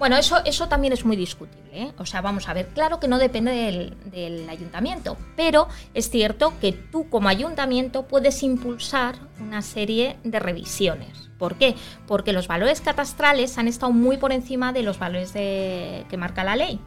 Bueno, 0.00 0.16
eso, 0.16 0.38
eso 0.44 0.66
también 0.66 0.92
es 0.94 1.04
muy 1.04 1.14
discutible. 1.14 1.60
¿eh? 1.72 1.92
O 1.98 2.06
sea, 2.06 2.20
vamos 2.22 2.48
a 2.48 2.54
ver, 2.54 2.68
claro 2.68 2.98
que 2.98 3.06
no 3.06 3.18
depende 3.18 3.52
del, 3.52 3.96
del 4.10 4.48
ayuntamiento, 4.48 5.16
pero 5.36 5.68
es 5.94 6.10
cierto 6.10 6.54
que 6.58 6.72
tú 6.72 7.08
como 7.10 7.28
ayuntamiento 7.28 8.08
puedes 8.08 8.42
impulsar 8.42 9.16
una 9.40 9.60
serie 9.62 10.16
de 10.24 10.40
revisiones. 10.40 11.28
¿Por 11.38 11.54
qué? 11.56 11.74
Porque 12.06 12.32
los 12.32 12.48
valores 12.48 12.80
catastrales 12.80 13.56
han 13.58 13.68
estado 13.68 13.92
muy 13.92 14.16
por 14.16 14.32
encima 14.32 14.72
de 14.72 14.82
los 14.82 14.98
valores 14.98 15.32
de- 15.34 16.04
que 16.08 16.16
marca 16.16 16.44
la 16.44 16.56
ley. 16.56 16.80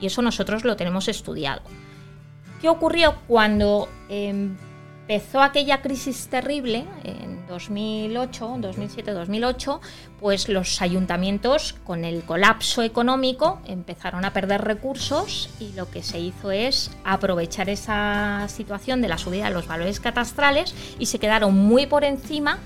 Y 0.00 0.06
eso 0.06 0.22
nosotros 0.22 0.62
lo 0.64 0.76
tenemos 0.76 1.08
estudiado. 1.08 1.62
¿Qué 2.60 2.68
ocurrió 2.68 3.14
cuando 3.26 3.88
empezó 5.08 5.40
aquella 5.40 5.80
crisis 5.80 6.28
terrible 6.28 6.84
en 7.02 7.46
2008, 7.46 8.56
2007, 8.60 9.12
2008? 9.12 9.80
Pues 10.20 10.50
los 10.50 10.82
ayuntamientos 10.82 11.76
con 11.84 12.04
el 12.04 12.24
colapso 12.24 12.82
económico 12.82 13.58
empezaron 13.64 14.26
a 14.26 14.34
perder 14.34 14.60
recursos 14.60 15.48
y 15.60 15.72
lo 15.72 15.90
que 15.90 16.02
se 16.02 16.18
hizo 16.20 16.50
es 16.50 16.90
aprovechar 17.04 17.70
esa 17.70 18.46
situación 18.48 19.00
de 19.00 19.08
la 19.08 19.16
subida 19.16 19.46
de 19.46 19.52
los 19.52 19.66
valores 19.66 19.98
catastrales 19.98 20.74
y 20.98 21.06
se 21.06 21.18
quedaron 21.18 21.56
muy 21.56 21.86
por 21.86 22.04
encima 22.04 22.58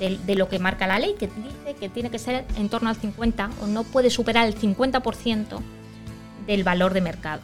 de, 0.00 0.18
de 0.26 0.34
lo 0.34 0.48
que 0.48 0.58
marca 0.58 0.88
la 0.88 0.98
ley, 0.98 1.14
que 1.16 1.28
dice 1.28 1.76
que 1.78 1.88
tiene 1.88 2.10
que 2.10 2.18
ser 2.18 2.44
en 2.56 2.68
torno 2.68 2.88
al 2.88 2.96
50 2.96 3.50
o 3.62 3.66
no 3.68 3.84
puede 3.84 4.10
superar 4.10 4.48
el 4.48 4.58
50% 4.58 5.60
del 6.48 6.64
valor 6.64 6.92
de 6.92 7.00
mercado. 7.02 7.42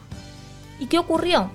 ¿Y 0.77 0.87
qué 0.87 0.99
ocurrió? 0.99 1.49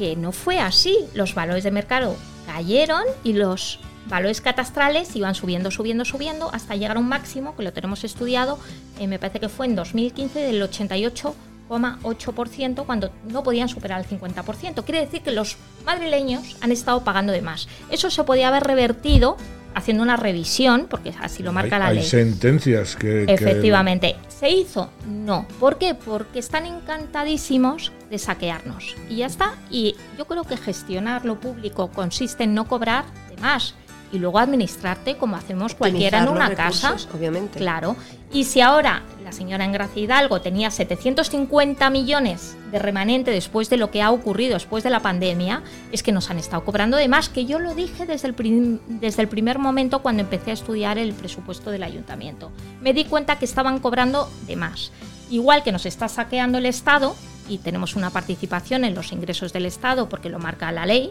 Que 0.00 0.16
no 0.16 0.32
fue 0.32 0.58
así. 0.58 0.96
Los 1.12 1.34
valores 1.34 1.62
de 1.62 1.70
mercado 1.70 2.16
cayeron 2.46 3.02
y 3.22 3.34
los 3.34 3.80
valores 4.08 4.40
catastrales 4.40 5.14
iban 5.14 5.34
subiendo, 5.34 5.70
subiendo, 5.70 6.06
subiendo 6.06 6.48
hasta 6.54 6.74
llegar 6.74 6.96
a 6.96 7.00
un 7.00 7.06
máximo, 7.08 7.54
que 7.54 7.62
lo 7.62 7.74
tenemos 7.74 8.02
estudiado, 8.02 8.58
eh, 8.98 9.06
me 9.06 9.18
parece 9.18 9.40
que 9.40 9.50
fue 9.50 9.66
en 9.66 9.76
2015 9.76 10.38
del 10.38 10.62
88,8% 10.62 12.86
cuando 12.86 13.10
no 13.28 13.42
podían 13.42 13.68
superar 13.68 14.00
el 14.00 14.06
50%. 14.08 14.84
Quiere 14.84 15.00
decir 15.00 15.20
que 15.20 15.32
los 15.32 15.58
madrileños 15.84 16.56
han 16.62 16.72
estado 16.72 17.04
pagando 17.04 17.32
de 17.32 17.42
más. 17.42 17.68
Eso 17.90 18.08
se 18.10 18.24
podía 18.24 18.48
haber 18.48 18.62
revertido 18.64 19.36
haciendo 19.74 20.02
una 20.02 20.16
revisión, 20.16 20.86
porque 20.90 21.12
así 21.20 21.42
lo 21.42 21.52
marca 21.52 21.76
hay, 21.76 21.80
la 21.82 21.88
hay 21.88 21.96
ley. 21.96 22.04
sentencias 22.06 22.96
que... 22.96 23.24
que- 23.26 23.34
Efectivamente. 23.34 24.16
¿Se 24.28 24.50
hizo? 24.50 24.90
No. 25.06 25.46
¿Por 25.60 25.76
qué? 25.78 25.94
Porque 25.94 26.38
están 26.38 26.64
encantadísimos 26.66 27.92
de 28.10 28.18
saquearnos. 28.18 28.96
Y 29.08 29.16
ya 29.16 29.26
está. 29.26 29.54
Y 29.70 29.96
yo 30.18 30.26
creo 30.26 30.44
que 30.44 30.56
gestionar 30.56 31.24
lo 31.24 31.38
público 31.40 31.88
consiste 31.88 32.44
en 32.44 32.54
no 32.54 32.66
cobrar 32.66 33.04
de 33.28 33.36
más 33.40 33.74
y 34.12 34.18
luego 34.18 34.40
administrarte 34.40 35.16
como 35.16 35.36
hacemos 35.36 35.74
cualquiera 35.76 36.18
en 36.24 36.28
una 36.28 36.52
casa. 36.54 36.96
obviamente. 37.14 37.60
Claro. 37.60 37.94
Y 38.32 38.42
si 38.44 38.60
ahora 38.60 39.04
la 39.22 39.30
señora 39.30 39.64
Engracia 39.64 40.02
Hidalgo 40.02 40.40
tenía 40.40 40.70
750 40.72 41.88
millones 41.90 42.56
de 42.72 42.78
remanente 42.80 43.30
después 43.30 43.70
de 43.70 43.76
lo 43.76 43.90
que 43.92 44.02
ha 44.02 44.10
ocurrido 44.10 44.54
después 44.54 44.82
de 44.82 44.90
la 44.90 45.00
pandemia, 45.00 45.62
es 45.92 46.02
que 46.02 46.10
nos 46.10 46.28
han 46.30 46.38
estado 46.38 46.64
cobrando 46.64 46.96
de 46.96 47.06
más, 47.06 47.28
que 47.28 47.44
yo 47.46 47.60
lo 47.60 47.74
dije 47.74 48.06
desde 48.06 48.26
el, 48.28 48.34
prim- 48.34 48.80
desde 48.88 49.22
el 49.22 49.28
primer 49.28 49.60
momento 49.60 50.00
cuando 50.02 50.22
empecé 50.22 50.50
a 50.50 50.54
estudiar 50.54 50.98
el 50.98 51.12
presupuesto 51.12 51.70
del 51.70 51.84
ayuntamiento. 51.84 52.50
Me 52.80 52.92
di 52.92 53.04
cuenta 53.04 53.38
que 53.38 53.44
estaban 53.44 53.78
cobrando 53.78 54.28
de 54.46 54.56
más. 54.56 54.90
Igual 55.30 55.62
que 55.62 55.70
nos 55.70 55.86
está 55.86 56.08
saqueando 56.08 56.58
el 56.58 56.66
Estado, 56.66 57.14
y 57.50 57.58
tenemos 57.58 57.96
una 57.96 58.10
participación 58.10 58.84
en 58.84 58.94
los 58.94 59.12
ingresos 59.12 59.52
del 59.52 59.66
Estado 59.66 60.08
porque 60.08 60.28
lo 60.30 60.38
marca 60.38 60.70
la 60.72 60.86
ley, 60.86 61.10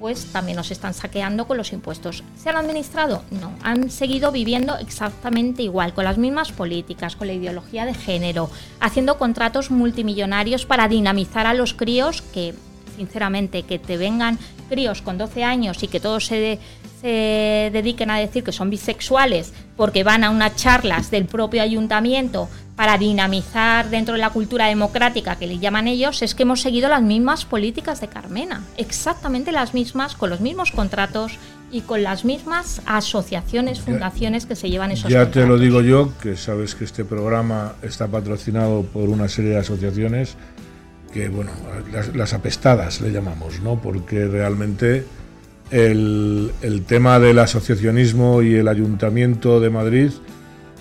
pues 0.00 0.26
también 0.26 0.56
nos 0.56 0.70
están 0.70 0.94
saqueando 0.94 1.46
con 1.46 1.56
los 1.56 1.72
impuestos. 1.72 2.22
¿Se 2.36 2.48
han 2.50 2.56
administrado? 2.56 3.22
No, 3.30 3.52
han 3.62 3.90
seguido 3.90 4.30
viviendo 4.30 4.76
exactamente 4.78 5.62
igual, 5.62 5.92
con 5.94 6.04
las 6.04 6.18
mismas 6.18 6.52
políticas, 6.52 7.16
con 7.16 7.26
la 7.26 7.32
ideología 7.32 7.84
de 7.84 7.94
género, 7.94 8.50
haciendo 8.80 9.18
contratos 9.18 9.70
multimillonarios 9.70 10.66
para 10.66 10.86
dinamizar 10.88 11.46
a 11.46 11.54
los 11.54 11.74
críos 11.74 12.22
que, 12.22 12.54
sinceramente, 12.96 13.62
que 13.64 13.78
te 13.78 13.96
vengan 13.96 14.38
críos 14.68 15.02
con 15.02 15.18
12 15.18 15.42
años 15.44 15.82
y 15.82 15.88
que 15.88 15.98
todos 16.00 16.26
se, 16.26 16.36
de- 16.36 16.58
se 17.00 17.70
dediquen 17.72 18.10
a 18.10 18.18
decir 18.18 18.42
que 18.42 18.52
son 18.52 18.70
bisexuales 18.70 19.52
porque 19.76 20.04
van 20.04 20.24
a 20.24 20.30
unas 20.30 20.56
charlas 20.56 21.10
del 21.10 21.26
propio 21.26 21.62
ayuntamiento 21.62 22.48
para 22.74 22.96
dinamizar 22.96 23.90
dentro 23.90 24.14
de 24.14 24.20
la 24.20 24.30
cultura 24.30 24.66
democrática 24.66 25.36
que 25.36 25.48
le 25.48 25.58
llaman 25.58 25.88
ellos, 25.88 26.22
es 26.22 26.34
que 26.34 26.44
hemos 26.44 26.60
seguido 26.60 26.88
las 26.88 27.02
mismas 27.02 27.44
políticas 27.44 28.00
de 28.00 28.06
Carmena, 28.06 28.62
exactamente 28.76 29.50
las 29.50 29.74
mismas, 29.74 30.14
con 30.14 30.30
los 30.30 30.40
mismos 30.40 30.70
contratos 30.70 31.38
y 31.72 31.80
con 31.80 32.02
las 32.02 32.24
mismas 32.24 32.80
asociaciones, 32.86 33.80
fundaciones 33.80 34.46
que 34.46 34.54
se 34.54 34.70
llevan 34.70 34.92
esos 34.92 35.10
Ya 35.10 35.30
te 35.30 35.44
lo 35.44 35.58
digo 35.58 35.82
yo, 35.82 36.12
que 36.22 36.36
sabes 36.36 36.76
que 36.76 36.84
este 36.84 37.04
programa 37.04 37.74
está 37.82 38.06
patrocinado 38.06 38.84
por 38.84 39.08
una 39.08 39.28
serie 39.28 39.50
de 39.50 39.58
asociaciones 39.58 40.36
que, 41.12 41.28
bueno, 41.28 41.50
las, 41.92 42.14
las 42.14 42.32
apestadas 42.32 43.00
le 43.00 43.10
llamamos, 43.10 43.60
¿no? 43.60 43.80
Porque 43.80 44.26
realmente 44.26 45.04
el, 45.70 46.52
el 46.62 46.82
tema 46.84 47.18
del 47.18 47.38
asociacionismo 47.38 48.42
y 48.42 48.54
el 48.54 48.68
Ayuntamiento 48.68 49.60
de 49.60 49.70
Madrid 49.70 50.10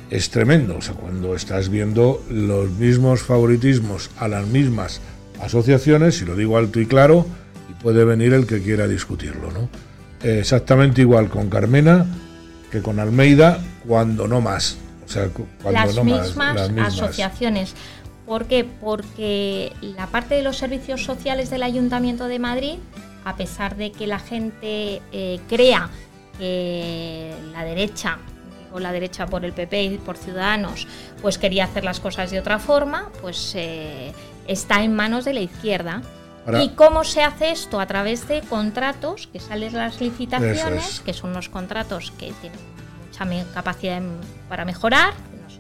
es 0.09 0.29
tremendo. 0.29 0.77
O 0.77 0.81
sea, 0.81 0.93
cuando 0.95 1.35
estás 1.35 1.69
viendo 1.69 2.23
los 2.29 2.69
mismos 2.71 3.21
favoritismos 3.21 4.09
a 4.17 4.27
las 4.27 4.47
mismas 4.47 5.01
asociaciones, 5.41 6.21
y 6.21 6.25
lo 6.25 6.35
digo 6.35 6.57
alto 6.57 6.79
y 6.79 6.85
claro, 6.85 7.25
y 7.69 7.73
puede 7.83 8.05
venir 8.05 8.33
el 8.33 8.45
que 8.47 8.61
quiera 8.61 8.87
discutirlo, 8.87 9.51
¿no? 9.51 9.69
Exactamente 10.23 11.01
igual 11.01 11.29
con 11.29 11.49
Carmena 11.49 12.05
que 12.71 12.81
con 12.81 12.99
Almeida, 12.99 13.59
cuando 13.87 14.27
no 14.27 14.41
más. 14.41 14.77
O 15.05 15.09
sea, 15.09 15.27
cu- 15.29 15.45
cuando 15.61 15.79
las, 15.79 15.95
no 15.95 16.03
más, 16.03 16.27
mismas 16.27 16.55
las 16.55 16.71
mismas. 16.71 16.93
asociaciones. 16.95 17.73
¿Por 18.25 18.45
qué? 18.45 18.65
Porque 18.65 19.71
la 19.81 20.07
parte 20.07 20.35
de 20.35 20.41
los 20.43 20.57
servicios 20.57 21.03
sociales 21.05 21.49
del 21.49 21.63
Ayuntamiento 21.63 22.27
de 22.27 22.39
Madrid, 22.39 22.75
a 23.27 23.35
pesar 23.35 23.75
de 23.75 23.91
que 23.91 24.07
la 24.07 24.19
gente 24.19 25.01
eh, 25.11 25.39
crea 25.49 25.89
que 26.39 27.33
la 27.51 27.63
derecha, 27.63 28.19
o 28.71 28.79
la 28.79 28.91
derecha 28.91 29.25
por 29.25 29.43
el 29.43 29.53
PP 29.53 29.83
y 29.83 29.97
por 29.97 30.17
Ciudadanos, 30.17 30.87
pues 31.21 31.37
quería 31.37 31.65
hacer 31.65 31.83
las 31.83 31.99
cosas 31.99 32.31
de 32.31 32.39
otra 32.39 32.57
forma, 32.59 33.09
pues 33.21 33.53
eh, 33.55 34.13
está 34.47 34.83
en 34.83 34.95
manos 34.95 35.25
de 35.25 35.33
la 35.33 35.41
izquierda. 35.41 36.01
Ahora- 36.45 36.63
¿Y 36.63 36.69
cómo 36.69 37.03
se 37.03 37.21
hace 37.23 37.51
esto? 37.51 37.79
A 37.81 37.85
través 37.87 38.27
de 38.29 38.41
contratos 38.41 39.27
que 39.27 39.39
salen 39.41 39.73
las 39.73 39.99
licitaciones, 39.99 40.87
es. 40.87 40.99
que 41.01 41.13
son 41.13 41.31
unos 41.31 41.49
contratos 41.49 42.11
que 42.17 42.31
tienen 42.39 42.59
mucha 43.09 43.53
capacidad 43.53 44.01
para 44.47 44.63
mejorar. 44.63 45.13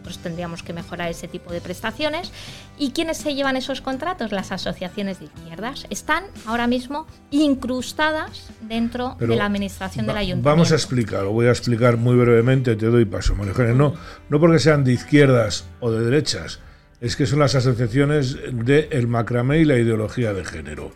Nosotros 0.07 0.23
tendríamos 0.23 0.63
que 0.63 0.71
mejorar 0.71 1.09
ese 1.11 1.27
tipo 1.27 1.51
de 1.51 1.59
prestaciones. 1.59 2.31
¿Y 2.77 2.91
quiénes 2.91 3.17
se 3.17 3.35
llevan 3.35 3.57
esos 3.57 3.81
contratos? 3.81 4.31
Las 4.31 4.53
asociaciones 4.53 5.19
de 5.19 5.25
izquierdas. 5.25 5.85
Están 5.89 6.23
ahora 6.45 6.65
mismo 6.65 7.07
incrustadas 7.29 8.47
dentro 8.61 9.17
de 9.19 9.35
la 9.35 9.45
administración 9.45 10.07
del 10.07 10.15
ayuntamiento. 10.15 10.49
Vamos 10.49 10.71
a 10.71 10.75
explicar, 10.75 11.23
lo 11.23 11.33
voy 11.33 11.47
a 11.47 11.49
explicar 11.49 11.97
muy 11.97 12.15
brevemente, 12.15 12.77
te 12.77 12.85
doy 12.85 13.03
paso, 13.03 13.35
María 13.35 13.73
No, 13.73 13.95
no 14.29 14.39
porque 14.39 14.59
sean 14.59 14.85
de 14.85 14.93
izquierdas 14.93 15.65
o 15.81 15.91
de 15.91 16.05
derechas, 16.05 16.61
es 17.01 17.17
que 17.17 17.25
son 17.25 17.39
las 17.39 17.55
asociaciones 17.55 18.37
del 18.53 18.87
el 18.91 19.07
macramé 19.07 19.59
y 19.59 19.65
la 19.65 19.77
ideología 19.77 20.33
de 20.33 20.45
género. 20.45 20.93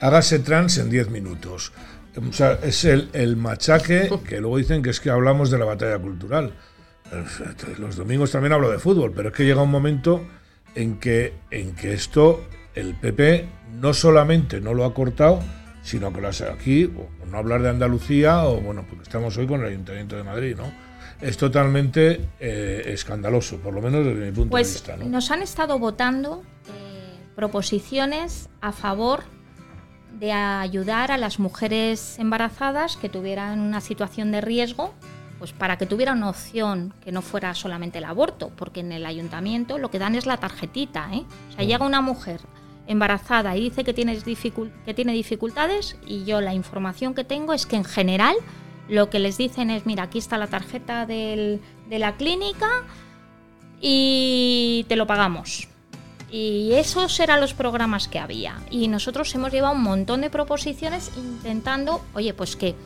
Hágase 0.00 0.40
trans 0.40 0.76
en 0.76 0.90
10 0.90 1.08
minutos. 1.08 1.72
O 2.16 2.32
sea, 2.34 2.58
es 2.62 2.84
el, 2.84 3.08
el 3.14 3.36
machaque 3.36 4.10
que 4.28 4.40
luego 4.40 4.58
dicen 4.58 4.82
que 4.82 4.90
es 4.90 5.00
que 5.00 5.08
hablamos 5.08 5.50
de 5.50 5.58
la 5.58 5.64
batalla 5.64 5.98
cultural. 5.98 6.52
Los 7.78 7.96
domingos 7.96 8.30
también 8.30 8.52
hablo 8.52 8.70
de 8.70 8.78
fútbol, 8.78 9.12
pero 9.14 9.28
es 9.28 9.34
que 9.34 9.44
llega 9.44 9.62
un 9.62 9.70
momento 9.70 10.24
en 10.74 10.98
que, 10.98 11.34
en 11.50 11.74
que 11.74 11.92
esto 11.92 12.44
el 12.74 12.94
PP 12.94 13.48
no 13.80 13.92
solamente 13.94 14.60
no 14.60 14.74
lo 14.74 14.84
ha 14.84 14.94
cortado, 14.94 15.40
sino 15.82 16.12
que 16.12 16.20
lo 16.20 16.28
hace 16.28 16.48
aquí, 16.48 16.84
o 16.84 17.26
no 17.26 17.38
hablar 17.38 17.62
de 17.62 17.70
Andalucía, 17.70 18.44
o 18.44 18.60
bueno, 18.60 18.84
porque 18.88 19.02
estamos 19.02 19.36
hoy 19.36 19.46
con 19.46 19.60
el 19.60 19.66
Ayuntamiento 19.66 20.16
de 20.16 20.22
Madrid, 20.22 20.56
¿no? 20.56 20.72
Es 21.20 21.36
totalmente 21.36 22.28
eh, 22.40 22.82
escandaloso, 22.86 23.58
por 23.58 23.74
lo 23.74 23.80
menos 23.80 24.04
desde 24.04 24.26
mi 24.26 24.32
punto 24.32 24.50
pues 24.50 24.68
de 24.68 24.72
vista. 24.72 24.96
¿no? 24.96 25.08
Nos 25.08 25.30
han 25.30 25.42
estado 25.42 25.78
votando 25.78 26.42
eh, 26.66 27.18
proposiciones 27.36 28.48
a 28.60 28.72
favor 28.72 29.22
de 30.18 30.32
ayudar 30.32 31.12
a 31.12 31.18
las 31.18 31.38
mujeres 31.38 32.18
embarazadas 32.18 32.96
que 32.96 33.08
tuvieran 33.08 33.60
una 33.60 33.80
situación 33.80 34.32
de 34.32 34.40
riesgo, 34.40 34.94
pues 35.42 35.52
para 35.52 35.76
que 35.76 35.86
tuvieran 35.86 36.18
una 36.18 36.30
opción 36.30 36.94
que 37.02 37.10
no 37.10 37.20
fuera 37.20 37.52
solamente 37.52 37.98
el 37.98 38.04
aborto, 38.04 38.52
porque 38.54 38.78
en 38.78 38.92
el 38.92 39.04
ayuntamiento 39.04 39.76
lo 39.76 39.90
que 39.90 39.98
dan 39.98 40.14
es 40.14 40.24
la 40.24 40.36
tarjetita. 40.36 41.08
¿eh? 41.12 41.24
O 41.48 41.52
sea, 41.56 41.64
llega 41.64 41.84
una 41.84 42.00
mujer 42.00 42.40
embarazada 42.86 43.56
y 43.56 43.62
dice 43.62 43.82
que, 43.82 43.92
tienes 43.92 44.22
que 44.22 44.94
tiene 44.94 45.12
dificultades 45.12 45.96
y 46.06 46.22
yo 46.22 46.40
la 46.40 46.54
información 46.54 47.12
que 47.12 47.24
tengo 47.24 47.54
es 47.54 47.66
que 47.66 47.74
en 47.74 47.82
general 47.84 48.36
lo 48.88 49.10
que 49.10 49.18
les 49.18 49.36
dicen 49.36 49.70
es, 49.70 49.84
mira, 49.84 50.04
aquí 50.04 50.18
está 50.18 50.38
la 50.38 50.46
tarjeta 50.46 51.06
de 51.06 51.58
la 51.90 52.14
clínica 52.14 52.68
y 53.80 54.86
te 54.88 54.94
lo 54.94 55.08
pagamos. 55.08 55.66
Y 56.30 56.70
esos 56.74 57.18
eran 57.18 57.40
los 57.40 57.52
programas 57.52 58.06
que 58.06 58.20
había. 58.20 58.62
Y 58.70 58.86
nosotros 58.86 59.34
hemos 59.34 59.50
llevado 59.50 59.74
un 59.74 59.82
montón 59.82 60.20
de 60.20 60.30
proposiciones 60.30 61.10
intentando, 61.16 62.00
oye, 62.14 62.32
pues 62.32 62.54
que 62.54 62.76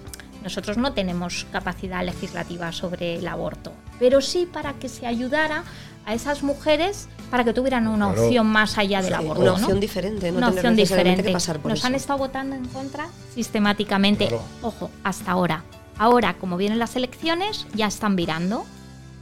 nosotros 0.47 0.77
no 0.77 0.93
tenemos 0.93 1.45
capacidad 1.51 2.05
legislativa 2.05 2.71
sobre 2.71 3.17
el 3.17 3.27
aborto, 3.27 3.73
pero 3.99 4.21
sí 4.21 4.47
para 4.47 4.75
que 4.75 4.89
se 4.89 5.05
ayudara 5.05 5.65
a 6.05 6.15
esas 6.15 6.45
mujeres 6.45 7.09
para 7.33 7.43
que 7.43 7.53
tuvieran 7.53 7.89
una 7.89 8.11
opción 8.11 8.47
más 8.47 8.79
allá 8.79 9.03
del 9.03 9.15
aborto. 9.15 9.43
Una 9.43 9.55
opción 9.55 9.81
diferente, 9.81 10.31
no 10.31 10.39
una 10.39 10.51
opción 10.51 10.77
diferente. 10.77 11.25
Que 11.25 11.33
pasar 11.33 11.59
por 11.59 11.73
Nos 11.73 11.85
han 11.85 11.97
estado 11.97 12.21
votando 12.21 12.55
en 12.55 12.65
contra 12.67 13.09
sistemáticamente. 13.35 14.29
Ojo, 14.63 14.89
hasta 15.03 15.33
ahora. 15.33 15.65
Ahora, 15.99 16.35
como 16.35 16.57
vienen 16.57 16.79
las 16.79 16.95
elecciones, 16.95 17.67
ya 17.75 17.89
están 17.89 18.15
virando. 18.15 18.65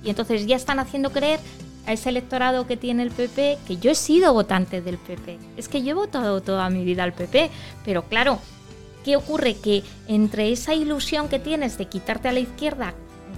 Y 0.03 0.11
entonces 0.11 0.45
ya 0.45 0.57
están 0.57 0.79
haciendo 0.79 1.11
creer 1.11 1.41
a 1.87 1.95
ese 1.95 2.11
electorado 2.11 2.67
que 2.67 2.77
tiene 2.77 3.03
el 3.03 3.13
PP, 3.13 3.61
que 3.67 3.79
yo 3.79 3.91
he 3.91 3.95
sido 3.95 4.35
votante 4.35 4.83
del 4.83 4.99
PP. 4.99 5.39
Es 5.57 5.69
que 5.69 5.83
yo 5.83 5.93
he 5.93 5.95
votado 5.95 6.43
toda 6.43 6.69
mi 6.69 6.85
vida 6.85 7.03
al 7.03 7.15
PP, 7.15 7.51
pero 7.83 8.03
claro, 8.03 8.41
¿qué 9.05 9.17
ocurre? 9.17 9.55
Que 9.55 9.85
entre 10.09 10.51
esa 10.51 10.75
ilusión 10.75 11.29
que 11.29 11.39
tienes 11.39 11.79
de 11.79 11.87
quitarte 11.87 12.29
a 12.29 12.33
la 12.33 12.41
izquierda, 12.41 12.95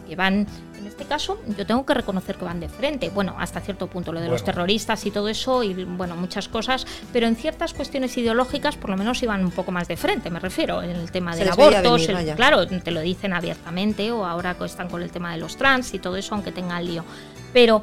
que 0.06 0.16
van, 0.16 0.47
en 0.78 0.86
este 0.86 1.05
caso, 1.05 1.38
yo 1.59 1.66
tengo 1.66 1.84
que 1.84 1.93
reconocer 1.93 2.36
que 2.36 2.44
van 2.44 2.60
de 2.60 2.68
frente, 2.68 3.10
bueno, 3.10 3.34
hasta 3.38 3.60
cierto 3.60 3.88
punto, 3.88 4.12
lo 4.12 4.20
de 4.20 4.28
los 4.28 4.44
terroristas 4.44 5.05
y 5.05 5.10
todo 5.10 5.28
eso, 5.28 5.62
y 5.62 5.84
bueno, 5.84 6.16
muchas 6.16 6.48
cosas, 6.48 6.86
pero 7.12 7.26
en 7.26 7.36
ciertas 7.36 7.74
cuestiones 7.74 8.16
ideológicas 8.16 8.76
por 8.76 8.90
lo 8.90 8.97
menos 8.97 9.22
iban 9.22 9.44
un 9.44 9.51
poco 9.51 9.72
más 9.72 9.88
de 9.88 9.97
frente, 9.97 10.30
me 10.30 10.38
refiero, 10.38 10.82
en 10.82 10.90
el 10.90 11.10
tema 11.10 11.34
del 11.34 11.48
aborto, 11.48 11.97
claro, 12.36 12.66
te 12.66 12.90
lo 12.93 13.01
dicen 13.01 13.32
abiertamente, 13.32 14.10
o 14.12 14.24
ahora 14.24 14.56
están 14.64 14.88
con 14.88 15.02
el 15.02 15.10
tema 15.10 15.32
de 15.32 15.38
los 15.38 15.56
trans 15.56 15.93
y 15.93 15.98
todo 15.98 16.16
eso, 16.16 16.34
aunque 16.34 16.52
tengan 16.52 16.84
lío. 16.84 17.05
Pero 17.52 17.82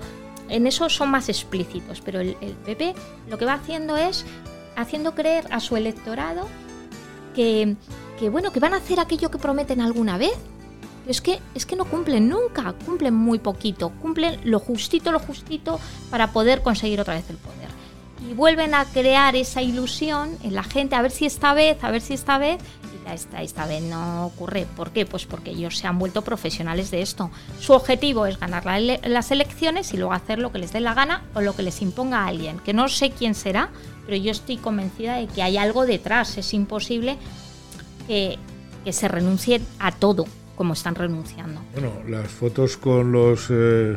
en 0.49 0.68
eso 0.68 0.89
son 0.89 1.10
más 1.10 1.30
explícitos, 1.30 2.01
pero 2.01 2.19
el, 2.19 2.35
PP 2.65 2.93
lo 3.30 3.38
que 3.38 3.45
va 3.45 3.53
haciendo 3.53 3.97
es 3.97 4.26
haciendo 4.76 5.14
creer 5.14 5.45
a 5.51 5.60
su 5.60 5.77
electorado 5.77 6.47
que, 7.34 7.76
bueno, 8.30 8.51
que 8.51 8.60
van 8.60 8.73
a 8.73 8.77
hacer 8.77 8.99
aquello 8.99 9.30
que 9.30 9.38
prometen 9.38 9.81
alguna 9.81 10.18
vez. 10.18 10.34
es 11.07 11.22
que, 11.22 11.39
es 11.53 11.65
que 11.65 11.76
no 11.76 11.85
cumplen 11.85 12.30
nunca, 12.30 12.73
cumplen 12.85 13.14
muy 13.14 13.39
poquito, 13.39 13.91
cumplen 14.01 14.39
lo 14.43 14.60
justito, 14.60 15.11
lo 15.11 15.19
justito 15.19 15.80
para 16.10 16.31
poder 16.31 16.61
conseguir 16.61 17.01
otra 17.01 17.15
vez 17.15 17.30
el 17.30 17.38
poder. 17.38 17.69
Y 18.30 18.34
vuelven 18.34 18.73
a 18.73 18.85
crear 18.85 19.35
esa 19.35 19.61
ilusión 19.61 20.38
en 20.43 20.55
la 20.55 20.64
gente, 20.64 20.95
a 20.95 21.01
ver 21.01 21.11
si 21.11 21.26
esta 21.26 21.53
vez, 21.53 21.84
a 21.84 21.91
ver 21.91 22.01
si 22.01 22.14
esta 22.14 22.38
vez, 22.38 22.61
esta, 23.11 23.41
esta 23.41 23.65
vez 23.65 23.84
no 23.84 24.27
ocurre. 24.27 24.65
¿Por 24.77 24.91
qué? 24.91 25.05
Pues 25.05 25.26
porque 25.26 25.51
ellos 25.51 25.77
se 25.77 25.88
han 25.88 25.99
vuelto 25.99 26.22
profesionales 26.22 26.91
de 26.91 27.01
esto. 27.01 27.31
Su 27.60 27.73
objetivo 27.73 28.26
es 28.26 28.39
ganar 28.39 28.64
las 28.65 29.31
elecciones 29.31 29.93
y 29.93 29.97
luego 29.97 30.14
hacer 30.14 30.39
lo 30.39 30.51
que 30.51 30.60
les 30.60 30.72
dé 30.72 30.80
la 30.80 30.93
gana 30.93 31.23
o 31.34 31.41
lo 31.41 31.55
que 31.55 31.64
les 31.64 31.81
imponga 31.81 32.26
alguien, 32.26 32.60
que 32.60 32.73
no 32.73 32.88
sé 32.88 33.11
quién 33.11 33.35
será, 33.35 33.69
pero 34.06 34.18
yo 34.18 34.32
estoy 34.32 34.58
convencida 34.58 35.18
de 35.18 35.28
que 35.28 35.42
hay 35.42 35.58
algo 35.58 35.86
detrás. 35.86 36.38
Es 36.38 36.54
imposible 36.54 37.18
que, 38.08 38.38
se 38.92 39.08
renuncie 39.08 39.62
a 39.80 39.92
todo 39.92 40.26
como 40.56 40.74
están 40.74 40.96
renunciando. 40.96 41.62
Bueno, 41.74 41.92
las 42.08 42.28
fotos 42.28 42.78
con 42.78 43.12
los... 43.12 43.48
Eh, 43.50 43.96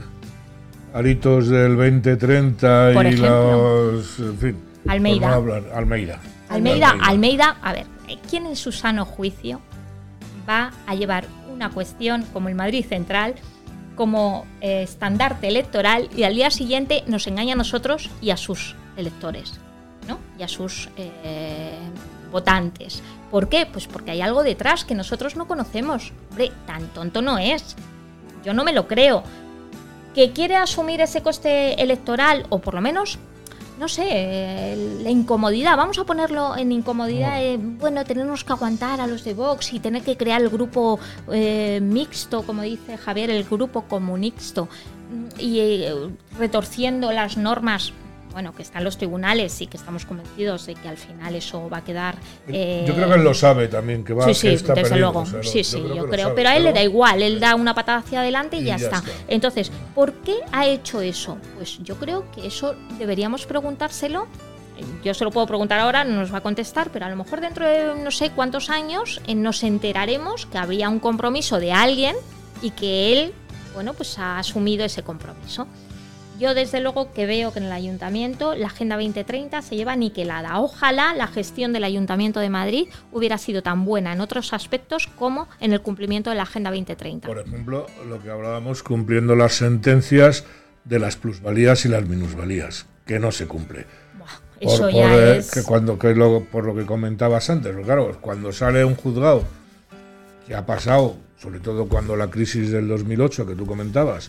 aritos 0.95 1.49
del 1.49 1.77
2030 1.77 2.93
y 2.93 3.17
los... 3.17 4.19
En 4.19 4.39
fin. 4.39 4.57
Almeida. 4.89 5.35
Almeida. 5.75 6.21
Almeida, 6.49 6.97
Almeida, 7.03 7.57
a 7.61 7.73
ver, 7.73 7.87
¿quién 8.31 8.47
en 8.47 8.57
su 8.57 8.71
sano 8.71 9.05
juicio 9.05 9.61
va 10.49 10.73
a 10.87 10.95
llevar 10.95 11.27
una 11.53 11.71
cuestión 11.71 12.25
como 12.33 12.49
el 12.49 12.55
Madrid 12.55 12.85
Central 12.87 13.35
como 13.97 14.47
eh, 14.61 14.83
estandarte 14.83 15.49
electoral 15.49 16.09
y 16.15 16.23
al 16.23 16.35
día 16.35 16.51
siguiente 16.51 17.03
nos 17.09 17.27
engaña 17.27 17.55
a 17.55 17.57
nosotros 17.57 18.11
y 18.21 18.31
a 18.31 18.37
sus 18.37 18.77
electores 18.97 19.59
¿no? 20.07 20.19
y 20.39 20.43
a 20.43 20.49
sus 20.49 20.89
eh, 20.97 21.79
votantes? 22.31 23.03
¿Por 23.31 23.49
qué? 23.49 23.67
Pues 23.67 23.87
porque 23.87 24.13
hay 24.13 24.21
algo 24.21 24.43
detrás 24.43 24.85
que 24.85 24.95
nosotros 24.95 25.37
no 25.37 25.47
conocemos. 25.47 26.13
Hombre, 26.31 26.53
tan 26.67 26.87
tonto 26.89 27.23
no 27.23 27.39
es. 27.39 27.77
Yo 28.45 28.55
no 28.55 28.65
me 28.65 28.73
lo 28.73 28.87
creo. 28.87 29.23
¿Que 30.15 30.33
quiere 30.33 30.57
asumir 30.57 31.01
ese 31.01 31.23
coste 31.23 31.81
electoral 31.83 32.47
o 32.49 32.61
por 32.61 32.75
lo 32.75 32.81
menos 32.81 33.19
no 33.79 33.89
sé, 33.89 34.75
la 35.03 35.11
incomodidad, 35.11 35.77
vamos 35.77 35.99
a 35.99 36.05
ponerlo 36.05 36.57
en 36.57 36.73
incomodidad, 36.73 37.43
eh, 37.45 37.59
bueno, 37.59 38.05
tenernos 38.05 38.43
que 38.43 38.53
aguantar 38.53 39.01
a 39.01 39.07
los 39.07 39.23
de 39.23 39.35
Vox 39.35 39.73
y 39.73 39.81
tener 39.81 40.03
que 40.03 40.17
crear 40.17 40.41
el 40.41 40.49
grupo 40.49 40.99
eh, 41.31 41.81
mixto, 41.83 42.43
como 42.43 42.63
dice 42.63 42.97
Javier, 42.97 43.31
el 43.31 43.45
grupo 43.45 43.83
comunixto, 43.83 44.69
y 45.39 45.61
eh, 45.61 45.95
retorciendo 46.39 47.13
las 47.13 47.37
normas 47.37 47.93
bueno, 48.37 48.55
que 48.55 48.61
están 48.61 48.85
los 48.85 48.99
tribunales 48.99 49.63
y 49.63 49.67
que 49.67 49.79
estamos 49.79 50.05
convencidos 50.05 50.67
de 50.67 50.75
que 50.75 50.87
al 50.91 50.99
final 50.99 51.35
eso 51.35 51.71
va 51.71 51.79
a 51.79 51.85
quedar. 51.85 52.17
yo 52.47 52.53
creo 52.95 53.09
que 53.09 53.15
él 53.15 53.25
lo 53.25 53.33
sabe 53.33 53.67
también, 53.67 54.05
que 54.05 54.13
va 54.13 54.27
sí, 54.27 54.35
sí, 54.35 54.49
que 54.49 54.55
está 54.57 54.75
desde 54.75 54.99
luego. 54.99 55.25
sí, 55.43 55.65
sí, 55.65 55.83
yo 55.83 56.07
creo. 56.07 56.35
pero 56.35 56.51
a 56.51 56.57
él 56.59 56.65
le 56.65 56.75
da 56.75 56.83
igual, 56.83 57.23
él 57.23 57.41
da 57.41 57.55
una 57.55 57.75
patada 57.75 58.01
hacia 58.01 58.21
adelante 58.21 58.59
y, 58.59 58.65
ya, 58.65 58.77
está. 58.77 59.03
Entonces, 59.27 59.73
¿por 59.95 60.13
qué 60.17 60.35
ha 60.53 60.67
hecho 60.67 61.01
eso? 61.01 61.39
Pues 61.57 61.79
yo 61.79 61.97
creo 61.97 62.31
que 62.31 62.47
eso 62.47 62.75
deberíamos 62.99 63.47
preguntárselo. 63.47 64.27
Yo 65.03 65.15
se 65.15 65.25
lo 65.25 65.31
puedo 65.31 65.47
preguntar 65.47 65.81
ahora, 65.81 66.05
no 66.05 66.21
nos 66.21 66.31
va 66.31 66.37
a 66.37 66.43
contestar, 66.43 66.91
pero 66.93 67.07
a 67.07 67.09
lo 67.09 67.17
mejor 67.17 67.41
dentro 67.41 67.67
de 67.67 67.95
no 67.99 68.11
sé 68.11 68.33
cuántos 68.33 68.69
años 68.69 69.23
eh, 69.27 69.35
nos 69.35 69.63
enteraremos 69.63 70.45
que 70.45 70.59
habría 70.59 70.91
un 70.91 70.99
compromiso 70.99 71.59
de 71.59 71.73
alguien 71.73 72.17
y 72.61 72.73
que 72.73 73.15
él, 73.15 73.33
bueno, 73.73 73.95
pues 73.95 74.19
ha 74.19 74.39
asumido 74.39 74.85
ese 74.85 75.03
compromiso. 75.03 75.67
Yo 76.39 76.55
desde 76.55 76.81
luego 76.81 77.13
que 77.15 77.25
veo 77.25 77.51
que 77.53 77.61
en 77.61 77.65
el 77.65 77.73
ayuntamiento 77.73 78.55
la 78.55 78.67
Agenda 78.67 78.97
2030 78.97 79.63
se 79.63 79.75
lleva 79.75 79.97
niquelada. 79.97 80.61
Ojalá 80.61 81.15
la 81.15 81.29
gestión 81.29 81.73
del 81.73 81.85
Ayuntamiento 81.85 82.41
de 82.41 82.51
Madrid 82.51 82.89
hubiera 83.11 83.39
sido 83.39 83.63
tan 83.63 83.87
buena 83.87 84.13
en 84.13 84.21
otros 84.21 84.53
aspectos 84.53 85.07
como 85.07 85.49
en 85.61 85.73
el 85.73 85.81
cumplimiento 85.81 86.29
de 86.29 86.37
la 86.37 86.43
Agenda 86.43 86.71
2030. 86.71 87.27
Por 87.27 87.39
ejemplo, 87.39 87.87
lo 88.07 88.21
que 88.23 88.31
hablábamos 88.31 88.83
cumpliendo 88.83 89.35
las 89.35 89.55
sentencias 89.55 90.45
de 90.85 90.99
las 90.99 91.17
plusvalías 91.17 91.87
y 91.87 91.89
las 91.89 92.07
minusvalías, 92.07 92.87
que 93.07 93.19
no 93.19 93.33
se 93.33 93.47
cumple. 93.47 93.87
eso 94.61 94.91
ya 94.91 95.37
es... 95.37 95.51
que 95.51 95.63
cuando 95.63 95.99
que 95.99 96.15
por 96.53 96.67
lo 96.67 96.75
que 96.75 96.85
comentabas 96.85 97.49
antes, 97.49 97.75
claro, 97.83 98.19
cuando 98.21 98.53
sale 98.53 98.85
un 98.85 98.95
juzgado 98.95 99.45
que 100.47 100.55
ha 100.55 100.67
pasado, 100.67 101.17
sobre 101.39 101.61
todo 101.61 101.89
cuando 101.89 102.15
la 102.15 102.29
crisis 102.29 102.71
del 102.71 102.89
2008 102.89 103.47
que 103.47 103.55
tú 103.55 103.65
comentabas, 103.65 104.29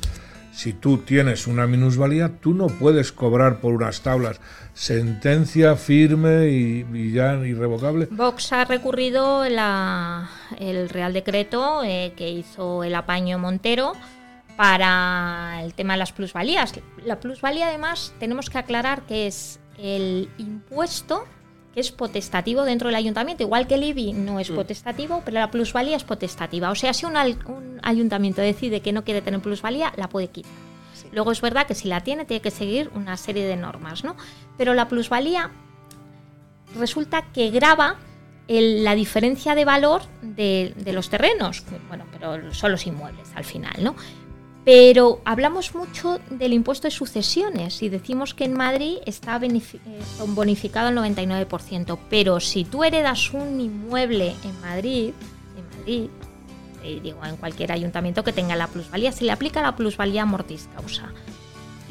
si 0.57 0.73
tú 0.73 0.97
tienes 0.97 1.45
una 1.45 1.67
minusvalía, 1.67 2.39
tú 2.41 2.55
no 2.55 2.65
puedes 2.65 3.11
cobrar 3.11 3.59
por 3.59 3.75
unas 3.75 4.01
tablas. 4.01 4.41
Sentencia 4.73 5.75
firme 5.75 6.47
y, 6.47 7.11
ya 7.11 7.35
irrevocable. 7.45 8.07
Vox 8.09 8.51
ha 8.53 8.65
recurrido 8.65 9.45
el 9.45 10.89
Real 10.89 11.13
Decreto 11.13 11.83
eh, 11.83 12.13
que 12.17 12.31
hizo 12.31 12.83
el 12.83 12.95
apaño 12.95 13.37
Montero 13.37 13.93
para 14.55 15.61
el 15.63 15.75
tema 15.75 15.93
de 15.93 15.99
las 15.99 16.11
plusvalías. 16.11 16.73
La 17.05 17.19
plusvalía 17.19 17.67
además 17.67 18.15
tenemos 18.19 18.49
que 18.49 18.57
aclarar 18.57 19.03
que 19.03 19.27
es 19.27 19.59
el 19.77 20.27
impuesto 20.39 21.27
es 21.77 21.91
potestativo 21.91 22.63
dentro 22.63 22.87
del 22.87 22.95
ayuntamiento, 22.95 23.43
igual 23.43 23.67
que 23.67 23.75
el 23.75 23.83
IBI 23.83 24.13
no 24.13 24.39
es 24.39 24.49
mm. 24.49 24.55
potestativo, 24.55 25.21
pero 25.23 25.39
la 25.39 25.51
plusvalía 25.51 25.95
es 25.95 26.03
potestativa. 26.03 26.71
O 26.71 26.75
sea, 26.75 26.91
si 26.91 27.05
un, 27.05 27.15
ayuntamiento 27.83 28.41
decide 28.41 28.81
que 28.81 28.91
no 28.91 29.03
quiere 29.03 29.21
tener 29.21 29.39
plusvalía, 29.41 29.93
la 29.95 30.09
puede 30.09 30.29
quitar. 30.29 30.51
Luego 31.11 31.31
es 31.31 31.39
verdad 31.39 31.67
que 31.67 31.75
si 31.75 31.87
la 31.87 32.01
tiene, 32.01 32.25
tiene 32.25 32.41
que 32.41 32.49
seguir 32.49 32.89
una 32.95 33.15
serie 33.15 33.45
de 33.45 33.55
normas, 33.55 34.03
¿no? 34.03 34.15
Pero 34.57 34.73
la 34.73 34.87
plusvalía 34.87 35.51
resulta 36.75 37.21
que 37.31 37.51
graba 37.51 37.97
la 38.47 38.95
diferencia 38.95 39.53
de 39.53 39.63
valor 39.63 40.01
de, 40.23 40.73
de, 40.75 40.93
los 40.93 41.09
terrenos, 41.09 41.63
bueno, 41.89 42.05
pero 42.11 42.53
son 42.53 42.71
los 42.71 42.87
inmuebles 42.87 43.27
al 43.35 43.43
final, 43.43 43.83
¿no? 43.83 43.95
Pero 44.67 45.21
hablamos 45.23 45.73
mucho 45.75 46.19
del 46.29 46.51
impuesto 46.51 46.89
de 46.89 46.91
sucesiones 46.91 47.81
y 47.81 47.87
decimos 47.87 48.33
que 48.33 48.43
en 48.43 48.51
Madrid 48.51 48.97
está 49.05 49.39
eh, 49.41 49.61
bonificado 50.27 50.89
el 50.89 50.97
99%, 50.97 51.97
pero 52.09 52.41
si 52.41 52.65
tú 52.65 52.83
heredas 52.83 53.31
un 53.31 53.61
inmueble 53.61 54.35
en 54.43 54.59
Madrid, 54.59 55.13
en 55.55 55.79
Madrid, 55.79 56.09
eh, 56.83 56.99
digo, 57.01 57.23
en 57.23 57.37
cualquier 57.37 57.71
ayuntamiento 57.71 58.25
que 58.25 58.33
tenga 58.33 58.57
la 58.57 58.67
plusvalía, 58.67 59.13
se 59.13 59.23
le 59.23 59.31
aplica 59.31 59.61
la 59.61 59.77
plusvalía 59.77 60.25
mortis 60.25 60.67
causa. 60.75 61.13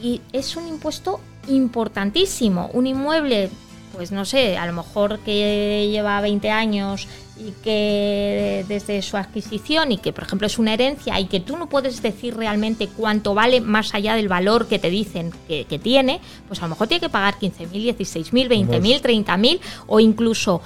Y 0.02 0.20
es 0.34 0.54
un 0.54 0.68
impuesto 0.68 1.20
importantísimo. 1.48 2.68
Un 2.74 2.86
inmueble, 2.86 3.48
pues 3.96 4.12
no 4.12 4.26
sé, 4.26 4.58
a 4.58 4.66
lo 4.66 4.74
mejor 4.74 5.20
que 5.20 5.88
lleva 5.90 6.20
20 6.20 6.50
años 6.50 7.08
y 7.38 7.52
que 7.62 8.64
desde 8.68 9.00
su 9.00 9.16
adquisición 9.16 9.90
y 9.90 9.98
que 9.98 10.12
por 10.12 10.24
ejemplo 10.24 10.46
es 10.46 10.58
una 10.58 10.74
herencia 10.74 11.18
y 11.18 11.26
que 11.26 11.40
tú 11.40 11.56
no 11.56 11.68
puedes 11.68 12.02
decir 12.02 12.36
realmente 12.36 12.88
cuánto 12.88 13.34
vale 13.34 13.62
más 13.62 13.94
allá 13.94 14.14
del 14.14 14.28
valor 14.28 14.68
que 14.68 14.78
te 14.78 14.90
dicen 14.90 15.32
que, 15.48 15.80
tiene, 15.82 16.20
pues 16.46 16.60
a 16.60 16.62
lo 16.62 16.70
mejor 16.70 16.88
tiene 16.88 17.00
que 17.00 17.08
pagar 17.08 17.38
15.000, 17.38 17.96
16.000, 17.96 18.68
20.000, 18.68 19.24
30.000 19.24 19.60
o 19.86 19.98
incluso 19.98 20.60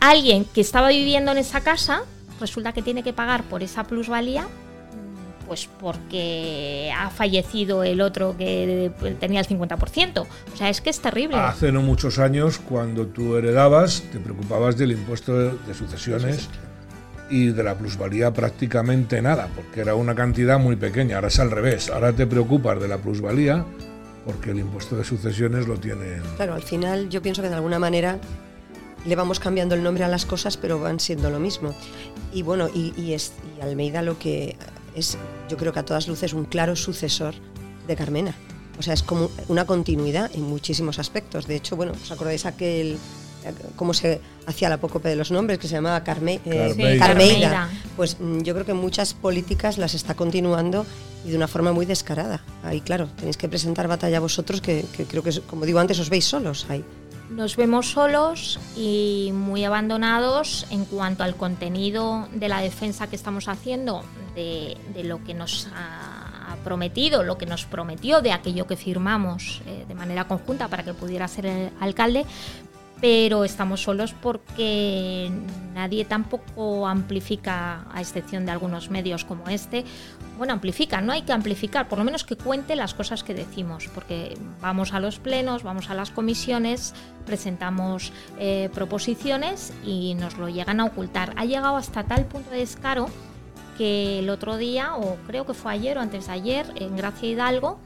alguien 0.00 0.46
que 0.46 0.62
estaba 0.62 0.88
viviendo 0.88 1.32
en 1.32 1.38
esa 1.38 1.60
casa 1.60 2.04
resulta 2.40 2.72
que 2.72 2.82
tiene 2.82 3.02
que 3.02 3.12
pagar 3.12 3.44
por 3.44 3.62
esa 3.62 3.84
plusvalía 3.84 4.48
pues 5.46 5.68
porque 5.80 6.92
ha 6.96 7.10
fallecido 7.10 7.84
el 7.84 8.00
otro 8.00 8.36
que 8.36 8.90
tenía 9.20 9.40
el 9.40 9.46
50%. 9.46 10.20
O 10.20 10.56
sea, 10.56 10.68
es 10.68 10.80
que 10.80 10.90
es 10.90 11.00
terrible. 11.00 11.36
Hace 11.36 11.72
no 11.72 11.82
muchos 11.82 12.18
años, 12.18 12.58
cuando 12.58 13.06
tú 13.06 13.36
heredabas, 13.36 14.02
te 14.12 14.18
preocupabas 14.18 14.76
del 14.76 14.92
impuesto 14.92 15.54
de 15.54 15.74
sucesiones 15.74 16.48
y 17.30 17.46
de 17.48 17.62
la 17.62 17.76
plusvalía 17.76 18.32
prácticamente 18.32 19.20
nada, 19.20 19.48
porque 19.54 19.80
era 19.80 19.94
una 19.94 20.14
cantidad 20.14 20.58
muy 20.58 20.76
pequeña. 20.76 21.16
Ahora 21.16 21.28
es 21.28 21.38
al 21.38 21.50
revés. 21.50 21.90
Ahora 21.90 22.12
te 22.12 22.26
preocupas 22.26 22.80
de 22.80 22.88
la 22.88 22.98
plusvalía 22.98 23.64
porque 24.24 24.50
el 24.50 24.58
impuesto 24.58 24.96
de 24.96 25.04
sucesiones 25.04 25.68
lo 25.68 25.78
tienen. 25.78 26.22
Claro, 26.36 26.54
al 26.54 26.62
final 26.62 27.08
yo 27.08 27.22
pienso 27.22 27.42
que 27.42 27.48
de 27.48 27.54
alguna 27.54 27.78
manera 27.78 28.18
le 29.04 29.14
vamos 29.14 29.38
cambiando 29.38 29.74
el 29.74 29.82
nombre 29.82 30.02
a 30.02 30.08
las 30.08 30.26
cosas, 30.26 30.56
pero 30.56 30.80
van 30.80 30.98
siendo 30.98 31.30
lo 31.30 31.38
mismo. 31.38 31.74
Y 32.32 32.42
bueno, 32.42 32.68
y, 32.72 32.92
y, 32.96 33.12
es, 33.12 33.32
y 33.56 33.60
Almeida 33.62 34.02
lo 34.02 34.18
que 34.18 34.56
es, 34.96 35.16
yo 35.48 35.56
creo 35.56 35.72
que 35.72 35.78
a 35.78 35.84
todas 35.84 36.08
luces, 36.08 36.32
un 36.32 36.44
claro 36.44 36.74
sucesor 36.74 37.34
de 37.86 37.96
Carmena. 37.96 38.34
O 38.78 38.82
sea, 38.82 38.94
es 38.94 39.02
como 39.02 39.30
una 39.48 39.64
continuidad 39.64 40.30
en 40.34 40.42
muchísimos 40.42 40.98
aspectos. 40.98 41.46
De 41.46 41.56
hecho, 41.56 41.76
bueno, 41.76 41.92
¿os 41.92 42.10
acordáis 42.10 42.44
aquel 42.44 42.98
cómo 43.76 43.94
se 43.94 44.20
hacía 44.46 44.68
la 44.68 44.78
poco 44.78 44.98
de 44.98 45.16
los 45.16 45.30
nombres, 45.30 45.58
que 45.58 45.68
se 45.68 45.74
llamaba 45.74 46.02
Carme, 46.02 46.40
eh, 46.44 46.96
Carmeida. 46.98 47.70
Pues 47.96 48.18
mm, 48.18 48.40
yo 48.40 48.54
creo 48.54 48.66
que 48.66 48.74
muchas 48.74 49.14
políticas 49.14 49.78
las 49.78 49.94
está 49.94 50.14
continuando 50.14 50.86
y 51.24 51.30
de 51.30 51.36
una 51.36 51.48
forma 51.48 51.72
muy 51.72 51.86
descarada. 51.86 52.42
Ahí, 52.64 52.80
claro, 52.80 53.08
tenéis 53.16 53.36
que 53.36 53.48
presentar 53.48 53.88
batalla 53.88 54.20
vosotros, 54.20 54.60
que, 54.60 54.84
que 54.96 55.04
creo 55.04 55.22
que, 55.22 55.40
como 55.42 55.64
digo 55.64 55.78
antes, 55.78 55.98
os 55.98 56.10
veis 56.10 56.24
solos 56.24 56.66
ahí 56.68 56.84
nos 57.30 57.56
vemos 57.56 57.90
solos 57.90 58.58
y 58.76 59.30
muy 59.34 59.64
abandonados 59.64 60.66
en 60.70 60.84
cuanto 60.84 61.24
al 61.24 61.36
contenido 61.36 62.28
de 62.32 62.48
la 62.48 62.60
defensa 62.60 63.08
que 63.08 63.16
estamos 63.16 63.48
haciendo, 63.48 64.02
de, 64.34 64.76
lo 65.04 65.22
que 65.24 65.34
nos 65.34 65.68
ha 65.74 66.56
prometido, 66.64 67.22
lo 67.22 67.38
que 67.38 67.46
nos 67.46 67.64
prometió 67.64 68.20
de 68.20 68.32
aquello 68.32 68.66
que 68.66 68.76
firmamos 68.76 69.62
eh, 69.66 69.84
de 69.86 69.94
manera 69.94 70.26
conjunta 70.26 70.68
para 70.68 70.84
que 70.84 70.94
pudiera 70.94 71.28
ser 71.28 71.46
el 71.46 71.70
alcalde, 71.80 72.26
pero 73.00 73.44
estamos 73.44 73.82
solos 73.82 74.14
porque 74.14 75.30
nadie 75.74 76.04
tampoco 76.04 76.86
amplifica, 76.86 77.84
a 77.92 78.00
excepción 78.00 78.46
de 78.46 78.52
algunos 78.52 78.90
medios 78.90 79.24
como 79.24 79.48
este, 79.48 79.84
bueno, 80.36 80.52
amplifica, 80.52 81.00
no 81.00 81.12
hay 81.12 81.22
que 81.22 81.32
amplificar, 81.32 81.88
por 81.88 81.98
lo 81.98 82.04
menos 82.04 82.24
que 82.24 82.36
cuente 82.36 82.76
las 82.76 82.94
cosas 82.94 83.22
que 83.22 83.34
decimos, 83.34 83.88
porque 83.94 84.36
vamos 84.60 84.92
a 84.92 85.00
los 85.00 85.18
plenos, 85.18 85.62
vamos 85.62 85.90
a 85.90 85.94
las 85.94 86.10
comisiones, 86.10 86.94
presentamos 87.24 88.12
eh, 88.38 88.70
proposiciones 88.74 89.72
y 89.84 90.14
nos 90.14 90.36
lo 90.36 90.48
llegan 90.48 90.80
a 90.80 90.84
ocultar. 90.84 91.32
Ha 91.36 91.44
llegado 91.44 91.76
hasta 91.76 92.04
tal 92.04 92.24
punto 92.26 92.50
de 92.50 92.58
descaro 92.58 93.08
que 93.76 94.20
el 94.20 94.30
otro 94.30 94.56
día, 94.56 94.96
o 94.96 95.16
creo 95.26 95.46
que 95.46 95.54
fue 95.54 95.72
ayer 95.72 95.98
o 95.98 96.00
antes 96.00 96.26
de 96.26 96.32
ayer, 96.32 96.66
en 96.76 96.96
Gracia 96.96 97.28
Hidalgo, 97.28 97.78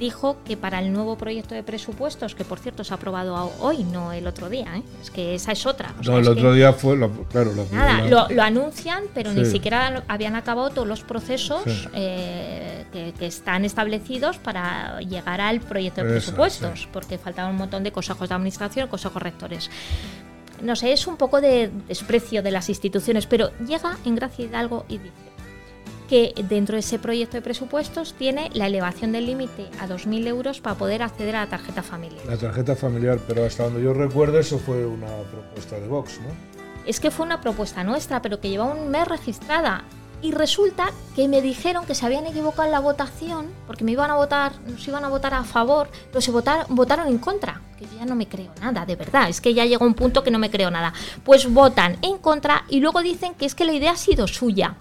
dijo 0.00 0.38
que 0.44 0.56
para 0.56 0.80
el 0.80 0.92
nuevo 0.92 1.16
proyecto 1.16 1.54
de 1.54 1.62
presupuestos, 1.62 2.34
que 2.34 2.44
por 2.44 2.58
cierto 2.58 2.82
se 2.82 2.92
ha 2.92 2.96
aprobado 2.96 3.52
hoy, 3.60 3.84
no 3.84 4.12
el 4.12 4.26
otro 4.26 4.48
día, 4.48 4.78
¿eh? 4.78 4.82
es 5.00 5.10
que 5.10 5.34
esa 5.34 5.52
es 5.52 5.66
otra. 5.66 5.94
no, 6.02 6.18
el 6.18 6.26
otro 6.26 6.54
día 6.54 6.72
fue, 6.72 6.98
claro, 7.30 7.52
nada, 7.70 8.26
lo, 8.28 8.42
anuncian, 8.42 9.04
pero 9.14 9.32
ni 9.32 9.44
siquiera 9.44 10.02
habían 10.08 10.34
acabado 10.34 10.70
todos 10.70 10.88
los 10.88 11.02
procesos 11.02 11.62
eh, 11.94 12.86
que, 12.90 13.26
están 13.26 13.64
establecidos 13.66 14.38
para 14.38 15.00
llegar 15.00 15.40
al 15.40 15.60
proyecto 15.60 16.02
de 16.02 16.10
presupuestos, 16.10 16.88
porque 16.90 17.18
faltaban 17.18 17.52
un 17.52 17.58
montón 17.58 17.84
de 17.84 17.92
consejos 17.92 18.28
de 18.30 18.34
administración, 18.34 18.88
consejos 18.88 19.22
rectores 19.22 19.70
no 20.62 20.76
sé, 20.76 20.92
es 20.92 21.06
un 21.06 21.16
poco 21.16 21.40
de 21.40 21.70
desprecio 21.88 22.42
de 22.42 22.50
las 22.50 22.68
instituciones, 22.68 23.26
pero 23.26 23.50
llega 23.66 23.96
en 24.04 24.14
Gracia 24.14 24.44
Hidalgo 24.44 24.84
y 24.88 24.98
dice, 24.98 25.14
que 26.10 26.34
dentro 26.48 26.74
de 26.74 26.80
ese 26.80 26.98
proyecto 26.98 27.36
de 27.36 27.40
presupuestos 27.40 28.14
tiene 28.14 28.50
la 28.52 28.66
elevación 28.66 29.12
del 29.12 29.26
límite 29.26 29.68
a 29.78 29.86
2.000 29.86 30.26
euros 30.26 30.60
para 30.60 30.74
poder 30.74 31.04
acceder 31.04 31.36
a 31.36 31.44
la 31.44 31.46
tarjeta 31.48 31.84
familiar. 31.84 32.26
La 32.26 32.36
tarjeta 32.36 32.74
familiar, 32.74 33.20
pero 33.28 33.44
hasta 33.44 33.62
donde 33.62 33.80
yo 33.80 33.94
recuerdo 33.94 34.40
eso 34.40 34.58
fue 34.58 34.84
una 34.84 35.06
propuesta 35.06 35.78
de 35.78 35.86
Vox, 35.86 36.18
¿no? 36.20 36.30
Es 36.84 36.98
que 36.98 37.12
fue 37.12 37.24
una 37.24 37.40
propuesta 37.40 37.84
nuestra, 37.84 38.20
pero 38.22 38.40
que 38.40 38.48
lleva 38.48 38.64
un 38.64 38.90
mes 38.90 39.06
registrada. 39.06 39.84
Y 40.20 40.32
resulta 40.32 40.90
que 41.14 41.28
me 41.28 41.40
dijeron 41.42 41.86
que 41.86 41.94
se 41.94 42.04
habían 42.04 42.26
equivocado 42.26 42.64
en 42.64 42.72
la 42.72 42.80
votación, 42.80 43.46
porque 43.68 43.84
me 43.84 43.92
iban 43.92 44.10
a 44.10 44.16
votar, 44.16 44.52
nos 44.66 44.86
iban 44.88 45.04
a 45.04 45.08
votar 45.08 45.32
a 45.32 45.44
favor, 45.44 45.88
pero 46.08 46.20
se 46.20 46.32
votaron, 46.32 46.74
votaron 46.74 47.06
en 47.06 47.18
contra. 47.18 47.62
Que 47.78 47.84
yo 47.84 47.92
ya 48.00 48.04
no 48.04 48.16
me 48.16 48.26
creo 48.26 48.50
nada, 48.60 48.84
de 48.84 48.96
verdad. 48.96 49.28
Es 49.28 49.40
que 49.40 49.54
ya 49.54 49.64
llegó 49.64 49.86
un 49.86 49.94
punto 49.94 50.24
que 50.24 50.32
no 50.32 50.40
me 50.40 50.50
creo 50.50 50.72
nada. 50.72 50.92
Pues 51.24 51.48
votan 51.50 51.98
en 52.02 52.18
contra 52.18 52.64
y 52.68 52.80
luego 52.80 53.00
dicen 53.00 53.34
que 53.34 53.46
es 53.46 53.54
que 53.54 53.64
la 53.64 53.72
idea 53.72 53.92
ha 53.92 53.96
sido 53.96 54.26
suya. 54.26 54.76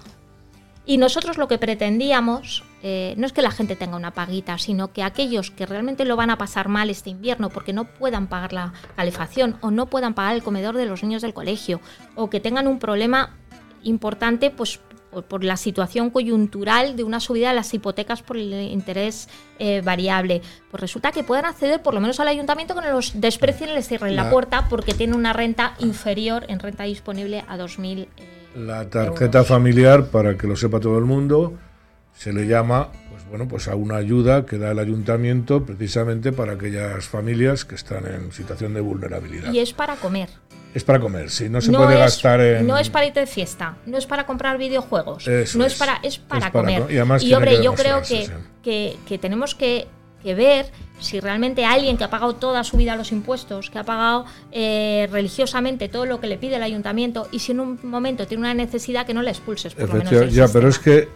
Y 0.90 0.98
nosotros 0.98 1.38
lo 1.38 1.48
que 1.48 1.60
pretendíamos 1.60 2.64
eh, 2.82 3.14
no 3.16 3.28
es 3.28 3.32
que 3.32 3.44
la 3.44 3.52
gente 3.52 3.76
tenga 3.76 3.95
una 3.95 4.16
paguita, 4.16 4.57
sino 4.57 4.91
que 4.91 5.03
aquellos 5.03 5.52
que 5.52 5.68
realmente 5.68 6.03
lo 6.03 6.16
van 6.16 6.32
a 6.32 6.40
pasar 6.40 6.68
mal 6.68 6.90
este 6.90 7.11
invierno 7.11 7.49
porque 7.49 7.74
no 7.74 7.84
puedan 7.84 8.26
pagar 8.26 8.53
la 8.53 8.74
calefacción 8.95 9.57
o 9.61 9.70
no 9.70 9.86
puedan 9.86 10.16
pagar 10.16 10.34
el 10.34 10.41
comedor 10.41 10.76
de 10.76 10.88
los 10.88 11.03
niños 11.03 11.22
del 11.22 11.36
colegio 11.36 11.80
o 12.16 12.32
que 12.32 12.40
tengan 12.40 12.68
un 12.68 12.80
problema 12.80 13.38
importante 13.84 14.49
pues 14.49 14.80
por, 15.28 15.44
la 15.44 15.57
situación 15.57 16.10
coyuntural 16.10 16.95
de 16.95 17.03
una 17.03 17.20
subida 17.20 17.49
de 17.49 17.56
las 17.56 17.72
hipotecas 17.72 18.24
por 18.24 18.38
el 18.38 18.52
interés 18.52 19.30
eh, 19.60 19.82
variable, 19.82 20.41
pues 20.72 20.82
resulta 20.82 21.11
que 21.11 21.24
puedan 21.24 21.45
acceder 21.45 21.84
por 21.84 21.94
lo 21.94 21.99
menos 21.99 22.20
al 22.20 22.30
ayuntamiento 22.30 22.74
que 22.74 22.82
no 22.82 22.91
los 22.91 23.22
desprecien 23.22 23.70
y 23.70 23.74
les 23.74 23.88
cierren 23.88 24.16
la, 24.16 24.32
puerta 24.32 24.68
porque 24.70 24.95
tienen 24.95 25.16
una 25.16 25.34
renta 25.34 25.76
inferior 25.78 26.48
en 26.49 26.60
renta 26.60 26.86
disponible 26.86 27.45
a 27.48 27.60
2.000 27.60 28.07
la 28.55 28.89
tarjeta 28.89 29.43
familiar, 29.43 30.05
para 30.07 30.38
que 30.38 30.47
lo 30.47 30.55
sepa 30.55 30.80
todo 30.80 30.97
el 30.97 31.05
mundo, 31.05 31.53
se 32.13 32.34
le 32.34 32.47
llama 32.47 32.89
pues 33.09 33.26
bueno, 33.30 33.47
pues 33.47 33.67
a 33.67 33.76
una 33.76 33.97
ayuda 33.97 34.45
que 34.45 34.57
da 34.57 34.71
el 34.71 34.80
ayuntamiento 34.80 35.65
precisamente 35.65 36.31
para 36.31 36.53
aquellas 36.53 37.05
familias 37.05 37.65
que 37.65 37.76
están 37.76 38.05
en 38.05 38.31
situación 38.31 38.73
de 38.73 38.81
vulnerabilidad. 38.81 39.51
Y 39.51 39.59
es 39.59 39.73
para 39.73 39.95
comer. 39.95 40.30
Es 40.73 40.84
para 40.84 40.99
comer, 40.99 41.31
sí, 41.31 41.49
no 41.49 41.61
se 41.61 41.71
puede 41.71 41.97
gastar 41.97 42.39
en... 42.41 42.67
No 42.67 42.77
es 42.77 42.89
para 42.91 43.07
irte 43.07 43.21
de 43.21 43.26
fiesta, 43.26 43.77
no 43.88 43.97
es 43.97 44.05
para 44.05 44.27
comprar 44.27 44.59
videojuegos, 44.59 45.27
no 45.27 45.65
es, 45.65 45.76
para, 45.76 45.99
es 46.03 46.19
para 46.19 46.51
comer. 46.51 46.85
y, 46.91 47.34
hombre, 47.34 47.63
yo 47.63 47.73
creo 47.73 48.03
que, 48.03 48.30
que, 48.61 48.95
que 49.07 49.17
tenemos 49.17 49.55
que 49.55 49.88
que 50.22 50.36
ver 50.36 50.72
si 51.00 51.20
realmente 51.20 51.66
alguien 51.66 51.98
que 51.98 52.04
ha 52.04 52.10
pagado 52.10 52.36
toda 52.36 52.64
su 52.64 52.78
vida 52.78 52.96
los 52.96 53.12
impuestos, 53.12 53.70
que 53.70 53.80
ha 53.80 53.84
pagado 53.84 54.26
eh, 54.52 55.08
religiosamente 55.12 55.88
todo 55.90 56.06
lo 56.06 56.20
que 56.20 56.28
le 56.28 56.38
pide 56.38 56.58
el 56.58 56.64
ayuntamiento 56.64 57.28
y 57.32 57.40
si 57.40 57.54
en 57.54 57.62
un 57.62 57.80
momento 57.84 58.28
tiene 58.28 58.41
una 58.41 58.54
necesidad 58.54 59.06
que 59.06 59.14
no 59.14 59.22
le 59.22 59.32
expulses. 59.32 59.74
Por 59.74 59.90
lo 59.90 60.04
menos 60.04 60.34
ya, 60.34 60.48
pero 60.48 60.68
es 60.68 60.80
que 60.80 60.98
eh, 60.98 61.08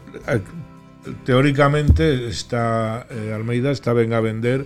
teóricamente 1.25 2.27
está 2.27 3.05
eh, 3.09 3.33
Almeida 3.33 3.71
está 3.71 3.93
venga 3.93 4.17
a 4.17 4.21
vender 4.21 4.65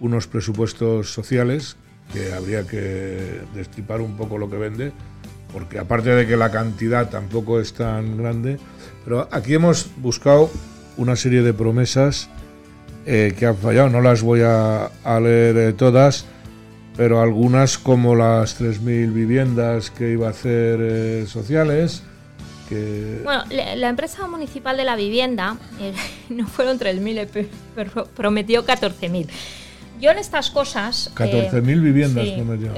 unos 0.00 0.26
presupuestos 0.26 1.12
sociales 1.12 1.76
que 2.12 2.32
habría 2.32 2.66
que 2.66 3.40
destripar 3.54 4.00
un 4.00 4.16
poco 4.16 4.38
lo 4.38 4.50
que 4.50 4.56
vende, 4.56 4.92
porque 5.52 5.78
aparte 5.78 6.10
de 6.10 6.26
que 6.26 6.36
la 6.36 6.50
cantidad 6.50 7.08
tampoco 7.08 7.60
es 7.60 7.72
tan 7.74 8.16
grande, 8.16 8.58
pero 9.04 9.28
aquí 9.30 9.54
hemos 9.54 9.88
buscado 9.96 10.50
una 10.96 11.16
serie 11.16 11.42
de 11.42 11.54
promesas 11.54 12.28
eh, 13.06 13.34
que 13.38 13.46
han 13.46 13.56
fallado. 13.56 13.88
No 13.88 14.00
las 14.00 14.22
voy 14.22 14.40
a, 14.42 14.90
leer 15.20 15.56
eh, 15.56 15.72
todas, 15.72 16.24
pero 16.96 17.20
algunas 17.20 17.78
como 17.78 18.14
las 18.14 18.60
3.000 18.60 19.12
viviendas 19.12 19.90
que 19.90 20.12
iba 20.12 20.28
a 20.28 20.30
hacer 20.30 20.78
eh, 20.80 21.26
sociales. 21.26 22.02
Que... 22.68 23.20
Bueno, 23.22 23.44
la, 23.50 23.88
empresa 23.88 24.26
municipal 24.26 24.76
de 24.76 24.84
la 24.84 24.96
vivienda 24.96 25.58
no 26.30 26.46
fueron 26.46 26.78
3.000, 26.78 27.46
pero 27.74 28.06
prometió 28.06 28.64
14.000. 28.64 29.28
Yo 30.00 30.10
en 30.10 30.18
estas 30.18 30.50
cosas... 30.50 31.10
14.000 31.14 31.62
viviendas 31.82 32.28
prometió. 32.30 32.72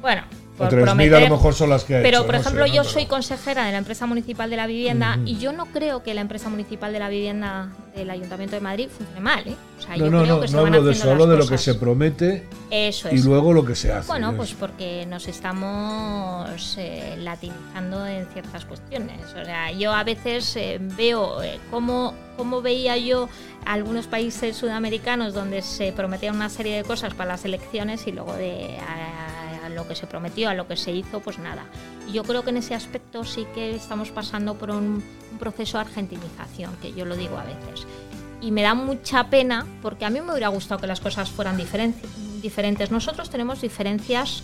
bueno, 0.00 0.22
por 0.58 0.68
prometer, 0.68 1.14
a 1.14 1.20
lo 1.20 1.36
mejor 1.36 1.54
son 1.54 1.70
las 1.70 1.84
que 1.84 1.96
ha 1.96 2.02
Pero, 2.02 2.26
por 2.26 2.34
ejemplo, 2.34 2.66
yo 2.66 2.84
soy 2.84 3.06
consejera 3.06 3.64
de 3.64 3.72
la 3.72 3.78
empresa 3.78 4.06
municipal 4.06 4.50
de 4.50 4.56
la 4.56 4.66
vivienda 4.66 5.18
y 5.24 5.38
yo 5.38 5.52
no 5.52 5.66
creo 5.66 6.02
que 6.02 6.12
la 6.14 6.20
empresa 6.20 6.48
municipal 6.48 6.92
de 6.92 6.98
la 6.98 7.08
vivienda 7.08 7.70
del 7.94 8.10
Ayuntamiento 8.10 8.56
de 8.56 8.60
Madrid 8.60 8.88
funcione 8.88 9.20
mal. 9.20 9.46
¿eh? 9.46 9.56
O 9.78 9.82
sea, 9.82 9.96
no, 9.96 10.04
yo 10.04 10.10
no, 10.10 10.22
creo 10.22 10.34
no, 10.36 10.40
que 10.42 10.52
no 10.52 10.58
hablo 10.60 10.82
de 10.82 10.92
eso, 10.92 11.10
hablo 11.10 11.26
de 11.26 11.36
lo 11.36 11.46
que 11.46 11.58
se 11.58 11.74
promete 11.74 12.44
eso 12.70 13.08
y 13.10 13.22
luego 13.22 13.52
lo 13.52 13.64
que 13.64 13.74
se 13.74 13.92
hace. 13.92 14.08
Bueno, 14.08 14.34
pues 14.36 14.52
porque 14.54 15.06
nos 15.06 15.28
estamos 15.28 16.76
eh, 16.78 17.16
latinizando 17.18 18.06
en 18.06 18.26
ciertas 18.26 18.64
cuestiones. 18.64 19.20
O 19.40 19.44
sea, 19.44 19.72
yo 19.72 19.92
a 19.92 20.04
veces 20.04 20.56
eh, 20.56 20.78
veo 20.80 21.42
eh, 21.42 21.58
cómo, 21.70 22.14
cómo 22.36 22.60
veía 22.60 22.96
yo 22.96 23.28
algunos 23.64 24.06
países 24.06 24.56
sudamericanos 24.56 25.34
donde 25.34 25.62
se 25.62 25.92
prometían 25.92 26.36
una 26.36 26.48
serie 26.48 26.76
de 26.76 26.84
cosas 26.84 27.14
para 27.14 27.32
las 27.32 27.44
elecciones 27.44 28.06
y 28.06 28.12
luego 28.12 28.34
de 28.34 28.78
lo 29.78 29.86
que 29.86 29.94
se 29.94 30.06
prometió, 30.06 30.50
a 30.50 30.54
lo 30.54 30.66
que 30.66 30.76
se 30.76 30.92
hizo, 30.92 31.20
pues 31.20 31.38
nada. 31.38 31.64
Y 32.08 32.12
yo 32.12 32.24
creo 32.24 32.42
que 32.42 32.50
en 32.50 32.56
ese 32.58 32.74
aspecto 32.74 33.24
sí 33.24 33.46
que 33.54 33.76
estamos 33.76 34.10
pasando 34.10 34.56
por 34.56 34.70
un, 34.70 35.02
proceso 35.38 35.78
de 35.78 35.82
argentinización, 35.82 36.74
que 36.82 36.92
yo 36.92 37.04
lo 37.04 37.16
digo 37.16 37.38
a 37.38 37.44
veces. 37.44 37.86
Y 38.40 38.50
me 38.50 38.62
da 38.62 38.74
mucha 38.74 39.30
pena 39.30 39.66
porque 39.82 40.04
a 40.04 40.10
mí 40.10 40.20
me 40.20 40.32
hubiera 40.32 40.48
gustado 40.48 40.80
que 40.80 40.88
las 40.88 41.00
cosas 41.00 41.30
fueran 41.30 41.56
diferentes. 41.56 42.90
Nosotros 42.90 43.30
tenemos 43.30 43.60
diferencias 43.60 44.42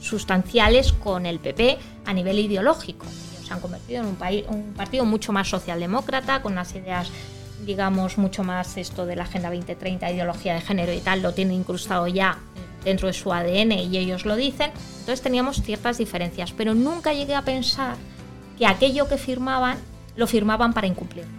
sustanciales 0.00 0.92
con 0.94 1.26
el 1.26 1.38
PP 1.38 1.78
a 2.06 2.14
nivel 2.14 2.38
ideológico. 2.38 3.04
Ellos 3.04 3.46
se 3.46 3.52
han 3.52 3.60
convertido 3.60 4.00
en 4.00 4.08
un, 4.08 4.16
país, 4.16 4.44
un 4.48 4.72
partido 4.74 5.04
mucho 5.04 5.32
más 5.32 5.48
socialdemócrata, 5.48 6.40
con 6.40 6.52
unas 6.52 6.74
ideas 6.74 7.10
digamos, 7.66 8.18
mucho 8.18 8.42
más 8.42 8.76
esto 8.76 9.06
de 9.06 9.14
la 9.14 9.22
Agenda 9.24 9.48
2030, 9.48 10.10
ideología 10.10 10.54
de 10.54 10.60
género 10.60 10.92
y 10.92 10.98
tal, 10.98 11.22
lo 11.22 11.32
tiene 11.32 11.54
incrustado 11.54 12.08
ya 12.08 12.38
dentro 12.84 13.08
de 13.08 13.14
su 13.14 13.32
ADN 13.32 13.72
y 13.72 13.96
ellos 13.96 14.24
lo 14.24 14.36
dicen, 14.36 14.70
entonces 15.00 15.22
teníamos 15.22 15.62
ciertas 15.62 15.98
diferencias, 15.98 16.52
pero 16.52 16.74
nunca 16.74 17.12
llegué 17.12 17.34
a 17.34 17.42
pensar 17.42 17.96
que 18.58 18.66
aquello 18.66 19.08
que 19.08 19.18
firmaban 19.18 19.78
lo 20.16 20.26
firmaban 20.26 20.72
para 20.72 20.86
incumplirlo. 20.86 21.32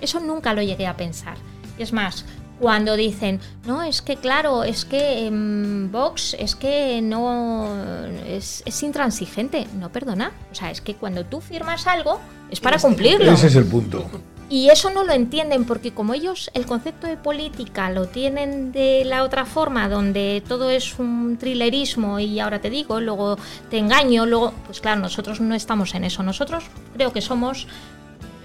Eso 0.00 0.20
nunca 0.20 0.54
lo 0.54 0.62
llegué 0.62 0.86
a 0.86 0.96
pensar. 0.96 1.36
Y 1.78 1.82
es 1.82 1.92
más, 1.92 2.24
cuando 2.58 2.96
dicen, 2.96 3.40
no, 3.66 3.82
es 3.82 4.02
que 4.02 4.16
claro, 4.16 4.64
es 4.64 4.84
que 4.84 5.26
en 5.26 5.90
Vox 5.90 6.36
es 6.38 6.54
que 6.54 7.00
no 7.02 8.06
es, 8.26 8.62
es, 8.66 8.82
intransigente. 8.82 9.66
No, 9.78 9.90
perdona. 9.90 10.32
O 10.52 10.54
sea, 10.54 10.70
es 10.70 10.80
que 10.80 10.94
cuando 10.94 11.24
tú 11.24 11.40
firmas 11.40 11.86
algo 11.86 12.20
es 12.50 12.60
para 12.60 12.78
cumplirlo. 12.78 13.32
Ese 13.32 13.46
es 13.46 13.56
el 13.56 13.66
punto. 13.66 14.04
Y 14.50 14.68
eso 14.68 14.90
no 14.90 15.04
lo 15.04 15.12
entienden 15.12 15.64
porque 15.64 15.92
como 15.92 16.12
ellos 16.12 16.50
el 16.54 16.66
concepto 16.66 17.06
de 17.06 17.16
política 17.16 17.88
lo 17.88 18.06
tienen 18.06 18.72
de 18.72 19.04
la 19.04 19.22
otra 19.22 19.46
forma, 19.46 19.88
donde 19.88 20.42
todo 20.46 20.70
es 20.70 20.98
un 20.98 21.36
thrillerismo 21.38 22.18
y 22.18 22.40
ahora 22.40 22.60
te 22.60 22.68
digo, 22.68 23.00
luego 23.00 23.38
te 23.70 23.78
engaño, 23.78 24.26
luego, 24.26 24.52
pues 24.66 24.80
claro, 24.80 25.02
nosotros 25.02 25.40
no 25.40 25.54
estamos 25.54 25.94
en 25.94 26.02
eso. 26.02 26.24
Nosotros 26.24 26.64
creo 26.94 27.12
que 27.12 27.20
somos 27.20 27.68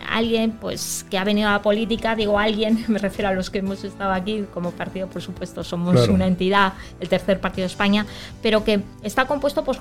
alguien 0.09 0.51
pues 0.51 1.05
que 1.09 1.17
ha 1.17 1.23
venido 1.23 1.49
a 1.49 1.53
la 1.53 1.61
política, 1.61 2.15
digo 2.15 2.39
alguien, 2.39 2.85
me 2.87 2.99
refiero 2.99 3.29
a 3.29 3.33
los 3.33 3.49
que 3.49 3.59
hemos 3.59 3.83
estado 3.83 4.13
aquí 4.13 4.45
como 4.53 4.71
partido, 4.71 5.07
por 5.07 5.21
supuesto, 5.21 5.63
somos 5.63 6.07
una 6.07 6.27
entidad, 6.27 6.73
el 6.99 7.09
tercer 7.09 7.39
partido 7.39 7.63
de 7.63 7.71
España, 7.71 8.05
pero 8.41 8.63
que 8.63 8.81
está 9.03 9.25
compuesto 9.25 9.63
pues, 9.63 9.79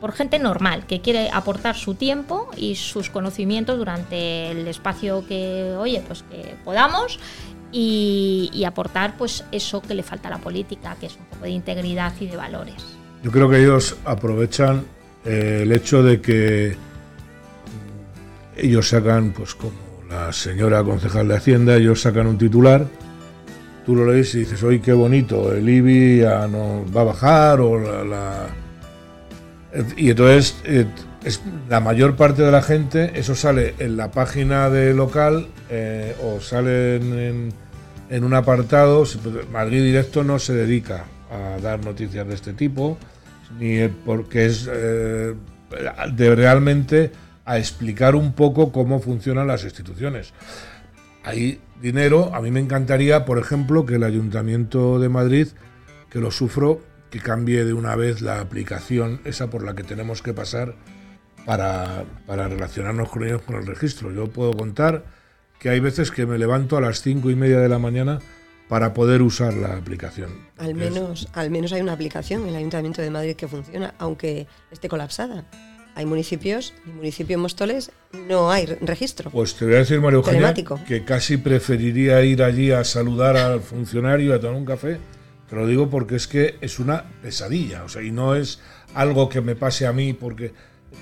por 0.00 0.12
gente 0.12 0.38
normal, 0.38 0.86
que 0.86 1.00
quiere 1.00 1.30
aportar 1.30 1.76
su 1.76 1.94
tiempo 1.94 2.50
y 2.56 2.74
sus 2.74 3.10
conocimientos 3.10 3.78
durante 3.78 4.50
el 4.50 4.66
espacio 4.68 5.24
que, 5.26 5.74
oye, 5.78 6.02
pues 6.06 6.22
que 6.24 6.56
podamos 6.64 7.18
y, 7.72 8.64
aportar 8.66 9.16
pues 9.16 9.44
eso 9.50 9.80
que 9.82 9.94
le 9.94 10.02
falta 10.02 10.28
a 10.28 10.32
la 10.32 10.38
política, 10.38 10.96
que 11.00 11.06
es 11.06 11.16
un 11.16 11.24
poco 11.26 11.44
de 11.44 11.50
integridad 11.50 12.12
y 12.20 12.26
de 12.26 12.36
valores. 12.36 12.84
Yo 13.22 13.30
creo 13.30 13.48
que 13.48 13.60
ellos 13.60 13.96
aprovechan 14.04 14.84
eh, 15.24 15.60
el 15.62 15.72
hecho 15.72 16.02
de 16.02 16.20
que 16.20 16.76
ellos 18.62 18.88
sacan, 18.88 19.32
pues 19.32 19.54
como 19.54 19.72
la 20.08 20.32
señora 20.32 20.82
concejal 20.84 21.28
de 21.28 21.36
Hacienda, 21.36 21.76
ellos 21.76 22.02
sacan 22.02 22.26
un 22.26 22.38
titular, 22.38 22.86
tú 23.84 23.96
lo 23.96 24.10
lees 24.10 24.34
y 24.34 24.40
dices, 24.40 24.62
oye, 24.62 24.80
qué 24.80 24.92
bonito, 24.92 25.52
el 25.52 25.68
IBI 25.68 26.22
no 26.50 26.84
va 26.94 27.00
a 27.02 27.04
bajar 27.04 27.60
o 27.60 28.04
la... 28.04 28.46
Y 29.96 30.10
entonces 30.10 30.60
eh, 30.64 30.86
es, 31.24 31.40
la 31.68 31.80
mayor 31.80 32.16
parte 32.16 32.42
de 32.42 32.50
la 32.50 32.62
gente, 32.62 33.12
eso 33.14 33.34
sale 33.34 33.74
en 33.78 33.96
la 33.96 34.10
página 34.10 34.68
de 34.68 34.92
local 34.92 35.48
eh, 35.70 36.14
o 36.22 36.40
sale 36.40 36.96
en, 36.96 37.52
en, 38.10 38.24
un 38.24 38.34
apartado. 38.34 39.04
Madrid 39.50 39.82
Directo 39.82 40.24
no 40.24 40.38
se 40.38 40.52
dedica 40.52 41.04
a 41.30 41.58
dar 41.60 41.82
noticias 41.82 42.28
de 42.28 42.34
este 42.34 42.52
tipo, 42.52 42.98
ni 43.58 43.88
porque 43.88 44.44
es 44.44 44.68
eh, 44.70 45.34
de 46.12 46.34
realmente 46.34 47.12
a 47.52 47.58
explicar 47.58 48.16
un 48.16 48.32
poco 48.32 48.72
cómo 48.72 48.98
funcionan 48.98 49.46
las 49.46 49.64
instituciones. 49.64 50.32
Hay 51.22 51.60
dinero, 51.82 52.34
a 52.34 52.40
mí 52.40 52.50
me 52.50 52.60
encantaría, 52.60 53.26
por 53.26 53.38
ejemplo, 53.38 53.84
que 53.84 53.96
el 53.96 54.04
Ayuntamiento 54.04 54.98
de 54.98 55.10
Madrid, 55.10 55.48
que 56.08 56.18
lo 56.18 56.30
sufro, 56.30 56.80
que 57.10 57.20
cambie 57.20 57.66
de 57.66 57.74
una 57.74 57.94
vez 57.94 58.22
la 58.22 58.40
aplicación 58.40 59.20
esa 59.26 59.50
por 59.50 59.64
la 59.64 59.74
que 59.74 59.84
tenemos 59.84 60.22
que 60.22 60.32
pasar 60.32 60.76
para, 61.44 62.04
para 62.26 62.48
relacionarnos 62.48 63.10
con 63.10 63.22
ellos 63.22 63.42
con 63.42 63.56
el 63.56 63.66
registro. 63.66 64.10
Yo 64.12 64.28
puedo 64.30 64.54
contar 64.54 65.04
que 65.58 65.68
hay 65.68 65.80
veces 65.80 66.10
que 66.10 66.24
me 66.24 66.38
levanto 66.38 66.78
a 66.78 66.80
las 66.80 67.02
cinco 67.02 67.28
y 67.28 67.36
media 67.36 67.58
de 67.58 67.68
la 67.68 67.78
mañana 67.78 68.20
para 68.70 68.94
poder 68.94 69.20
usar 69.20 69.52
la 69.52 69.76
aplicación. 69.76 70.30
Al 70.56 70.74
menos, 70.74 71.28
al 71.34 71.50
menos 71.50 71.74
hay 71.74 71.82
una 71.82 71.92
aplicación 71.92 72.44
en 72.44 72.48
el 72.48 72.56
Ayuntamiento 72.56 73.02
de 73.02 73.10
Madrid 73.10 73.36
que 73.36 73.46
funciona, 73.46 73.92
aunque 73.98 74.46
esté 74.70 74.88
colapsada 74.88 75.44
hay 75.94 76.06
municipios, 76.06 76.72
en 76.84 76.90
el 76.90 76.96
municipio 76.96 77.36
de 77.36 77.42
Móstoles 77.42 77.90
no 78.28 78.50
hay 78.50 78.66
registro. 78.66 79.30
Pues 79.30 79.54
te 79.54 79.64
voy 79.64 79.74
a 79.74 79.78
decir, 79.78 80.00
María 80.00 80.18
Eugenia, 80.18 80.54
que 80.54 81.04
casi 81.04 81.36
preferiría 81.36 82.22
ir 82.22 82.42
allí 82.42 82.70
a 82.70 82.84
saludar 82.84 83.36
al 83.36 83.60
funcionario, 83.60 84.34
a 84.34 84.40
tomar 84.40 84.56
un 84.56 84.64
café. 84.64 84.98
Te 85.48 85.56
lo 85.56 85.66
digo 85.66 85.90
porque 85.90 86.16
es 86.16 86.26
que 86.26 86.56
es 86.60 86.78
una 86.78 87.04
pesadilla, 87.20 87.84
o 87.84 87.88
sea, 87.88 88.02
y 88.02 88.10
no 88.10 88.34
es 88.34 88.60
algo 88.94 89.28
que 89.28 89.42
me 89.42 89.54
pase 89.54 89.86
a 89.86 89.92
mí 89.92 90.14
porque 90.14 90.52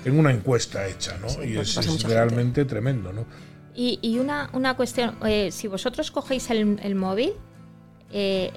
tengo 0.03 0.19
una 0.19 0.31
encuesta 0.31 0.87
hecha, 0.87 1.17
¿no? 1.17 1.43
y 1.43 1.57
es, 1.57 2.03
realmente 2.03 2.65
tremendo, 2.65 3.13
¿no? 3.13 3.25
Y, 3.73 4.19
una, 4.19 4.49
una 4.51 4.75
cuestión, 4.75 5.15
eh, 5.25 5.49
si 5.51 5.67
vosotros 5.67 6.11
cogéis 6.11 6.49
el, 6.49 6.77
el 6.83 6.95
móvil, 6.95 7.31
eh, 8.11 8.51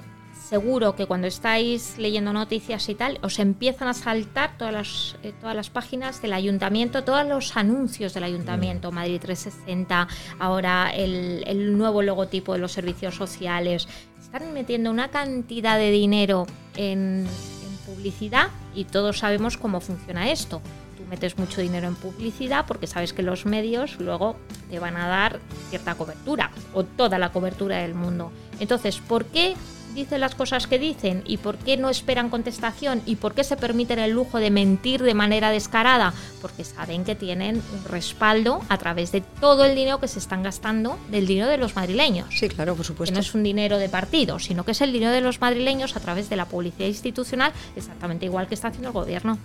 seguro 0.47 0.95
que 0.95 1.07
cuando 1.07 1.27
estáis 1.27 1.97
leyendo 1.97 2.31
noticias 2.31 2.87
y 2.89 2.95
tal, 2.95 3.19
os 3.23 3.39
empiezan 3.39 3.87
a 3.87 3.93
saltar 3.93 4.57
todas 4.57 4.73
las, 4.73 5.15
eh, 5.23 5.33
todas 5.39 5.55
las 5.55 5.69
páginas 5.69 6.21
del 6.21 6.33
ayuntamiento, 6.33 7.03
todos 7.03 7.25
los 7.27 7.57
anuncios 7.57 8.13
del 8.13 8.25
ayuntamiento, 8.25 8.91
mm. 8.91 8.95
Madrid 8.95 9.19
360, 9.19 10.07
ahora 10.39 10.91
el, 10.93 11.77
nuevo 11.77 12.01
logotipo 12.01 12.53
de 12.53 12.59
los 12.59 12.71
servicios 12.71 13.15
sociales. 13.15 13.87
Están 14.21 14.53
metiendo 14.53 14.91
una 14.91 15.09
cantidad 15.09 15.77
de 15.77 15.91
dinero 15.91 16.45
en, 16.75 17.25
en 17.25 17.77
publicidad 17.85 18.49
y 18.75 18.85
todos 18.85 19.19
sabemos 19.19 19.57
cómo 19.57 19.81
funciona 19.81 20.31
esto. 20.31 20.61
Tú 20.95 21.03
metes 21.09 21.37
mucho 21.37 21.61
dinero 21.61 21.87
en 21.87 21.95
publicidad 21.95 22.65
porque 22.67 22.87
sabes 22.87 23.13
que 23.13 23.23
los 23.23 23.45
medios 23.45 23.99
luego 23.99 24.35
te 24.69 24.79
van 24.79 24.95
a 24.95 25.07
dar 25.07 25.39
cierta 25.69 25.95
cobertura 25.95 26.51
o 26.73 26.83
toda 26.83 27.17
la 27.17 27.31
cobertura 27.31 27.77
del 27.77 27.95
mundo. 27.95 28.31
Entonces, 28.59 28.99
¿por 28.99 29.25
qué 29.25 29.55
dicen 29.95 30.21
las 30.21 30.35
cosas 30.35 30.67
que 30.67 30.77
dicen 30.77 31.23
y 31.25 31.37
por 31.37 31.57
qué 31.57 31.77
no 31.77 31.89
esperan 31.89 32.29
contestación 32.29 33.01
y 33.05 33.15
por 33.15 33.33
qué 33.33 33.43
se 33.43 33.57
permiten 33.57 33.97
el 33.97 34.11
lujo 34.11 34.37
de 34.37 34.51
mentir 34.51 35.01
de 35.01 35.13
manera 35.13 35.49
descarada, 35.49 36.13
porque 36.41 36.63
saben 36.63 37.03
que 37.03 37.15
tienen 37.15 37.55
un 37.73 37.85
respaldo 37.85 38.61
a 38.69 38.77
través 38.77 39.11
de 39.11 39.21
todo 39.21 39.65
el 39.65 39.75
dinero 39.75 39.99
que 39.99 40.07
se 40.07 40.19
están 40.19 40.43
gastando 40.43 40.99
del 41.09 41.25
dinero 41.25 41.47
de 41.47 41.57
los 41.57 41.75
madrileños. 41.75 42.27
Sí, 42.37 42.49
claro, 42.49 42.75
por 42.75 42.85
supuesto. 42.85 43.11
Que 43.11 43.15
no 43.15 43.21
es 43.21 43.33
un 43.33 43.43
dinero 43.43 43.79
de 43.79 43.89
partido, 43.89 44.37
sino 44.37 44.63
que 44.63 44.71
es 44.71 44.81
el 44.81 44.91
dinero 44.91 45.11
de 45.11 45.21
los 45.21 45.41
madrileños 45.41 45.95
a 45.95 45.99
través 45.99 46.29
de 46.29 46.35
la 46.35 46.45
publicidad 46.45 46.87
institucional, 46.87 47.53
exactamente 47.75 48.25
igual 48.25 48.47
que 48.47 48.53
está 48.53 48.67
haciendo 48.67 48.89
el 48.89 48.93
gobierno. 48.93 49.39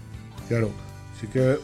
Claro, 0.49 0.71
sí 1.21 1.27
que 1.29 1.59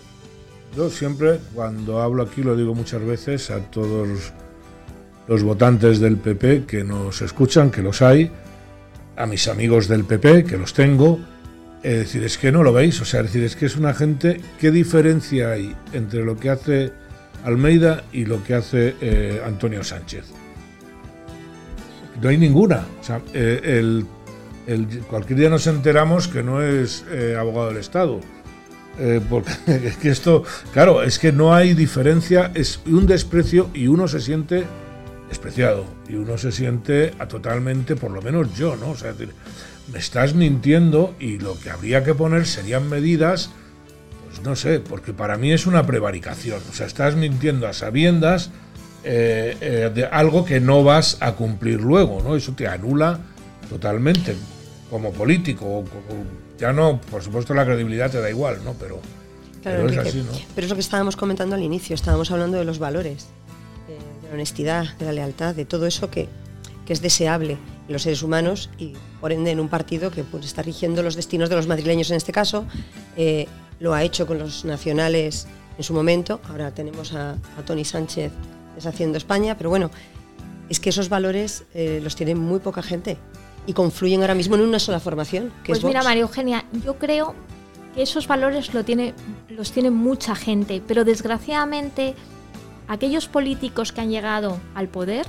yo 0.76 0.90
siempre, 0.90 1.40
cuando 1.54 2.00
hablo 2.00 2.22
aquí, 2.22 2.42
lo 2.42 2.56
digo 2.56 2.74
muchas 2.74 3.02
veces 3.04 3.50
a 3.50 3.60
todos 3.60 4.32
los 5.26 5.42
votantes 5.42 5.98
del 6.00 6.18
PP 6.18 6.66
que 6.66 6.84
nos 6.84 7.22
escuchan, 7.22 7.70
que 7.70 7.82
los 7.82 8.02
hay, 8.02 8.30
a 9.16 9.26
mis 9.26 9.48
amigos 9.48 9.88
del 9.88 10.04
PP, 10.04 10.44
que 10.44 10.56
los 10.56 10.74
tengo, 10.74 11.18
es 11.82 11.98
decir, 11.98 12.22
es 12.24 12.36
que 12.38 12.52
no 12.52 12.62
lo 12.62 12.72
veis, 12.72 13.00
o 13.00 13.04
sea, 13.04 13.22
decir, 13.22 13.42
es 13.44 13.56
que 13.56 13.66
es 13.66 13.76
una 13.76 13.94
gente, 13.94 14.40
¿qué 14.60 14.70
diferencia 14.70 15.52
hay 15.52 15.74
entre 15.92 16.24
lo 16.24 16.36
que 16.36 16.50
hace 16.50 16.92
Almeida 17.44 18.02
y 18.12 18.24
lo 18.24 18.42
que 18.42 18.54
hace 18.54 18.96
eh, 19.00 19.40
Antonio 19.46 19.84
Sánchez. 19.84 20.24
No 22.20 22.28
hay 22.28 22.38
ninguna. 22.38 22.86
O 23.00 23.04
sea, 23.04 23.20
eh, 23.34 23.60
el, 23.62 24.06
el- 24.66 24.86
cualquier 25.08 25.38
día 25.38 25.50
nos 25.50 25.66
enteramos 25.66 26.28
que 26.28 26.42
no 26.42 26.62
es 26.62 27.04
eh, 27.10 27.36
abogado 27.38 27.68
del 27.68 27.76
Estado. 27.76 28.20
Eh, 28.98 29.20
porque 29.28 29.52
es 29.66 29.96
que 29.98 30.08
esto, 30.08 30.42
claro, 30.72 31.02
es 31.02 31.18
que 31.18 31.30
no 31.30 31.54
hay 31.54 31.74
diferencia, 31.74 32.50
es 32.54 32.80
un 32.86 33.06
desprecio 33.06 33.68
y 33.74 33.86
uno 33.86 34.08
se 34.08 34.20
siente 34.20 34.64
despreciado 35.28 35.84
y 36.08 36.14
uno 36.14 36.38
se 36.38 36.52
siente 36.52 37.14
a 37.18 37.26
totalmente, 37.26 37.96
por 37.96 38.10
lo 38.10 38.22
menos 38.22 38.54
yo, 38.56 38.76
¿no? 38.76 38.90
O 38.90 38.96
sea, 38.96 39.10
es 39.10 39.18
decir, 39.18 39.34
me 39.92 39.98
estás 39.98 40.34
mintiendo 40.34 41.14
y 41.18 41.38
lo 41.38 41.58
que 41.58 41.70
habría 41.70 42.04
que 42.04 42.14
poner 42.14 42.46
serían 42.46 42.88
medidas, 42.88 43.50
pues 44.26 44.42
no 44.42 44.56
sé, 44.56 44.80
porque 44.80 45.12
para 45.12 45.36
mí 45.36 45.52
es 45.52 45.66
una 45.66 45.86
prevaricación. 45.86 46.60
O 46.70 46.72
sea, 46.72 46.86
estás 46.86 47.16
mintiendo 47.16 47.66
a 47.66 47.72
sabiendas 47.72 48.50
eh, 49.04 49.56
eh, 49.60 49.90
de 49.94 50.04
algo 50.06 50.44
que 50.44 50.60
no 50.60 50.82
vas 50.84 51.18
a 51.20 51.32
cumplir 51.32 51.80
luego, 51.80 52.22
¿no? 52.22 52.36
Eso 52.36 52.52
te 52.52 52.66
anula 52.66 53.20
totalmente 53.68 54.36
como 54.90 55.12
político. 55.12 55.66
o 55.66 55.84
ya 56.58 56.72
no, 56.72 57.00
por 57.10 57.22
supuesto, 57.22 57.52
la 57.54 57.64
credibilidad 57.64 58.10
te 58.10 58.20
da 58.20 58.30
igual, 58.30 58.58
¿no? 58.64 58.74
Pero, 58.74 59.00
Claro, 59.62 59.84
pero 59.86 60.00
es 60.00 60.08
así, 60.08 60.18
¿no? 60.18 60.32
Pero 60.54 60.64
es 60.64 60.70
lo 60.70 60.76
que 60.76 60.80
estábamos 60.80 61.16
comentando 61.16 61.56
al 61.56 61.62
inicio, 61.62 61.94
estábamos 61.94 62.30
hablando 62.30 62.56
de 62.56 62.64
los 62.64 62.78
valores, 62.78 63.26
de, 64.26 64.30
la 64.30 64.34
honestidad, 64.34 64.96
de 64.98 65.04
la 65.06 65.12
lealtad, 65.12 65.54
de 65.54 65.64
todo 65.64 65.86
eso 65.86 66.10
que, 66.10 66.28
que 66.84 66.92
es 66.92 67.00
deseable 67.00 67.52
en 67.86 67.92
los 67.92 68.02
seres 68.02 68.22
humanos 68.22 68.70
y 68.78 68.92
por 69.20 69.32
ende 69.32 69.50
en 69.50 69.60
un 69.60 69.68
partido 69.68 70.10
que 70.10 70.24
pues, 70.24 70.44
está 70.44 70.62
rigiendo 70.62 71.02
los 71.02 71.14
destinos 71.14 71.48
de 71.48 71.56
los 71.56 71.66
madrileños 71.66 72.10
en 72.10 72.16
este 72.16 72.32
caso, 72.32 72.66
eh, 73.16 73.46
lo 73.80 73.94
ha 73.94 74.02
hecho 74.02 74.26
con 74.26 74.38
los 74.38 74.64
nacionales 74.64 75.46
en 75.78 75.84
su 75.84 75.92
momento, 75.92 76.40
ahora 76.48 76.70
tenemos 76.70 77.12
a, 77.12 77.32
a 77.32 77.62
Tony 77.64 77.84
Sánchez 77.84 78.32
deshaciendo 78.74 79.18
España, 79.18 79.56
pero 79.56 79.70
bueno, 79.70 79.90
es 80.68 80.80
que 80.80 80.90
esos 80.90 81.08
valores 81.08 81.64
eh, 81.74 82.00
los 82.02 82.16
tiene 82.16 82.34
muy 82.34 82.60
poca 82.60 82.82
gente 82.82 83.16
y 83.66 83.72
confluyen 83.72 84.20
ahora 84.20 84.34
mismo 84.34 84.54
en 84.54 84.62
una 84.62 84.78
sola 84.78 85.00
formación, 85.00 85.52
que 85.62 85.72
Pues 85.72 85.80
es 85.80 85.84
mira. 85.84 86.02
María 86.02 86.22
Eugenia, 86.22 86.64
yo 86.84 86.98
creo 86.98 87.34
que 87.94 88.02
esos 88.02 88.26
valores 88.28 88.74
lo 88.74 88.84
tiene, 88.84 89.14
los 89.48 89.72
tiene 89.72 89.90
mucha 89.90 90.34
gente, 90.34 90.82
pero 90.86 91.04
desgraciadamente 91.04 92.14
aquellos 92.88 93.28
políticos 93.28 93.92
que 93.92 94.00
han 94.00 94.10
llegado 94.10 94.58
al 94.74 94.88
poder 94.88 95.26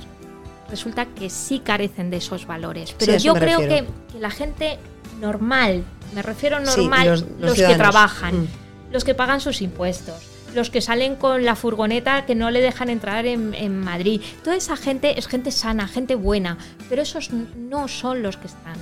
resulta 0.70 1.06
que 1.06 1.30
sí 1.30 1.60
carecen 1.60 2.10
de 2.10 2.18
esos 2.18 2.46
valores. 2.46 2.94
Pero 2.98 3.16
yo 3.16 3.34
creo 3.34 3.60
que, 3.60 3.86
que 4.12 4.18
la 4.20 4.30
gente 4.30 4.78
normal, 5.20 5.82
me 6.14 6.22
refiero 6.22 6.58
Sí, 6.64 6.80
normal, 6.82 7.08
los- 7.08 7.20
los, 7.22 7.30
los 7.40 7.50
que 7.52 7.56
ciudadanos. 7.56 7.78
trabajan, 7.90 8.42
Mm. 8.42 8.46
los 8.92 9.04
que 9.04 9.14
pagan 9.14 9.40
sus 9.40 9.62
impuestos, 9.62 10.16
los 10.54 10.70
que 10.70 10.80
salen 10.80 11.16
con 11.16 11.44
la 11.44 11.56
furgoneta 11.56 12.24
que 12.26 12.34
no 12.34 12.50
le 12.50 12.60
dejan 12.60 12.88
entrar 12.90 13.26
en, 13.26 13.54
en 13.54 13.78
Madrid. 13.80 14.20
Toda 14.44 14.56
esa 14.56 14.76
gente 14.76 15.18
es 15.18 15.26
gente 15.26 15.50
sana, 15.50 15.88
gente 15.88 16.14
buena, 16.14 16.58
pero 16.88 17.02
esos 17.02 17.30
no 17.32 17.88
son 17.88 18.22
los 18.22 18.36
que 18.36 18.46
están, 18.46 18.76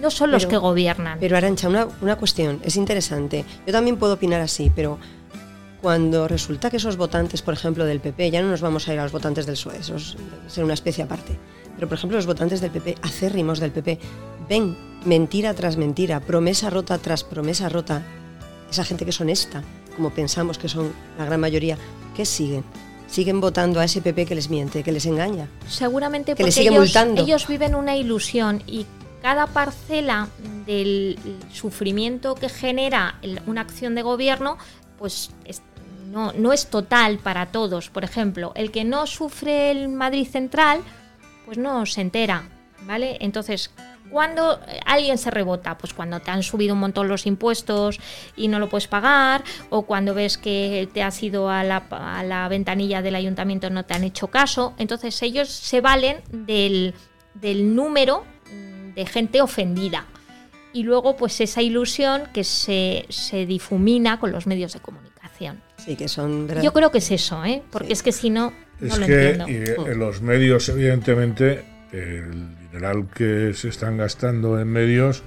no 0.00 0.10
son 0.10 0.30
los 0.30 0.46
que 0.46 0.56
gobiernan. 0.56 1.18
Pero 1.20 1.36
Arancha, 1.36 1.68
una, 1.68 1.86
una 2.00 2.16
cuestión, 2.16 2.60
es 2.64 2.76
interesante. 2.76 3.44
Yo 3.66 3.72
también 3.72 3.96
puedo 3.96 4.14
opinar 4.14 4.40
así, 4.40 4.70
pero 4.74 4.98
cuando 5.86 6.26
resulta 6.26 6.68
que 6.68 6.78
esos 6.78 6.96
votantes, 6.96 7.42
por 7.42 7.54
ejemplo, 7.54 7.84
del 7.84 8.00
PP, 8.00 8.32
ya 8.32 8.42
no 8.42 8.48
nos 8.48 8.60
vamos 8.60 8.88
a 8.88 8.92
ir 8.92 8.98
a 8.98 9.04
los 9.04 9.12
votantes 9.12 9.46
del 9.46 9.54
PSOE, 9.54 9.76
eso 9.78 9.94
es 9.94 10.16
ser 10.48 10.64
una 10.64 10.74
especie 10.74 11.04
aparte, 11.04 11.38
pero 11.76 11.86
por 11.88 11.96
ejemplo 11.96 12.18
los 12.18 12.26
votantes 12.26 12.60
del 12.60 12.72
PP, 12.72 12.96
acérrimos 13.02 13.60
del 13.60 13.70
PP, 13.70 14.00
ven 14.48 14.76
mentira 15.04 15.54
tras 15.54 15.76
mentira, 15.76 16.18
promesa 16.18 16.70
rota 16.70 16.98
tras 16.98 17.22
promesa 17.22 17.68
rota, 17.68 18.02
esa 18.68 18.82
gente 18.82 19.04
que 19.04 19.10
es 19.10 19.20
honesta, 19.20 19.62
como 19.94 20.10
pensamos 20.10 20.58
que 20.58 20.68
son 20.68 20.92
la 21.18 21.24
gran 21.24 21.38
mayoría, 21.38 21.78
¿qué 22.16 22.24
siguen? 22.26 22.64
Siguen 23.06 23.40
votando 23.40 23.78
a 23.78 23.84
ese 23.84 24.02
PP 24.02 24.26
que 24.26 24.34
les 24.34 24.50
miente, 24.50 24.82
que 24.82 24.90
les 24.90 25.06
engaña. 25.06 25.48
Seguramente 25.68 26.32
que 26.32 26.38
porque 26.42 26.50
sigue 26.50 26.70
ellos, 26.70 26.80
multando. 26.80 27.22
ellos 27.22 27.46
viven 27.46 27.76
una 27.76 27.96
ilusión 27.96 28.60
y 28.66 28.86
cada 29.22 29.46
parcela 29.46 30.30
del 30.66 31.16
sufrimiento 31.52 32.34
que 32.34 32.48
genera 32.48 33.20
una 33.46 33.60
acción 33.60 33.94
de 33.94 34.02
gobierno, 34.02 34.58
pues 34.98 35.30
es- 35.44 35.62
no, 36.06 36.32
no 36.32 36.52
es 36.52 36.68
total 36.68 37.18
para 37.18 37.46
todos. 37.46 37.90
Por 37.90 38.04
ejemplo, 38.04 38.52
el 38.54 38.70
que 38.70 38.84
no 38.84 39.06
sufre 39.06 39.70
el 39.70 39.88
Madrid 39.88 40.26
Central, 40.26 40.80
pues 41.44 41.58
no 41.58 41.86
se 41.86 42.00
entera, 42.00 42.48
¿vale? 42.82 43.16
Entonces, 43.20 43.70
¿cuándo 44.10 44.60
alguien 44.84 45.18
se 45.18 45.30
rebota? 45.30 45.78
Pues 45.78 45.94
cuando 45.94 46.20
te 46.20 46.30
han 46.30 46.42
subido 46.42 46.74
un 46.74 46.80
montón 46.80 47.08
los 47.08 47.26
impuestos 47.26 47.98
y 48.36 48.48
no 48.48 48.58
lo 48.58 48.68
puedes 48.68 48.88
pagar, 48.88 49.44
o 49.70 49.82
cuando 49.82 50.14
ves 50.14 50.38
que 50.38 50.88
te 50.92 51.02
has 51.02 51.22
ido 51.22 51.50
a 51.50 51.64
la, 51.64 51.86
a 51.90 52.22
la 52.22 52.48
ventanilla 52.48 53.02
del 53.02 53.14
ayuntamiento 53.14 53.66
y 53.66 53.70
no 53.70 53.84
te 53.84 53.94
han 53.94 54.04
hecho 54.04 54.28
caso. 54.28 54.74
Entonces 54.78 55.20
ellos 55.22 55.48
se 55.48 55.80
valen 55.80 56.22
del, 56.30 56.94
del 57.34 57.74
número 57.74 58.24
mm, 58.52 58.94
de 58.94 59.06
gente 59.06 59.40
ofendida. 59.40 60.06
Y 60.72 60.82
luego, 60.82 61.16
pues 61.16 61.40
esa 61.40 61.62
ilusión 61.62 62.24
que 62.34 62.44
se, 62.44 63.06
se 63.08 63.46
difumina 63.46 64.20
con 64.20 64.30
los 64.30 64.46
medios 64.46 64.74
de 64.74 64.80
comunicación. 64.80 65.65
Sí, 65.78 65.96
que 65.96 66.08
son... 66.08 66.46
¿verdad? 66.46 66.62
Yo 66.62 66.72
creo 66.72 66.90
que 66.90 66.98
es 66.98 67.10
eso, 67.10 67.44
¿eh? 67.44 67.62
Porque 67.70 67.88
Sí. 67.88 67.92
es 67.94 68.02
que 68.02 68.12
si 68.12 68.30
no, 68.30 68.52
no 68.80 68.86
Es 68.86 68.98
lo 68.98 69.06
que 69.06 69.30
entiendo. 69.30 69.48
y, 69.86 69.90
en 69.90 69.98
los 69.98 70.22
medios, 70.22 70.68
evidentemente, 70.68 71.64
el 71.92 72.56
dineral 72.58 73.08
que 73.14 73.52
se 73.54 73.68
están 73.68 73.96
gastando 73.96 74.58
en 74.60 74.68
medios 74.68 75.22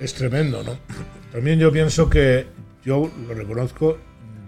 es 0.00 0.14
tremendo, 0.14 0.62
¿no? 0.62 0.78
También 1.32 1.58
yo 1.58 1.70
pienso 1.72 2.08
que, 2.08 2.46
yo 2.84 3.10
lo 3.26 3.34
reconozco, 3.34 3.98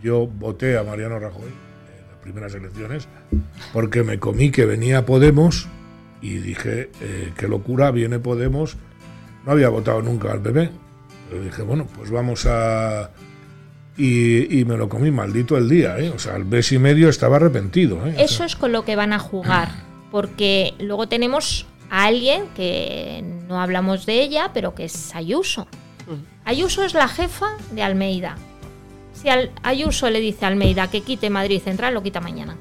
yo 0.02 0.26
voté 0.26 0.78
a 0.78 0.84
Mariano 0.84 1.18
Rajoy 1.18 1.48
en 1.48 2.08
las 2.10 2.18
primeras 2.22 2.54
elecciones 2.54 3.08
porque 3.72 4.04
me 4.04 4.18
comí 4.18 4.50
que 4.50 4.64
venía 4.64 5.04
Podemos 5.04 5.66
y 6.22 6.38
dije, 6.38 6.90
eh, 7.00 7.32
qué 7.36 7.48
locura, 7.48 7.90
viene 7.90 8.18
Podemos. 8.18 8.76
No 9.44 9.52
había 9.52 9.68
votado 9.68 10.02
nunca 10.02 10.30
al 10.32 10.40
PP. 10.40 10.70
Pero 11.30 11.42
dije, 11.42 11.62
bueno, 11.62 11.86
pues 11.96 12.10
vamos 12.10 12.46
a... 12.46 13.10
Y, 13.98 14.60
y 14.60 14.64
me 14.64 14.76
lo 14.76 14.88
comí 14.88 15.10
maldito 15.10 15.56
el 15.58 15.68
día, 15.68 15.98
¿eh? 15.98 16.10
O 16.10 16.18
sea, 16.20 16.36
al 16.36 16.44
mes 16.44 16.70
y 16.72 16.78
medio 16.78 17.08
estaba 17.08 17.36
arrepentido, 17.36 17.96
¿eh? 18.06 18.10
O 18.12 18.14
sea, 18.14 18.24
Eso 18.24 18.44
es 18.44 18.54
con 18.56 18.70
lo 18.72 18.84
que 18.84 18.94
van 18.96 19.12
a 19.12 19.18
jugar, 19.18 19.70
porque 20.12 20.74
luego 20.78 21.08
tenemos 21.08 21.66
a 21.90 22.04
alguien 22.04 22.44
que 22.54 23.24
no 23.48 23.60
hablamos 23.60 24.06
de 24.06 24.22
ella, 24.22 24.52
pero 24.54 24.74
que 24.74 24.84
es 24.84 25.14
Ayuso. 25.14 25.66
Ayuso 26.44 26.84
es 26.84 26.94
la 26.94 27.08
jefa 27.08 27.46
de 27.72 27.82
Almeida. 27.82 28.36
Si 29.12 29.28
al 29.28 29.50
Ayuso 29.62 30.08
le 30.08 30.20
dice 30.20 30.44
a 30.44 30.48
Almeida 30.48 30.88
que 30.88 31.02
quite 31.02 31.28
Madrid 31.28 31.60
Central, 31.62 31.92
lo 31.92 32.02
quita 32.02 32.20
mañana. 32.20 32.56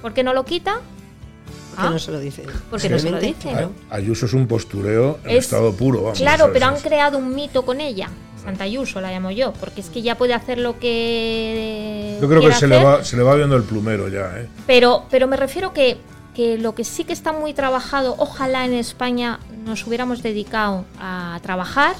¿Por 0.00 0.14
qué 0.14 0.22
no 0.22 0.32
lo 0.32 0.44
quita? 0.44 0.74
¿Por 0.74 1.80
qué 1.82 1.88
Ah, 1.88 1.90
no 1.90 1.98
se 1.98 2.12
lo 2.12 2.18
dice? 2.20 2.44
Porque 2.70 2.88
no 2.88 2.98
se 2.98 3.10
lo 3.10 3.18
Simplemente, 3.20 3.48
dice. 3.48 3.60
¿no? 3.62 3.72
Ayuso 3.90 4.24
es 4.26 4.32
un 4.32 4.46
postureo 4.46 5.18
en 5.24 5.30
Es- 5.30 5.44
estado 5.44 5.74
puro, 5.74 6.02
vamos. 6.02 6.18
Claro, 6.18 6.50
pero 6.52 6.66
han 6.66 6.78
creado 6.80 7.18
un 7.18 7.34
mito 7.34 7.64
con 7.66 7.80
ella. 7.80 8.08
Santa 8.42 8.64
Ayuso 8.64 9.00
la 9.00 9.10
llamo 9.10 9.30
yo, 9.30 9.52
porque 9.54 9.80
es 9.80 9.90
que 9.90 10.02
ya 10.02 10.16
puede 10.16 10.34
hacer 10.34 10.58
lo 10.58 10.78
que. 10.78 12.18
Yo 12.20 12.28
creo 12.28 12.40
que 12.40 12.52
se 12.52 12.66
le, 12.66 12.82
va, 12.82 13.04
se 13.04 13.16
le 13.16 13.22
va 13.22 13.34
viendo 13.36 13.56
el 13.56 13.62
plumero 13.62 14.08
ya, 14.08 14.32
¿eh? 14.38 14.48
Pero, 14.66 15.04
pero 15.10 15.26
me 15.26 15.36
refiero 15.36 15.72
que, 15.72 15.98
que 16.34 16.58
lo 16.58 16.74
que 16.74 16.84
sí 16.84 17.04
que 17.04 17.12
está 17.12 17.32
muy 17.32 17.54
trabajado, 17.54 18.14
ojalá 18.18 18.64
en 18.64 18.74
España 18.74 19.40
nos 19.64 19.86
hubiéramos 19.86 20.22
dedicado 20.22 20.84
a 20.98 21.38
trabajar 21.42 21.94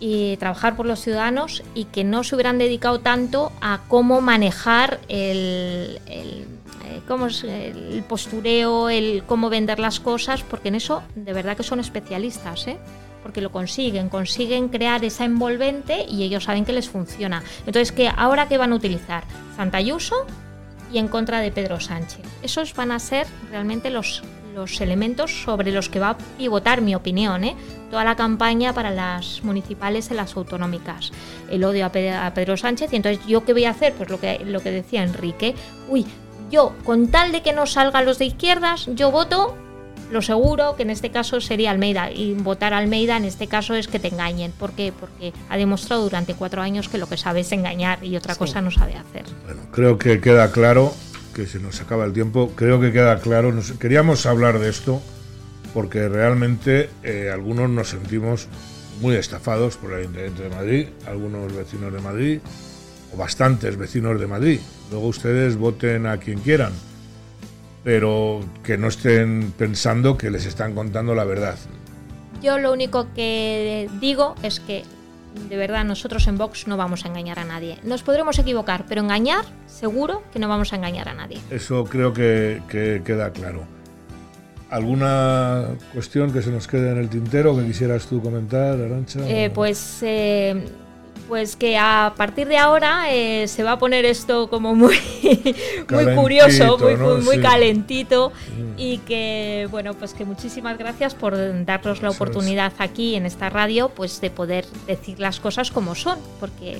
y 0.00 0.36
trabajar 0.36 0.76
por 0.76 0.86
los 0.86 1.00
ciudadanos 1.00 1.62
y 1.74 1.84
que 1.84 2.04
no 2.04 2.22
se 2.24 2.34
hubieran 2.34 2.58
dedicado 2.58 3.00
tanto 3.00 3.52
a 3.60 3.80
cómo 3.88 4.20
manejar 4.20 5.00
el, 5.08 6.00
el, 6.06 6.46
eh, 6.84 7.00
cómo 7.08 7.26
es 7.26 7.44
el 7.44 8.04
postureo, 8.08 8.88
el 8.90 9.22
cómo 9.26 9.48
vender 9.48 9.78
las 9.78 10.00
cosas, 10.00 10.42
porque 10.42 10.68
en 10.68 10.76
eso 10.76 11.02
de 11.14 11.32
verdad 11.32 11.56
que 11.56 11.62
son 11.62 11.80
especialistas, 11.80 12.66
¿eh? 12.68 12.78
Porque 13.26 13.40
lo 13.40 13.50
consiguen, 13.50 14.08
consiguen 14.08 14.68
crear 14.68 15.04
esa 15.04 15.24
envolvente 15.24 16.06
y 16.08 16.22
ellos 16.22 16.44
saben 16.44 16.64
que 16.64 16.72
les 16.72 16.88
funciona. 16.88 17.42
Entonces, 17.66 17.90
¿qué, 17.90 18.08
¿ahora 18.16 18.46
qué 18.46 18.56
van 18.56 18.70
a 18.72 18.76
utilizar? 18.76 19.24
Santa 19.56 19.78
Ayuso 19.78 20.14
y 20.92 20.98
en 20.98 21.08
contra 21.08 21.40
de 21.40 21.50
Pedro 21.50 21.80
Sánchez. 21.80 22.20
Esos 22.44 22.72
van 22.76 22.92
a 22.92 23.00
ser 23.00 23.26
realmente 23.50 23.90
los, 23.90 24.22
los 24.54 24.80
elementos 24.80 25.42
sobre 25.42 25.72
los 25.72 25.88
que 25.88 25.98
va 25.98 26.10
a 26.10 26.18
pivotar 26.38 26.82
mi 26.82 26.94
opinión, 26.94 27.42
¿eh? 27.42 27.56
toda 27.90 28.04
la 28.04 28.14
campaña 28.14 28.72
para 28.72 28.92
las 28.92 29.42
municipales 29.42 30.08
y 30.12 30.14
las 30.14 30.36
autonómicas. 30.36 31.10
El 31.50 31.64
odio 31.64 31.84
a 31.84 31.88
Pe- 31.90 32.12
a 32.14 32.32
Pedro 32.32 32.56
Sánchez 32.56 32.92
y 32.92 32.96
entonces 32.96 33.26
yo 33.26 33.44
qué 33.44 33.54
voy 33.54 33.64
a 33.64 33.70
hacer, 33.70 33.92
pues 33.94 34.08
lo 34.08 34.20
que, 34.20 34.38
lo 34.44 34.60
que 34.60 34.70
decía 34.70 35.02
Enrique, 35.02 35.56
uy, 35.88 36.06
yo 36.48 36.74
con 36.84 37.08
tal 37.08 37.32
de 37.32 37.42
que 37.42 37.52
no 37.52 37.66
salgan 37.66 38.04
los 38.04 38.20
de 38.20 38.26
izquierdas, 38.26 38.86
yo 38.94 39.10
voto 39.10 39.56
lo 40.10 40.22
seguro 40.22 40.76
que 40.76 40.82
en 40.82 40.90
este 40.90 41.10
caso 41.10 41.40
sería 41.40 41.70
Almeida 41.70 42.10
y 42.12 42.34
votar 42.34 42.72
a 42.74 42.78
Almeida 42.78 43.16
en 43.16 43.24
este 43.24 43.46
caso 43.48 43.74
es 43.74 43.88
que 43.88 43.98
te 43.98 44.08
engañen. 44.08 44.52
¿Por 44.52 44.72
qué? 44.72 44.92
Porque 44.98 45.32
ha 45.48 45.56
demostrado 45.56 46.02
durante 46.04 46.34
cuatro 46.34 46.62
años 46.62 46.88
que 46.88 46.98
lo 46.98 47.08
que 47.08 47.16
sabe 47.16 47.40
es 47.40 47.52
engañar 47.52 48.02
y 48.04 48.16
otra 48.16 48.34
Sí. 48.34 48.38
cosa 48.38 48.60
no 48.60 48.70
sabe 48.70 48.94
hacer. 48.96 49.24
Bueno, 49.44 49.62
creo 49.72 49.98
que 49.98 50.20
queda 50.20 50.52
claro, 50.52 50.94
que 51.34 51.46
se 51.46 51.58
nos 51.58 51.80
acaba 51.80 52.04
el 52.04 52.12
tiempo, 52.12 52.52
creo 52.54 52.80
que 52.80 52.92
queda 52.92 53.18
claro, 53.20 53.52
nos- 53.52 53.72
queríamos 53.72 54.24
hablar 54.26 54.58
de 54.58 54.68
esto 54.70 55.02
porque 55.74 56.08
realmente 56.08 56.88
eh, 57.02 57.30
algunos 57.32 57.68
nos 57.68 57.88
sentimos 57.90 58.48
muy 59.02 59.14
estafados 59.16 59.76
por 59.76 59.92
el 59.92 60.00
Ayuntamiento 60.00 60.42
de 60.42 60.48
Madrid, 60.48 60.86
algunos 61.06 61.52
vecinos 61.54 61.92
de 61.92 62.00
Madrid, 62.00 62.40
o 63.12 63.16
bastantes 63.18 63.76
vecinos 63.76 64.18
de 64.20 64.26
Madrid, 64.26 64.60
Luego 64.90 65.08
ustedes 65.08 65.56
voten 65.56 66.06
a 66.06 66.16
quien 66.18 66.38
quieran, 66.38 66.72
pero 67.86 68.40
que 68.64 68.76
no 68.76 68.88
estén 68.88 69.52
pensando 69.56 70.18
que 70.18 70.28
les 70.28 70.44
están 70.44 70.74
contando 70.74 71.14
la 71.14 71.22
verdad. 71.22 71.54
Yo 72.42 72.58
lo 72.58 72.72
único 72.72 73.06
que 73.14 73.88
digo 74.00 74.34
es 74.42 74.58
que 74.58 74.82
de 75.48 75.56
verdad 75.56 75.84
nosotros 75.84 76.26
en 76.26 76.36
Vox 76.36 76.66
no 76.66 76.76
vamos 76.76 77.04
a 77.04 77.08
engañar 77.08 77.38
a 77.38 77.44
nadie. 77.44 77.78
Nos 77.84 78.02
podremos 78.02 78.40
equivocar, 78.40 78.86
pero 78.88 79.02
engañar 79.02 79.44
seguro 79.68 80.24
que 80.32 80.40
no 80.40 80.48
vamos 80.48 80.72
a 80.72 80.76
engañar 80.76 81.08
a 81.08 81.14
nadie. 81.14 81.38
Eso 81.48 81.84
creo 81.84 82.12
que, 82.12 82.60
que 82.68 83.02
queda 83.04 83.30
claro. 83.30 83.62
¿Alguna 84.68 85.66
cuestión 85.92 86.32
que 86.32 86.42
se 86.42 86.50
nos 86.50 86.66
quede 86.66 86.90
en 86.90 86.98
el 86.98 87.08
tintero 87.08 87.56
que 87.56 87.66
quisieras 87.66 88.06
tú 88.06 88.20
comentar, 88.20 88.80
Arancha? 88.80 89.20
Eh, 89.28 89.48
pues, 89.54 89.98
eh, 90.02 90.60
pues 91.28 91.56
que 91.56 91.76
a 91.76 92.14
partir 92.16 92.46
de 92.48 92.56
ahora 92.58 93.12
eh, 93.12 93.48
se 93.48 93.62
va 93.62 93.72
a 93.72 93.78
poner 93.78 94.04
esto 94.04 94.48
como 94.48 94.74
muy, 94.74 94.96
muy 95.90 96.14
curioso, 96.14 96.78
muy, 96.78 96.94
¿no? 96.94 97.16
muy 97.16 97.36
Sí. 97.36 97.40
calentito 97.42 98.32
Mm. 98.56 98.72
y 98.78 98.98
que 98.98 99.68
bueno, 99.70 99.94
pues 99.94 100.14
que 100.14 100.24
muchísimas 100.24 100.78
gracias 100.78 101.14
por 101.14 101.34
darnos 101.64 102.02
la 102.02 102.10
oportunidad 102.10 102.72
aquí 102.78 103.14
en 103.16 103.26
esta 103.26 103.50
radio, 103.50 103.88
pues 103.88 104.20
de 104.20 104.30
poder 104.30 104.64
decir 104.86 105.18
las 105.20 105.40
cosas 105.40 105.70
como 105.70 105.94
son, 105.94 106.18
porque 106.40 106.78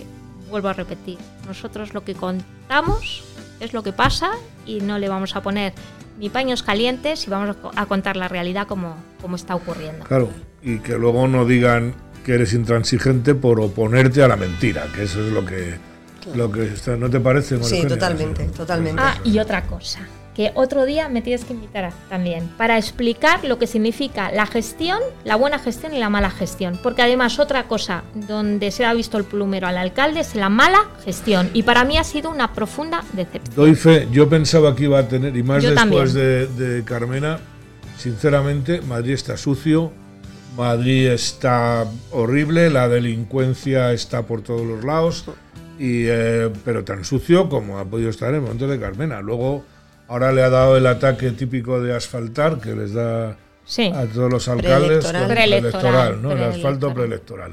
vuelvo 0.51 0.69
a 0.69 0.73
repetir, 0.75 1.19
nosotros 1.47 1.93
lo 1.95 2.05
que 2.05 2.15
contamos 2.15 3.25
es 3.61 3.73
lo 3.73 3.83
que 3.83 3.93
pasa 3.93 4.31
y 4.65 4.81
no 4.81 4.99
le 4.99 5.09
vamos 5.09 5.35
a 5.37 5.43
poner 5.43 5.73
ni 6.19 6.31
paños 6.31 6.63
calientes 6.63 7.27
y 7.27 7.31
vamos 7.31 7.57
a 7.75 7.87
contar 7.87 8.17
la 8.17 8.29
realidad 8.29 8.67
como, 8.67 8.95
como 9.21 9.37
está 9.37 9.55
ocurriendo. 9.55 10.05
Claro, 10.05 10.31
y 10.63 10.79
que 10.79 10.93
luego 10.95 11.27
no 11.29 11.45
digan 11.45 11.95
que 12.27 12.35
eres 12.35 12.53
intransigente 12.55 13.37
por 13.37 13.61
oponerte 13.61 14.21
a 14.21 14.27
la 14.27 14.35
mentira, 14.35 14.89
que 14.93 15.05
eso 15.05 15.25
es 15.25 15.33
lo 15.33 15.45
que, 15.47 15.77
lo 16.35 16.51
que 16.51 16.65
está, 16.65 16.97
¿no 16.97 17.09
te 17.09 17.21
parece? 17.21 17.55
María 17.55 17.69
Sí, 17.69 17.77
Eugenia? 17.77 17.95
totalmente, 17.97 18.45
totalmente. 18.47 19.01
Ah, 19.01 19.15
y 19.23 19.39
otra 19.39 19.63
cosa, 19.63 20.01
que 20.35 20.51
otro 20.57 20.85
día 20.87 21.09
me 21.09 21.23
tienes 21.23 21.45
que 21.45 21.53
invitar 21.53 21.85
a- 21.85 21.93
también 22.09 22.49
para 22.59 22.79
explicar 22.79 23.45
lo 23.45 23.61
que 23.61 23.69
significa 23.69 24.33
la 24.33 24.45
gestión, 24.45 24.99
la 25.23 25.37
buena 25.37 25.61
gestión 25.61 25.95
y 25.95 26.01
la 26.01 26.11
mala 26.11 26.31
gestión. 26.31 26.81
Porque 26.83 27.03
además 27.03 27.39
otra 27.39 27.69
cosa 27.69 28.03
donde 28.27 28.73
se 28.73 28.85
ha 28.85 28.93
visto 28.93 29.19
el 29.19 29.25
plumero 29.25 29.69
al 29.69 29.79
alcalde 29.79 30.19
es 30.19 30.35
la 30.35 30.49
mala 30.49 30.81
gestión. 31.05 31.49
Y 31.55 31.63
para 31.63 31.85
mí 31.85 31.97
ha 31.97 32.03
sido 32.03 32.29
una 32.31 32.53
profunda 32.53 33.05
decepción. 33.13 33.55
Doy 33.55 33.77
fe, 33.77 34.09
yo 34.11 34.29
pensaba 34.29 34.75
que 34.75 34.83
iba 34.83 34.99
a 34.99 35.07
tener, 35.07 35.37
y 35.37 35.45
más 35.45 35.63
Yo 35.63 35.71
después 35.71 36.13
de, 36.13 36.49
de 36.49 36.83
Carmena, 36.83 37.39
sinceramente, 37.97 38.81
Madrid 38.81 39.13
está 39.15 39.37
sucio, 39.37 39.93
Madrid 40.57 41.09
está 41.09 41.85
horrible, 42.13 42.71
la 42.71 42.89
delincuencia 42.89 43.93
está 43.93 44.23
por 44.23 44.43
todos 44.43 44.63
los 44.67 44.85
lados, 44.85 45.25
y, 45.79 46.05
eh, 46.07 46.51
pero 46.65 46.85
tan 46.85 47.05
sucio 47.05 47.49
como 47.49 47.79
ha 47.79 47.85
podido 47.85 48.11
estar 48.11 48.31
en 48.31 48.37
el 48.37 48.41
momento 48.43 48.67
de 48.67 48.81
Carmena. 48.81 49.21
Luego, 49.21 49.65
ahora 50.09 50.33
le 50.33 50.43
ha 50.43 50.49
dado 50.51 50.77
el 50.77 50.87
ataque 50.87 51.31
típico 51.33 51.81
de 51.83 51.95
asfaltar 51.95 52.61
que 52.61 52.75
les 52.75 52.95
da 52.95 53.37
Sí. 53.65 53.91
a 53.95 54.07
todos 54.07 54.33
los 54.33 54.49
alcaldes. 54.49 55.05
Preelectoral. 55.07 55.27
Preelectoral, 55.27 55.73
preelectoral, 55.83 56.23
¿no? 56.23 56.33
El 56.33 56.43
asfalto 56.45 56.95
preelectoral. 56.95 57.51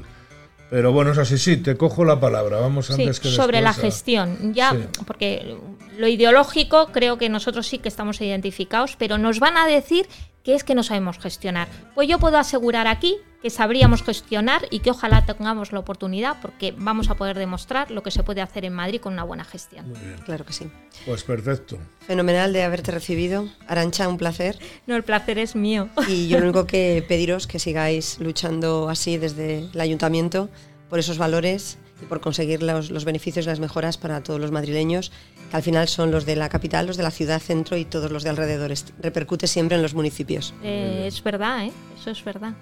Pero 0.70 0.92
bueno, 0.92 1.12
es 1.12 1.18
así, 1.18 1.36
sí, 1.38 1.58
te 1.58 1.76
cojo 1.76 2.04
la 2.04 2.18
palabra, 2.18 2.58
vamos 2.58 2.86
Sí, 2.86 2.94
antes 2.94 3.20
que 3.20 3.28
sobre 3.28 3.60
la 3.60 3.70
a- 3.70 3.74
gestión. 3.74 4.54
Ya, 4.54 4.70
Sí. 4.72 4.78
porque 5.06 5.56
lo 5.98 6.08
ideológico 6.08 6.88
creo 6.92 7.18
que 7.18 7.28
nosotros 7.28 7.66
sí 7.66 7.78
que 7.78 7.88
estamos 7.88 8.20
identificados, 8.20 8.96
pero 8.98 9.18
nos 9.18 9.38
van 9.40 9.56
a 9.58 9.66
decir 9.66 10.06
que 10.44 10.54
es 10.54 10.62
que 10.62 10.74
no 10.76 10.82
sabemos 10.84 11.18
gestionar. 11.18 11.66
Pues 11.96 12.06
yo 12.06 12.18
puedo 12.20 12.38
asegurar 12.38 12.86
aquí 12.86 13.16
que 13.42 13.50
sabríamos 13.50 14.02
gestionar 14.02 14.62
y 14.70 14.78
que 14.80 14.90
ojalá 14.90 15.26
tengamos 15.26 15.72
la 15.72 15.78
oportunidad 15.80 16.36
porque 16.40 16.72
vamos 16.76 17.10
a 17.10 17.14
poder 17.16 17.36
demostrar 17.38 17.90
lo 17.90 18.02
que 18.02 18.10
se 18.10 18.22
puede 18.22 18.40
hacer 18.40 18.64
en 18.64 18.72
Madrid 18.74 19.00
con 19.00 19.12
una 19.14 19.24
buena 19.24 19.44
gestión. 19.44 19.88
Muy 19.88 19.98
bien, 19.98 20.16
Claro 20.24 20.44
que 20.46 20.52
sí. 20.52 20.70
pues 21.04 21.24
perfecto. 21.24 21.78
Fenomenal 22.06 22.52
de 22.52 22.62
haberte 22.62 22.90
recibido. 22.92 23.48
Arancha, 23.66 24.06
un 24.08 24.16
placer. 24.18 24.58
No, 24.86 24.96
el 24.96 25.02
placer 25.02 25.38
es 25.38 25.56
mío. 25.56 25.88
Y 26.08 26.28
yo 26.28 26.38
lo 26.38 26.44
único 26.50 26.66
que 26.66 27.04
pediros 27.08 27.46
que 27.46 27.58
sigáis 27.58 28.18
luchando 28.20 28.88
así 28.88 29.16
desde 29.18 29.70
el 29.72 29.80
ayuntamiento 29.80 30.48
por 30.88 30.98
esos 30.98 31.18
valores 31.18 31.78
y 32.02 32.06
por 32.06 32.20
conseguir 32.20 32.62
los, 32.62 32.90
los 32.90 33.04
beneficios 33.04 33.46
y 33.46 33.48
las 33.48 33.60
mejoras 33.60 33.98
para 33.98 34.22
todos 34.22 34.40
los 34.40 34.50
madrileños, 34.50 35.12
que 35.50 35.56
al 35.56 35.62
final 35.62 35.88
son 35.88 36.10
los 36.10 36.26
de 36.26 36.36
la 36.36 36.48
capital, 36.48 36.86
los 36.86 36.96
de 36.96 37.02
la 37.02 37.10
ciudad 37.10 37.40
centro 37.40 37.76
y 37.76 37.84
todos 37.84 38.10
los 38.10 38.22
de 38.24 38.30
alrededores. 38.30 38.86
Repercute 39.00 39.46
siempre 39.46 39.76
en 39.76 39.82
los 39.82 39.94
municipios. 39.94 40.54
Eh, 40.62 41.04
es 41.06 41.22
verdad, 41.22 41.66
¿eh? 41.66 41.72
Eso 41.98 42.10
es 42.10 42.24
verdad. 42.24 42.54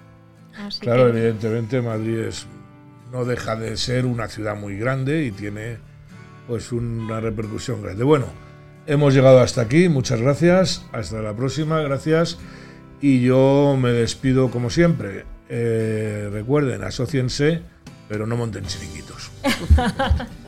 Así 0.57 0.79
Claro, 0.81 1.05
que- 1.11 1.17
evidentemente 1.17 1.81
Madrid 1.81 2.19
es, 2.19 2.45
no 3.11 3.25
deja 3.25 3.55
de 3.55 3.75
ser 3.77 4.05
una 4.05 4.27
ciudad 4.27 4.55
muy 4.55 4.77
grande 4.77 5.25
y 5.25 5.31
tiene 5.31 5.77
pues 6.47 6.71
una 6.71 7.19
repercusión 7.19 7.81
grande. 7.81 8.03
Bueno, 8.03 8.25
hemos 8.85 9.13
llegado 9.13 9.39
hasta 9.39 9.61
aquí, 9.61 9.89
muchas 9.89 10.21
gracias, 10.21 10.85
hasta 10.91 11.21
la 11.21 11.35
próxima, 11.35 11.79
gracias. 11.81 12.37
Y 13.01 13.21
yo 13.21 13.77
me 13.81 13.91
despido 13.91 14.51
como 14.51 14.69
siempre. 14.69 15.25
Eh, 15.49 16.29
recuerden, 16.31 16.83
asóciense, 16.83 17.61
pero 18.07 18.25
no 18.27 18.35
monten 18.35 18.65
chiringuitos. 18.65 19.31